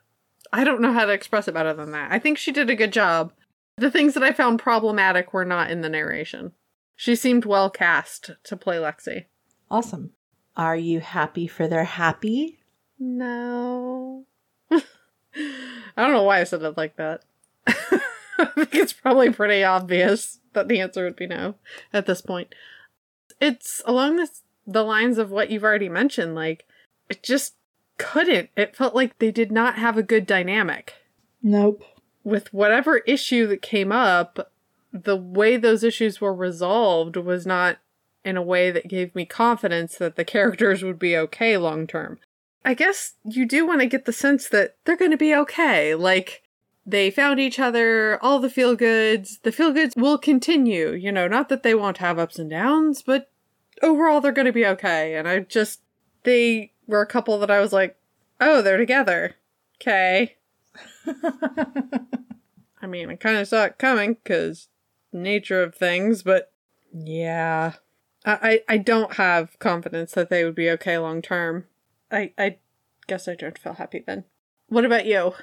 I 0.52 0.64
don't 0.64 0.82
know 0.82 0.94
how 0.94 1.06
to 1.06 1.14
express 1.14 1.48
it 1.48 1.54
better 1.54 1.74
than 1.74 1.92
that. 1.92 2.12
I 2.12 2.20
think 2.20 2.38
she 2.38 2.52
did 2.52 2.70
a 2.70 2.76
good 2.76 2.94
job. 2.94 3.34
The 3.78 3.92
things 3.92 4.14
that 4.14 4.24
I 4.24 4.32
found 4.32 4.60
problematic 4.60 5.34
were 5.34 5.46
not 5.46 5.72
in 5.72 5.82
the 5.82 5.90
narration. 5.90 6.54
She 6.96 7.16
seemed 7.16 7.46
well 7.46 7.70
cast 7.70 8.32
to 8.44 8.58
play 8.58 8.78
Lexi. 8.78 9.26
Awesome. 9.72 10.12
Are 10.58 10.76
you 10.76 11.00
happy 11.00 11.48
for 11.48 11.68
their 11.68 11.86
happy? 11.86 12.60
No. 13.00 14.26
I 14.72 14.82
don't 15.96 16.12
know 16.12 16.24
why 16.24 16.42
I 16.42 16.44
said 16.44 16.64
it 16.64 16.76
like 16.76 16.98
that. 16.98 17.22
I 17.68 18.46
think 18.56 18.76
it's 18.76 18.94
probably 18.94 19.32
pretty 19.32 19.64
obvious 19.64 20.40
that 20.54 20.68
the 20.68 20.82
answer 20.82 21.06
would 21.06 21.16
be 21.16 21.28
no 21.28 21.56
at 21.94 22.06
this 22.06 22.22
point. 22.22 22.54
It's 23.40 23.82
along 23.86 24.18
this, 24.18 24.42
the 24.68 24.84
lines 24.84 25.18
of 25.18 25.32
what 25.32 25.50
you've 25.50 25.64
already 25.64 25.88
mentioned. 25.88 26.36
Like, 26.36 26.66
it 27.10 27.24
just 27.24 27.56
couldn't. 28.00 28.50
It 28.58 28.76
felt 28.76 28.96
like 28.96 29.20
they 29.20 29.30
did 29.30 29.52
not 29.52 29.78
have 29.78 29.98
a 29.98 30.04
good 30.04 30.26
dynamic. 30.26 30.96
Nope. 31.44 31.84
With 32.24 32.52
whatever 32.52 32.98
issue 33.00 33.46
that 33.48 33.62
came 33.62 33.92
up, 33.92 34.52
the 34.92 35.16
way 35.16 35.58
those 35.58 35.84
issues 35.84 36.20
were 36.20 36.34
resolved 36.34 37.16
was 37.16 37.46
not 37.46 37.78
in 38.26 38.36
a 38.36 38.42
way 38.42 38.72
that 38.72 38.88
gave 38.88 39.14
me 39.14 39.26
confidence 39.26 39.98
that 39.98 40.16
the 40.16 40.26
characters 40.26 40.84
would 40.84 40.98
be 40.98 41.16
okay 41.16 41.58
long 41.58 41.86
term. 41.86 42.18
I 42.66 42.74
guess 42.74 43.14
you 43.24 43.46
do 43.46 43.66
want 43.66 43.82
to 43.82 43.86
get 43.86 44.06
the 44.06 44.14
sense 44.14 44.50
that 44.50 44.76
they're 44.84 44.98
going 44.98 45.12
to 45.12 45.18
be 45.18 45.34
okay. 45.36 45.96
Like, 45.96 46.44
they 46.86 47.12
found 47.12 47.40
each 47.40 47.60
other, 47.60 48.18
all 48.22 48.40
the 48.40 48.50
feel 48.50 48.76
goods. 48.76 49.40
The 49.44 49.52
feel 49.52 49.72
goods 49.72 49.94
will 49.96 50.18
continue, 50.18 50.92
you 50.92 51.12
know, 51.12 51.28
not 51.28 51.50
that 51.50 51.64
they 51.64 51.76
won't 51.76 52.00
have 52.00 52.18
ups 52.18 52.40
and 52.40 52.50
downs, 52.50 53.02
but 53.02 53.30
overall 53.82 54.22
they're 54.22 54.32
going 54.32 54.46
to 54.46 54.52
be 54.52 54.66
okay. 54.66 55.16
And 55.16 55.28
I 55.28 55.40
just, 55.42 55.82
they 56.24 56.74
were 56.90 57.02
a 57.02 57.07
couple 57.07 57.40
that 57.40 57.52
I 57.52 57.60
was 57.60 57.72
like, 57.72 57.98
oh, 58.41 58.61
they're 58.61 58.78
together. 58.78 59.36
Okay. 59.78 60.36
I 62.82 62.88
mean, 62.88 63.10
I 63.10 63.16
kind 63.16 63.38
of 63.38 63.48
saw 63.48 63.66
it 63.66 63.78
coming 63.78 64.18
because 64.24 64.68
nature 65.14 65.61
of 65.61 65.76
things, 65.76 66.24
but 66.24 66.52
yeah. 66.94 67.74
I, 68.26 68.61
I, 68.68 68.78
don't 68.78 69.14
have 69.14 69.57
confidence 69.60 70.11
that 70.11 70.30
they 70.30 70.44
would 70.44 70.56
be 70.56 70.70
okay 70.72 70.98
long 70.98 71.22
term. 71.22 71.66
I, 72.11 72.34
I 72.38 72.57
guess 73.07 73.28
I 73.28 73.36
don't 73.36 73.57
feel 73.57 73.74
happy 73.74 74.03
then. 74.06 74.26
What 74.68 74.86
about 74.86 75.06
you? 75.06 75.34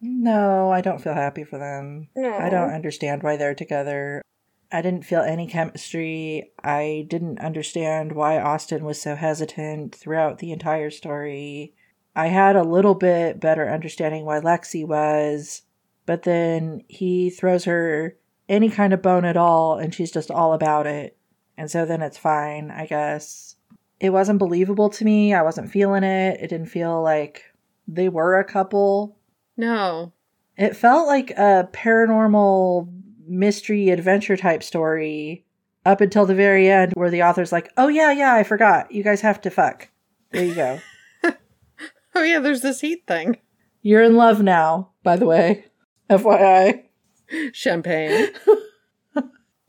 No, 0.00 0.70
I 0.70 0.80
don't 0.80 1.00
feel 1.00 1.14
happy 1.14 1.44
for 1.44 1.58
them. 1.58 2.08
I 2.16 2.50
don't 2.50 2.70
understand 2.72 3.22
why 3.22 3.36
they're 3.36 3.54
together. 3.54 4.22
I 4.70 4.82
didn't 4.82 5.06
feel 5.06 5.22
any 5.22 5.46
chemistry. 5.46 6.52
I 6.62 7.06
didn't 7.08 7.40
understand 7.40 8.12
why 8.12 8.38
Austin 8.38 8.84
was 8.84 9.00
so 9.00 9.16
hesitant 9.16 9.94
throughout 9.94 10.38
the 10.38 10.52
entire 10.52 10.90
story. 10.90 11.74
I 12.14 12.26
had 12.26 12.56
a 12.56 12.62
little 12.62 12.94
bit 12.94 13.40
better 13.40 13.68
understanding 13.68 14.24
why 14.24 14.40
Lexi 14.40 14.86
was, 14.86 15.62
but 16.04 16.24
then 16.24 16.84
he 16.88 17.30
throws 17.30 17.64
her 17.64 18.16
any 18.48 18.68
kind 18.68 18.92
of 18.92 19.02
bone 19.02 19.24
at 19.24 19.36
all 19.36 19.78
and 19.78 19.94
she's 19.94 20.10
just 20.10 20.30
all 20.30 20.52
about 20.52 20.86
it. 20.86 21.16
And 21.56 21.70
so 21.70 21.86
then 21.86 22.02
it's 22.02 22.18
fine, 22.18 22.70
I 22.70 22.86
guess. 22.86 23.56
It 24.00 24.10
wasn't 24.10 24.38
believable 24.38 24.90
to 24.90 25.04
me. 25.04 25.34
I 25.34 25.42
wasn't 25.42 25.70
feeling 25.70 26.04
it. 26.04 26.40
It 26.40 26.48
didn't 26.48 26.66
feel 26.66 27.02
like 27.02 27.44
they 27.86 28.08
were 28.08 28.38
a 28.38 28.44
couple. 28.44 29.16
No. 29.56 30.12
It 30.56 30.76
felt 30.76 31.06
like 31.06 31.30
a 31.30 31.68
paranormal 31.72 32.88
mystery 33.28 33.90
adventure 33.90 34.36
type 34.36 34.62
story 34.62 35.44
up 35.84 36.00
until 36.00 36.26
the 36.26 36.34
very 36.34 36.68
end 36.68 36.92
where 36.94 37.10
the 37.10 37.22
author's 37.22 37.52
like, 37.52 37.70
"Oh 37.76 37.88
yeah, 37.88 38.12
yeah, 38.12 38.34
I 38.34 38.42
forgot. 38.42 38.92
You 38.92 39.02
guys 39.02 39.20
have 39.20 39.40
to 39.42 39.50
fuck." 39.50 39.88
There 40.30 40.44
you 40.44 40.54
go. 40.54 40.80
Oh, 42.18 42.24
yeah, 42.24 42.40
there's 42.40 42.62
this 42.62 42.80
heat 42.80 43.04
thing. 43.06 43.36
You're 43.80 44.02
in 44.02 44.16
love 44.16 44.42
now, 44.42 44.90
by 45.04 45.14
the 45.14 45.26
way. 45.26 45.66
FYI. 46.10 46.82
Champagne. 47.52 48.30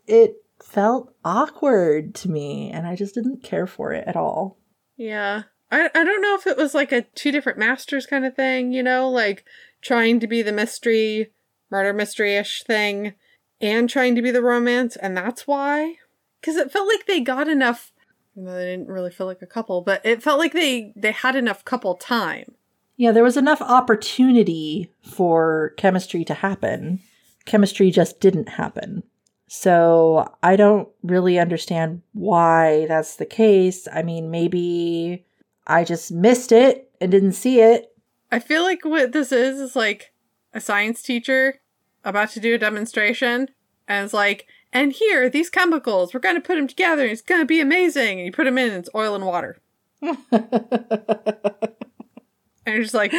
It 0.08 0.38
felt 0.64 1.14
awkward 1.24 2.16
to 2.16 2.32
me 2.32 2.72
and 2.72 2.88
I 2.88 2.96
just 2.96 3.14
didn't 3.14 3.44
care 3.44 3.68
for 3.68 3.94
it 3.94 4.08
at 4.08 4.16
all. 4.16 4.58
Yeah. 4.98 5.44
I, 5.72 5.92
I 5.94 6.04
don't 6.04 6.22
know 6.24 6.34
if 6.34 6.48
it 6.48 6.58
was 6.58 6.74
like 6.74 6.92
a 6.92 7.04
two 7.04 7.32
different 7.32 7.60
masters 7.60 8.08
kind 8.08 8.26
of 8.26 8.36
thing, 8.36 8.72
you 8.72 8.82
know, 8.82 9.08
like 9.08 9.46
trying 9.84 10.20
to 10.22 10.26
be 10.26 10.42
the 10.42 10.52
mystery, 10.52 11.32
murder 11.70 11.94
mystery 11.94 12.38
ish 12.38 12.64
thing, 12.64 13.14
and 13.62 13.90
trying 13.90 14.16
to 14.16 14.22
be 14.22 14.32
the 14.32 14.42
romance, 14.42 14.96
and 14.96 15.16
that's 15.16 15.48
why. 15.48 15.96
Because 16.40 16.56
it 16.56 16.72
felt 16.72 16.88
like 16.88 17.06
they 17.06 17.20
got 17.20 17.48
enough. 17.48 17.92
They 18.36 18.66
didn't 18.66 18.88
really 18.88 19.12
feel 19.12 19.28
like 19.28 19.42
a 19.42 19.48
couple, 19.48 19.82
but 19.82 20.06
it 20.06 20.24
felt 20.24 20.40
like 20.40 20.54
they 20.54 20.94
they 20.96 21.12
had 21.12 21.36
enough 21.36 21.66
couple 21.66 21.96
time. 21.96 22.56
Yeah, 22.96 23.12
there 23.12 23.24
was 23.24 23.38
enough 23.38 23.62
opportunity 23.62 24.92
for 25.02 25.74
chemistry 25.78 26.26
to 26.26 26.34
happen. 26.34 27.00
Chemistry 27.46 27.92
just 27.92 28.20
didn't 28.20 28.50
happen. 28.50 29.04
So 29.48 30.32
I 30.44 30.56
don't 30.56 30.88
really 31.02 31.40
understand 31.40 32.02
why 32.14 32.86
that's 32.88 33.16
the 33.16 33.26
case. 33.26 33.88
I 33.92 34.04
mean, 34.04 34.30
maybe 34.30 35.26
I 35.66 35.84
just 35.84 36.12
missed 36.12 36.52
it 36.52 36.92
and 37.02 37.12
didn't 37.12 37.34
see 37.34 37.60
it. 37.60 37.92
I 38.32 38.40
feel 38.40 38.64
like 38.64 38.86
what 38.86 39.12
this 39.12 39.32
is 39.32 39.60
is 39.60 39.76
like 39.76 40.14
a 40.54 40.62
science 40.62 41.02
teacher 41.02 41.62
about 42.04 42.30
to 42.32 42.40
do 42.40 42.56
a 42.56 42.58
demonstration, 42.58 43.50
and 43.88 44.06
it's 44.06 44.14
like, 44.14 44.48
and 44.72 44.92
here, 44.94 45.30
these 45.30 45.50
chemicals, 45.50 46.14
we're 46.14 46.20
gonna 46.20 46.42
put 46.42 46.56
them 46.56 46.68
together, 46.68 47.04
and 47.04 47.12
it's 47.12 47.22
gonna 47.22 47.46
be 47.46 47.60
amazing. 47.60 48.18
And 48.20 48.26
you 48.28 48.32
put 48.32 48.46
them 48.46 48.58
in, 48.58 48.70
and 48.70 48.78
it's 48.80 48.90
oil 48.96 49.16
and 49.16 49.26
water. 49.26 49.60
And 52.66 52.76
you're 52.76 52.84
just 52.84 52.94
like, 52.94 53.12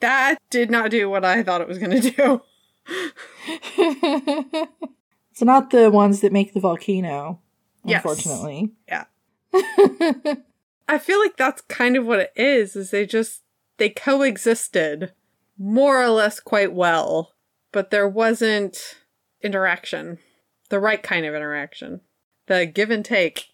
that 0.00 0.36
did 0.50 0.70
not 0.70 0.90
do 0.90 1.08
what 1.08 1.24
I 1.24 1.42
thought 1.42 1.62
it 1.62 1.68
was 1.68 1.78
gonna 1.78 2.00
do. 2.00 2.42
it's 3.78 5.42
not 5.42 5.70
the 5.70 5.90
ones 5.90 6.20
that 6.20 6.32
make 6.32 6.52
the 6.52 6.60
volcano, 6.60 7.40
Yes. 7.84 8.04
unfortunately. 8.04 8.72
Yeah. 8.86 9.04
I 10.88 10.98
feel 10.98 11.18
like 11.20 11.36
that's 11.38 11.62
kind 11.62 11.96
of 11.96 12.04
what 12.06 12.18
it 12.20 12.32
is, 12.36 12.76
is 12.76 12.90
they 12.90 13.06
just 13.06 13.42
they 13.78 13.88
coexisted 13.88 15.12
more 15.58 16.02
or 16.02 16.08
less 16.08 16.38
quite 16.40 16.72
well, 16.74 17.32
but 17.72 17.90
there 17.90 18.08
wasn't 18.08 18.96
interaction. 19.42 20.18
The 20.68 20.80
right 20.80 21.02
kind 21.02 21.26
of 21.26 21.34
interaction. 21.34 22.00
The 22.46 22.66
give 22.66 22.90
and 22.90 23.04
take. 23.04 23.46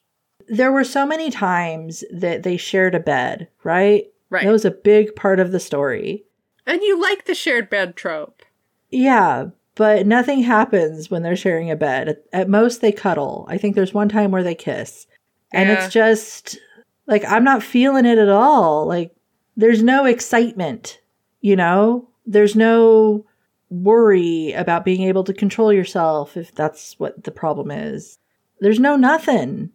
There 0.49 0.73
were 0.73 0.85
so 0.85 1.07
many 1.07 1.31
times 1.31 2.05
that 2.13 2.43
they 2.43 2.57
shared 2.57 2.95
a 2.95 3.01
bed, 3.01 3.49
right? 3.65 4.07
Right. 4.31 4.45
That 4.45 4.53
was 4.53 4.65
a 4.65 4.71
big 4.71 5.15
part 5.15 5.41
of 5.41 5.53
the 5.53 5.61
story. 5.61 6.25
And 6.67 6.83
you 6.83 7.01
like 7.01 7.27
the 7.27 7.35
shared 7.35 7.69
bed 7.69 7.97
trope. 7.97 8.43
Yeah, 8.91 9.47
but 9.75 10.07
nothing 10.07 10.43
happens 10.43 11.11
when 11.11 11.23
they're 11.23 11.37
sharing 11.37 11.71
a 11.71 11.77
bed. 11.77 12.09
At, 12.09 12.25
at 12.33 12.49
most, 12.49 12.81
they 12.81 12.93
cuddle. 12.93 13.47
I 13.49 13.59
think 13.59 13.75
there's 13.75 13.95
one 13.95 14.09
time 14.09 14.31
where 14.31 14.43
they 14.43 14.55
kiss. 14.55 15.07
And 15.53 15.69
Yeah. 15.69 15.85
it's 15.85 15.93
just 15.93 16.59
like, 17.07 17.25
I'm 17.27 17.45
not 17.45 17.63
feeling 17.63 18.07
it 18.07 18.19
at 18.19 18.29
all. 18.29 18.87
Like, 18.87 19.15
there's 19.57 19.83
no 19.83 20.05
excitement, 20.07 21.01
you 21.41 21.57
know? 21.57 22.09
There's 22.27 22.55
no 22.57 23.27
worry 23.73 24.53
about 24.53 24.85
being 24.85 25.03
able 25.03 25.25
to 25.25 25.33
control 25.33 25.73
yourself 25.73 26.37
if 26.37 26.55
that's 26.55 26.99
what 26.99 27.25
the 27.25 27.31
problem 27.31 27.71
is. 27.71 28.19
There's 28.61 28.79
no 28.79 28.97
nothing. 28.97 29.71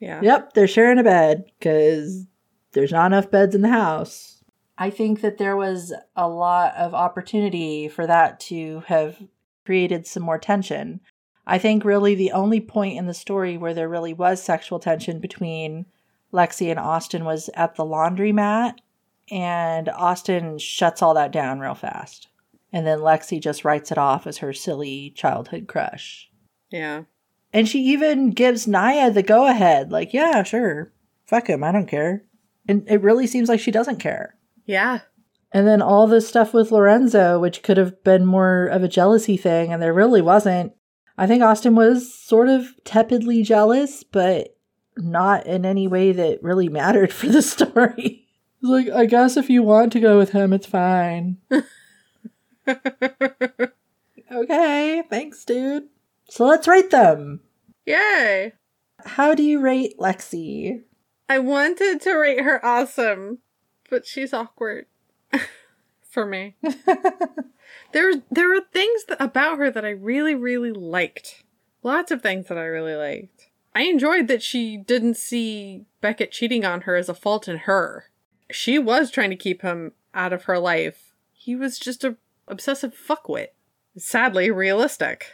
Yeah. 0.00 0.20
Yep, 0.22 0.52
they're 0.52 0.68
sharing 0.68 0.98
a 0.98 1.02
bed 1.02 1.44
because 1.58 2.26
there's 2.72 2.92
not 2.92 3.06
enough 3.06 3.30
beds 3.30 3.54
in 3.54 3.62
the 3.62 3.68
house. 3.68 4.44
I 4.76 4.90
think 4.90 5.22
that 5.22 5.38
there 5.38 5.56
was 5.56 5.92
a 6.14 6.28
lot 6.28 6.74
of 6.76 6.94
opportunity 6.94 7.88
for 7.88 8.06
that 8.06 8.38
to 8.40 8.84
have 8.86 9.20
created 9.66 10.06
some 10.06 10.22
more 10.22 10.38
tension. 10.38 11.00
I 11.48 11.58
think 11.58 11.84
really 11.84 12.14
the 12.14 12.30
only 12.30 12.60
point 12.60 12.96
in 12.96 13.06
the 13.06 13.14
story 13.14 13.58
where 13.58 13.74
there 13.74 13.88
really 13.88 14.14
was 14.14 14.40
sexual 14.40 14.78
tension 14.78 15.18
between 15.18 15.86
Lexi 16.32 16.70
and 16.70 16.78
Austin 16.78 17.24
was 17.24 17.50
at 17.54 17.74
the 17.74 17.84
laundromat, 17.84 18.74
and 19.30 19.88
Austin 19.88 20.58
shuts 20.58 21.02
all 21.02 21.14
that 21.14 21.32
down 21.32 21.60
real 21.60 21.74
fast. 21.74 22.28
And 22.72 22.86
then 22.86 22.98
Lexi 22.98 23.40
just 23.40 23.64
writes 23.64 23.90
it 23.90 23.98
off 23.98 24.26
as 24.26 24.38
her 24.38 24.52
silly 24.52 25.10
childhood 25.16 25.66
crush. 25.68 26.30
Yeah. 26.70 27.04
And 27.52 27.68
she 27.68 27.80
even 27.86 28.30
gives 28.30 28.66
Naya 28.66 29.10
the 29.10 29.22
go 29.22 29.46
ahead, 29.46 29.90
like, 29.90 30.12
yeah, 30.12 30.42
sure, 30.42 30.92
fuck 31.24 31.48
him, 31.48 31.64
I 31.64 31.72
don't 31.72 31.86
care. 31.86 32.24
And 32.68 32.84
it 32.88 33.00
really 33.00 33.26
seems 33.26 33.48
like 33.48 33.60
she 33.60 33.70
doesn't 33.70 34.00
care. 34.00 34.36
Yeah. 34.66 35.00
And 35.50 35.66
then 35.66 35.80
all 35.80 36.06
this 36.06 36.28
stuff 36.28 36.52
with 36.52 36.70
Lorenzo, 36.70 37.38
which 37.38 37.62
could 37.62 37.78
have 37.78 38.04
been 38.04 38.26
more 38.26 38.66
of 38.66 38.82
a 38.82 38.88
jealousy 38.88 39.38
thing, 39.38 39.72
and 39.72 39.82
there 39.82 39.94
really 39.94 40.20
wasn't. 40.20 40.74
I 41.16 41.26
think 41.26 41.42
Austin 41.42 41.74
was 41.74 42.14
sort 42.14 42.48
of 42.48 42.68
tepidly 42.84 43.42
jealous, 43.42 44.04
but 44.04 44.56
not 44.96 45.46
in 45.46 45.64
any 45.64 45.88
way 45.88 46.12
that 46.12 46.42
really 46.42 46.68
mattered 46.68 47.12
for 47.14 47.28
the 47.28 47.42
story. 47.42 48.27
He's 48.60 48.70
like, 48.70 48.88
I 48.88 49.06
guess 49.06 49.36
if 49.36 49.48
you 49.48 49.62
want 49.62 49.92
to 49.92 50.00
go 50.00 50.18
with 50.18 50.30
him, 50.30 50.52
it's 50.52 50.66
fine. 50.66 51.38
okay, 54.32 55.02
thanks, 55.08 55.44
dude. 55.44 55.88
So 56.28 56.44
let's 56.46 56.66
rate 56.68 56.90
them. 56.90 57.40
Yay. 57.86 58.52
How 59.04 59.34
do 59.34 59.42
you 59.42 59.60
rate 59.60 59.96
Lexi? 59.98 60.82
I 61.28 61.38
wanted 61.38 62.00
to 62.00 62.14
rate 62.14 62.40
her 62.42 62.64
awesome, 62.64 63.38
but 63.88 64.06
she's 64.06 64.32
awkward 64.32 64.86
for 66.02 66.26
me. 66.26 66.56
there, 67.92 68.12
there 68.30 68.48
were 68.48 68.62
things 68.72 69.04
that, 69.04 69.22
about 69.22 69.58
her 69.58 69.70
that 69.70 69.84
I 69.84 69.90
really, 69.90 70.34
really 70.34 70.72
liked. 70.72 71.44
Lots 71.82 72.10
of 72.10 72.22
things 72.22 72.48
that 72.48 72.58
I 72.58 72.64
really 72.64 72.96
liked. 72.96 73.48
I 73.74 73.82
enjoyed 73.82 74.26
that 74.28 74.42
she 74.42 74.76
didn't 74.76 75.16
see 75.16 75.84
Beckett 76.00 76.32
cheating 76.32 76.64
on 76.64 76.82
her 76.82 76.96
as 76.96 77.08
a 77.08 77.14
fault 77.14 77.46
in 77.46 77.58
her. 77.58 78.06
She 78.50 78.78
was 78.78 79.10
trying 79.10 79.30
to 79.30 79.36
keep 79.36 79.62
him 79.62 79.92
out 80.14 80.32
of 80.32 80.44
her 80.44 80.58
life. 80.58 81.12
He 81.32 81.54
was 81.54 81.78
just 81.78 82.04
a 82.04 82.16
obsessive 82.46 82.94
fuckwit. 82.94 83.48
Sadly, 83.96 84.50
realistic. 84.50 85.26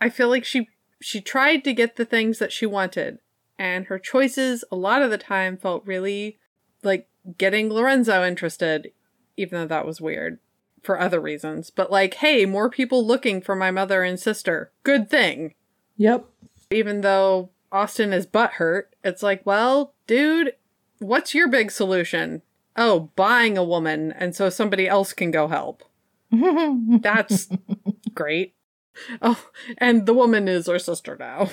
I 0.00 0.08
feel 0.08 0.28
like 0.28 0.44
she 0.44 0.68
she 1.00 1.20
tried 1.20 1.62
to 1.64 1.72
get 1.72 1.96
the 1.96 2.04
things 2.04 2.38
that 2.38 2.52
she 2.52 2.66
wanted, 2.66 3.18
and 3.58 3.86
her 3.86 3.98
choices 3.98 4.64
a 4.70 4.76
lot 4.76 5.02
of 5.02 5.10
the 5.10 5.18
time 5.18 5.56
felt 5.56 5.86
really 5.86 6.38
like 6.82 7.08
getting 7.38 7.70
Lorenzo 7.70 8.24
interested, 8.24 8.92
even 9.36 9.58
though 9.58 9.66
that 9.66 9.86
was 9.86 10.00
weird 10.00 10.38
for 10.82 11.00
other 11.00 11.20
reasons. 11.20 11.70
But 11.70 11.90
like, 11.90 12.14
hey, 12.14 12.46
more 12.46 12.70
people 12.70 13.06
looking 13.06 13.40
for 13.40 13.54
my 13.54 13.70
mother 13.70 14.02
and 14.02 14.18
sister. 14.18 14.70
Good 14.84 15.10
thing. 15.10 15.54
Yep. 15.96 16.24
Even 16.70 17.00
though 17.00 17.50
Austin 17.72 18.12
is 18.12 18.26
butthurt, 18.26 18.84
it's 19.04 19.22
like, 19.22 19.44
well, 19.44 19.92
dude, 20.06 20.52
what's 20.98 21.34
your 21.34 21.48
big 21.48 21.70
solution? 21.70 22.42
Oh, 22.76 23.10
buying 23.16 23.56
a 23.56 23.64
woman, 23.64 24.12
and 24.12 24.34
so 24.36 24.50
somebody 24.50 24.86
else 24.86 25.12
can 25.12 25.30
go 25.30 25.48
help. 25.48 25.82
That's 26.30 27.48
great. 28.14 28.54
Oh, 29.22 29.42
and 29.78 30.06
the 30.06 30.14
woman 30.14 30.48
is 30.48 30.68
our 30.68 30.78
sister 30.78 31.16
now. 31.18 31.50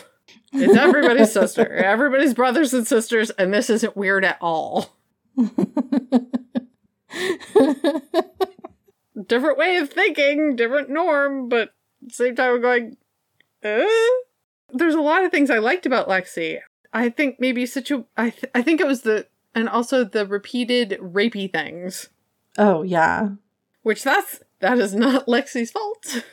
It's 0.52 0.78
everybody's 0.78 1.32
sister. 1.32 1.72
Everybody's 1.74 2.34
brothers 2.34 2.74
and 2.74 2.88
sisters, 2.88 3.30
and 3.32 3.54
this 3.54 3.70
isn't 3.70 3.98
weird 3.98 4.24
at 4.26 4.38
all. 4.41 4.98
different 9.28 9.58
way 9.58 9.78
of 9.78 9.90
thinking, 9.90 10.56
different 10.56 10.90
norm, 10.90 11.50
but 11.50 11.74
same 12.10 12.36
time 12.36 12.56
I'm 12.56 12.62
going, 12.62 12.98
uh? 13.64 13.86
There's 14.76 14.95
a 14.95 15.02
lot 15.02 15.24
of 15.24 15.32
things 15.32 15.50
I 15.52 15.60
liked 15.60 15.86
about 15.86 16.08
Lexi. 16.08 16.60
I 16.91 17.10
think 17.10 17.38
maybe 17.40 17.66
situ 17.66 18.06
I 18.18 18.30
th- 18.32 18.52
I 18.56 18.62
think 18.62 18.80
it 18.82 18.88
was 18.88 19.02
the 19.02 19.28
and 19.56 19.70
also 19.70 20.04
the 20.04 20.26
repeated 20.26 20.98
rapey 21.02 21.52
things. 21.52 22.10
oh, 22.58 22.82
yeah. 22.84 23.30
Which 23.84 24.04
that's 24.04 24.42
that 24.60 24.80
is 24.80 24.96
not 24.96 25.26
Lexi's 25.28 25.72
fault. 25.72 26.24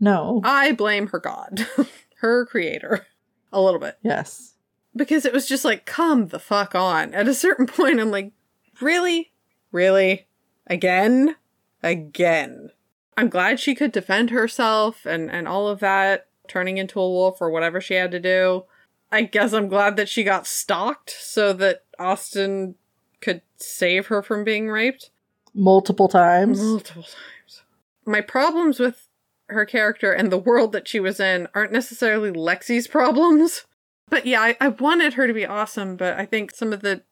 No. 0.00 0.40
I 0.44 0.72
blame 0.72 1.08
her 1.08 1.18
god, 1.18 1.66
her 2.16 2.46
creator, 2.46 3.06
a 3.52 3.60
little 3.60 3.80
bit. 3.80 3.98
Yes. 4.02 4.54
Because 4.96 5.24
it 5.24 5.32
was 5.32 5.46
just 5.46 5.64
like, 5.64 5.84
come 5.86 6.28
the 6.28 6.38
fuck 6.38 6.74
on. 6.74 7.12
At 7.14 7.28
a 7.28 7.34
certain 7.34 7.66
point, 7.68 8.00
I'm 8.00 8.10
like, 8.10 8.32
really? 8.80 9.32
Really? 9.70 10.26
Again? 10.66 11.36
Again. 11.82 12.70
I'm 13.16 13.28
glad 13.28 13.60
she 13.60 13.74
could 13.74 13.92
defend 13.92 14.30
herself 14.30 15.04
and, 15.04 15.30
and 15.30 15.46
all 15.46 15.68
of 15.68 15.80
that, 15.80 16.28
turning 16.48 16.78
into 16.78 17.00
a 17.00 17.08
wolf 17.08 17.40
or 17.40 17.50
whatever 17.50 17.80
she 17.80 17.94
had 17.94 18.10
to 18.12 18.20
do. 18.20 18.64
I 19.12 19.22
guess 19.22 19.52
I'm 19.52 19.68
glad 19.68 19.96
that 19.96 20.08
she 20.08 20.24
got 20.24 20.46
stalked 20.46 21.10
so 21.10 21.52
that 21.52 21.83
Austin 21.98 22.74
could 23.20 23.42
save 23.56 24.08
her 24.08 24.22
from 24.22 24.44
being 24.44 24.68
raped. 24.68 25.10
Multiple 25.54 26.08
times. 26.08 26.60
Multiple 26.60 27.02
times. 27.02 27.62
My 28.04 28.20
problems 28.20 28.78
with 28.78 29.08
her 29.48 29.64
character 29.64 30.12
and 30.12 30.30
the 30.30 30.38
world 30.38 30.72
that 30.72 30.88
she 30.88 31.00
was 31.00 31.20
in 31.20 31.48
aren't 31.54 31.72
necessarily 31.72 32.30
Lexi's 32.30 32.86
problems. 32.86 33.64
But 34.08 34.26
yeah, 34.26 34.40
I, 34.40 34.56
I 34.60 34.68
wanted 34.68 35.14
her 35.14 35.26
to 35.26 35.32
be 35.32 35.46
awesome, 35.46 35.96
but 35.96 36.18
I 36.18 36.26
think 36.26 36.54
some 36.54 36.72
of 36.72 36.82
the 36.82 37.02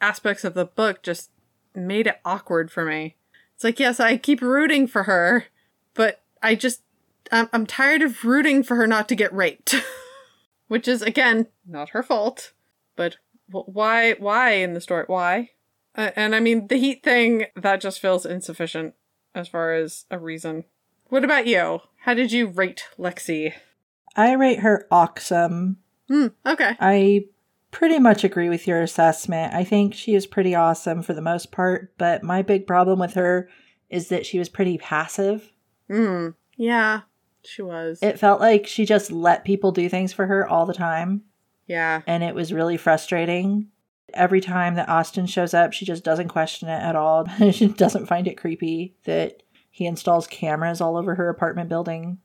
aspects 0.00 0.44
of 0.44 0.54
the 0.54 0.64
book 0.64 1.02
just 1.02 1.30
made 1.74 2.06
it 2.06 2.20
awkward 2.24 2.70
for 2.70 2.84
me. 2.84 3.16
It's 3.54 3.64
like, 3.64 3.78
yes, 3.78 4.00
I 4.00 4.16
keep 4.16 4.40
rooting 4.40 4.86
for 4.86 5.04
her, 5.04 5.44
but 5.94 6.22
I 6.42 6.54
just, 6.54 6.82
I'm, 7.30 7.48
I'm 7.52 7.66
tired 7.66 8.02
of 8.02 8.24
rooting 8.24 8.62
for 8.62 8.76
her 8.76 8.86
not 8.86 9.08
to 9.10 9.14
get 9.14 9.32
raped. 9.32 9.76
Which 10.68 10.88
is, 10.88 11.02
again, 11.02 11.48
not 11.66 11.90
her 11.90 12.02
fault. 12.02 12.52
But 12.96 13.16
why, 13.50 14.12
why 14.12 14.52
in 14.52 14.74
the 14.74 14.80
story? 14.80 15.04
Why? 15.06 15.50
Uh, 15.94 16.10
and 16.16 16.34
I 16.34 16.40
mean, 16.40 16.68
the 16.68 16.76
heat 16.76 17.02
thing, 17.02 17.46
that 17.56 17.80
just 17.80 18.00
feels 18.00 18.24
insufficient 18.24 18.94
as 19.34 19.48
far 19.48 19.74
as 19.74 20.04
a 20.10 20.18
reason. 20.18 20.64
What 21.08 21.24
about 21.24 21.46
you? 21.46 21.80
How 22.04 22.14
did 22.14 22.32
you 22.32 22.46
rate 22.46 22.84
Lexi? 22.98 23.52
I 24.16 24.32
rate 24.32 24.60
her 24.60 24.86
awesome. 24.90 25.78
Hmm, 26.08 26.28
okay. 26.46 26.76
I 26.80 27.26
pretty 27.70 27.98
much 27.98 28.24
agree 28.24 28.48
with 28.48 28.66
your 28.66 28.82
assessment. 28.82 29.54
I 29.54 29.64
think 29.64 29.94
she 29.94 30.14
is 30.14 30.26
pretty 30.26 30.54
awesome 30.54 31.02
for 31.02 31.12
the 31.12 31.20
most 31.20 31.52
part, 31.52 31.92
but 31.98 32.22
my 32.22 32.42
big 32.42 32.66
problem 32.66 32.98
with 32.98 33.14
her 33.14 33.48
is 33.88 34.08
that 34.08 34.26
she 34.26 34.38
was 34.38 34.48
pretty 34.48 34.78
passive. 34.78 35.52
Hmm, 35.88 36.30
yeah, 36.56 37.02
she 37.42 37.62
was. 37.62 37.98
It 38.02 38.18
felt 38.18 38.40
like 38.40 38.66
she 38.66 38.84
just 38.84 39.10
let 39.10 39.44
people 39.44 39.72
do 39.72 39.88
things 39.88 40.12
for 40.12 40.26
her 40.26 40.48
all 40.48 40.66
the 40.66 40.74
time, 40.74 41.22
yeah. 41.70 42.02
and 42.06 42.24
it 42.24 42.34
was 42.34 42.52
really 42.52 42.76
frustrating. 42.76 43.68
Every 44.12 44.40
time 44.40 44.74
that 44.74 44.88
Austin 44.88 45.26
shows 45.26 45.54
up, 45.54 45.72
she 45.72 45.84
just 45.84 46.02
doesn't 46.02 46.28
question 46.28 46.68
it 46.68 46.82
at 46.82 46.96
all. 46.96 47.26
she 47.52 47.68
doesn't 47.68 48.06
find 48.06 48.26
it 48.26 48.36
creepy 48.36 48.96
that 49.04 49.44
he 49.70 49.86
installs 49.86 50.26
cameras 50.26 50.80
all 50.80 50.96
over 50.96 51.14
her 51.14 51.28
apartment 51.28 51.68
building 51.68 52.18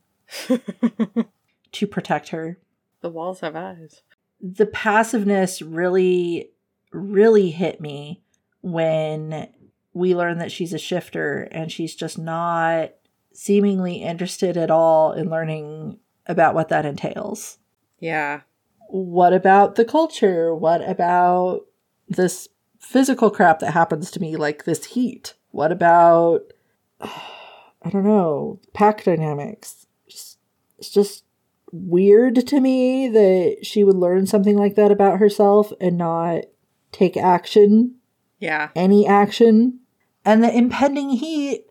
to 1.72 1.86
protect 1.86 2.30
her. 2.30 2.58
the 3.00 3.08
walls 3.08 3.38
have 3.40 3.54
eyes. 3.54 4.02
the 4.40 4.66
passiveness 4.66 5.62
really 5.62 6.50
really 6.90 7.50
hit 7.50 7.80
me 7.80 8.22
when 8.62 9.48
we 9.92 10.16
learn 10.16 10.38
that 10.38 10.50
she's 10.50 10.72
a 10.72 10.78
shifter 10.78 11.42
and 11.52 11.70
she's 11.70 11.94
just 11.94 12.18
not 12.18 12.90
seemingly 13.32 14.02
interested 14.02 14.56
at 14.56 14.70
all 14.72 15.12
in 15.12 15.30
learning 15.30 16.00
about 16.26 16.54
what 16.54 16.68
that 16.70 16.84
entails. 16.84 17.58
Yeah. 18.00 18.40
What 18.88 19.32
about 19.32 19.74
the 19.74 19.84
culture? 19.84 20.54
What 20.54 20.86
about 20.88 21.62
this 22.08 22.48
physical 22.78 23.30
crap 23.30 23.58
that 23.60 23.72
happens 23.72 24.10
to 24.12 24.20
me 24.20 24.36
like 24.36 24.64
this 24.64 24.84
heat? 24.86 25.34
What 25.50 25.72
about 25.72 26.40
I 27.00 27.90
don't 27.90 28.04
know, 28.04 28.60
pack 28.74 29.04
dynamics? 29.04 29.86
It's 30.06 30.90
just 30.90 31.24
weird 31.72 32.46
to 32.46 32.60
me 32.60 33.08
that 33.08 33.58
she 33.62 33.84
would 33.84 33.96
learn 33.96 34.26
something 34.26 34.56
like 34.56 34.74
that 34.76 34.90
about 34.90 35.18
herself 35.18 35.72
and 35.80 35.96
not 35.98 36.44
take 36.92 37.16
action, 37.16 37.96
Yeah. 38.38 38.68
any 38.74 39.06
action. 39.06 39.80
And 40.24 40.42
the 40.42 40.52
impending 40.56 41.10
heat, 41.10 41.66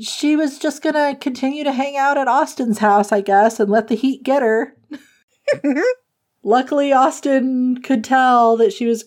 she 0.00 0.36
was 0.36 0.58
just 0.58 0.82
gonna 0.82 1.16
continue 1.16 1.64
to 1.64 1.72
hang 1.72 1.96
out 1.96 2.16
at 2.18 2.28
Austin's 2.28 2.78
house, 2.78 3.12
I 3.12 3.20
guess, 3.20 3.58
and 3.60 3.70
let 3.70 3.88
the 3.88 3.94
heat 3.96 4.22
get 4.22 4.42
her. 4.42 4.76
Luckily, 6.42 6.92
Austin 6.92 7.82
could 7.82 8.04
tell 8.04 8.56
that 8.56 8.72
she 8.72 8.86
was 8.86 9.04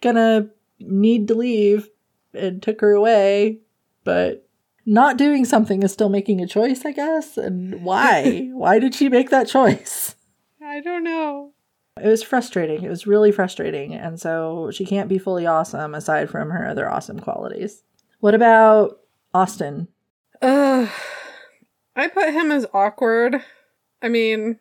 gonna 0.00 0.50
need 0.78 1.28
to 1.28 1.34
leave. 1.34 1.88
and 2.34 2.62
took 2.62 2.80
her 2.80 2.92
away, 2.92 3.60
but 4.04 4.48
not 4.86 5.18
doing 5.18 5.44
something 5.44 5.82
is 5.82 5.92
still 5.92 6.08
making 6.08 6.40
a 6.40 6.46
choice, 6.46 6.84
I 6.84 6.92
guess. 6.92 7.36
And 7.36 7.84
why? 7.84 8.48
why 8.52 8.78
did 8.78 8.94
she 8.94 9.10
make 9.10 9.28
that 9.28 9.48
choice? 9.48 10.16
I 10.62 10.80
don't 10.80 11.04
know. 11.04 11.52
It 12.00 12.08
was 12.08 12.22
frustrating. 12.22 12.82
It 12.82 12.88
was 12.88 13.06
really 13.06 13.32
frustrating. 13.32 13.94
And 13.94 14.18
so 14.18 14.70
she 14.72 14.86
can't 14.86 15.10
be 15.10 15.18
fully 15.18 15.46
awesome 15.46 15.94
aside 15.94 16.30
from 16.30 16.50
her 16.50 16.66
other 16.66 16.90
awesome 16.90 17.20
qualities. 17.20 17.82
What 18.20 18.34
about 18.34 19.00
Austin? 19.34 19.88
Uh, 20.40 20.88
I 21.94 22.08
put 22.08 22.32
him 22.32 22.50
as 22.50 22.66
awkward. 22.72 23.42
I 24.00 24.08
mean, 24.08 24.58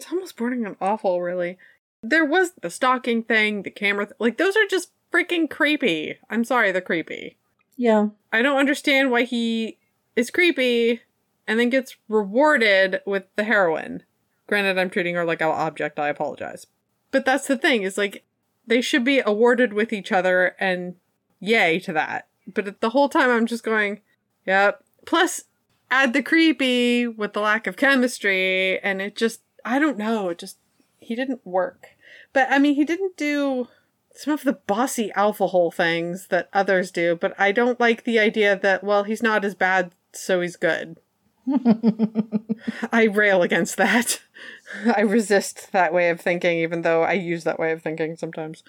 it's 0.00 0.10
almost 0.10 0.36
bordering 0.36 0.66
on 0.66 0.76
awful, 0.80 1.20
really. 1.20 1.58
There 2.02 2.24
was 2.24 2.52
the 2.62 2.70
stalking 2.70 3.22
thing, 3.22 3.62
the 3.62 3.70
camera, 3.70 4.06
th- 4.06 4.16
like, 4.18 4.38
those 4.38 4.56
are 4.56 4.66
just 4.68 4.92
freaking 5.12 5.50
creepy. 5.50 6.16
I'm 6.30 6.44
sorry, 6.44 6.72
they're 6.72 6.80
creepy. 6.80 7.36
Yeah. 7.76 8.08
I 8.32 8.40
don't 8.40 8.58
understand 8.58 9.10
why 9.10 9.24
he 9.24 9.76
is 10.16 10.30
creepy 10.30 11.02
and 11.46 11.60
then 11.60 11.68
gets 11.68 11.96
rewarded 12.08 13.00
with 13.04 13.24
the 13.36 13.44
heroine. 13.44 14.04
Granted, 14.46 14.78
I'm 14.78 14.88
treating 14.88 15.14
her 15.16 15.24
like 15.24 15.42
an 15.42 15.48
object, 15.48 15.98
I 15.98 16.08
apologize. 16.08 16.66
But 17.10 17.26
that's 17.26 17.46
the 17.46 17.58
thing, 17.58 17.82
is 17.82 17.98
like, 17.98 18.24
they 18.66 18.80
should 18.80 19.04
be 19.04 19.20
awarded 19.20 19.72
with 19.72 19.92
each 19.92 20.12
other, 20.12 20.54
and 20.58 20.94
yay 21.40 21.80
to 21.80 21.92
that. 21.92 22.28
But 22.46 22.80
the 22.80 22.90
whole 22.90 23.08
time 23.08 23.28
I'm 23.28 23.46
just 23.46 23.64
going, 23.64 24.00
yep. 24.46 24.82
Plus, 25.04 25.44
add 25.90 26.12
the 26.12 26.22
creepy 26.22 27.06
with 27.06 27.32
the 27.32 27.40
lack 27.40 27.66
of 27.66 27.76
chemistry, 27.76 28.78
and 28.80 29.02
it 29.02 29.16
just, 29.16 29.40
I 29.64 29.78
don't 29.78 29.98
know, 29.98 30.28
it 30.28 30.38
just, 30.38 30.58
he 30.98 31.14
didn't 31.14 31.46
work. 31.46 31.88
But 32.32 32.48
I 32.50 32.58
mean, 32.58 32.74
he 32.74 32.84
didn't 32.84 33.16
do 33.16 33.68
some 34.14 34.32
of 34.32 34.42
the 34.42 34.52
bossy 34.52 35.12
alpha 35.12 35.48
hole 35.48 35.70
things 35.70 36.28
that 36.28 36.48
others 36.52 36.90
do, 36.90 37.16
but 37.16 37.34
I 37.38 37.52
don't 37.52 37.80
like 37.80 38.04
the 38.04 38.18
idea 38.18 38.58
that, 38.58 38.82
well, 38.84 39.04
he's 39.04 39.22
not 39.22 39.44
as 39.44 39.54
bad, 39.54 39.92
so 40.12 40.40
he's 40.40 40.56
good. 40.56 40.98
I 42.92 43.04
rail 43.04 43.42
against 43.42 43.76
that. 43.76 44.20
I 44.96 45.00
resist 45.00 45.72
that 45.72 45.92
way 45.92 46.10
of 46.10 46.20
thinking, 46.20 46.58
even 46.58 46.82
though 46.82 47.02
I 47.02 47.12
use 47.12 47.44
that 47.44 47.58
way 47.58 47.72
of 47.72 47.82
thinking 47.82 48.16
sometimes. 48.16 48.62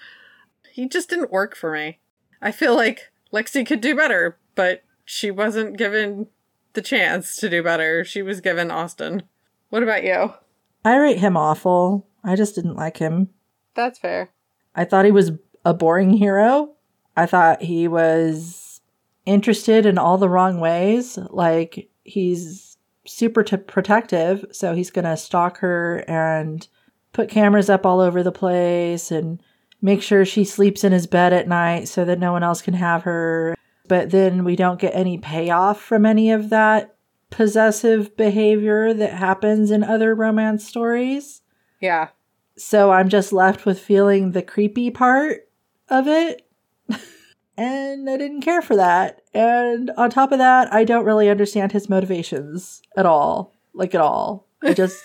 He 0.70 0.88
just 0.88 1.10
didn't 1.10 1.32
work 1.32 1.54
for 1.54 1.72
me. 1.72 1.98
I 2.40 2.50
feel 2.50 2.74
like 2.74 3.12
Lexi 3.32 3.66
could 3.66 3.80
do 3.80 3.94
better, 3.94 4.38
but 4.54 4.82
she 5.04 5.30
wasn't 5.30 5.76
given 5.76 6.28
the 6.72 6.82
chance 6.82 7.36
to 7.36 7.48
do 7.48 7.62
better. 7.62 8.04
She 8.04 8.22
was 8.22 8.40
given 8.40 8.70
Austin. 8.70 9.24
What 9.68 9.82
about 9.82 10.04
you? 10.04 10.34
I 10.84 10.96
rate 10.96 11.18
him 11.18 11.36
awful. 11.36 12.06
I 12.24 12.36
just 12.36 12.54
didn't 12.54 12.76
like 12.76 12.96
him. 12.96 13.30
That's 13.74 13.98
fair. 13.98 14.30
I 14.74 14.84
thought 14.84 15.04
he 15.04 15.12
was 15.12 15.32
a 15.64 15.74
boring 15.74 16.12
hero. 16.14 16.74
I 17.16 17.26
thought 17.26 17.62
he 17.62 17.88
was 17.88 18.80
interested 19.26 19.86
in 19.86 19.98
all 19.98 20.18
the 20.18 20.28
wrong 20.28 20.60
ways. 20.60 21.18
Like, 21.30 21.88
he's 22.04 22.78
super 23.06 23.42
t- 23.42 23.56
protective, 23.56 24.44
so 24.50 24.74
he's 24.74 24.90
going 24.90 25.04
to 25.04 25.16
stalk 25.16 25.58
her 25.58 26.04
and 26.08 26.66
put 27.12 27.28
cameras 27.28 27.68
up 27.68 27.84
all 27.84 28.00
over 28.00 28.22
the 28.22 28.32
place 28.32 29.10
and 29.10 29.42
make 29.80 30.02
sure 30.02 30.24
she 30.24 30.44
sleeps 30.44 30.84
in 30.84 30.92
his 30.92 31.06
bed 31.06 31.32
at 31.32 31.48
night 31.48 31.88
so 31.88 32.04
that 32.04 32.18
no 32.18 32.32
one 32.32 32.42
else 32.42 32.62
can 32.62 32.74
have 32.74 33.02
her. 33.02 33.56
But 33.88 34.10
then 34.10 34.44
we 34.44 34.56
don't 34.56 34.80
get 34.80 34.94
any 34.94 35.18
payoff 35.18 35.80
from 35.80 36.06
any 36.06 36.30
of 36.30 36.50
that 36.50 36.96
possessive 37.32 38.16
behavior 38.16 38.94
that 38.94 39.14
happens 39.14 39.72
in 39.72 39.82
other 39.82 40.14
romance 40.14 40.64
stories. 40.64 41.40
Yeah. 41.80 42.10
So 42.56 42.92
I'm 42.92 43.08
just 43.08 43.32
left 43.32 43.66
with 43.66 43.80
feeling 43.80 44.30
the 44.30 44.42
creepy 44.42 44.90
part 44.90 45.48
of 45.88 46.06
it. 46.06 46.46
and 47.56 48.08
I 48.08 48.16
didn't 48.16 48.42
care 48.42 48.62
for 48.62 48.76
that. 48.76 49.22
And 49.34 49.90
on 49.96 50.10
top 50.10 50.30
of 50.30 50.38
that, 50.38 50.72
I 50.72 50.84
don't 50.84 51.06
really 51.06 51.30
understand 51.30 51.72
his 51.72 51.88
motivations 51.88 52.82
at 52.96 53.06
all. 53.06 53.54
Like, 53.74 53.94
at 53.94 54.00
all. 54.02 54.46
I 54.62 54.74
just, 54.74 55.02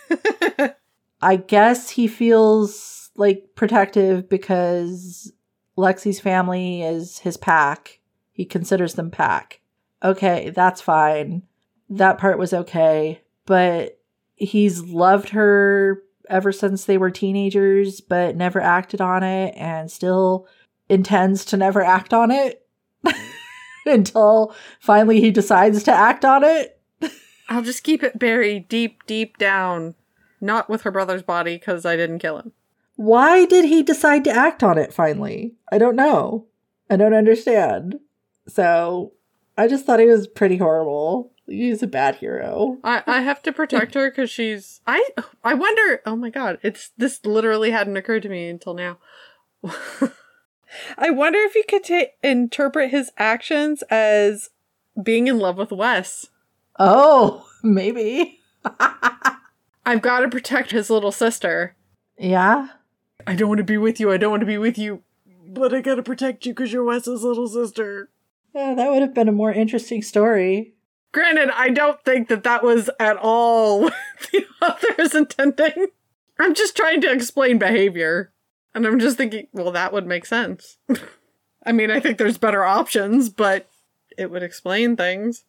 I 1.21 1.37
guess 1.37 1.89
he 1.89 2.07
feels 2.07 3.09
like 3.15 3.55
protective 3.55 4.29
because 4.29 5.31
Lexi's 5.77 6.19
family 6.19 6.83
is 6.83 7.19
his 7.19 7.37
pack. 7.37 7.99
He 8.33 8.43
considers 8.43 8.95
them 8.95 9.09
pack. 9.09 9.61
Okay, 10.03 10.51
that's 10.51 10.81
fine. 10.81 11.43
That 11.89 12.18
part 12.18 12.38
was 12.38 12.53
okay. 12.53 13.22
But 13.45 13.99
he's 14.35 14.84
loved 14.84 15.30
her 15.30 16.03
ever 16.30 16.51
since 16.51 16.85
they 16.85 16.97
were 16.97 17.11
teenagers, 17.11 18.01
but 18.01 18.35
never 18.35 18.59
acted 18.61 19.01
on 19.01 19.23
it 19.23 19.53
and 19.57 19.89
still 19.89 20.47
intends 20.89 21.45
to 21.45 21.57
never 21.57 21.81
act 21.81 22.14
on 22.14 22.31
it 22.31 22.65
until 23.85 24.53
finally 24.80 25.22
he 25.22 25.31
decides 25.31 25.84
to 25.84 25.91
act 25.91 26.26
on 26.26 26.43
it. 26.43 26.80
I'll 27.49 27.64
just 27.64 27.84
keep 27.84 28.03
it 28.03 28.19
buried 28.19 28.68
deep, 28.68 29.05
deep 29.05 29.38
down. 29.38 29.95
Not 30.39 30.69
with 30.69 30.81
her 30.84 30.91
brother's 30.91 31.23
body, 31.23 31.55
because 31.57 31.85
I 31.85 31.95
didn't 31.95 32.19
kill 32.19 32.38
him. 32.38 32.51
Why 32.95 33.45
did 33.45 33.65
he 33.65 33.84
decide 33.84 34.23
to 34.26 34.31
act 34.31 34.64
on 34.64 34.77
it 34.77 34.93
finally? 34.93 35.55
I 35.72 35.77
don't 35.77 35.95
know. 35.95 36.45
I 36.89 36.95
don't 36.95 37.14
understand. 37.14 37.99
So 38.47 39.14
I 39.57 39.68
just 39.68 39.85
thought 39.85 39.99
he 39.99 40.05
was 40.05 40.27
pretty 40.27 40.57
horrible. 40.57 41.31
He's 41.47 41.81
a 41.81 41.87
bad 41.87 42.15
hero. 42.17 42.77
I, 42.83 43.03
I 43.07 43.21
have 43.21 43.41
to 43.43 43.53
protect 43.53 43.93
her 43.93 44.09
because 44.09 44.29
she's 44.29 44.81
I 44.85 45.03
I 45.43 45.53
wonder 45.53 46.01
oh 46.05 46.15
my 46.15 46.29
god 46.29 46.59
it's 46.61 46.91
this 46.97 47.25
literally 47.25 47.71
hadn't 47.71 47.97
occurred 47.97 48.23
to 48.23 48.29
me 48.29 48.49
until 48.49 48.73
now. 48.73 48.97
I 50.97 51.09
wonder 51.09 51.39
if 51.39 51.55
you 51.55 51.63
could 51.67 51.83
ta- 51.83 52.11
interpret 52.21 52.91
his 52.91 53.11
actions 53.17 53.83
as 53.89 54.49
being 55.01 55.27
in 55.27 55.39
love 55.39 55.57
with 55.57 55.71
Wes. 55.71 56.27
Oh, 56.77 57.47
maybe. 57.63 58.39
I've 59.85 60.01
got 60.01 60.19
to 60.19 60.29
protect 60.29 60.71
his 60.71 60.89
little 60.89 61.11
sister. 61.11 61.75
Yeah. 62.17 62.69
I 63.25 63.35
don't 63.35 63.47
want 63.47 63.59
to 63.59 63.63
be 63.63 63.77
with 63.77 63.99
you. 63.99 64.11
I 64.11 64.17
don't 64.17 64.31
want 64.31 64.41
to 64.41 64.47
be 64.47 64.57
with 64.57 64.77
you, 64.77 65.03
but 65.47 65.73
I 65.73 65.81
got 65.81 65.95
to 65.95 66.03
protect 66.03 66.45
you 66.45 66.53
because 66.53 66.73
you're 66.73 66.83
Wes's 66.83 67.23
little 67.23 67.47
sister. 67.47 68.09
Yeah, 68.53 68.73
that 68.73 68.91
would 68.91 69.01
have 69.01 69.13
been 69.13 69.29
a 69.29 69.33
more 69.33 69.51
interesting 69.51 70.01
story. 70.01 70.73
Granted, 71.18 71.49
I 71.49 71.69
don't 71.69 71.99
think 72.03 72.27
that 72.27 72.44
that 72.44 72.64
was 72.64 72.91
at 72.99 73.18
all 73.18 73.81
what 73.85 73.94
the 74.31 74.45
author 74.61 75.02
is 75.02 75.15
intending. 75.15 75.88
I'm 76.38 76.53
just 76.53 76.77
trying 76.77 77.02
to 77.02 77.11
explain 77.11 77.57
behavior. 77.57 78.31
And 78.76 78.85
I'm 78.85 78.99
just 78.99 79.18
thinking, 79.18 79.48
well, 79.52 79.72
that 79.72 79.91
would 79.91 80.06
make 80.06 80.27
sense. 80.27 80.77
I 81.65 81.72
mean, 81.72 81.89
I 81.89 81.99
think 81.99 82.19
there's 82.19 82.38
better 82.38 82.64
options, 82.64 83.30
but 83.30 83.68
it 84.15 84.30
would 84.30 84.44
explain 84.44 84.95
things. 84.95 85.45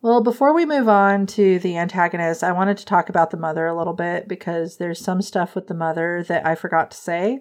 Well, 0.00 0.20
before 0.20 0.52
we 0.52 0.66
move 0.66 0.88
on 0.88 1.26
to 1.26 1.60
the 1.60 1.76
antagonist, 1.76 2.42
I 2.42 2.50
wanted 2.50 2.76
to 2.78 2.84
talk 2.84 3.08
about 3.08 3.30
the 3.30 3.36
mother 3.36 3.66
a 3.66 3.78
little 3.78 3.94
bit 3.94 4.26
because 4.26 4.78
there's 4.78 4.98
some 4.98 5.22
stuff 5.22 5.54
with 5.54 5.68
the 5.68 5.74
mother 5.74 6.24
that 6.26 6.44
I 6.44 6.56
forgot 6.56 6.90
to 6.90 6.96
say. 6.96 7.38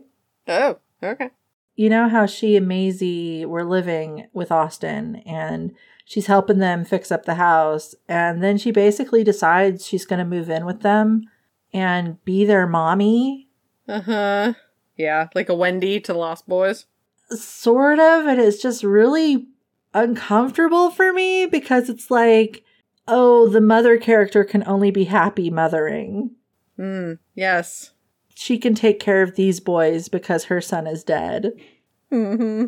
Oh, 0.47 0.77
okay. 1.01 1.31
You 1.75 1.89
know 1.89 2.07
how 2.07 2.27
she 2.27 2.55
and 2.55 2.67
Maisie 2.67 3.47
were 3.47 3.65
living 3.65 4.27
with 4.31 4.51
Austin 4.51 5.23
and 5.25 5.73
she's 6.11 6.25
helping 6.25 6.57
them 6.57 6.83
fix 6.83 7.09
up 7.09 7.23
the 7.23 7.35
house. 7.35 7.95
And 8.05 8.43
then 8.43 8.57
she 8.57 8.71
basically 8.71 9.23
decides 9.23 9.87
she's 9.87 10.05
going 10.05 10.19
to 10.19 10.25
move 10.25 10.49
in 10.49 10.65
with 10.65 10.81
them 10.81 11.23
and 11.73 12.21
be 12.25 12.43
their 12.43 12.67
mommy. 12.67 13.47
Uh 13.87 14.01
huh. 14.01 14.53
Yeah, 14.97 15.29
like 15.33 15.47
a 15.47 15.55
Wendy 15.55 16.01
to 16.01 16.11
the 16.11 16.19
Lost 16.19 16.49
Boys. 16.49 16.85
Sort 17.29 17.99
of. 17.99 18.25
And 18.25 18.41
it's 18.41 18.61
just 18.61 18.83
really 18.83 19.47
uncomfortable 19.93 20.89
for 20.91 21.13
me 21.13 21.45
because 21.45 21.87
it's 21.87 22.11
like, 22.11 22.65
oh, 23.07 23.47
the 23.47 23.61
mother 23.61 23.97
character 23.97 24.43
can 24.43 24.67
only 24.67 24.91
be 24.91 25.05
happy 25.05 25.49
mothering. 25.49 26.31
Hmm, 26.75 27.13
yes. 27.35 27.91
She 28.35 28.57
can 28.57 28.75
take 28.75 28.99
care 28.99 29.21
of 29.21 29.37
these 29.37 29.61
boys 29.61 30.09
because 30.09 30.45
her 30.45 30.59
son 30.59 30.87
is 30.87 31.05
dead. 31.05 31.53
Mm-hmm. 32.11 32.65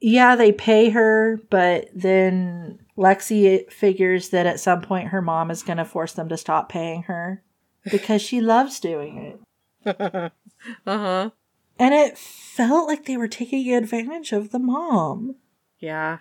Yeah, 0.00 0.36
they 0.36 0.52
pay 0.52 0.90
her, 0.90 1.40
but 1.50 1.88
then 1.92 2.78
Lexi 2.96 3.70
figures 3.70 4.28
that 4.30 4.46
at 4.46 4.60
some 4.60 4.80
point 4.80 5.08
her 5.08 5.22
mom 5.22 5.50
is 5.50 5.62
going 5.62 5.78
to 5.78 5.84
force 5.84 6.12
them 6.12 6.28
to 6.28 6.36
stop 6.36 6.68
paying 6.68 7.04
her 7.04 7.42
because 7.90 8.22
she 8.22 8.40
loves 8.40 8.80
doing 8.80 9.36
it. 9.84 10.00
uh-huh. 10.86 11.30
And 11.78 11.94
it 11.94 12.16
felt 12.16 12.86
like 12.86 13.04
they 13.04 13.16
were 13.16 13.28
taking 13.28 13.72
advantage 13.74 14.32
of 14.32 14.50
the 14.50 14.58
mom. 14.58 15.36
Yeah. 15.78 16.18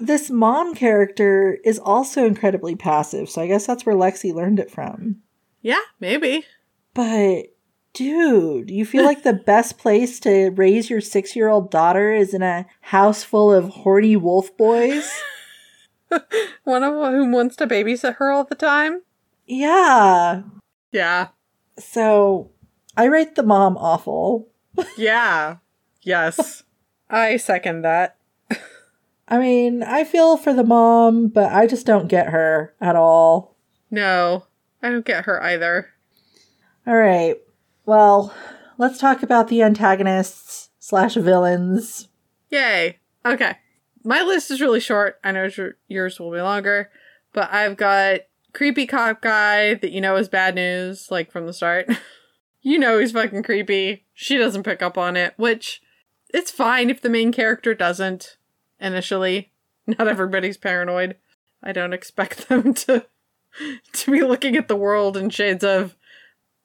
This 0.00 0.28
mom 0.28 0.74
character 0.74 1.58
is 1.64 1.78
also 1.78 2.26
incredibly 2.26 2.74
passive, 2.74 3.30
so 3.30 3.40
I 3.40 3.46
guess 3.46 3.66
that's 3.66 3.86
where 3.86 3.96
Lexi 3.96 4.34
learned 4.34 4.58
it 4.60 4.70
from. 4.70 5.22
Yeah, 5.62 5.80
maybe. 5.98 6.44
But 6.94 7.54
dude, 7.94 8.70
you 8.70 8.84
feel 8.84 9.04
like 9.04 9.22
the 9.22 9.32
best 9.46 9.78
place 9.78 10.20
to 10.20 10.50
raise 10.50 10.90
your 10.90 11.00
six 11.00 11.34
year 11.34 11.48
old 11.48 11.70
daughter 11.70 12.12
is 12.12 12.34
in 12.34 12.42
a 12.42 12.66
house 12.80 13.24
full 13.24 13.52
of 13.52 13.68
horny 13.68 14.16
wolf 14.16 14.56
boys? 14.56 15.10
One 16.64 16.82
of 16.82 16.94
whom 16.94 17.32
wants 17.32 17.56
to 17.56 17.66
babysit 17.66 18.16
her 18.16 18.30
all 18.30 18.44
the 18.44 18.54
time? 18.54 19.02
yeah. 19.46 20.42
Yeah. 20.92 21.28
So 21.78 22.50
I 22.96 23.04
rate 23.04 23.34
the 23.34 23.42
mom 23.42 23.76
awful. 23.76 24.48
Yeah. 24.96 25.56
Yes. 26.02 26.62
I 27.10 27.36
second 27.36 27.82
that. 27.82 28.16
I 29.28 29.38
mean, 29.38 29.82
I 29.82 30.04
feel 30.04 30.36
for 30.36 30.54
the 30.54 30.64
mom, 30.64 31.28
but 31.28 31.52
I 31.52 31.66
just 31.66 31.84
don't 31.84 32.08
get 32.08 32.28
her 32.28 32.74
at 32.80 32.96
all. 32.96 33.56
No, 33.90 34.46
I 34.82 34.88
don't 34.90 35.04
get 35.04 35.24
her 35.26 35.42
either. 35.42 35.88
All 36.86 36.96
right. 36.96 37.36
Well, 37.84 38.32
let's 38.78 38.98
talk 38.98 39.22
about 39.22 39.48
the 39.48 39.62
antagonists 39.62 40.70
slash 40.78 41.14
villains. 41.14 42.08
Yay. 42.50 42.98
Okay. 43.26 43.56
My 44.08 44.22
list 44.22 44.50
is 44.50 44.62
really 44.62 44.80
short. 44.80 45.20
I 45.22 45.32
know 45.32 45.50
yours 45.86 46.18
will 46.18 46.32
be 46.32 46.40
longer, 46.40 46.90
but 47.34 47.52
I've 47.52 47.76
got 47.76 48.20
creepy 48.54 48.86
cop 48.86 49.20
guy 49.20 49.74
that 49.74 49.92
you 49.92 50.00
know 50.00 50.16
is 50.16 50.30
bad 50.30 50.54
news, 50.54 51.10
like 51.10 51.30
from 51.30 51.44
the 51.44 51.52
start. 51.52 51.90
you 52.62 52.78
know 52.78 52.98
he's 52.98 53.12
fucking 53.12 53.42
creepy. 53.42 54.06
She 54.14 54.38
doesn't 54.38 54.62
pick 54.62 54.80
up 54.80 54.96
on 54.96 55.14
it, 55.14 55.34
which 55.36 55.82
it's 56.30 56.50
fine 56.50 56.88
if 56.88 57.02
the 57.02 57.10
main 57.10 57.32
character 57.32 57.74
doesn't 57.74 58.38
initially. 58.80 59.52
Not 59.86 60.08
everybody's 60.08 60.56
paranoid. 60.56 61.16
I 61.62 61.72
don't 61.72 61.92
expect 61.92 62.48
them 62.48 62.72
to 62.72 63.04
to 63.92 64.10
be 64.10 64.22
looking 64.22 64.56
at 64.56 64.68
the 64.68 64.76
world 64.76 65.18
in 65.18 65.28
shades 65.28 65.62
of 65.62 65.96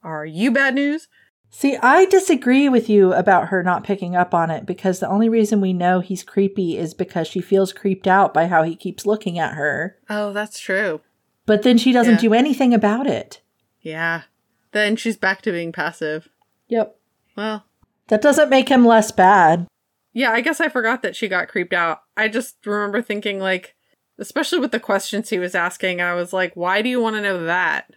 are 0.02 0.26
you 0.26 0.50
bad 0.50 0.76
news? 0.76 1.10
See, 1.56 1.78
I 1.78 2.06
disagree 2.06 2.68
with 2.68 2.90
you 2.90 3.14
about 3.14 3.50
her 3.50 3.62
not 3.62 3.84
picking 3.84 4.16
up 4.16 4.34
on 4.34 4.50
it 4.50 4.66
because 4.66 5.00
the 5.00 5.08
only 5.08 5.30
reason 5.30 5.62
we 5.62 5.72
know 5.72 6.00
he's 6.00 6.24
creepy 6.24 6.80
is 6.80 6.96
because 6.96 7.28
she 7.28 7.42
feels 7.42 7.72
creeped 7.72 8.08
out 8.08 8.34
by 8.34 8.48
how 8.48 8.64
he 8.64 8.76
keeps 8.76 9.06
looking 9.06 9.38
at 9.38 9.54
her. 9.54 9.96
Oh, 10.10 10.34
that's 10.34 10.58
true. 10.60 11.02
But 11.46 11.62
then 11.62 11.78
she 11.78 11.92
doesn't 11.92 12.16
Yeah. 12.16 12.20
do 12.22 12.34
anything 12.34 12.74
about 12.74 13.06
it. 13.06 13.42
Yeah. 13.82 14.24
Then 14.72 14.96
she's 14.96 15.16
back 15.16 15.44
to 15.44 15.52
being 15.52 15.72
passive. 15.72 16.28
Yep. 16.70 16.98
Well, 17.38 17.66
That 18.08 18.24
doesn't 18.24 18.50
make 18.50 18.70
him 18.70 18.84
less 18.84 19.12
bad. 19.12 19.68
yeah, 20.12 20.32
I 20.32 20.42
guess 20.42 20.60
I 20.60 20.70
forgot 20.70 21.04
that 21.04 21.16
she 21.16 21.28
got 21.28 21.48
creeped 21.50 21.74
out. 21.74 22.00
I 22.18 22.30
just 22.30 22.66
remember 22.66 23.02
thinking, 23.02 23.40
like, 23.40 23.76
especially 24.18 24.58
with 24.60 24.72
the 24.72 24.80
questions 24.80 25.30
he 25.30 25.38
was 25.40 25.54
asking, 25.54 26.02
I 26.02 26.14
was 26.16 26.34
like, 26.34 26.56
why 26.56 26.82
do 26.82 26.90
you 26.90 27.00
want 27.00 27.16
to 27.16 27.22
know 27.22 27.44
that? 27.46 27.92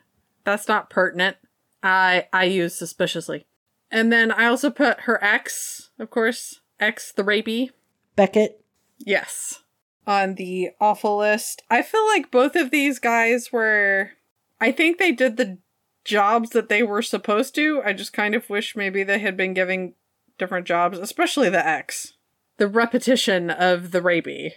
That's 0.44 0.68
not 0.68 0.90
pertinent. 0.90 1.38
I 1.82 2.26
I 2.32 2.44
use 2.44 2.74
suspiciously. 2.74 3.46
And 3.90 4.12
then 4.12 4.32
I 4.32 4.46
also 4.46 4.70
put 4.70 5.02
her 5.02 5.22
ex, 5.22 5.90
of 5.98 6.10
course, 6.10 6.60
ex 6.80 7.12
the 7.12 7.22
rapey. 7.22 7.70
Beckett. 8.16 8.64
Yes. 8.98 9.62
On 10.06 10.34
the 10.34 10.70
awful 10.80 11.18
list. 11.18 11.62
I 11.70 11.82
feel 11.82 12.06
like 12.06 12.30
both 12.30 12.56
of 12.56 12.70
these 12.70 12.98
guys 12.98 13.52
were 13.52 14.12
I 14.60 14.72
think 14.72 14.98
they 14.98 15.12
did 15.12 15.36
the 15.36 15.58
jobs 16.04 16.50
that 16.50 16.68
they 16.68 16.82
were 16.82 17.02
supposed 17.02 17.54
to. 17.56 17.82
I 17.84 17.92
just 17.92 18.12
kind 18.12 18.34
of 18.34 18.48
wish 18.48 18.76
maybe 18.76 19.02
they 19.02 19.18
had 19.18 19.36
been 19.36 19.54
giving 19.54 19.94
different 20.38 20.66
jobs, 20.66 20.98
especially 20.98 21.50
the 21.50 21.66
ex. 21.66 22.14
The 22.58 22.68
repetition 22.68 23.50
of 23.50 23.90
the 23.90 24.00
rapey. 24.00 24.52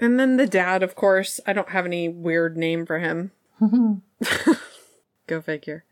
And 0.00 0.18
then 0.18 0.36
the 0.36 0.46
dad, 0.46 0.82
of 0.82 0.94
course. 0.94 1.38
I 1.46 1.52
don't 1.52 1.70
have 1.70 1.86
any 1.86 2.08
weird 2.08 2.56
name 2.56 2.86
for 2.86 2.98
him. 2.98 3.32
Go 5.26 5.40
figure. 5.40 5.84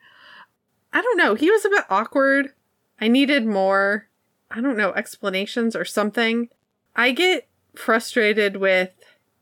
I 0.92 1.02
don't 1.02 1.16
know. 1.16 1.34
He 1.34 1.50
was 1.50 1.64
a 1.64 1.70
bit 1.70 1.84
awkward. 1.88 2.52
I 3.00 3.08
needed 3.08 3.46
more, 3.46 4.08
I 4.50 4.60
don't 4.60 4.76
know, 4.76 4.92
explanations 4.92 5.74
or 5.74 5.84
something. 5.84 6.48
I 6.96 7.12
get 7.12 7.48
frustrated 7.74 8.56
with 8.56 8.90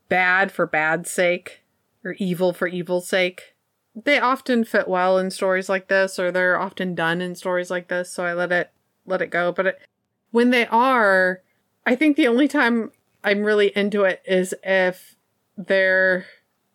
bad 0.08 0.52
for 0.52 0.66
bad's 0.66 1.10
sake 1.10 1.62
or 2.04 2.12
evil 2.18 2.52
for 2.52 2.68
evil's 2.68 3.08
sake. 3.08 3.54
They 3.94 4.18
often 4.18 4.64
fit 4.64 4.86
well 4.86 5.18
in 5.18 5.30
stories 5.30 5.68
like 5.68 5.88
this 5.88 6.18
or 6.18 6.30
they're 6.30 6.60
often 6.60 6.94
done 6.94 7.20
in 7.20 7.34
stories 7.34 7.70
like 7.70 7.88
this, 7.88 8.12
so 8.12 8.24
I 8.24 8.34
let 8.34 8.52
it 8.52 8.70
let 9.06 9.22
it 9.22 9.30
go. 9.30 9.50
But 9.50 9.66
it, 9.66 9.80
when 10.30 10.50
they 10.50 10.66
are, 10.66 11.42
I 11.86 11.96
think 11.96 12.16
the 12.16 12.28
only 12.28 12.46
time 12.46 12.92
I'm 13.24 13.42
really 13.42 13.68
into 13.74 14.04
it 14.04 14.22
is 14.24 14.54
if 14.62 15.16
they're 15.56 16.26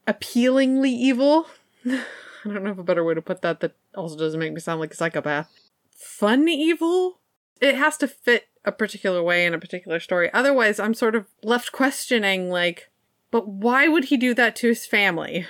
appealingly 0.06 0.92
evil. 0.92 1.48
I 1.86 2.04
don't 2.44 2.64
know 2.64 2.72
if 2.72 2.78
a 2.78 2.84
better 2.84 3.04
way 3.04 3.14
to 3.14 3.22
put 3.22 3.42
that 3.44 3.62
that 3.62 3.74
also 3.96 4.18
doesn't 4.18 4.40
make 4.40 4.54
me 4.54 4.60
sound 4.60 4.80
like 4.80 4.94
a 4.94 4.96
psychopath. 4.98 5.50
Fun 5.96 6.48
evil? 6.48 7.20
It 7.62 7.76
has 7.76 7.98
to 7.98 8.08
fit 8.08 8.48
a 8.66 8.72
particular 8.72 9.22
way 9.24 9.46
in 9.46 9.54
a 9.54 9.60
particular 9.60 10.00
story. 10.00 10.32
Otherwise, 10.34 10.80
I'm 10.80 10.94
sort 10.94 11.16
of 11.16 11.28
left 11.44 11.72
questioning, 11.72 12.50
like, 12.50 12.90
but 13.32 13.48
why 13.48 13.88
would 13.88 14.06
he 14.06 14.18
do 14.18 14.34
that 14.36 14.56
to 14.58 14.68
his 14.68 14.86
family? 14.86 15.46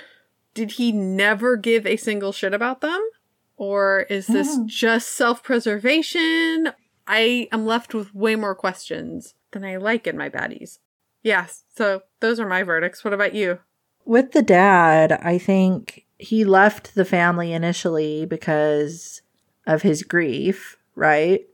Did 0.54 0.72
he 0.72 0.92
never 0.92 1.56
give 1.56 1.86
a 1.86 1.96
single 1.96 2.32
shit 2.32 2.54
about 2.54 2.80
them? 2.80 3.00
Or 3.56 4.00
is 4.10 4.26
this 4.26 4.56
Hmm. 4.56 4.66
just 4.66 5.10
self 5.12 5.42
preservation? 5.42 6.72
I 7.06 7.48
am 7.52 7.66
left 7.66 7.94
with 7.94 8.14
way 8.14 8.34
more 8.36 8.54
questions 8.54 9.34
than 9.52 9.64
I 9.64 9.76
like 9.76 10.06
in 10.06 10.16
my 10.16 10.28
baddies. 10.28 10.78
Yes, 11.22 11.64
so 11.76 12.02
those 12.20 12.40
are 12.40 12.48
my 12.48 12.62
verdicts. 12.62 13.04
What 13.04 13.14
about 13.14 13.34
you? 13.34 13.60
With 14.04 14.32
the 14.32 14.42
dad, 14.42 15.12
I 15.22 15.38
think 15.38 16.04
he 16.24 16.44
left 16.44 16.94
the 16.94 17.04
family 17.04 17.52
initially 17.52 18.24
because 18.24 19.20
of 19.66 19.82
his 19.82 20.02
grief, 20.02 20.78
right? 20.94 21.46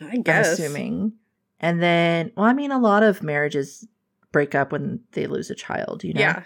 I 0.00 0.10
I'm 0.12 0.22
guess. 0.22 0.58
assuming. 0.58 1.14
And 1.60 1.82
then, 1.82 2.32
well, 2.36 2.46
I 2.46 2.52
mean, 2.52 2.70
a 2.70 2.78
lot 2.78 3.02
of 3.02 3.22
marriages 3.22 3.86
break 4.30 4.54
up 4.54 4.70
when 4.70 5.00
they 5.12 5.26
lose 5.26 5.50
a 5.50 5.54
child, 5.54 6.04
you 6.04 6.12
know? 6.12 6.20
Yeah. 6.20 6.42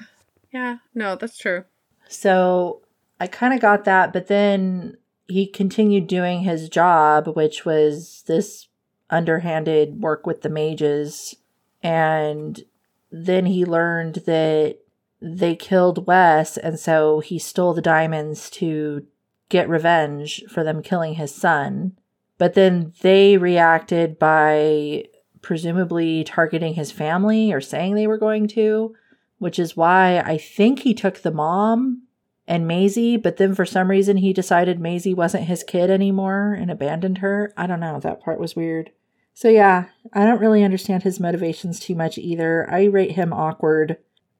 Yeah, 0.52 0.76
no, 0.94 1.16
that's 1.16 1.38
true. 1.38 1.64
So 2.08 2.82
I 3.18 3.26
kind 3.26 3.54
of 3.54 3.60
got 3.60 3.84
that, 3.84 4.12
but 4.12 4.28
then 4.28 4.96
he 5.26 5.46
continued 5.46 6.06
doing 6.06 6.42
his 6.42 6.68
job, 6.68 7.28
which 7.34 7.64
was 7.64 8.22
this 8.26 8.68
underhanded 9.10 10.02
work 10.02 10.26
with 10.26 10.42
the 10.42 10.50
mages. 10.50 11.34
And 11.82 12.62
then 13.10 13.46
he 13.46 13.64
learned 13.64 14.16
that 14.26 14.78
they 15.22 15.54
killed 15.54 16.06
Wes, 16.06 16.56
and 16.56 16.78
so 16.78 17.20
he 17.20 17.38
stole 17.38 17.74
the 17.74 17.80
diamonds 17.82 18.50
to 18.50 19.06
get 19.48 19.68
revenge 19.68 20.42
for 20.48 20.64
them 20.64 20.82
killing 20.82 21.14
his 21.14 21.34
son. 21.34 21.96
But 22.38 22.54
then 22.54 22.92
they 23.02 23.36
reacted 23.36 24.18
by 24.18 25.04
presumably 25.40 26.24
targeting 26.24 26.74
his 26.74 26.90
family 26.90 27.52
or 27.52 27.60
saying 27.60 27.94
they 27.94 28.06
were 28.06 28.18
going 28.18 28.48
to 28.48 28.94
which 29.42 29.58
is 29.58 29.76
why 29.76 30.20
I 30.20 30.38
think 30.38 30.78
he 30.78 30.94
took 30.94 31.18
the 31.18 31.32
mom 31.32 32.02
and 32.46 32.64
Maisie, 32.64 33.16
but 33.16 33.38
then 33.38 33.56
for 33.56 33.66
some 33.66 33.90
reason 33.90 34.18
he 34.18 34.32
decided 34.32 34.78
Maisie 34.78 35.14
wasn't 35.14 35.46
his 35.46 35.64
kid 35.64 35.90
anymore 35.90 36.52
and 36.52 36.70
abandoned 36.70 37.18
her. 37.18 37.52
I 37.56 37.66
don't 37.66 37.80
know. 37.80 37.98
That 37.98 38.22
part 38.22 38.38
was 38.38 38.54
weird. 38.54 38.92
So, 39.34 39.48
yeah, 39.48 39.86
I 40.12 40.24
don't 40.24 40.38
really 40.38 40.62
understand 40.62 41.02
his 41.02 41.18
motivations 41.18 41.80
too 41.80 41.96
much 41.96 42.18
either. 42.18 42.70
I 42.70 42.84
rate 42.84 43.12
him 43.12 43.32
awkward. 43.32 43.96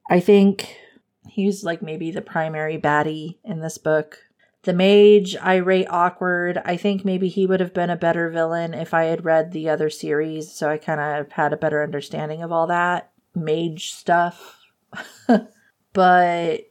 I 0.09 0.19
think 0.19 0.77
he's 1.27 1.63
like 1.63 1.81
maybe 1.81 2.11
the 2.11 2.21
primary 2.21 2.77
baddie 2.77 3.37
in 3.43 3.61
this 3.61 3.77
book. 3.77 4.19
The 4.63 4.73
mage, 4.73 5.35
I 5.41 5.55
rate 5.55 5.87
awkward. 5.89 6.61
I 6.63 6.77
think 6.77 7.03
maybe 7.03 7.27
he 7.27 7.45
would 7.45 7.59
have 7.59 7.73
been 7.73 7.89
a 7.89 7.97
better 7.97 8.29
villain 8.29 8.73
if 8.73 8.93
I 8.93 9.05
had 9.05 9.25
read 9.25 9.51
the 9.51 9.69
other 9.69 9.89
series, 9.89 10.53
so 10.53 10.69
I 10.69 10.77
kind 10.77 11.01
of 11.01 11.33
had 11.33 11.51
a 11.51 11.57
better 11.57 11.83
understanding 11.83 12.41
of 12.41 12.51
all 12.51 12.67
that 12.67 13.11
mage 13.35 13.91
stuff. 13.91 14.59
but 15.93 16.61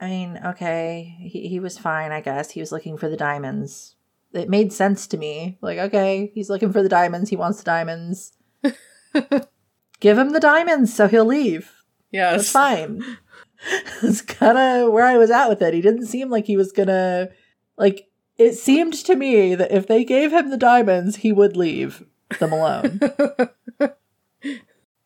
I 0.00 0.08
mean, 0.08 0.40
okay, 0.44 1.16
he, 1.20 1.48
he 1.48 1.60
was 1.60 1.78
fine, 1.78 2.10
I 2.10 2.20
guess. 2.20 2.50
He 2.50 2.60
was 2.60 2.72
looking 2.72 2.96
for 2.96 3.08
the 3.08 3.16
diamonds. 3.16 3.94
It 4.32 4.48
made 4.48 4.72
sense 4.72 5.06
to 5.08 5.16
me. 5.16 5.58
Like, 5.60 5.78
okay, 5.78 6.32
he's 6.34 6.50
looking 6.50 6.72
for 6.72 6.82
the 6.82 6.88
diamonds. 6.88 7.30
He 7.30 7.36
wants 7.36 7.58
the 7.58 7.64
diamonds. 7.64 8.32
Give 10.00 10.18
him 10.18 10.30
the 10.30 10.40
diamonds 10.40 10.92
so 10.94 11.08
he'll 11.08 11.24
leave. 11.24 11.72
Yes. 12.10 12.40
It's 12.40 12.50
fine. 12.50 13.02
That's 14.00 14.22
kind 14.22 14.56
of 14.56 14.92
where 14.92 15.04
I 15.04 15.16
was 15.16 15.30
at 15.30 15.48
with 15.48 15.60
it. 15.62 15.74
He 15.74 15.80
didn't 15.80 16.06
seem 16.06 16.30
like 16.30 16.46
he 16.46 16.56
was 16.56 16.70
gonna, 16.70 17.28
like, 17.76 18.08
it 18.36 18.54
seemed 18.54 18.94
to 18.94 19.16
me 19.16 19.56
that 19.56 19.72
if 19.72 19.88
they 19.88 20.04
gave 20.04 20.32
him 20.32 20.50
the 20.50 20.56
diamonds, 20.56 21.16
he 21.16 21.32
would 21.32 21.56
leave 21.56 22.04
them 22.38 22.52
alone. 22.52 23.00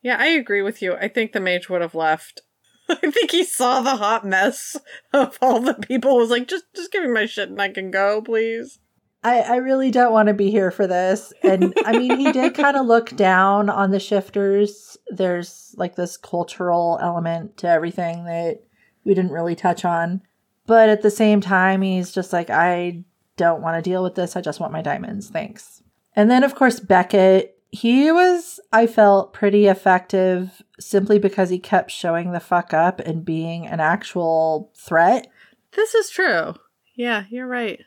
Yeah, 0.03 0.17
I 0.19 0.27
agree 0.27 0.61
with 0.61 0.81
you. 0.81 0.95
I 0.95 1.07
think 1.07 1.31
the 1.31 1.39
mage 1.39 1.69
would 1.69 1.81
have 1.81 1.95
left. 1.95 2.41
I 2.89 2.95
think 2.95 3.31
he 3.31 3.45
saw 3.45 3.81
the 3.81 3.95
hot 3.95 4.25
mess 4.25 4.75
of 5.13 5.39
all 5.41 5.61
the 5.61 5.73
people. 5.75 6.17
Was 6.17 6.29
like, 6.29 6.47
just, 6.47 6.65
just 6.75 6.91
give 6.91 7.03
me 7.03 7.09
my 7.09 7.25
shit 7.25 7.49
and 7.49 7.59
I 7.61 7.69
can 7.69 7.89
go, 7.89 8.21
please. 8.21 8.79
I, 9.23 9.39
I 9.39 9.55
really 9.57 9.89
don't 9.89 10.11
want 10.11 10.27
to 10.27 10.33
be 10.33 10.51
here 10.51 10.69
for 10.69 10.85
this. 10.85 11.31
And 11.43 11.73
I 11.85 11.97
mean, 11.97 12.19
he 12.19 12.31
did 12.31 12.53
kind 12.55 12.75
of 12.75 12.85
look 12.85 13.15
down 13.15 13.69
on 13.69 13.91
the 13.91 13.99
shifters. 13.99 14.97
There's 15.07 15.73
like 15.77 15.95
this 15.95 16.17
cultural 16.17 16.99
element 17.01 17.57
to 17.57 17.69
everything 17.69 18.25
that 18.25 18.63
we 19.03 19.13
didn't 19.13 19.31
really 19.31 19.55
touch 19.55 19.85
on. 19.85 20.21
But 20.65 20.89
at 20.89 21.01
the 21.01 21.11
same 21.11 21.41
time, 21.41 21.81
he's 21.81 22.11
just 22.11 22.33
like, 22.33 22.49
I 22.49 23.03
don't 23.37 23.61
want 23.61 23.77
to 23.77 23.89
deal 23.89 24.03
with 24.03 24.15
this. 24.15 24.35
I 24.35 24.41
just 24.41 24.59
want 24.59 24.73
my 24.73 24.81
diamonds. 24.81 25.29
Thanks. 25.29 25.83
And 26.15 26.29
then, 26.29 26.43
of 26.43 26.55
course, 26.55 26.79
Beckett. 26.79 27.57
He 27.71 28.11
was, 28.11 28.59
I 28.71 28.85
felt, 28.85 29.33
pretty 29.33 29.65
effective 29.65 30.61
simply 30.79 31.17
because 31.17 31.49
he 31.49 31.57
kept 31.57 31.89
showing 31.89 32.31
the 32.31 32.39
fuck 32.39 32.71
up 32.71 32.99
and 32.99 33.25
being 33.25 33.65
an 33.65 33.79
actual 33.79 34.71
threat. 34.75 35.27
This 35.71 35.95
is 35.95 36.11
true. 36.11 36.53
Yeah, 36.95 37.23
you're 37.31 37.47
right. 37.47 37.81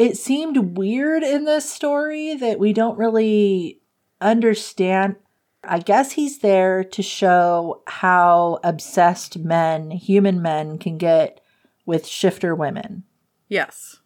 It 0.00 0.16
seemed 0.16 0.78
weird 0.78 1.22
in 1.22 1.44
this 1.44 1.70
story 1.70 2.34
that 2.36 2.58
we 2.58 2.72
don't 2.72 2.96
really 2.98 3.80
understand. 4.20 5.16
I 5.62 5.78
guess 5.80 6.12
he's 6.12 6.38
there 6.38 6.82
to 6.84 7.02
show 7.02 7.82
how 7.86 8.60
obsessed 8.64 9.36
men, 9.38 9.90
human 9.90 10.40
men, 10.40 10.78
can 10.78 10.96
get 10.96 11.40
with 11.84 12.06
shifter 12.06 12.54
women. 12.54 13.02
Yes. 13.48 13.98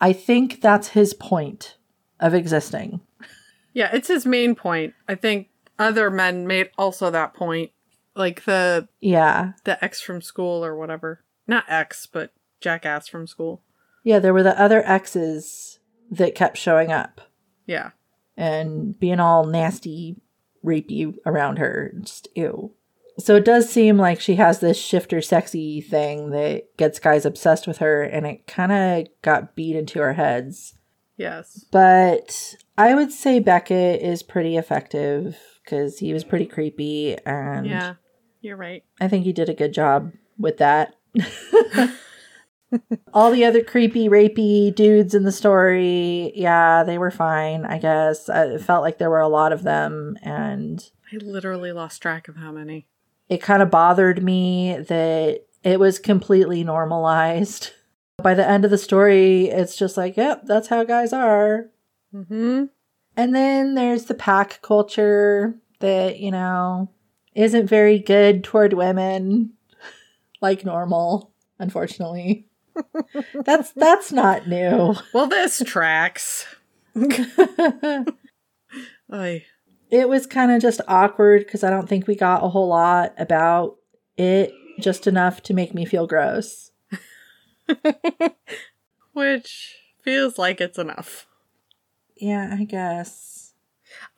I 0.00 0.14
think 0.14 0.62
that's 0.62 0.88
his 0.88 1.12
point 1.14 1.76
of 2.18 2.34
existing. 2.34 3.00
Yeah, 3.74 3.88
it's 3.90 4.08
his 4.08 4.26
main 4.26 4.54
point. 4.54 4.92
I 5.08 5.14
think 5.14 5.48
other 5.78 6.10
men 6.10 6.46
made 6.46 6.68
also 6.76 7.10
that 7.10 7.32
point. 7.32 7.70
Like 8.14 8.44
the 8.44 8.86
Yeah. 9.00 9.52
the 9.64 9.82
ex 9.82 9.98
from 10.02 10.20
school 10.20 10.62
or 10.62 10.76
whatever. 10.76 11.24
Not 11.46 11.64
ex, 11.68 12.04
but 12.04 12.34
jackass 12.60 13.08
from 13.08 13.26
school. 13.26 13.62
Yeah, 14.02 14.18
there 14.18 14.32
were 14.34 14.42
the 14.42 14.58
other 14.60 14.82
exes 14.86 15.78
that 16.10 16.34
kept 16.34 16.58
showing 16.58 16.90
up 16.92 17.20
Yeah. 17.66 17.90
and 18.36 18.98
being 18.98 19.20
all 19.20 19.44
nasty, 19.46 20.16
rapey 20.64 21.14
around 21.24 21.58
her. 21.58 21.92
Just 22.00 22.28
ew. 22.34 22.74
So 23.18 23.36
it 23.36 23.44
does 23.44 23.68
seem 23.68 23.98
like 23.98 24.20
she 24.20 24.36
has 24.36 24.60
this 24.60 24.78
shifter 24.78 25.20
sexy 25.20 25.80
thing 25.80 26.30
that 26.30 26.76
gets 26.76 26.98
guys 26.98 27.24
obsessed 27.26 27.66
with 27.66 27.78
her, 27.78 28.02
and 28.02 28.26
it 28.26 28.46
kind 28.46 28.72
of 28.72 29.06
got 29.22 29.54
beat 29.54 29.76
into 29.76 30.00
our 30.00 30.14
heads. 30.14 30.74
Yes. 31.18 31.66
But 31.70 32.54
I 32.78 32.94
would 32.94 33.12
say 33.12 33.38
Beckett 33.38 34.00
is 34.02 34.22
pretty 34.22 34.56
effective 34.56 35.38
because 35.62 35.98
he 35.98 36.12
was 36.14 36.24
pretty 36.24 36.46
creepy, 36.46 37.16
and 37.26 37.66
Yeah. 37.66 37.94
You're 38.40 38.56
right. 38.56 38.82
I 39.00 39.06
think 39.08 39.24
he 39.24 39.32
did 39.32 39.48
a 39.48 39.54
good 39.54 39.72
job 39.72 40.12
with 40.38 40.56
that. 40.58 40.94
All 43.14 43.30
the 43.30 43.44
other 43.44 43.62
creepy, 43.62 44.08
rapey 44.08 44.74
dudes 44.74 45.14
in 45.14 45.24
the 45.24 45.32
story, 45.32 46.32
yeah, 46.34 46.82
they 46.84 46.98
were 46.98 47.10
fine, 47.10 47.64
I 47.66 47.78
guess. 47.78 48.28
I- 48.28 48.44
It 48.54 48.60
felt 48.62 48.82
like 48.82 48.98
there 48.98 49.10
were 49.10 49.20
a 49.20 49.28
lot 49.28 49.52
of 49.52 49.62
them, 49.62 50.16
and 50.22 50.88
I 51.12 51.16
literally 51.16 51.72
lost 51.72 52.00
track 52.02 52.28
of 52.28 52.36
how 52.36 52.52
many. 52.52 52.86
it 53.28 53.40
kind 53.42 53.62
of 53.62 53.70
bothered 53.70 54.22
me 54.22 54.76
that 54.78 55.40
it 55.62 55.78
was 55.80 55.98
completely 55.98 56.64
normalized. 56.64 57.70
By 58.22 58.34
the 58.34 58.46
end 58.48 58.64
of 58.64 58.70
the 58.70 58.78
story, 58.78 59.46
it's 59.46 59.74
just 59.76 59.96
like, 59.96 60.16
yep, 60.16 60.42
that's 60.44 60.68
how 60.68 60.84
guys 60.84 61.12
are. 61.12 61.70
Mm-hmm. 62.14 62.64
And 63.16 63.34
then 63.34 63.74
there's 63.74 64.04
the 64.04 64.14
pack 64.14 64.60
culture 64.62 65.54
that, 65.80 66.18
you 66.20 66.30
know, 66.30 66.90
isn't 67.34 67.66
very 67.68 67.98
good 67.98 68.44
toward 68.44 68.74
women 68.74 69.52
like 70.40 70.64
normal, 70.64 71.32
unfortunately. 71.58 72.46
That's 73.34 73.72
that's 73.72 74.12
not 74.12 74.48
new. 74.48 74.94
Well, 75.12 75.26
this 75.26 75.62
tracks. 75.64 76.46
Oy. 79.12 79.44
it 79.90 80.08
was 80.08 80.26
kind 80.26 80.50
of 80.52 80.60
just 80.62 80.80
awkward 80.88 81.44
because 81.44 81.64
I 81.64 81.70
don't 81.70 81.88
think 81.88 82.06
we 82.06 82.14
got 82.14 82.44
a 82.44 82.48
whole 82.48 82.68
lot 82.68 83.14
about 83.18 83.76
it, 84.16 84.52
just 84.78 85.06
enough 85.06 85.42
to 85.44 85.54
make 85.54 85.74
me 85.74 85.84
feel 85.84 86.06
gross. 86.06 86.70
Which 89.12 89.76
feels 90.02 90.38
like 90.38 90.60
it's 90.60 90.78
enough. 90.78 91.26
Yeah, 92.16 92.56
I 92.58 92.64
guess. 92.64 93.52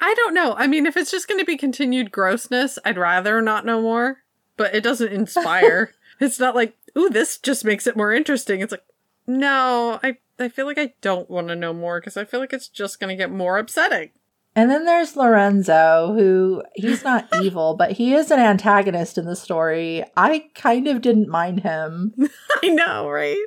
I 0.01 0.15
don't 0.15 0.35
know. 0.35 0.55
I 0.57 0.67
mean, 0.67 0.87
if 0.87 0.97
it's 0.97 1.11
just 1.11 1.29
going 1.29 1.41
to 1.41 1.45
be 1.47 1.57
continued 1.57 2.13
grossness, 2.13 2.79
I'd 2.85 2.99
rather 2.99 3.41
not 3.41 3.67
know 3.67 3.81
more. 3.81 4.19
But 4.57 4.75
it 4.75 4.83
doesn't 4.83 5.13
inspire. 5.13 5.93
it's 6.21 6.39
not 6.39 6.55
like, 6.55 6.77
ooh, 6.97 7.09
this 7.11 7.39
just 7.39 7.65
makes 7.65 7.87
it 7.87 7.97
more 7.97 8.13
interesting. 8.13 8.61
It's 8.61 8.73
like, 8.73 8.85
no, 9.27 9.99
I 10.03 10.19
I 10.39 10.49
feel 10.49 10.67
like 10.67 10.79
I 10.79 10.95
don't 11.01 11.31
want 11.31 11.49
to 11.49 11.57
know 11.57 11.73
more 11.73 12.01
because 12.01 12.17
I 12.17 12.25
feel 12.25 12.41
like 12.41 12.53
it's 12.53 12.69
just 12.69 12.99
going 13.01 13.09
to 13.11 13.17
get 13.17 13.31
more 13.31 13.59
upsetting. 13.59 14.11
And 14.57 14.71
then 14.71 14.85
there's 14.85 15.17
Lorenzo, 15.17 16.13
who 16.17 16.63
he's 16.75 17.03
not 17.03 17.29
evil, 17.43 17.75
but 17.75 17.93
he 17.93 18.15
is 18.15 18.31
an 18.31 18.39
antagonist 18.39 19.19
in 19.19 19.25
the 19.27 19.35
story. 19.37 20.05
I 20.17 20.47
kind 20.55 20.87
of 20.87 21.01
didn't 21.01 21.29
mind 21.29 21.61
him. 21.61 22.15
I 22.63 22.69
know, 22.69 23.09
right? 23.09 23.45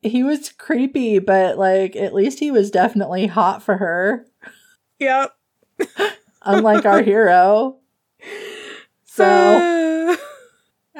He 0.00 0.24
was 0.24 0.48
creepy, 0.50 1.20
but 1.20 1.58
like 1.58 1.94
at 1.94 2.14
least 2.14 2.40
he 2.40 2.50
was 2.50 2.70
definitely 2.72 3.26
hot 3.28 3.62
for 3.62 3.76
her, 3.76 4.26
Yep. 4.98 5.32
unlike 6.42 6.84
our 6.86 7.02
hero. 7.02 7.78
So, 9.04 9.24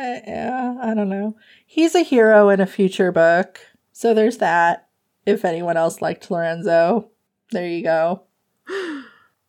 Uh, 0.02 0.04
uh, 0.04 0.20
yeah, 0.26 0.78
I 0.82 0.94
don't 0.94 1.08
know. 1.08 1.36
He's 1.64 1.94
a 1.94 2.02
hero 2.02 2.48
in 2.48 2.60
a 2.60 2.66
future 2.66 3.12
book. 3.12 3.60
So 3.92 4.14
there's 4.14 4.38
that. 4.38 4.88
If 5.24 5.44
anyone 5.44 5.76
else 5.76 6.02
liked 6.02 6.30
Lorenzo, 6.30 7.10
there 7.50 7.68
you 7.68 7.84
go. 7.84 8.22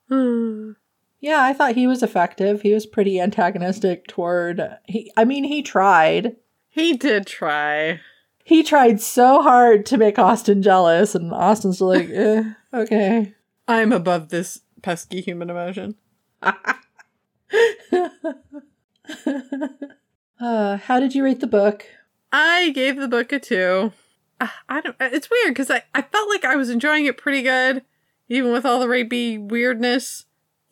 Yeah, 1.23 1.41
I 1.41 1.53
thought 1.53 1.75
he 1.75 1.87
was 1.87 2.03
effective. 2.03 2.61
He 2.61 2.73
was 2.73 2.85
pretty 2.85 3.17
antagonistic 3.17 4.07
toward 4.07 4.61
he 4.83 5.09
I 5.15 5.23
mean, 5.23 5.45
he 5.45 5.61
tried. 5.61 6.35
he 6.67 6.97
did 6.97 7.25
try. 7.25 8.01
He 8.43 8.61
tried 8.61 8.99
so 8.99 9.41
hard 9.41 9.85
to 9.85 9.97
make 9.97 10.19
Austin 10.19 10.61
jealous 10.61 11.15
and 11.15 11.31
Austin's 11.31 11.79
like, 11.79 12.09
eh, 12.13 12.43
okay. 12.73 13.35
I'm 13.69 13.93
above 13.93 14.29
this 14.29 14.59
pesky 14.81 15.21
human 15.21 15.49
emotion. 15.49 15.95
uh, 20.43 20.77
how 20.77 20.99
did 20.99 21.15
you 21.15 21.23
rate 21.23 21.39
the 21.39 21.47
book? 21.47 21.85
I 22.31 22.71
gave 22.71 22.97
the 22.97 23.07
book 23.07 23.31
a 23.31 23.39
two. 23.39 23.93
Uh, 24.41 24.49
I 24.67 24.81
don't. 24.81 24.95
It's 24.99 25.29
weird 25.29 25.49
because 25.53 25.71
I, 25.71 25.83
I 25.95 26.01
felt 26.01 26.27
like 26.29 26.43
I 26.43 26.55
was 26.55 26.69
enjoying 26.69 27.05
it 27.05 27.17
pretty 27.17 27.41
good, 27.41 27.83
even 28.27 28.51
with 28.51 28.65
all 28.65 28.79
the 28.79 28.87
rapey 28.87 29.39
weirdness, 29.39 30.25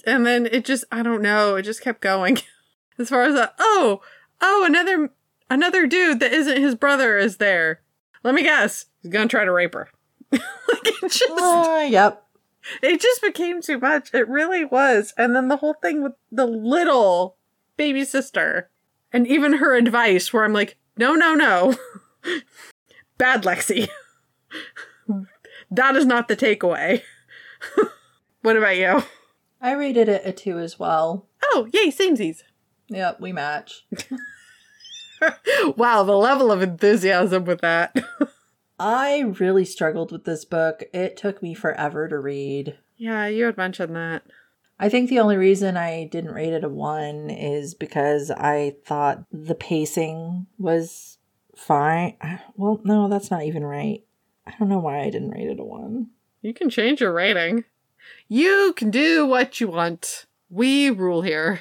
and 0.06 0.26
then 0.26 0.46
it 0.46 0.66
just 0.66 0.84
I 0.92 1.04
don't 1.04 1.22
know. 1.22 1.56
It 1.56 1.64
just 1.64 1.82
kept 1.82 2.02
going. 2.02 2.40
as 3.00 3.10
far 3.10 3.24
as 3.24 3.36
that, 3.36 3.56
oh 3.60 4.02
oh 4.42 4.66
another 4.68 5.12
another 5.50 5.88
dude 5.88 6.20
that 6.20 6.34
isn't 6.34 6.62
his 6.62 6.76
brother 6.76 7.18
is 7.18 7.38
there. 7.38 7.82
Let 8.24 8.36
me 8.36 8.44
guess. 8.44 8.88
He's 9.02 9.12
gonna 9.12 9.28
try 9.28 9.46
to 9.46 9.52
rape 9.52 9.74
her. 9.74 9.90
like 10.32 10.42
it 10.84 11.12
just 11.12 11.32
Uh, 11.32 11.88
yep. 11.90 12.26
it 12.84 13.00
just 13.00 13.22
became 13.22 13.62
too 13.62 13.80
much. 13.80 14.14
It 14.14 14.28
really 14.28 14.66
was. 14.66 15.14
And 15.18 15.34
then 15.36 15.48
the 15.48 15.58
whole 15.58 15.76
thing 15.76 16.04
with 16.04 16.14
the 16.32 16.46
little 16.46 17.38
baby 17.78 18.04
sister 18.04 18.70
and 19.14 19.28
even 19.28 19.54
her 19.54 19.76
advice, 19.76 20.32
where 20.32 20.44
I'm 20.44 20.54
like, 20.54 20.78
no, 20.98 21.16
no, 21.16 21.34
no. 21.34 21.76
Bad 23.18 23.44
Lexi. 23.44 23.90
that 25.70 25.96
is 25.96 26.06
not 26.06 26.28
the 26.28 26.36
takeaway. 26.36 27.04
what 28.42 28.58
about 28.58 28.78
you? 28.78 29.04
I 29.62 29.74
rated 29.74 30.10
it 30.10 30.24
a 30.26 30.32
two 30.32 30.58
as 30.58 30.80
well. 30.80 31.28
Oh, 31.44 31.68
yay, 31.72 31.92
samesies. 31.92 32.44
Yep, 32.90 33.22
we 33.22 33.32
match. 33.32 33.86
wow, 35.78 36.04
the 36.04 36.18
level 36.18 36.52
of 36.52 36.62
enthusiasm 36.62 37.46
with 37.46 37.62
that. 37.62 37.96
I 38.80 39.20
really 39.40 39.66
struggled 39.66 40.12
with 40.12 40.26
this 40.26 40.44
book. 40.46 40.84
It 40.94 41.16
took 41.16 41.42
me 41.44 41.54
forever 41.54 42.08
to 42.08 42.18
read. 42.18 42.78
yeah, 42.98 43.28
you 43.28 43.46
had 43.46 43.58
mentioned 43.58 43.96
that. 43.96 44.24
I 44.82 44.90
think 44.90 45.10
the 45.10 45.20
only 45.20 45.38
reason 45.38 45.78
I 45.78 46.06
didn't 46.06 46.34
rate 46.34 46.54
it 46.54 46.64
a 46.64 46.70
one 46.70 47.30
is 47.30 47.76
because 47.76 48.32
I 48.32 48.78
thought 48.84 49.24
the 49.32 49.54
pacing 49.54 50.48
was 50.58 51.20
fine. 51.56 52.18
Well, 52.56 52.82
no, 52.84 53.08
that's 53.08 53.30
not 53.30 53.44
even 53.44 53.64
right. 53.64 54.04
I 54.48 54.54
don't 54.58 54.70
know 54.70 54.80
why 54.80 55.02
I 55.02 55.12
didn't 55.12 55.30
rate 55.30 55.50
it 55.50 55.60
a 55.60 55.64
one. 55.64 56.08
You 56.42 56.56
can 56.56 56.72
change 56.72 57.00
your 57.00 57.14
rating. 57.14 57.66
You 58.28 58.74
can 58.76 58.90
do 58.90 59.28
what 59.28 59.62
you 59.62 59.68
want. 59.68 60.26
We 60.50 60.90
rule 60.90 61.22
here. 61.22 61.60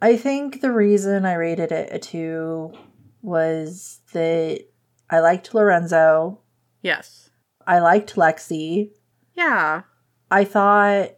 I 0.00 0.16
think 0.16 0.62
the 0.62 0.72
reason 0.72 1.26
I 1.26 1.34
rated 1.34 1.72
it 1.72 1.90
a 1.92 1.98
two 1.98 2.72
was 3.20 4.00
that 4.14 4.64
I 5.10 5.20
liked 5.20 5.52
Lorenzo. 5.52 6.40
Yes. 6.80 7.28
I 7.66 7.80
liked 7.80 8.16
Lexi. 8.16 8.92
Yeah. 9.34 9.82
I 10.30 10.44
thought 10.44 11.10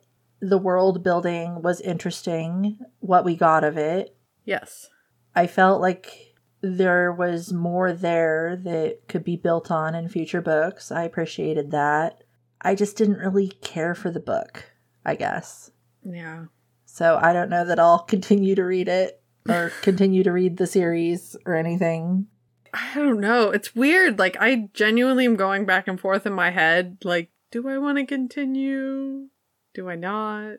the 0.48 0.58
world 0.58 1.02
building 1.02 1.62
was 1.62 1.80
interesting, 1.80 2.78
what 3.00 3.24
we 3.24 3.36
got 3.36 3.64
of 3.64 3.76
it. 3.76 4.16
Yes. 4.44 4.88
I 5.34 5.46
felt 5.46 5.80
like 5.80 6.34
there 6.60 7.12
was 7.12 7.52
more 7.52 7.92
there 7.92 8.56
that 8.64 9.00
could 9.08 9.24
be 9.24 9.36
built 9.36 9.70
on 9.70 9.94
in 9.94 10.08
future 10.08 10.40
books. 10.40 10.92
I 10.92 11.04
appreciated 11.04 11.70
that. 11.70 12.24
I 12.60 12.74
just 12.74 12.96
didn't 12.96 13.18
really 13.18 13.48
care 13.48 13.94
for 13.94 14.10
the 14.10 14.20
book, 14.20 14.72
I 15.04 15.14
guess. 15.14 15.70
Yeah. 16.04 16.46
So 16.84 17.18
I 17.20 17.32
don't 17.32 17.50
know 17.50 17.64
that 17.64 17.78
I'll 17.78 17.98
continue 18.08 18.54
to 18.54 18.64
read 18.64 18.88
it 18.88 19.20
or 19.48 19.72
continue 19.82 20.22
to 20.24 20.32
read 20.32 20.56
the 20.56 20.66
series 20.66 21.36
or 21.44 21.54
anything. 21.54 22.26
I 22.72 22.94
don't 22.94 23.20
know. 23.20 23.50
It's 23.50 23.74
weird. 23.74 24.18
Like, 24.18 24.36
I 24.40 24.68
genuinely 24.72 25.26
am 25.26 25.36
going 25.36 25.64
back 25.64 25.86
and 25.86 26.00
forth 26.00 26.26
in 26.26 26.32
my 26.32 26.50
head. 26.50 26.98
Like, 27.04 27.30
do 27.50 27.68
I 27.68 27.78
want 27.78 27.98
to 27.98 28.06
continue? 28.06 29.28
Do 29.74 29.88
I 29.88 29.96
not? 29.96 30.58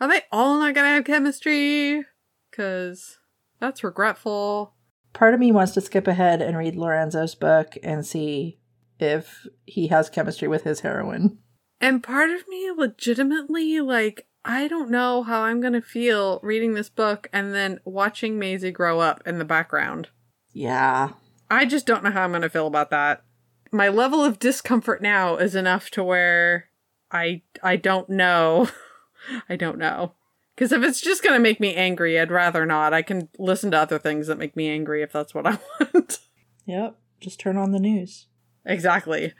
Are 0.00 0.08
they 0.08 0.22
all 0.32 0.58
not 0.58 0.74
going 0.74 0.86
to 0.86 0.94
have 0.94 1.04
chemistry? 1.04 2.02
Because 2.50 3.18
that's 3.60 3.84
regretful. 3.84 4.74
Part 5.12 5.34
of 5.34 5.40
me 5.40 5.52
wants 5.52 5.72
to 5.72 5.80
skip 5.80 6.06
ahead 6.06 6.42
and 6.42 6.56
read 6.56 6.74
Lorenzo's 6.74 7.34
book 7.34 7.76
and 7.82 8.04
see 8.06 8.58
if 8.98 9.46
he 9.66 9.88
has 9.88 10.08
chemistry 10.08 10.48
with 10.48 10.64
his 10.64 10.80
heroine. 10.80 11.38
And 11.80 12.02
part 12.02 12.30
of 12.30 12.48
me 12.48 12.70
legitimately, 12.76 13.80
like, 13.80 14.26
I 14.44 14.68
don't 14.68 14.90
know 14.90 15.22
how 15.22 15.42
I'm 15.42 15.60
going 15.60 15.72
to 15.72 15.82
feel 15.82 16.40
reading 16.42 16.74
this 16.74 16.88
book 16.88 17.28
and 17.32 17.54
then 17.54 17.80
watching 17.84 18.38
Maisie 18.38 18.70
grow 18.70 19.00
up 19.00 19.22
in 19.26 19.38
the 19.38 19.44
background. 19.44 20.08
Yeah. 20.52 21.10
I 21.50 21.64
just 21.64 21.86
don't 21.86 22.02
know 22.02 22.10
how 22.10 22.24
I'm 22.24 22.30
going 22.30 22.42
to 22.42 22.48
feel 22.48 22.66
about 22.66 22.90
that. 22.90 23.22
My 23.70 23.88
level 23.88 24.24
of 24.24 24.38
discomfort 24.38 25.02
now 25.02 25.36
is 25.36 25.54
enough 25.54 25.90
to 25.90 26.04
where 26.04 26.68
I 27.14 27.42
I 27.62 27.76
don't 27.76 28.10
know. 28.10 28.68
I 29.48 29.56
don't 29.56 29.78
know. 29.78 30.12
Cuz 30.56 30.72
if 30.72 30.82
it's 30.82 31.00
just 31.00 31.22
going 31.22 31.34
to 31.34 31.40
make 31.40 31.60
me 31.60 31.74
angry, 31.74 32.20
I'd 32.20 32.30
rather 32.30 32.66
not. 32.66 32.92
I 32.92 33.02
can 33.02 33.28
listen 33.38 33.70
to 33.70 33.78
other 33.78 33.98
things 33.98 34.26
that 34.26 34.38
make 34.38 34.54
me 34.56 34.68
angry 34.68 35.02
if 35.02 35.12
that's 35.12 35.34
what 35.34 35.46
I 35.46 35.58
want. 35.80 36.18
Yep. 36.66 36.96
Just 37.20 37.40
turn 37.40 37.56
on 37.56 37.70
the 37.72 37.80
news. 37.80 38.26
exactly. 38.66 39.32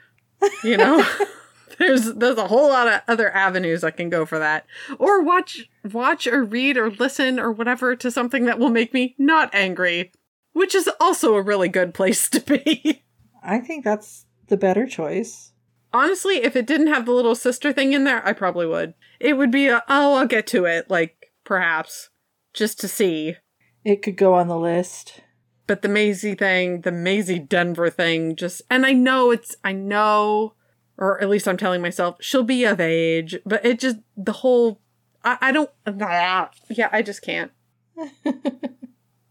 You 0.63 0.77
know? 0.77 1.05
there's 1.79 2.13
there's 2.13 2.37
a 2.37 2.47
whole 2.47 2.69
lot 2.69 2.87
of 2.87 3.01
other 3.07 3.31
avenues 3.35 3.83
I 3.83 3.91
can 3.91 4.09
go 4.09 4.25
for 4.25 4.39
that. 4.39 4.65
Or 4.97 5.21
watch 5.21 5.69
watch 5.91 6.27
or 6.27 6.43
read 6.43 6.77
or 6.77 6.89
listen 6.89 7.39
or 7.39 7.51
whatever 7.51 7.95
to 7.95 8.09
something 8.11 8.45
that 8.45 8.59
will 8.59 8.69
make 8.69 8.93
me 8.93 9.15
not 9.17 9.53
angry, 9.53 10.11
which 10.53 10.73
is 10.75 10.89
also 10.99 11.35
a 11.35 11.41
really 11.41 11.69
good 11.69 11.93
place 11.93 12.29
to 12.29 12.39
be. 12.39 13.03
I 13.43 13.59
think 13.59 13.83
that's 13.83 14.25
the 14.47 14.57
better 14.57 14.85
choice. 14.87 15.51
Honestly, 15.95 16.43
if 16.43 16.57
it 16.57 16.67
didn't 16.67 16.87
have 16.87 17.05
the 17.05 17.13
little 17.13 17.35
sister 17.35 17.71
thing 17.71 17.93
in 17.93 18.03
there, 18.03 18.21
I 18.27 18.33
probably 18.33 18.67
would. 18.67 18.95
It 19.17 19.37
would 19.37 19.49
be 19.49 19.69
a, 19.69 19.81
oh, 19.87 20.15
I'll 20.15 20.27
get 20.27 20.45
to 20.47 20.65
it, 20.65 20.89
like 20.89 21.31
perhaps 21.45 22.09
just 22.53 22.81
to 22.81 22.89
see. 22.89 23.37
It 23.85 24.01
could 24.01 24.17
go 24.17 24.33
on 24.33 24.49
the 24.49 24.57
list. 24.57 25.21
But 25.67 25.83
the 25.83 25.87
Maisie 25.87 26.35
thing, 26.35 26.81
the 26.81 26.91
Maisie 26.91 27.39
Denver 27.39 27.89
thing, 27.89 28.35
just 28.35 28.61
and 28.69 28.85
I 28.85 28.91
know 28.91 29.31
it's 29.31 29.55
I 29.63 29.71
know, 29.71 30.55
or 30.97 31.21
at 31.21 31.29
least 31.29 31.47
I'm 31.47 31.55
telling 31.55 31.81
myself 31.81 32.17
she'll 32.19 32.43
be 32.43 32.65
of 32.65 32.81
age, 32.81 33.37
but 33.45 33.65
it 33.65 33.79
just 33.79 33.99
the 34.17 34.33
whole 34.33 34.81
I, 35.23 35.37
I 35.39 35.51
don't 35.53 35.71
yeah 36.69 36.89
I 36.91 37.03
just 37.03 37.21
can't. 37.21 37.53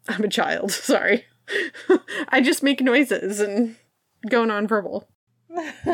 I'm 0.09 0.24
a 0.24 0.28
child. 0.28 0.70
Sorry, 0.73 1.27
I 2.31 2.41
just 2.41 2.62
make 2.62 2.81
noises 2.81 3.39
and 3.39 3.77
go 4.31 4.47
nonverbal 4.47 5.05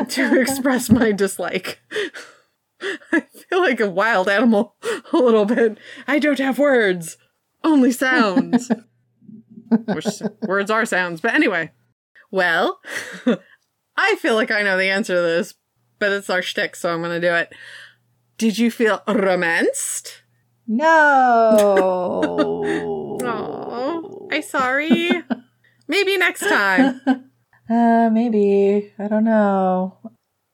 to 0.09 0.41
express 0.41 0.89
my 0.89 1.11
dislike. 1.11 1.79
I 3.11 3.21
feel 3.21 3.59
like 3.59 3.79
a 3.79 3.89
wild 3.89 4.27
animal 4.27 4.75
a 5.13 5.17
little 5.17 5.45
bit. 5.45 5.77
I 6.07 6.19
don't 6.19 6.39
have 6.39 6.57
words, 6.57 7.17
only 7.63 7.91
sounds. 7.91 8.71
Which 9.85 10.07
words 10.41 10.71
are 10.71 10.85
sounds. 10.85 11.21
But 11.21 11.35
anyway, 11.35 11.71
well, 12.31 12.79
I 13.95 14.15
feel 14.15 14.35
like 14.35 14.51
I 14.51 14.63
know 14.63 14.77
the 14.77 14.89
answer 14.89 15.13
to 15.15 15.21
this, 15.21 15.53
but 15.99 16.11
it's 16.11 16.29
our 16.29 16.41
shtick, 16.41 16.75
so 16.75 16.91
I'm 16.91 17.01
going 17.01 17.21
to 17.21 17.27
do 17.27 17.33
it. 17.35 17.53
Did 18.37 18.57
you 18.57 18.71
feel 18.71 19.03
romanced? 19.07 20.23
No. 20.67 21.55
Oh, 23.23 24.27
I'm 24.31 24.41
sorry. 24.41 25.11
Maybe 25.87 26.17
next 26.17 26.41
time. 26.41 27.30
Uh, 27.71 28.09
maybe. 28.11 28.91
I 28.99 29.07
don't 29.07 29.23
know. 29.23 29.97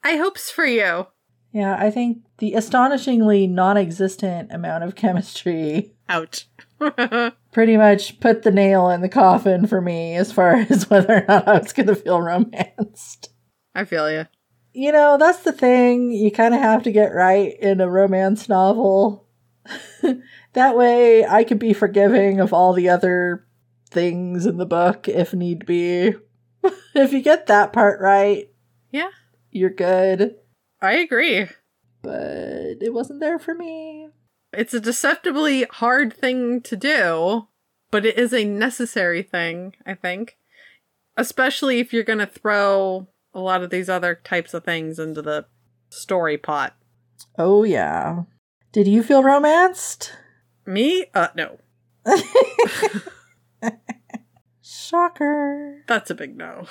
I 0.04 0.18
hopes 0.18 0.52
for 0.52 0.66
you. 0.66 1.08
Yeah, 1.52 1.76
I 1.76 1.90
think 1.90 2.20
the 2.38 2.54
astonishingly 2.54 3.48
non 3.48 3.76
existent 3.76 4.52
amount 4.52 4.84
of 4.84 4.94
chemistry 4.94 5.96
Ouch. 6.10 6.48
pretty 7.52 7.76
much 7.76 8.20
put 8.20 8.44
the 8.44 8.52
nail 8.52 8.90
in 8.90 9.02
the 9.02 9.10
coffin 9.10 9.66
for 9.66 9.82
me 9.82 10.16
as 10.16 10.32
far 10.32 10.56
as 10.70 10.92
whether 10.92 11.24
or 11.24 11.26
not 11.28 11.48
I 11.48 11.58
was 11.58 11.74
going 11.74 11.88
to 11.88 11.96
feel 11.96 12.22
romanced. 12.22 13.30
I 13.74 13.86
feel 13.86 14.12
you. 14.12 14.28
You 14.74 14.92
know, 14.92 15.18
that's 15.18 15.40
the 15.40 15.52
thing. 15.52 16.12
You 16.12 16.30
kind 16.30 16.54
of 16.54 16.62
have 16.62 16.84
to 16.84 16.92
get 16.92 17.16
right 17.16 17.58
in 17.60 17.82
a 17.82 17.90
romance 17.90 18.48
novel. 18.48 19.28
that 20.54 20.78
way, 20.78 21.26
I 21.26 21.44
could 21.44 21.58
be 21.58 21.74
forgiving 21.74 22.40
of 22.40 22.54
all 22.54 22.74
the 22.74 22.90
other 22.90 23.48
things 23.90 24.46
in 24.46 24.58
the 24.58 24.68
book 24.68 25.08
if 25.08 25.34
need 25.34 25.66
be. 25.66 26.14
if 26.96 27.14
you 27.14 27.22
get 27.22 27.48
that 27.48 27.74
part 27.74 28.00
right, 28.02 28.50
Yeah, 28.92 29.10
you're 29.52 29.70
good. 29.70 30.36
I 30.82 30.94
agree. 30.94 31.48
But 32.02 32.78
it 32.82 32.94
wasn't 32.94 33.20
there 33.20 33.40
for 33.40 33.54
me. 33.56 34.10
It's 34.54 34.74
a 34.74 34.80
deceptively 34.80 35.64
hard 35.64 36.14
thing 36.14 36.62
to 36.62 36.76
do, 36.76 37.48
but 37.92 38.06
it 38.06 38.18
is 38.18 38.34
a 38.34 38.46
necessary 38.46 39.22
thing, 39.22 39.76
I 39.86 39.94
think. 39.94 40.38
Especially 41.18 41.80
if 41.80 41.92
you're 41.92 42.04
going 42.04 42.20
to 42.20 42.28
throw 42.28 43.08
a 43.34 43.40
lot 43.40 43.64
of 43.64 43.70
these 43.70 43.90
other 43.90 44.20
types 44.24 44.54
of 44.54 44.64
things 44.64 45.00
into 45.00 45.22
the 45.22 45.46
story 45.90 46.38
pot. 46.38 46.76
Oh, 47.38 47.64
yeah. 47.64 48.24
Did 48.72 48.88
you 48.88 49.04
feel 49.04 49.24
romanced? 49.24 50.14
Me? 50.66 51.06
Uh, 51.14 51.30
no. 51.36 51.60
Shocker. 54.88 55.84
That's 55.88 56.10
a 56.10 56.16
big 56.16 56.38
no. 56.38 56.68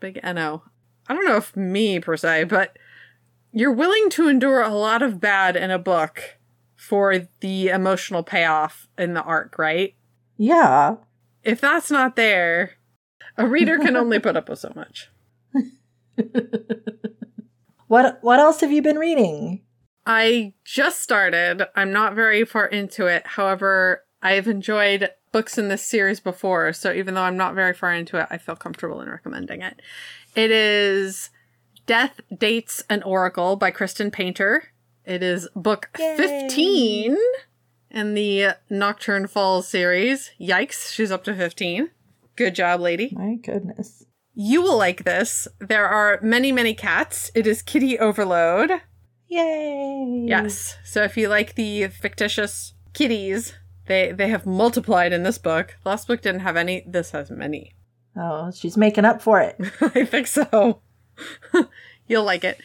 Big 0.00 0.20
NO. 0.22 0.62
I 1.08 1.14
don't 1.14 1.24
know 1.24 1.36
if 1.36 1.56
me 1.56 2.00
per 2.00 2.16
se, 2.16 2.44
but 2.44 2.78
you're 3.52 3.72
willing 3.72 4.10
to 4.10 4.28
endure 4.28 4.62
a 4.62 4.74
lot 4.74 5.02
of 5.02 5.20
bad 5.20 5.56
in 5.56 5.70
a 5.70 5.78
book 5.78 6.38
for 6.76 7.28
the 7.40 7.68
emotional 7.68 8.22
payoff 8.22 8.88
in 8.98 9.14
the 9.14 9.22
arc, 9.22 9.58
right? 9.58 9.94
Yeah. 10.36 10.96
If 11.42 11.60
that's 11.60 11.90
not 11.90 12.16
there, 12.16 12.72
a 13.36 13.46
reader 13.46 13.78
can 13.78 13.96
only 13.96 14.18
put 14.18 14.36
up 14.36 14.48
with 14.48 14.58
so 14.58 14.72
much. 14.74 15.10
What 17.86 18.18
what 18.22 18.40
else 18.40 18.60
have 18.60 18.72
you 18.72 18.82
been 18.82 18.98
reading? 18.98 19.62
I 20.06 20.54
just 20.64 21.00
started. 21.00 21.62
I'm 21.76 21.92
not 21.92 22.14
very 22.14 22.44
far 22.44 22.66
into 22.66 23.06
it. 23.06 23.24
However, 23.24 24.04
I've 24.22 24.48
enjoyed 24.48 25.10
books 25.34 25.58
in 25.58 25.66
this 25.66 25.84
series 25.84 26.20
before, 26.20 26.72
so 26.72 26.92
even 26.92 27.14
though 27.14 27.22
I'm 27.22 27.36
not 27.36 27.56
very 27.56 27.74
far 27.74 27.92
into 27.92 28.20
it, 28.20 28.28
I 28.30 28.38
feel 28.38 28.54
comfortable 28.54 29.00
in 29.00 29.08
recommending 29.08 29.62
it. 29.62 29.82
It 30.36 30.52
is 30.52 31.30
Death, 31.86 32.20
Dates, 32.38 32.84
an 32.88 33.02
Oracle 33.02 33.56
by 33.56 33.72
Kristen 33.72 34.12
Painter. 34.12 34.68
It 35.04 35.24
is 35.24 35.48
book 35.56 35.90
Yay. 35.98 36.14
15 36.16 37.16
in 37.90 38.14
the 38.14 38.50
Nocturne 38.70 39.26
Falls 39.26 39.66
series. 39.66 40.30
Yikes, 40.40 40.92
she's 40.92 41.10
up 41.10 41.24
to 41.24 41.34
15. 41.34 41.90
Good 42.36 42.54
job, 42.54 42.80
lady. 42.80 43.12
My 43.12 43.34
goodness. 43.34 44.04
You 44.34 44.62
will 44.62 44.78
like 44.78 45.02
this. 45.02 45.48
There 45.58 45.88
are 45.88 46.20
many, 46.22 46.52
many 46.52 46.74
cats. 46.74 47.32
It 47.34 47.48
is 47.48 47.60
kitty 47.60 47.98
overload. 47.98 48.70
Yay. 49.26 50.26
Yes. 50.28 50.76
So 50.84 51.02
if 51.02 51.16
you 51.16 51.28
like 51.28 51.56
the 51.56 51.88
fictitious 51.88 52.74
kitties, 52.92 53.54
they 53.86 54.12
they 54.12 54.28
have 54.28 54.46
multiplied 54.46 55.12
in 55.12 55.22
this 55.22 55.38
book. 55.38 55.76
Last 55.84 56.08
book 56.08 56.22
didn't 56.22 56.40
have 56.40 56.56
any. 56.56 56.84
This 56.86 57.10
has 57.12 57.30
many. 57.30 57.74
Oh, 58.16 58.52
she's 58.52 58.76
making 58.76 59.04
up 59.04 59.20
for 59.20 59.40
it. 59.40 59.56
I 59.80 60.04
think 60.04 60.28
so. 60.28 60.82
You'll 62.06 62.22
like 62.22 62.44
it. 62.44 62.60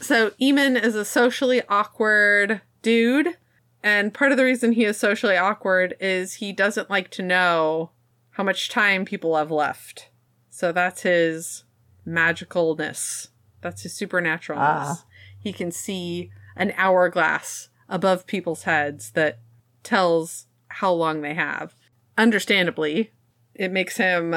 So 0.00 0.30
Eamon 0.40 0.82
is 0.82 0.96
a 0.96 1.04
socially 1.04 1.62
awkward 1.68 2.62
dude, 2.82 3.36
and 3.84 4.12
part 4.12 4.32
of 4.32 4.38
the 4.38 4.44
reason 4.44 4.72
he 4.72 4.84
is 4.84 4.96
socially 4.96 5.36
awkward 5.36 5.94
is 6.00 6.34
he 6.34 6.52
doesn't 6.52 6.90
like 6.90 7.10
to 7.12 7.22
know 7.22 7.92
how 8.32 8.42
much 8.42 8.70
time 8.70 9.04
people 9.04 9.36
have 9.36 9.52
left. 9.52 10.08
So 10.50 10.72
that's 10.72 11.02
his 11.02 11.62
magicalness. 12.04 13.28
That's 13.60 13.82
his 13.82 13.94
supernaturalness. 13.94 14.56
Ah. 14.58 15.04
He 15.38 15.52
can 15.52 15.70
see 15.70 16.30
an 16.56 16.72
hourglass 16.76 17.68
above 17.88 18.26
people's 18.26 18.64
heads 18.64 19.12
that 19.12 19.38
tells 19.82 20.46
how 20.68 20.92
long 20.92 21.20
they 21.22 21.34
have. 21.34 21.74
Understandably, 22.18 23.12
it 23.54 23.72
makes 23.72 23.96
him 23.96 24.34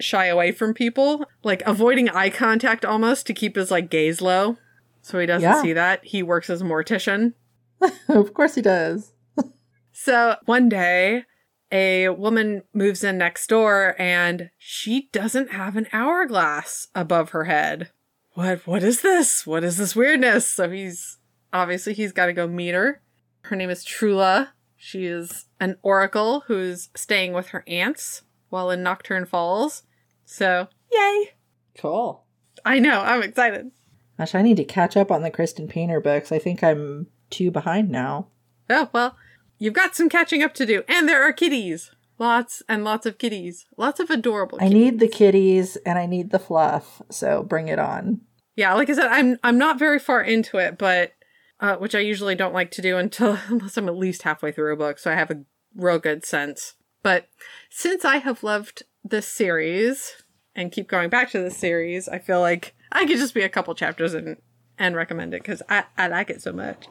shy 0.00 0.26
away 0.26 0.52
from 0.52 0.74
people, 0.74 1.24
like 1.42 1.62
avoiding 1.66 2.08
eye 2.10 2.30
contact 2.30 2.84
almost 2.84 3.26
to 3.26 3.34
keep 3.34 3.56
his 3.56 3.70
like 3.70 3.90
gaze 3.90 4.20
low. 4.20 4.56
So 5.02 5.18
he 5.18 5.26
doesn't 5.26 5.48
Yeah. 5.48 5.62
see 5.62 5.72
that. 5.72 6.04
He 6.04 6.22
works 6.22 6.50
as 6.50 6.60
a 6.60 6.64
mortician. 6.64 7.34
of 8.08 8.34
course 8.34 8.54
he 8.54 8.62
does. 8.62 9.12
So 9.92 10.36
one 10.44 10.68
day, 10.68 11.24
a 11.72 12.08
woman 12.10 12.62
moves 12.72 13.02
in 13.02 13.18
next 13.18 13.48
door 13.48 13.96
and 13.98 14.50
she 14.56 15.08
doesn't 15.12 15.50
have 15.50 15.76
an 15.76 15.88
hourglass 15.92 16.86
above 16.94 17.30
her 17.30 17.44
head. 17.44 17.90
What 18.34 18.64
what 18.66 18.84
is 18.84 19.00
this? 19.00 19.44
What 19.44 19.64
is 19.64 19.76
this 19.76 19.96
weirdness? 19.96 20.46
So 20.46 20.70
he's 20.70 21.18
obviously 21.52 21.94
he's 21.94 22.12
got 22.12 22.26
to 22.26 22.32
go 22.32 22.46
meet 22.46 22.74
her. 22.74 23.02
Her 23.42 23.56
name 23.56 23.70
is 23.70 23.84
Trula. 23.84 24.50
She 24.78 25.06
is 25.06 25.46
an 25.58 25.76
oracle 25.82 26.44
who's 26.46 26.88
staying 26.94 27.32
with 27.32 27.48
her 27.48 27.64
aunts 27.66 28.22
while 28.48 28.70
in 28.70 28.82
Nocturne 28.82 29.26
Falls. 29.26 29.82
So, 30.24 30.68
yay. 30.90 31.32
Cool. 31.76 32.24
I 32.64 32.78
know, 32.78 33.00
I'm 33.00 33.22
excited. 33.22 33.72
Gosh, 34.16 34.34
I 34.34 34.42
need 34.42 34.56
to 34.56 34.64
catch 34.64 34.96
up 34.96 35.10
on 35.10 35.22
the 35.22 35.30
Kristen 35.30 35.68
Painter 35.68 36.00
books. 36.00 36.32
I 36.32 36.38
think 36.38 36.62
I'm 36.62 37.08
two 37.28 37.50
behind 37.50 37.90
now. 37.90 38.28
Oh, 38.70 38.88
well, 38.92 39.16
you've 39.58 39.74
got 39.74 39.96
some 39.96 40.08
catching 40.08 40.42
up 40.42 40.54
to 40.54 40.66
do. 40.66 40.84
And 40.88 41.08
there 41.08 41.22
are 41.22 41.32
kitties. 41.32 41.90
Lots 42.18 42.62
and 42.68 42.84
lots 42.84 43.06
of 43.06 43.18
kitties. 43.18 43.66
Lots 43.76 44.00
of 44.00 44.10
adorable 44.10 44.58
kitties. 44.58 44.74
I 44.74 44.78
need 44.78 44.98
the 45.00 45.08
kitties 45.08 45.76
and 45.86 45.98
I 45.98 46.06
need 46.06 46.30
the 46.30 46.38
fluff, 46.38 47.02
so 47.10 47.42
bring 47.42 47.68
it 47.68 47.78
on. 47.78 48.20
Yeah, 48.56 48.74
like 48.74 48.90
I 48.90 48.94
said, 48.94 49.06
I'm 49.06 49.38
I'm 49.44 49.56
not 49.56 49.78
very 49.78 50.00
far 50.00 50.20
into 50.20 50.58
it, 50.58 50.78
but 50.78 51.12
uh, 51.60 51.76
which 51.76 51.94
I 51.94 52.00
usually 52.00 52.34
don't 52.34 52.54
like 52.54 52.70
to 52.72 52.82
do 52.82 52.96
until 52.96 53.38
unless 53.48 53.76
I'm 53.76 53.88
at 53.88 53.96
least 53.96 54.22
halfway 54.22 54.52
through 54.52 54.72
a 54.72 54.76
book, 54.76 54.98
so 54.98 55.10
I 55.10 55.14
have 55.14 55.30
a 55.30 55.42
real 55.74 55.98
good 55.98 56.24
sense. 56.24 56.74
But 57.02 57.28
since 57.70 58.04
I 58.04 58.16
have 58.18 58.42
loved 58.42 58.82
this 59.04 59.26
series 59.28 60.22
and 60.54 60.72
keep 60.72 60.88
going 60.88 61.08
back 61.10 61.30
to 61.30 61.38
this 61.38 61.56
series, 61.56 62.08
I 62.08 62.18
feel 62.18 62.40
like 62.40 62.74
I 62.90 63.06
could 63.06 63.18
just 63.18 63.34
be 63.34 63.42
a 63.42 63.48
couple 63.48 63.74
chapters 63.74 64.14
and 64.14 64.36
and 64.78 64.94
recommend 64.94 65.34
it 65.34 65.42
because 65.42 65.62
I, 65.68 65.84
I 65.96 66.08
like 66.08 66.30
it 66.30 66.40
so 66.42 66.52
much. 66.52 66.86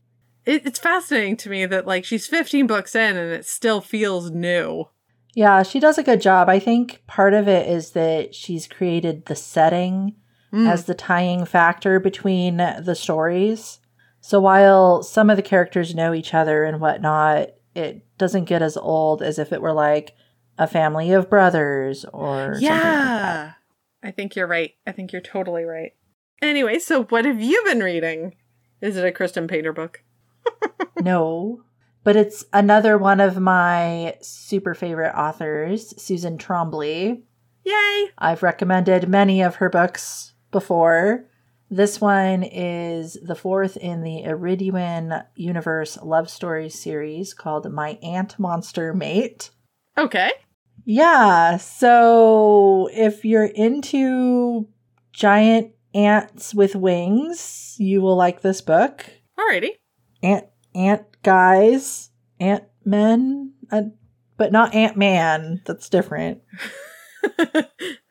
It, 0.46 0.66
it's 0.66 0.80
fascinating 0.80 1.38
to 1.38 1.50
me 1.50 1.66
that 1.66 1.88
like 1.88 2.04
she's 2.06 2.28
15 2.28 2.68
books 2.68 2.96
in 2.96 3.16
and 3.16 3.32
it 3.32 3.46
still 3.46 3.82
feels 3.82 4.32
new. 4.32 4.86
Yeah, 5.34 5.64
she 5.64 5.80
does 5.80 5.98
a 5.98 6.04
good 6.04 6.20
job. 6.20 6.50
I 6.50 6.60
think 6.60 7.04
part 7.08 7.34
of 7.34 7.48
it 7.48 7.70
is 7.70 7.92
that 7.92 8.34
she's 8.34 8.68
created 8.68 9.26
the 9.26 9.36
setting 9.36 10.16
Mm. 10.54 10.70
as 10.72 10.86
the 10.86 10.96
tying 10.96 11.44
factor 11.46 12.00
between 12.00 12.56
the 12.56 12.96
stories. 12.96 13.80
So 14.28 14.42
while 14.42 15.04
some 15.04 15.30
of 15.30 15.38
the 15.38 15.42
characters 15.42 15.96
know 15.96 16.14
each 16.14 16.34
other 16.34 16.66
and 16.66 16.82
whatnot, 16.82 17.52
it 17.74 18.06
doesn't 18.18 18.44
get 18.44 18.62
as 18.62 18.76
old 18.76 19.22
as 19.22 19.40
if 19.40 19.54
it 19.54 19.62
were 19.62 19.72
like 19.72 20.18
a 20.58 20.68
family 20.68 21.14
of 21.14 21.30
brothers 21.30 22.04
or 22.12 22.56
something 22.56 22.62
like 22.62 22.62
yeah. 22.62 23.54
I 24.04 24.12
think 24.12 24.36
you're 24.36 24.46
right. 24.46 24.74
I 24.86 24.92
think 24.92 25.14
you're 25.14 25.22
totally 25.22 25.64
right. 25.64 25.94
Anyway, 26.42 26.78
so 26.80 27.06
what 27.06 27.24
have 27.24 27.42
you 27.42 27.64
been 27.64 27.80
reading? 27.80 28.36
Is 28.82 28.98
it 28.98 29.06
a 29.06 29.14
Kristen 29.14 29.48
Painter 29.48 29.72
book? 29.72 30.04
no, 31.02 31.64
but 32.04 32.18
it's 32.18 32.44
another 32.52 32.98
one 32.98 33.22
of 33.22 33.40
my 33.40 34.18
super 34.20 34.76
favorite 34.76 35.18
authors, 35.18 35.94
Susan 36.02 36.38
Trombley. 36.38 37.22
Yay! 37.64 38.10
I've 38.18 38.44
recommended 38.44 39.08
many 39.08 39.42
of 39.42 39.56
her 39.56 39.70
books 39.70 40.34
before. 40.52 41.27
This 41.70 42.00
one 42.00 42.44
is 42.44 43.18
the 43.22 43.36
fourth 43.36 43.76
in 43.76 44.02
the 44.02 44.24
Iridian 44.24 45.26
Universe 45.36 45.98
love 46.02 46.30
story 46.30 46.70
series 46.70 47.34
called 47.34 47.72
My 47.72 48.00
Ant 48.02 48.40
Monster 48.40 48.94
Mate. 48.94 49.52
Okay. 49.98 50.32
Yeah, 50.86 51.58
so 51.58 52.90
if 52.94 53.26
you're 53.26 53.44
into 53.44 54.70
giant 55.12 55.74
ants 55.94 56.56
with 56.56 56.76
wings, 56.76 57.76
you 57.78 58.02
will 58.02 58.16
like 58.16 58.42
this 58.42 58.62
book. 58.62 59.06
Alrighty. 59.38 59.72
Ant 60.24 60.46
ant 60.74 61.04
guys, 61.24 62.12
ant 62.40 62.64
men, 62.86 63.54
uh, 63.72 63.84
but 64.38 64.54
not 64.54 64.74
Ant 64.74 64.96
Man. 64.96 65.62
That's 65.66 65.90
different. 65.90 66.42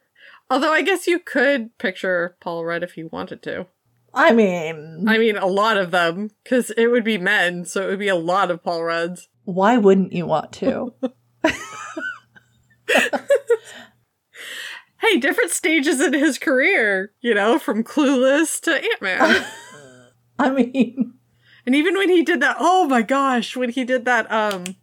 Although 0.49 0.73
I 0.73 0.83
guess 0.83 1.07
you 1.07 1.19
could 1.19 1.77
picture 1.79 2.37
Paul 2.41 2.65
Rudd 2.65 2.83
if 2.83 2.97
you 2.97 3.09
wanted 3.13 3.43
to. 3.43 3.67
I 4.15 4.33
mean, 4.33 5.05
I 5.07 5.19
mean, 5.19 5.37
a 5.37 5.47
lot 5.47 5.77
of 5.77 5.91
them, 5.91 6.31
because 6.43 6.71
it 6.71 6.87
would 6.87 7.05
be 7.05 7.19
men, 7.19 7.65
so 7.65 7.83
it 7.83 7.91
would 7.91 7.99
be 7.99 8.09
a 8.09 8.17
lot 8.17 8.51
of 8.51 8.63
Paul 8.63 8.85
Rudds. 8.85 9.29
why 9.45 9.77
wouldn't 9.77 10.13
you 10.13 10.27
want 10.27 10.53
to? 10.55 10.95
Hey, 14.99 15.19
different 15.19 15.51
stages 15.51 16.01
in 16.01 16.15
his 16.15 16.39
career, 16.39 17.13
you 17.21 17.35
know, 17.35 17.59
from 17.59 17.85
Clueless 17.85 18.61
to 18.63 18.75
Ant 18.75 19.03
Man. 19.03 19.47
I 20.39 20.51
mean, 20.51 21.15
and 21.65 21.75
even 21.75 21.97
when 21.97 22.09
he 22.09 22.23
did 22.23 22.41
that, 22.41 22.57
oh 22.59 22.89
my 22.89 23.03
gosh, 23.03 23.57
when 23.57 23.71
he 23.71 23.85
did 23.85 24.05
that, 24.07 24.31
um, 24.33 24.77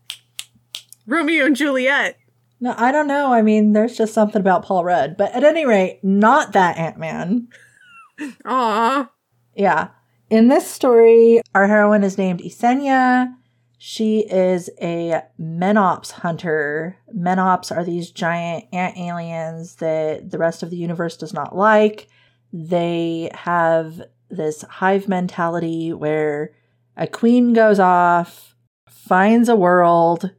Romeo 1.08 1.46
and 1.46 1.56
Juliet. 1.56 2.18
No, 2.64 2.74
I 2.78 2.94
don't 2.94 3.08
know. 3.08 3.34
I 3.34 3.42
mean, 3.42 3.74
there's 3.74 3.98
just 3.98 4.14
something 4.14 4.40
about 4.40 4.64
Paul 4.64 4.86
Rudd, 4.86 5.18
but 5.18 5.34
at 5.34 5.44
any 5.44 5.66
rate, 5.66 6.00
not 6.02 6.54
that 6.54 6.78
Ant 6.78 6.98
Man. 6.98 7.50
Aw. 8.46 9.12
Yeah. 9.54 9.90
In 10.30 10.48
this 10.48 10.66
story, 10.66 11.42
our 11.54 11.68
heroine 11.68 12.06
is 12.06 12.18
named 12.18 12.40
Isenia. 12.40 13.34
She 13.78 14.20
is 14.20 14.70
a 14.82 15.24
Menops 15.38 16.12
hunter. 16.12 16.96
Menops 17.14 17.70
are 17.70 17.84
these 17.84 18.12
giant 18.12 18.64
ant 18.72 18.98
aliens 18.98 19.76
that 19.76 20.32
the 20.32 20.38
rest 20.38 20.64
of 20.64 20.70
the 20.70 20.78
universe 20.78 21.18
does 21.18 21.34
not 21.34 21.54
like. 21.58 22.08
They 22.54 23.30
have 23.34 24.04
this 24.30 24.62
hive 24.62 25.10
mentality 25.10 25.92
where 25.92 26.54
a 26.96 27.08
queen 27.08 27.52
goes 27.52 27.82
off, 27.82 28.56
finds 28.88 29.50
a 29.50 29.56
world 29.58 30.32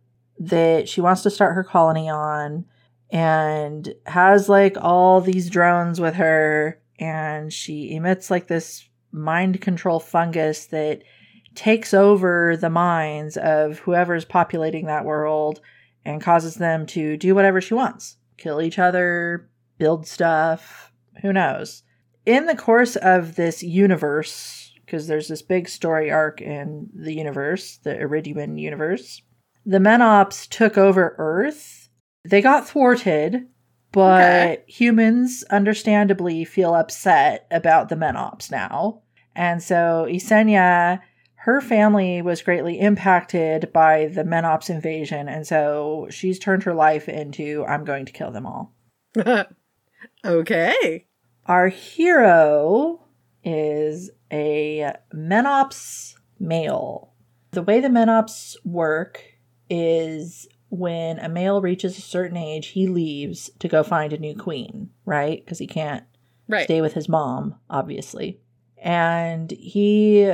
that 0.48 0.88
she 0.88 1.00
wants 1.00 1.22
to 1.22 1.30
start 1.30 1.54
her 1.54 1.64
colony 1.64 2.08
on, 2.08 2.64
and 3.10 3.94
has 4.06 4.48
like 4.48 4.76
all 4.80 5.20
these 5.20 5.50
drones 5.50 6.00
with 6.00 6.14
her, 6.14 6.80
and 6.98 7.52
she 7.52 7.94
emits 7.94 8.30
like 8.30 8.46
this 8.46 8.88
mind 9.12 9.60
control 9.60 10.00
fungus 10.00 10.66
that 10.66 11.02
takes 11.54 11.94
over 11.94 12.56
the 12.56 12.70
minds 12.70 13.36
of 13.36 13.78
whoever's 13.80 14.24
populating 14.24 14.86
that 14.86 15.04
world 15.04 15.60
and 16.04 16.20
causes 16.20 16.56
them 16.56 16.84
to 16.86 17.16
do 17.16 17.34
whatever 17.34 17.60
she 17.60 17.74
wants 17.74 18.16
kill 18.36 18.60
each 18.60 18.80
other, 18.80 19.48
build 19.78 20.06
stuff, 20.06 20.92
who 21.22 21.32
knows. 21.32 21.84
In 22.26 22.46
the 22.46 22.56
course 22.56 22.96
of 22.96 23.36
this 23.36 23.62
universe, 23.62 24.72
because 24.84 25.06
there's 25.06 25.28
this 25.28 25.42
big 25.42 25.68
story 25.68 26.10
arc 26.10 26.40
in 26.40 26.90
the 26.92 27.14
universe, 27.14 27.78
the 27.84 27.94
Iridian 27.94 28.58
universe, 28.58 29.22
the 29.66 29.78
Menops 29.78 30.48
took 30.48 30.76
over 30.78 31.14
Earth. 31.18 31.88
They 32.24 32.40
got 32.40 32.66
thwarted, 32.66 33.46
but 33.92 34.22
Okay. 34.22 34.64
humans 34.66 35.44
understandably 35.50 36.44
feel 36.44 36.74
upset 36.74 37.46
about 37.50 37.88
the 37.88 37.96
Menops 37.96 38.50
now. 38.50 39.02
And 39.36 39.62
so 39.62 40.06
Isenia, 40.08 41.00
her 41.36 41.60
family 41.60 42.22
was 42.22 42.42
greatly 42.42 42.78
impacted 42.80 43.72
by 43.72 44.06
the 44.06 44.24
Menops 44.24 44.70
invasion. 44.70 45.28
And 45.28 45.46
so 45.46 46.06
she's 46.10 46.38
turned 46.38 46.62
her 46.62 46.74
life 46.74 47.08
into 47.08 47.64
I'm 47.66 47.84
going 47.84 48.06
to 48.06 48.12
kill 48.12 48.30
them 48.30 48.46
all. 48.46 48.74
okay. 50.24 51.06
Our 51.46 51.68
hero 51.68 53.02
is 53.42 54.10
a 54.32 54.92
Menops 55.14 56.14
male. 56.38 57.12
The 57.50 57.62
way 57.62 57.80
the 57.80 57.88
Menops 57.88 58.56
work 58.64 59.22
is 59.70 60.46
when 60.70 61.18
a 61.18 61.28
male 61.28 61.60
reaches 61.60 61.98
a 61.98 62.02
certain 62.02 62.36
age, 62.36 62.68
he 62.68 62.86
leaves 62.86 63.50
to 63.60 63.68
go 63.68 63.82
find 63.82 64.12
a 64.12 64.18
new 64.18 64.34
queen, 64.34 64.90
right? 65.04 65.44
Because 65.44 65.58
he 65.58 65.66
can't 65.66 66.04
Right. 66.48 66.64
stay 66.64 66.80
with 66.80 66.94
his 66.94 67.08
mom, 67.08 67.54
obviously. 67.70 68.40
And 68.78 69.50
he 69.52 70.30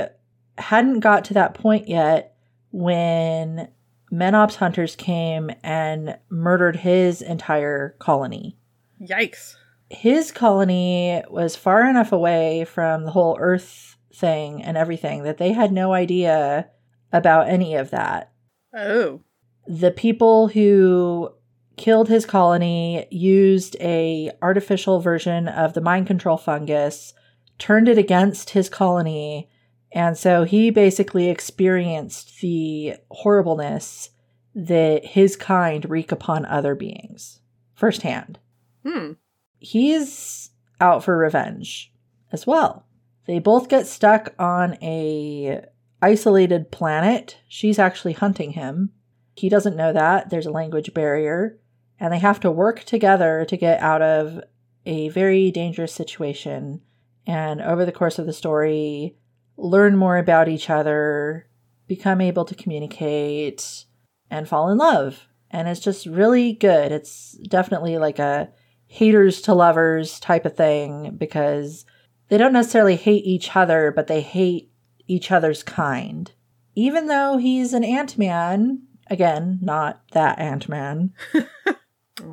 hadn't 0.57 0.99
got 0.99 1.23
to 1.25 1.33
that 1.35 1.53
point 1.53 1.87
yet 1.87 2.35
when 2.71 3.69
Menops 4.11 4.55
hunters 4.55 4.95
came 4.95 5.51
and 5.63 6.17
murdered 6.29 6.77
his 6.77 7.21
entire 7.21 7.95
colony. 7.99 8.57
Yikes. 9.01 9.55
His 9.89 10.31
colony 10.31 11.23
was 11.29 11.55
far 11.55 11.89
enough 11.89 12.11
away 12.11 12.65
from 12.65 13.05
the 13.05 13.11
whole 13.11 13.37
Earth 13.39 13.95
thing 14.13 14.61
and 14.63 14.75
everything 14.77 15.23
that 15.23 15.37
they 15.37 15.53
had 15.53 15.71
no 15.71 15.93
idea 15.93 16.67
about 17.13 17.47
any 17.47 17.75
of 17.75 17.89
that 17.91 18.30
Oh. 18.73 19.21
the 19.67 19.91
people 19.91 20.47
who 20.49 21.31
killed 21.77 22.07
his 22.09 22.25
colony 22.25 23.07
used 23.09 23.75
a 23.79 24.31
artificial 24.41 24.99
version 24.99 25.47
of 25.47 25.73
the 25.73 25.81
mind 25.81 26.07
control 26.07 26.37
fungus 26.37 27.13
turned 27.57 27.87
it 27.87 27.97
against 27.97 28.51
his 28.51 28.69
colony 28.69 29.49
and 29.93 30.17
so 30.17 30.43
he 30.45 30.69
basically 30.69 31.29
experienced 31.29 32.39
the 32.39 32.95
horribleness 33.09 34.09
that 34.55 35.05
his 35.05 35.35
kind 35.35 35.89
wreak 35.89 36.11
upon 36.11 36.45
other 36.45 36.75
beings 36.75 37.39
firsthand 37.73 38.39
Hmm. 38.85 39.13
he's 39.59 40.49
out 40.79 41.03
for 41.03 41.15
revenge 41.17 41.93
as 42.31 42.47
well. 42.47 42.87
They 43.27 43.37
both 43.39 43.69
get 43.69 43.85
stuck 43.85 44.33
on 44.39 44.77
a 44.81 45.63
isolated 46.01 46.71
planet. 46.71 47.37
She's 47.47 47.79
actually 47.79 48.13
hunting 48.13 48.51
him. 48.51 48.91
He 49.35 49.49
doesn't 49.49 49.75
know 49.75 49.93
that. 49.93 50.29
There's 50.29 50.45
a 50.45 50.51
language 50.51 50.93
barrier 50.93 51.57
and 51.99 52.11
they 52.11 52.19
have 52.19 52.39
to 52.41 52.51
work 52.51 52.83
together 52.83 53.45
to 53.47 53.57
get 53.57 53.79
out 53.81 54.01
of 54.01 54.41
a 54.85 55.09
very 55.09 55.51
dangerous 55.51 55.93
situation 55.93 56.81
and 57.27 57.61
over 57.61 57.85
the 57.85 57.91
course 57.91 58.17
of 58.17 58.25
the 58.25 58.33
story 58.33 59.15
learn 59.57 59.95
more 59.95 60.17
about 60.17 60.49
each 60.49 60.69
other, 60.69 61.47
become 61.87 62.21
able 62.21 62.45
to 62.45 62.55
communicate 62.55 63.85
and 64.29 64.47
fall 64.47 64.69
in 64.69 64.77
love. 64.77 65.27
And 65.51 65.67
it's 65.67 65.81
just 65.81 66.05
really 66.05 66.53
good. 66.53 66.91
It's 66.91 67.33
definitely 67.47 67.97
like 67.97 68.19
a 68.19 68.49
haters 68.87 69.41
to 69.41 69.53
lovers 69.53 70.19
type 70.19 70.45
of 70.45 70.55
thing 70.55 71.15
because 71.17 71.85
they 72.29 72.37
don't 72.37 72.53
necessarily 72.53 72.95
hate 72.95 73.25
each 73.25 73.55
other, 73.55 73.91
but 73.95 74.07
they 74.07 74.21
hate 74.21 74.70
each 75.07 75.31
other's 75.31 75.63
kind. 75.63 76.31
Even 76.75 77.07
though 77.07 77.37
he's 77.37 77.73
an 77.73 77.83
Ant 77.83 78.17
Man, 78.17 78.83
again, 79.07 79.59
not 79.61 80.01
that 80.11 80.39
Ant 80.39 80.69
Man, 80.69 81.13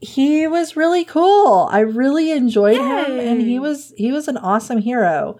he 0.00 0.46
was 0.46 0.76
really 0.76 1.04
cool. 1.04 1.68
I 1.70 1.80
really 1.80 2.30
enjoyed 2.32 2.76
him 2.76 3.18
and 3.18 3.40
he 3.40 3.58
was 3.58 3.92
he 3.96 4.12
was 4.12 4.28
an 4.28 4.36
awesome 4.36 4.78
hero. 4.78 5.38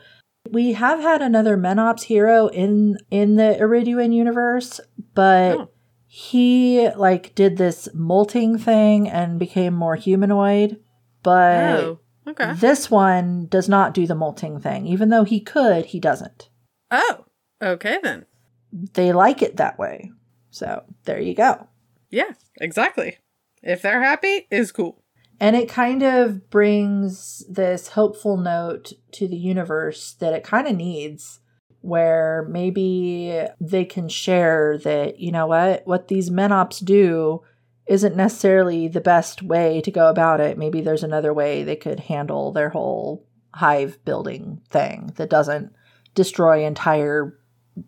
We 0.51 0.73
have 0.75 1.01
had 1.01 1.23
another 1.23 1.57
Menops 1.57 2.03
hero 2.05 2.49
in 2.49 2.99
in 3.11 3.37
the 3.37 3.57
Iridian 3.61 4.13
universe, 4.15 4.81
but 5.15 5.57
Oh. 5.59 5.69
he 6.07 6.91
like 6.97 7.35
did 7.35 7.57
this 7.57 7.89
molting 7.95 8.59
thing 8.59 9.09
and 9.09 9.39
became 9.39 9.75
more 9.75 9.97
humanoid. 9.97 10.81
But 11.23 11.81
Oh, 11.81 11.99
okay. 12.27 12.53
this 12.55 12.91
one 12.91 13.47
does 13.47 13.69
not 13.69 13.95
do 13.95 14.07
the 14.07 14.15
molting 14.15 14.61
thing. 14.61 14.87
Even 14.87 15.09
though 15.09 15.25
he 15.25 15.41
could, 15.41 15.87
he 15.87 16.01
doesn't. 16.01 16.49
Oh, 16.91 17.25
okay 17.63 17.99
then. 18.03 18.27
They 18.73 19.13
like 19.13 19.43
it 19.43 19.57
that 19.57 19.79
way. 19.79 20.11
So 20.51 20.85
there 21.05 21.21
you 21.21 21.35
go. 21.35 21.69
Yeah, 22.11 22.33
exactly. 22.61 23.19
If 23.63 23.83
they're 23.83 24.03
happy, 24.03 24.47
is 24.51 24.73
cool. 24.73 25.03
And 25.41 25.57
it 25.57 25.69
kind 25.69 26.03
of 26.03 26.49
brings 26.51 27.45
this 27.49 27.89
hopeful 27.89 28.37
note 28.37 28.93
to 29.13 29.27
the 29.27 29.37
universe 29.37 30.15
that 30.21 30.33
it 30.33 30.45
kind 30.45 30.69
of 30.69 30.77
needs, 30.77 31.41
where 31.81 32.47
maybe 32.49 33.47
they 33.61 33.85
can 33.85 34.09
share 34.09 34.79
that, 34.79 35.19
you 35.19 35.33
know 35.33 35.47
what, 35.47 35.87
what 35.87 36.09
these 36.09 36.31
menops 36.31 36.85
do 36.85 37.43
isn't 37.87 38.17
necessarily 38.17 38.89
the 38.89 39.01
best 39.01 39.43
way 39.43 39.81
to 39.83 39.91
go 39.91 40.09
about 40.09 40.41
it. 40.41 40.57
Maybe 40.59 40.81
there's 40.81 41.03
another 41.03 41.33
way 41.35 41.63
they 41.63 41.77
could 41.77 42.01
handle 42.01 42.51
their 42.53 42.71
whole 42.71 43.27
hive 43.53 44.03
building 44.05 44.61
thing 44.71 45.13
that 45.17 45.31
doesn't 45.31 45.73
destroy 46.15 46.65
entire 46.65 47.39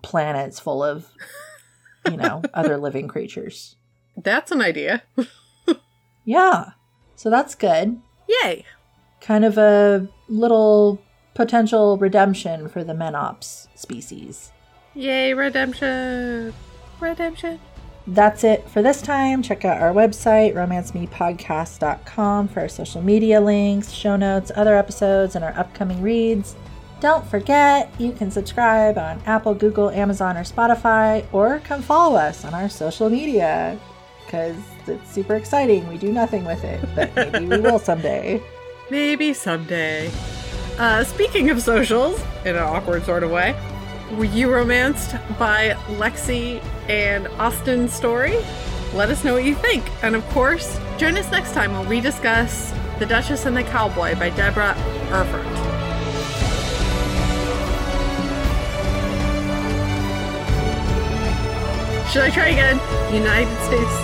planets 0.02 0.60
full 0.60 0.82
of, 0.82 1.06
you 2.10 2.16
know, 2.16 2.42
other 2.54 2.76
living 2.76 3.08
creatures. 3.08 3.76
That's 4.16 4.50
an 4.50 4.60
idea. 4.60 5.02
Yeah. 6.28 6.70
So 7.14 7.30
that's 7.30 7.54
good. 7.54 8.00
Yay. 8.28 8.64
kind 9.20 9.44
of 9.44 9.56
a 9.58 10.08
little 10.28 11.00
potential 11.34 11.96
redemption 11.98 12.66
for 12.68 12.82
the 12.82 12.94
Menops 12.94 13.68
species. 13.76 14.50
Yay, 14.94 15.34
redemption. 15.34 16.52
Redemption. 16.98 17.60
That's 18.08 18.44
it 18.44 18.68
for 18.68 18.82
this 18.82 19.02
time. 19.02 19.42
Check 19.42 19.64
out 19.64 19.82
our 19.82 19.92
website, 19.92 20.54
romancemepodcast.com, 20.54 22.48
for 22.48 22.60
our 22.60 22.68
social 22.68 23.02
media 23.02 23.40
links, 23.40 23.90
show 23.90 24.14
notes, 24.16 24.52
other 24.54 24.76
episodes, 24.76 25.34
and 25.34 25.44
our 25.44 25.56
upcoming 25.58 26.00
reads. 26.00 26.54
Don't 27.00 27.26
forget, 27.26 27.92
you 27.98 28.12
can 28.12 28.30
subscribe 28.30 28.96
on 28.96 29.20
Apple, 29.26 29.54
Google, 29.54 29.90
Amazon, 29.90 30.36
or 30.36 30.44
Spotify, 30.44 31.26
or 31.32 31.60
come 31.64 31.82
follow 31.82 32.16
us 32.16 32.44
on 32.44 32.54
our 32.54 32.68
social 32.68 33.10
media 33.10 33.78
because 34.24 34.56
it's 34.86 35.12
super 35.12 35.34
exciting. 35.34 35.86
We 35.88 35.98
do 35.98 36.12
nothing 36.12 36.44
with 36.44 36.64
it, 36.64 36.84
but 36.94 37.14
maybe 37.14 37.46
we 37.46 37.60
will 37.60 37.78
someday. 37.78 38.42
Maybe 38.88 39.32
someday. 39.32 40.12
Uh, 40.78 41.02
speaking 41.02 41.50
of 41.50 41.60
socials, 41.60 42.20
in 42.44 42.54
an 42.54 42.62
awkward 42.62 43.04
sort 43.04 43.24
of 43.24 43.32
way, 43.32 43.56
were 44.12 44.24
you 44.24 44.52
romanced 44.52 45.16
by 45.38 45.70
Lexi 45.98 46.62
and 46.88 47.26
Austin's 47.38 47.92
story? 47.92 48.36
Let 48.94 49.10
us 49.10 49.24
know 49.24 49.34
what 49.34 49.44
you 49.44 49.54
think. 49.54 49.84
And 50.02 50.14
of 50.14 50.26
course, 50.30 50.78
join 50.96 51.16
us 51.16 51.30
next 51.30 51.52
time 51.52 51.72
when 51.72 51.88
we 51.88 52.00
discuss 52.00 52.72
The 52.98 53.06
Duchess 53.06 53.46
and 53.46 53.56
the 53.56 53.64
Cowboy 53.64 54.14
by 54.16 54.30
Deborah 54.30 54.76
Erfurt. 55.10 55.44
Should 62.12 62.22
I 62.22 62.30
try 62.30 62.48
again? 62.48 62.80
United 63.12 63.56
States. 63.64 64.00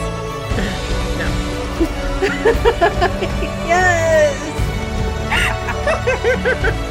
no. 1.18 1.28
Yes! 3.72 4.48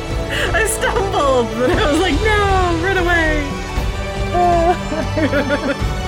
I 0.53 0.66
stumbled, 0.66 1.48
but 1.58 1.70
I 1.82 1.91
was 1.91 1.99
like, 1.99 2.16
no, 2.22 2.80
run 2.82 2.98
away. 2.98 3.48